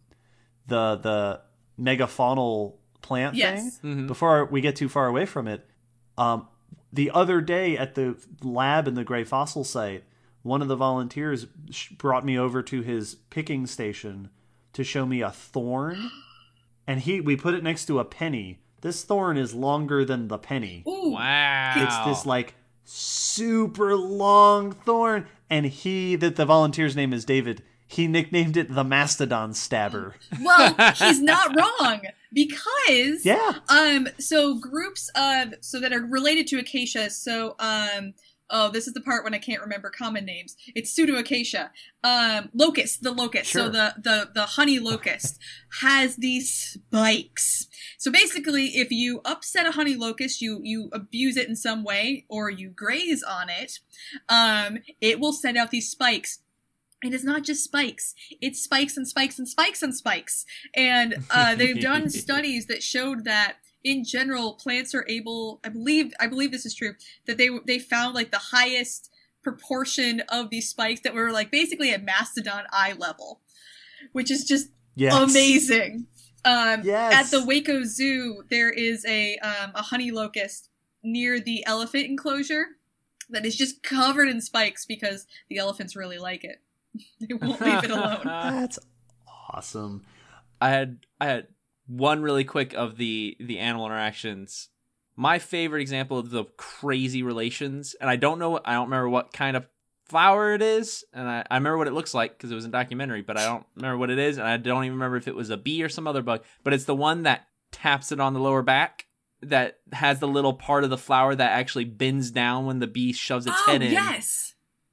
the 0.68 0.98
the 0.98 1.41
megafaunal 1.81 2.73
plant 3.02 3.35
Yes. 3.35 3.77
thing. 3.77 4.07
Before 4.07 4.44
we 4.45 4.60
get 4.60 4.76
too 4.76 4.89
far 4.89 5.07
away 5.07 5.26
from 5.26 5.48
it, 5.48 5.65
um, 6.18 6.48
the 6.91 7.11
other 7.11 7.39
day 7.39 7.77
at 7.77 7.95
the 7.95 8.18
lab 8.44 8.88
in 8.89 8.95
the 8.95 9.06
Gray 9.06 9.23
Fossil 9.23 9.64
site, 9.64 10.03
one 10.41 10.61
of 10.61 10.68
the 10.68 10.76
volunteers 10.76 11.45
brought 11.98 12.26
me 12.26 12.38
over 12.38 12.61
to 12.64 12.81
his 12.81 13.15
picking 13.30 13.65
station 13.68 14.30
to 14.73 14.84
show 14.84 15.06
me 15.06 15.22
a 15.22 15.31
thorn, 15.31 16.11
and 16.88 16.99
he 16.99 17.22
we 17.22 17.38
put 17.38 17.53
it 17.53 17.64
next 17.64 17.85
to 17.85 17.99
a 17.99 18.03
penny. 18.03 18.60
This 18.82 19.04
thorn 19.04 19.38
is 19.38 19.54
longer 19.54 20.06
than 20.06 20.28
the 20.28 20.38
penny. 20.38 20.84
Ooh. 20.88 21.12
Wow. 21.12 21.74
It's 21.78 21.98
this 22.20 22.26
like 22.26 22.56
super 22.84 23.95
long 23.95 24.72
thorn, 24.72 25.28
and 25.49 25.66
he 25.66 26.16
that 26.16 26.36
the 26.36 26.45
volunteer's 26.45 26.95
name 26.95 27.14
is 27.14 27.26
David. 27.26 27.64
He 27.90 28.06
nicknamed 28.08 28.58
it 28.58 28.74
the 28.74 28.84
Mastodon 28.84 29.54
Stabber. 29.54 30.16
Well, 30.41 30.76
he's 30.95 31.22
not 31.22 31.56
wrong 31.56 32.02
because 32.34 33.26
Yeah. 33.26 33.54
um 33.70 34.08
so 34.20 34.60
groups 34.60 35.10
of 35.16 35.54
so 35.62 35.80
that 35.80 35.94
are 35.94 36.02
related 36.06 36.48
to 36.48 36.60
acacia 36.60 37.10
so 37.10 37.56
um 37.60 38.14
oh 38.49 38.69
this 38.69 38.88
is 38.88 38.94
the 38.94 39.02
part 39.02 39.24
when 39.24 39.34
i 39.34 39.38
can't 39.38 39.61
remember 39.61 39.90
common 39.90 40.26
names. 40.26 40.56
It's 40.76 40.94
pseudoacacia. 40.94 41.69
Um 42.03 42.49
locust 42.53 43.03
the 43.03 43.11
locust. 43.11 43.52
So 43.52 43.69
the 43.69 43.95
the 43.98 44.30
the 44.34 44.45
honey 44.45 44.80
locust 44.80 45.40
has 45.82 46.15
these 46.18 46.52
spikes. 46.52 47.68
So 47.98 48.11
basically 48.11 48.78
if 48.78 48.91
you 48.91 49.22
upset 49.26 49.68
a 49.68 49.72
honey 49.72 49.95
locust 49.95 50.41
you 50.41 50.60
you 50.64 50.90
abuse 50.94 51.38
it 51.38 51.48
in 51.48 51.56
some 51.56 51.84
way 51.84 52.26
or 52.30 52.49
you 52.49 52.69
graze 52.69 53.24
on 53.24 53.49
it 53.49 53.80
um 54.30 54.80
it 55.02 55.19
will 55.19 55.34
send 55.34 55.57
out 55.57 55.72
these 55.72 55.90
spikes. 55.90 56.40
And 57.03 57.14
it's 57.14 57.24
not 57.24 57.44
just 57.44 57.64
spikes. 57.64 58.15
It's 58.41 58.60
spikes 58.60 58.98
and 58.98 59.07
spikes 59.07 59.38
and 59.38 59.48
spikes 59.48 59.84
and 59.84 59.95
spikes. 59.95 60.45
And 60.74 61.24
uh, 61.30 61.53
they've 61.53 61.80
done 61.80 62.10
studies 62.26 62.65
that 62.68 62.82
showed 62.82 63.24
that 63.26 63.57
in 63.88 64.03
general 64.03 64.53
plants 64.55 64.93
are 64.93 65.05
able 65.07 65.61
i 65.64 65.69
believe 65.69 66.14
i 66.19 66.27
believe 66.27 66.51
this 66.51 66.65
is 66.65 66.76
true 66.76 66.93
that 67.26 67.38
they 67.38 67.49
they 67.65 67.80
found 67.80 68.14
like 68.14 68.31
the 68.31 68.38
highest 68.38 69.09
proportion 69.41 70.22
of 70.27 70.49
these 70.49 70.69
spikes 70.69 70.99
that 71.01 71.14
were 71.14 71.31
like 71.31 71.49
basically 71.49 71.91
at 71.91 72.03
mastodon 72.03 72.65
eye 72.72 72.93
level 72.97 73.39
which 74.11 74.30
is 74.30 74.43
just 74.43 74.68
Yes. 74.95 75.14
amazing 75.30 76.07
um 76.43 76.81
Yes. 76.84 77.14
at 77.14 77.31
the 77.31 77.45
waco 77.45 77.84
zoo 77.84 78.43
there 78.49 78.72
is 78.72 79.05
a 79.05 79.38
um 79.38 79.72
a 79.76 79.84
honey 79.84 80.11
locust 80.11 80.69
near 81.03 81.39
the 81.39 81.65
elephant 81.65 82.05
enclosure 82.05 82.65
that 83.30 83.45
is 83.45 83.55
just 83.55 83.84
covered 83.84 84.27
in 84.27 84.41
spikes 84.41 84.85
because 84.85 85.27
the 85.49 85.59
elephants 85.59 85.95
really 85.95 86.18
like 86.18 86.43
it 86.43 86.61
they 87.22 87.34
won't 87.34 87.61
leave 87.61 87.84
it 87.84 87.91
alone 87.91 88.23
That's 88.26 88.80
awesome. 89.49 90.03
I 90.59 90.69
had 90.69 90.97
I 91.22 91.26
had 91.27 91.47
one 91.88 92.22
really 92.22 92.43
quick 92.43 92.73
of 92.73 92.97
the 92.97 93.35
the 93.39 93.59
animal 93.59 93.85
interactions. 93.85 94.69
My 95.15 95.39
favorite 95.39 95.81
example 95.81 96.19
of 96.19 96.30
the 96.30 96.45
crazy 96.57 97.23
relations, 97.23 97.95
and 97.99 98.09
I 98.09 98.18
don't 98.18 98.38
know, 98.38 98.59
I 98.64 98.73
don't 98.73 98.85
remember 98.85 99.09
what 99.09 99.34
kind 99.34 99.57
of 99.57 99.68
flower 100.05 100.53
it 100.53 100.61
is, 100.61 101.03
and 101.11 101.27
I, 101.27 101.43
I 101.49 101.55
remember 101.55 101.80
what 101.80 101.88
it 101.88 101.93
looks 101.93 102.14
like 102.14 102.38
because 102.38 102.51
it 102.51 102.55
was 102.55 102.65
a 102.65 102.69
documentary, 102.69 103.23
but 103.23 103.38
I 103.38 103.45
don't 103.45 103.65
remember 103.76 103.97
what 103.97 104.11
it 104.11 104.19
is, 104.19 104.38
and 104.38 104.47
I 104.47 104.57
don't 104.57 104.84
even 104.84 104.93
remember 104.93 105.18
if 105.18 105.27
it 105.27 105.35
was 105.35 105.49
a 105.49 105.57
bee 105.57 105.81
or 105.81 105.89
some 105.89 106.07
other 106.07 106.22
bug. 106.22 106.43
But 106.64 106.73
it's 106.73 106.85
the 106.85 106.95
one 106.95 107.23
that 107.23 107.47
taps 107.72 108.11
it 108.11 108.19
on 108.19 108.34
the 108.34 108.39
lower 108.39 108.61
back 108.61 109.07
that 109.41 109.80
has 109.91 110.19
the 110.19 110.27
little 110.27 110.53
part 110.53 110.84
of 110.84 110.89
the 110.91 110.97
flower 110.97 111.34
that 111.34 111.51
actually 111.51 111.85
bends 111.85 112.30
down 112.30 112.65
when 112.65 112.80
the 112.80 112.88
bee 112.88 113.14
shoves 113.14 113.47
its 113.47 113.55
oh 113.68 113.72
head 113.72 113.81
in, 113.81 113.91
yes 113.91 114.47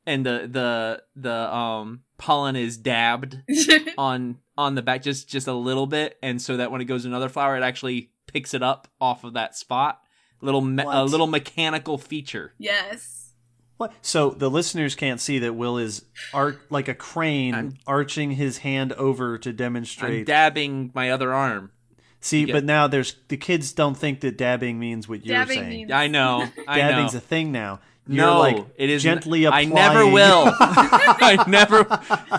and 0.07 0.25
the 0.25 0.49
the 0.51 1.03
the 1.17 1.55
um 1.55 2.01
pollen 2.19 2.57
is 2.57 2.77
dabbed 2.77 3.43
on 3.99 4.39
on 4.57 4.75
the 4.75 4.83
back 4.83 5.03
just 5.03 5.29
just 5.29 5.47
a 5.49 5.53
little 5.53 5.87
bit 5.87 6.17
and 6.23 6.41
so 6.41 6.57
that 6.57 6.71
when 6.71 6.81
it 6.81 6.85
goes 6.85 7.03
to 7.03 7.09
another 7.09 7.29
flower 7.29 7.57
it 7.57 7.63
actually 7.63 8.11
picks 8.27 8.55
it 8.55 8.63
up 8.63 8.89
off 9.01 9.25
of 9.25 9.35
that 9.35 9.57
spot 9.57 10.01
little 10.41 10.61
me- 10.61 10.85
a 10.87 11.05
little 11.05 11.27
mechanical 11.27 11.99
feature 11.99 12.53
yes 12.59 13.33
What? 13.77 13.93
So 14.03 14.31
the 14.31 14.49
listeners 14.51 14.95
can't 14.95 15.21
see 15.21 15.41
that 15.41 15.55
Will 15.55 15.79
is 15.79 16.05
art 16.33 16.61
like 16.71 16.89
a 16.89 16.95
crane 16.95 17.55
I'm- 17.55 17.75
arching 17.87 18.33
his 18.33 18.59
hand 18.59 18.93
over 18.93 19.39
to 19.39 19.53
demonstrate 19.53 20.05
i'm 20.09 20.25
demonstrate. 20.25 20.27
dabbing 20.27 20.93
my 20.95 21.11
other 21.11 21.33
arm 21.35 21.73
see, 22.21 22.45
Yeah. 22.45 22.55
but 22.55 22.65
now 22.65 22.87
there's 22.87 23.17
the 23.29 23.37
kids 23.37 23.73
don't 23.73 23.97
think 23.97 24.21
that 24.21 24.39
dabbing 24.39 24.79
means 24.79 25.09
what 25.09 25.27
you're 25.27 25.37
Dabbing 25.37 25.59
saying. 25.59 25.69
means- 25.71 25.91
i 25.93 26.07
know 26.07 26.49
i 26.69 26.77
know 26.81 26.89
Dabbing's 26.89 27.15
a 27.15 27.21
thing 27.21 27.51
now. 27.53 27.81
You're 28.07 28.27
no 28.27 28.39
like 28.39 28.67
it 28.77 28.91
is 28.91 29.03
gently 29.03 29.47
i 29.47 29.65
never 29.65 30.07
will 30.07 30.45
i 30.61 31.43
never 31.49 31.85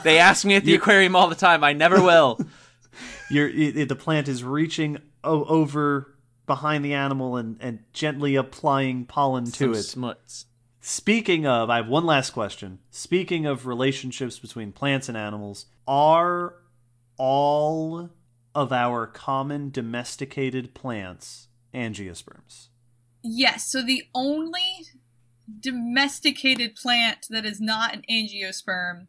they 0.04 0.20
ask 0.20 0.46
me 0.46 0.56
at 0.56 0.64
the 0.64 0.76
aquarium 0.76 1.16
all 1.16 1.28
the 1.28 1.36
time 1.36 1.64
i 1.64 1.74
never 1.74 2.02
will 2.02 2.40
You're 3.32 3.50
it, 3.50 3.76
it- 3.78 3.90
the 3.90 3.96
plant 3.96 4.28
is 4.28 4.44
reaching 4.44 4.98
o- 5.24 5.46
over 5.46 6.14
behind 6.46 6.86
the 6.86 6.94
animal 6.94 7.38
and, 7.38 7.58
and 7.60 7.80
gently 7.94 8.36
applying 8.36 9.06
pollen 9.06 9.46
to 9.46 9.52
Some 9.52 9.74
it. 9.74 9.84
smuts 9.84 10.46
Speaking 10.88 11.48
of, 11.48 11.72
I 11.72 11.78
have 11.78 11.88
one 11.88 12.06
last 12.06 12.30
question. 12.30 12.78
Speaking 12.92 13.48
of 13.48 13.66
relationships 13.66 14.38
between 14.38 14.72
plants 14.72 15.10
and 15.10 15.18
animals, 15.18 15.66
are 15.88 16.54
all 17.18 18.12
of 18.54 18.72
our 18.72 19.08
common 19.08 19.72
domesticated 19.72 20.76
plants 20.76 21.48
angiosperms? 21.74 22.68
Yes. 23.24 23.66
So 23.72 23.82
the 23.82 24.04
only 24.14 24.62
domesticated 25.60 26.76
plant 26.76 27.28
that 27.30 27.46
is 27.46 27.60
not 27.62 27.94
an 27.94 28.04
angiosperm 28.10 29.08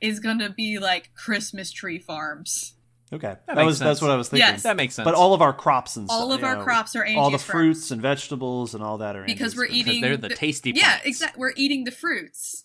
is 0.00 0.20
going 0.20 0.38
to 0.38 0.50
be 0.50 0.78
like 0.78 1.10
Christmas 1.14 1.70
tree 1.72 1.98
farms. 1.98 2.74
Okay, 3.12 3.36
that, 3.46 3.56
makes 3.56 3.66
was 3.66 3.78
that's 3.78 4.02
what 4.02 4.10
I 4.10 4.16
was 4.16 4.28
thinking. 4.28 4.48
Yes. 4.48 4.64
that 4.64 4.76
makes 4.76 4.94
sense 4.94 5.04
But 5.04 5.14
all 5.14 5.32
of 5.32 5.40
our 5.40 5.52
crops 5.52 5.96
and 5.96 6.08
All 6.10 6.26
stuff, 6.30 6.38
of 6.40 6.44
our 6.44 6.56
know, 6.56 6.64
crops 6.64 6.96
are 6.96 7.04
angiosperms. 7.04 7.16
all 7.18 7.30
the 7.30 7.38
fruits 7.38 7.90
and 7.92 8.02
vegetables 8.02 8.74
and 8.74 8.82
all 8.82 8.98
that 8.98 9.14
are 9.14 9.24
because 9.24 9.56
we're 9.56 9.68
angiosperms. 9.68 9.72
eating 9.74 10.00
they're 10.02 10.16
the 10.16 10.28
tasty 10.30 10.72
Yeah, 10.74 10.98
exactly. 11.04 11.38
We're 11.40 11.52
eating 11.56 11.84
the 11.84 11.92
fruits. 11.92 12.64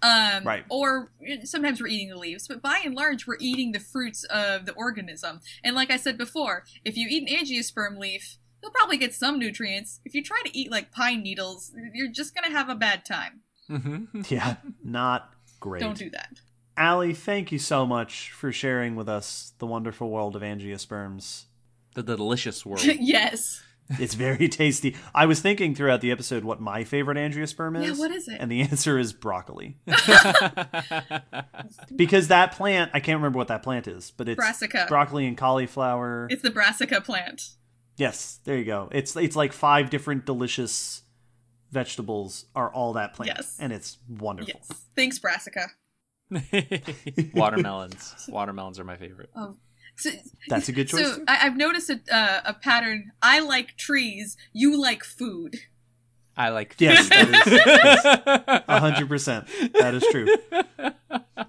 Um, 0.00 0.44
Right. 0.44 0.64
Or 0.70 1.12
sometimes 1.44 1.80
we're 1.80 1.88
eating 1.88 2.08
the 2.08 2.16
leaves, 2.16 2.48
but 2.48 2.62
by 2.62 2.80
and 2.84 2.94
large, 2.94 3.26
we're 3.26 3.36
eating 3.38 3.72
the 3.72 3.78
fruits 3.80 4.24
of 4.24 4.64
the 4.66 4.72
organism. 4.72 5.40
And 5.62 5.76
like 5.76 5.90
I 5.90 5.96
said 5.98 6.16
before, 6.18 6.64
if 6.84 6.96
you 6.96 7.06
eat 7.08 7.28
an 7.30 7.36
angiosperm 7.46 7.98
leaf, 7.98 8.38
you'll 8.62 8.72
probably 8.72 8.96
get 8.96 9.14
some 9.14 9.38
nutrients. 9.38 10.00
If 10.04 10.14
you 10.14 10.22
try 10.22 10.40
to 10.44 10.56
eat 10.56 10.70
like 10.70 10.92
pine 10.92 11.22
needles, 11.22 11.72
you're 11.94 12.10
just 12.10 12.34
gonna 12.34 12.50
have 12.50 12.68
a 12.68 12.74
bad 12.74 13.04
time. 13.04 13.40
Mhm. 13.70 14.30
Yeah, 14.30 14.56
not 14.84 15.32
great. 15.60 15.80
Don't 15.80 15.96
do 15.96 16.10
that. 16.10 16.40
Aly, 16.78 17.14
thank 17.14 17.52
you 17.52 17.58
so 17.58 17.86
much 17.86 18.30
for 18.32 18.50
sharing 18.50 18.96
with 18.96 19.08
us 19.08 19.52
the 19.58 19.66
wonderful 19.66 20.10
world 20.10 20.34
of 20.36 20.42
angiosperms. 20.42 21.44
the 21.94 22.02
delicious 22.02 22.64
world 22.64 22.82
yes. 23.00 23.62
It's 23.98 24.14
very 24.14 24.48
tasty. 24.48 24.96
I 25.14 25.26
was 25.26 25.40
thinking 25.40 25.74
throughout 25.74 26.00
the 26.00 26.10
episode 26.10 26.44
what 26.44 26.60
my 26.60 26.84
favorite 26.84 27.18
angiosperm 27.18 27.76
is. 27.78 27.84
Yeah, 27.84 27.90
is. 27.92 27.98
what 27.98 28.10
is 28.10 28.28
it? 28.28 28.38
And 28.40 28.50
the 28.50 28.62
answer 28.62 28.98
is 28.98 29.12
broccoli. 29.12 29.76
because 31.96 32.28
that 32.28 32.52
plant, 32.52 32.90
I 32.94 33.00
can't 33.00 33.18
remember 33.18 33.38
what 33.38 33.48
that 33.48 33.62
plant 33.62 33.86
is, 33.88 34.10
but 34.10 34.28
it's 34.28 34.36
Brassica. 34.38 34.86
broccoli 34.88 35.26
and 35.26 35.36
cauliflower. 35.36 36.26
It's 36.30 36.42
the 36.42 36.50
brassica 36.50 37.00
plant. 37.00 37.50
Yes, 37.96 38.40
there 38.44 38.56
you 38.56 38.64
go. 38.64 38.88
It's 38.92 39.16
it's 39.16 39.36
like 39.36 39.52
five 39.52 39.90
different 39.90 40.26
delicious 40.26 41.02
vegetables 41.70 42.46
are 42.54 42.72
all 42.72 42.92
that 42.94 43.14
plant. 43.14 43.32
Yes. 43.36 43.56
And 43.60 43.72
it's 43.72 43.98
wonderful. 44.08 44.60
Yes. 44.68 44.84
Thanks, 44.94 45.18
brassica. 45.18 45.68
watermelons 47.34 48.26
watermelons 48.30 48.78
are 48.78 48.84
my 48.84 48.96
favorite 48.96 49.28
Oh. 49.36 49.56
So, 49.96 50.10
That's 50.48 50.70
a 50.70 50.72
good 50.72 50.88
choice. 50.88 51.16
So. 51.16 51.22
I, 51.28 51.46
I've 51.46 51.56
noticed 51.56 51.90
a, 51.90 52.00
uh, 52.10 52.40
a 52.46 52.54
pattern. 52.54 53.12
I 53.20 53.40
like 53.40 53.76
trees. 53.76 54.38
You 54.54 54.80
like 54.80 55.04
food. 55.04 55.56
I 56.36 56.48
like 56.50 56.74
Yes, 56.78 57.00
food. 57.08 57.34
that 57.34 58.64
A 58.68 58.80
hundred 58.80 59.08
percent. 59.08 59.46
That 59.74 59.94
is 59.94 60.04
true. 60.10 60.26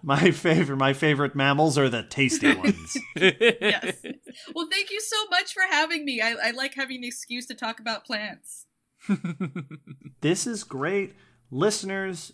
My 0.02 0.32
favorite 0.32 0.78
my 0.78 0.94
favorite 0.94 1.36
mammals 1.36 1.78
are 1.78 1.88
the 1.90 2.04
tasty 2.04 2.54
ones. 2.56 2.98
Yes. 3.16 3.96
well, 4.54 4.68
thank 4.70 4.92
you 4.92 5.00
so 5.00 5.16
much 5.32 5.54
for 5.54 5.64
having 5.70 6.04
me. 6.06 6.20
I, 6.22 6.36
I 6.44 6.52
like 6.52 6.74
having 6.76 6.98
an 6.98 7.04
excuse 7.06 7.46
to 7.48 7.54
talk 7.56 7.80
about 7.80 8.06
plants. 8.06 8.66
This 10.22 10.48
is 10.48 10.64
great. 10.64 11.14
Listeners, 11.52 12.32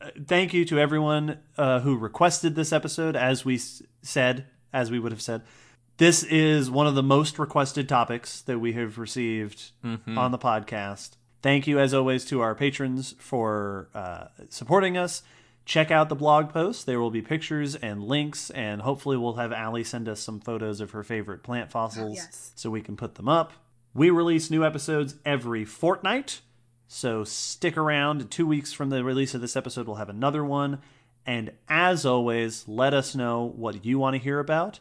uh, 0.00 0.10
thank 0.26 0.52
you 0.52 0.64
to 0.66 0.78
everyone 0.78 1.38
uh, 1.56 1.80
who 1.80 1.96
requested 1.96 2.54
this 2.54 2.72
episode. 2.72 3.16
As 3.16 3.44
we 3.44 3.54
s- 3.56 3.82
said, 4.02 4.46
as 4.72 4.90
we 4.90 4.98
would 4.98 5.12
have 5.12 5.22
said, 5.22 5.42
this 5.96 6.22
is 6.24 6.70
one 6.70 6.86
of 6.86 6.94
the 6.94 7.02
most 7.02 7.38
requested 7.38 7.88
topics 7.88 8.42
that 8.42 8.58
we 8.58 8.74
have 8.74 8.98
received 8.98 9.70
on 9.82 10.30
the 10.32 10.38
podcast. 10.38 11.12
Thank 11.44 11.66
you, 11.66 11.78
as 11.78 11.92
always, 11.92 12.24
to 12.24 12.40
our 12.40 12.54
patrons 12.54 13.14
for 13.18 13.90
uh, 13.94 14.28
supporting 14.48 14.96
us. 14.96 15.22
Check 15.66 15.90
out 15.90 16.08
the 16.08 16.14
blog 16.14 16.48
post. 16.48 16.86
There 16.86 16.98
will 16.98 17.10
be 17.10 17.20
pictures 17.20 17.74
and 17.74 18.02
links, 18.02 18.48
and 18.48 18.80
hopefully, 18.80 19.18
we'll 19.18 19.34
have 19.34 19.52
Aly 19.52 19.84
send 19.84 20.08
us 20.08 20.20
some 20.20 20.40
photos 20.40 20.80
of 20.80 20.92
her 20.92 21.02
favorite 21.02 21.42
plant 21.42 21.70
fossils 21.70 22.16
yes. 22.16 22.52
so 22.54 22.70
we 22.70 22.80
can 22.80 22.96
put 22.96 23.16
them 23.16 23.28
up. 23.28 23.52
We 23.92 24.08
release 24.08 24.50
new 24.50 24.64
episodes 24.64 25.16
every 25.26 25.66
fortnight. 25.66 26.40
So 26.88 27.24
stick 27.24 27.76
around. 27.76 28.30
Two 28.30 28.46
weeks 28.46 28.72
from 28.72 28.88
the 28.88 29.04
release 29.04 29.34
of 29.34 29.42
this 29.42 29.54
episode, 29.54 29.86
we'll 29.86 29.96
have 29.96 30.08
another 30.08 30.46
one. 30.46 30.78
And 31.26 31.52
as 31.68 32.06
always, 32.06 32.66
let 32.66 32.94
us 32.94 33.14
know 33.14 33.52
what 33.54 33.84
you 33.84 33.98
want 33.98 34.16
to 34.16 34.22
hear 34.22 34.38
about. 34.40 34.80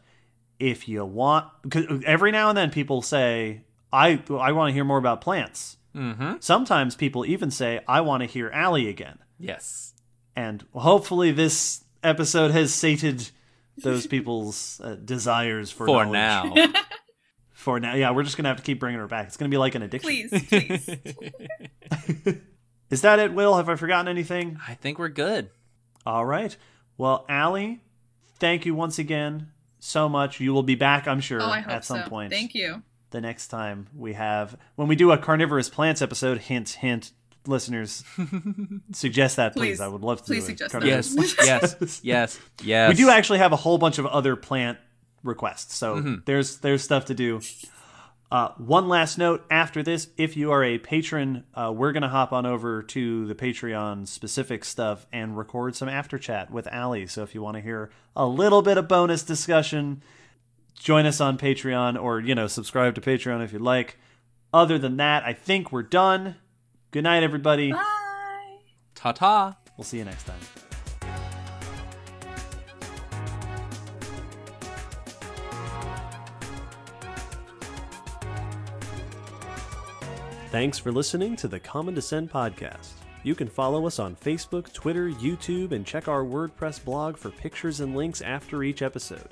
if 0.59 0.87
you 0.87 1.03
want, 1.03 1.47
because 1.61 2.03
every 2.05 2.31
now 2.31 2.49
and 2.49 2.57
then 2.57 2.71
people 2.71 3.01
say, 3.01 3.61
I, 3.91 4.23
I 4.29 4.53
want 4.53 4.69
to 4.69 4.73
hear 4.73 4.85
more 4.85 4.97
about 4.97 5.21
plants. 5.21 5.77
Mm-hmm. 5.95 6.33
Sometimes 6.39 6.95
people 6.95 7.25
even 7.25 7.51
say, 7.51 7.81
I 7.87 8.01
want 8.01 8.21
to 8.21 8.27
hear 8.27 8.51
Aly 8.53 8.89
again. 8.89 9.19
Yes. 9.39 9.93
And 10.35 10.65
hopefully 10.73 11.31
this 11.31 11.83
episode 12.03 12.51
has 12.51 12.73
sated 12.73 13.29
those 13.77 14.07
people's 14.07 14.81
uh, 14.83 14.95
desires 14.95 15.71
for, 15.71 15.85
For 15.85 16.05
knowledge. 16.05 16.55
now. 16.55 16.73
For 17.51 17.79
now. 17.79 17.95
Yeah, 17.95 18.11
we're 18.11 18.23
just 18.23 18.35
going 18.35 18.43
to 18.43 18.49
have 18.49 18.57
to 18.57 18.63
keep 18.63 18.79
bringing 18.79 18.99
her 18.99 19.07
back. 19.07 19.27
It's 19.27 19.37
going 19.37 19.49
to 19.49 19.53
be 19.53 19.57
like 19.59 19.75
an 19.75 19.83
addiction. 19.83 20.27
Please, 20.29 20.43
please. 20.49 20.89
Is 22.89 23.01
that 23.01 23.19
it, 23.19 23.33
Will? 23.33 23.55
Have 23.55 23.69
I 23.69 23.75
forgotten 23.75 24.07
anything? 24.09 24.59
I 24.67 24.73
think 24.75 24.99
we're 24.99 25.07
good. 25.09 25.49
All 26.05 26.25
right. 26.25 26.55
Well, 26.97 27.25
Aly, 27.29 27.81
thank 28.39 28.65
you 28.65 28.75
once 28.75 28.99
again 28.99 29.51
so 29.79 30.07
much. 30.09 30.39
You 30.39 30.53
will 30.53 30.63
be 30.63 30.75
back, 30.75 31.07
I'm 31.07 31.19
sure, 31.21 31.41
Oh, 31.41 31.51
at 31.53 31.85
some 31.85 32.03
so. 32.03 32.09
point. 32.09 32.31
Thank 32.31 32.53
you. 32.53 32.83
The 33.13 33.21
next 33.21 33.47
time 33.47 33.87
we 33.95 34.13
have, 34.13 34.57
when 34.75 34.87
we 34.87 34.95
do 34.95 35.11
a 35.11 35.17
carnivorous 35.17 35.69
plants 35.69 36.01
episode, 36.01 36.39
hint, 36.39 36.71
hint, 36.71 37.11
listeners, 37.47 38.03
suggest 38.91 39.35
that, 39.37 39.53
please. 39.53 39.77
Please. 39.77 39.81
I 39.81 39.87
would 39.87 40.01
love 40.01 40.19
to 40.19 40.23
Please 40.25 40.43
do 40.47 40.57
suggest 40.57 40.73
that. 40.73 40.83
Yes. 40.83 41.15
yes. 41.45 42.01
Yes. 42.03 42.39
Yes. 42.63 42.89
We 42.89 42.95
do 42.95 43.09
actually 43.09 43.37
have 43.39 43.53
a 43.53 43.55
whole 43.55 43.77
bunch 43.77 43.99
of 43.99 44.05
other 44.07 44.35
plant 44.35 44.77
requests, 45.23 45.75
so 45.75 45.97
Mm-hmm. 45.97 46.15
there's 46.25 46.57
there's 46.57 46.83
stuff 46.83 47.05
to 47.05 47.13
do. 47.13 47.39
Uh, 48.31 48.49
one 48.57 48.87
last 48.89 49.19
note 49.19 49.45
after 49.51 49.83
this: 49.83 50.07
if 50.17 50.35
you 50.35 50.51
are 50.51 50.63
a 50.63 50.79
patron, 50.79 51.43
uh, 51.53 51.71
we're 51.75 51.91
gonna 51.91 52.09
hop 52.09 52.33
on 52.33 52.47
over 52.47 52.81
to 52.81 53.27
the 53.27 53.35
Patreon 53.35 54.07
specific 54.07 54.65
stuff 54.65 55.05
and 55.13 55.37
record 55.37 55.75
some 55.75 55.87
after 55.87 56.17
chat 56.17 56.49
with 56.49 56.67
Aly. 56.73 57.05
So 57.05 57.21
if 57.21 57.35
you 57.35 57.43
want 57.43 57.57
to 57.57 57.61
hear 57.61 57.91
a 58.15 58.25
little 58.25 58.63
bit 58.63 58.79
of 58.79 58.87
bonus 58.87 59.21
discussion, 59.21 60.01
join 60.75 61.05
us 61.05 61.21
on 61.21 61.37
Patreon, 61.37 62.01
or 62.01 62.19
you 62.19 62.35
know 62.35 62.47
subscribe 62.47 62.95
to 62.95 63.01
Patreon 63.01 63.43
if 63.43 63.53
you'd 63.53 63.61
like. 63.61 63.97
Other 64.53 64.77
than 64.77 64.97
that, 64.97 65.23
I 65.23 65.33
think 65.33 65.71
we're 65.71 65.83
done. 65.83 66.35
Good 66.91 67.03
night, 67.03 67.23
everybody. 67.23 67.71
Bye. 67.71 68.59
Ta 68.93 69.11
ta. 69.11 69.57
We'll 69.77 69.85
see 69.85 69.97
you 69.97 70.05
next 70.05 70.25
time. 70.25 70.39
Thanks 80.51 80.77
for 80.77 80.91
listening 80.91 81.35
to 81.37 81.47
the 81.47 81.59
Common 81.59 81.95
Descent 81.95 82.31
podcast. 82.31 82.91
You 83.23 83.33
can 83.33 83.47
follow 83.47 83.87
us 83.87 83.97
on 83.97 84.15
Facebook, 84.15 84.71
Twitter, 84.71 85.09
YouTube, 85.09 85.71
and 85.71 85.83
check 85.83 86.07
our 86.07 86.23
WordPress 86.23 86.83
blog 86.85 87.17
for 87.17 87.31
pictures 87.31 87.79
and 87.79 87.95
links 87.95 88.21
after 88.21 88.61
each 88.61 88.83
episode. 88.83 89.29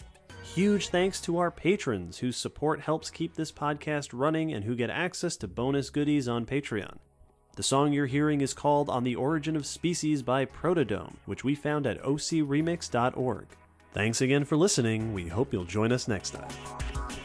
Huge 0.54 0.90
thanks 0.90 1.22
to 1.22 1.38
our 1.38 1.50
patrons 1.50 2.18
whose 2.18 2.36
support 2.36 2.82
helps 2.82 3.10
keep 3.10 3.36
this 3.36 3.54
podcast 3.54 4.10
running 4.12 4.52
and 4.52 4.66
who 4.66 4.76
get 4.76 4.90
access 4.90 5.38
to 5.38 5.48
bonus 5.48 5.90
goodies 5.90 6.28
on 6.28 6.46
Patreon. 6.46 6.98
The 7.56 7.64
song 7.64 7.94
you're 7.94 8.06
hearing 8.06 8.42
is 8.42 8.54
called 8.54 8.90
On 8.90 9.06
the 9.06 9.16
Origin 9.16 9.56
of 9.56 9.66
Species 9.66 10.22
by 10.22 10.44
Protodome, 10.44 11.16
which 11.26 11.46
we 11.46 11.56
found 11.56 11.88
at 11.88 12.04
ocremix.org. 12.04 13.46
Thanks 13.94 14.20
again 14.20 14.44
for 14.44 14.58
listening. 14.58 15.14
We 15.14 15.30
hope 15.30 15.54
you'll 15.54 15.64
join 15.64 15.94
us 15.94 16.10
next 16.10 16.32
time. 16.32 17.21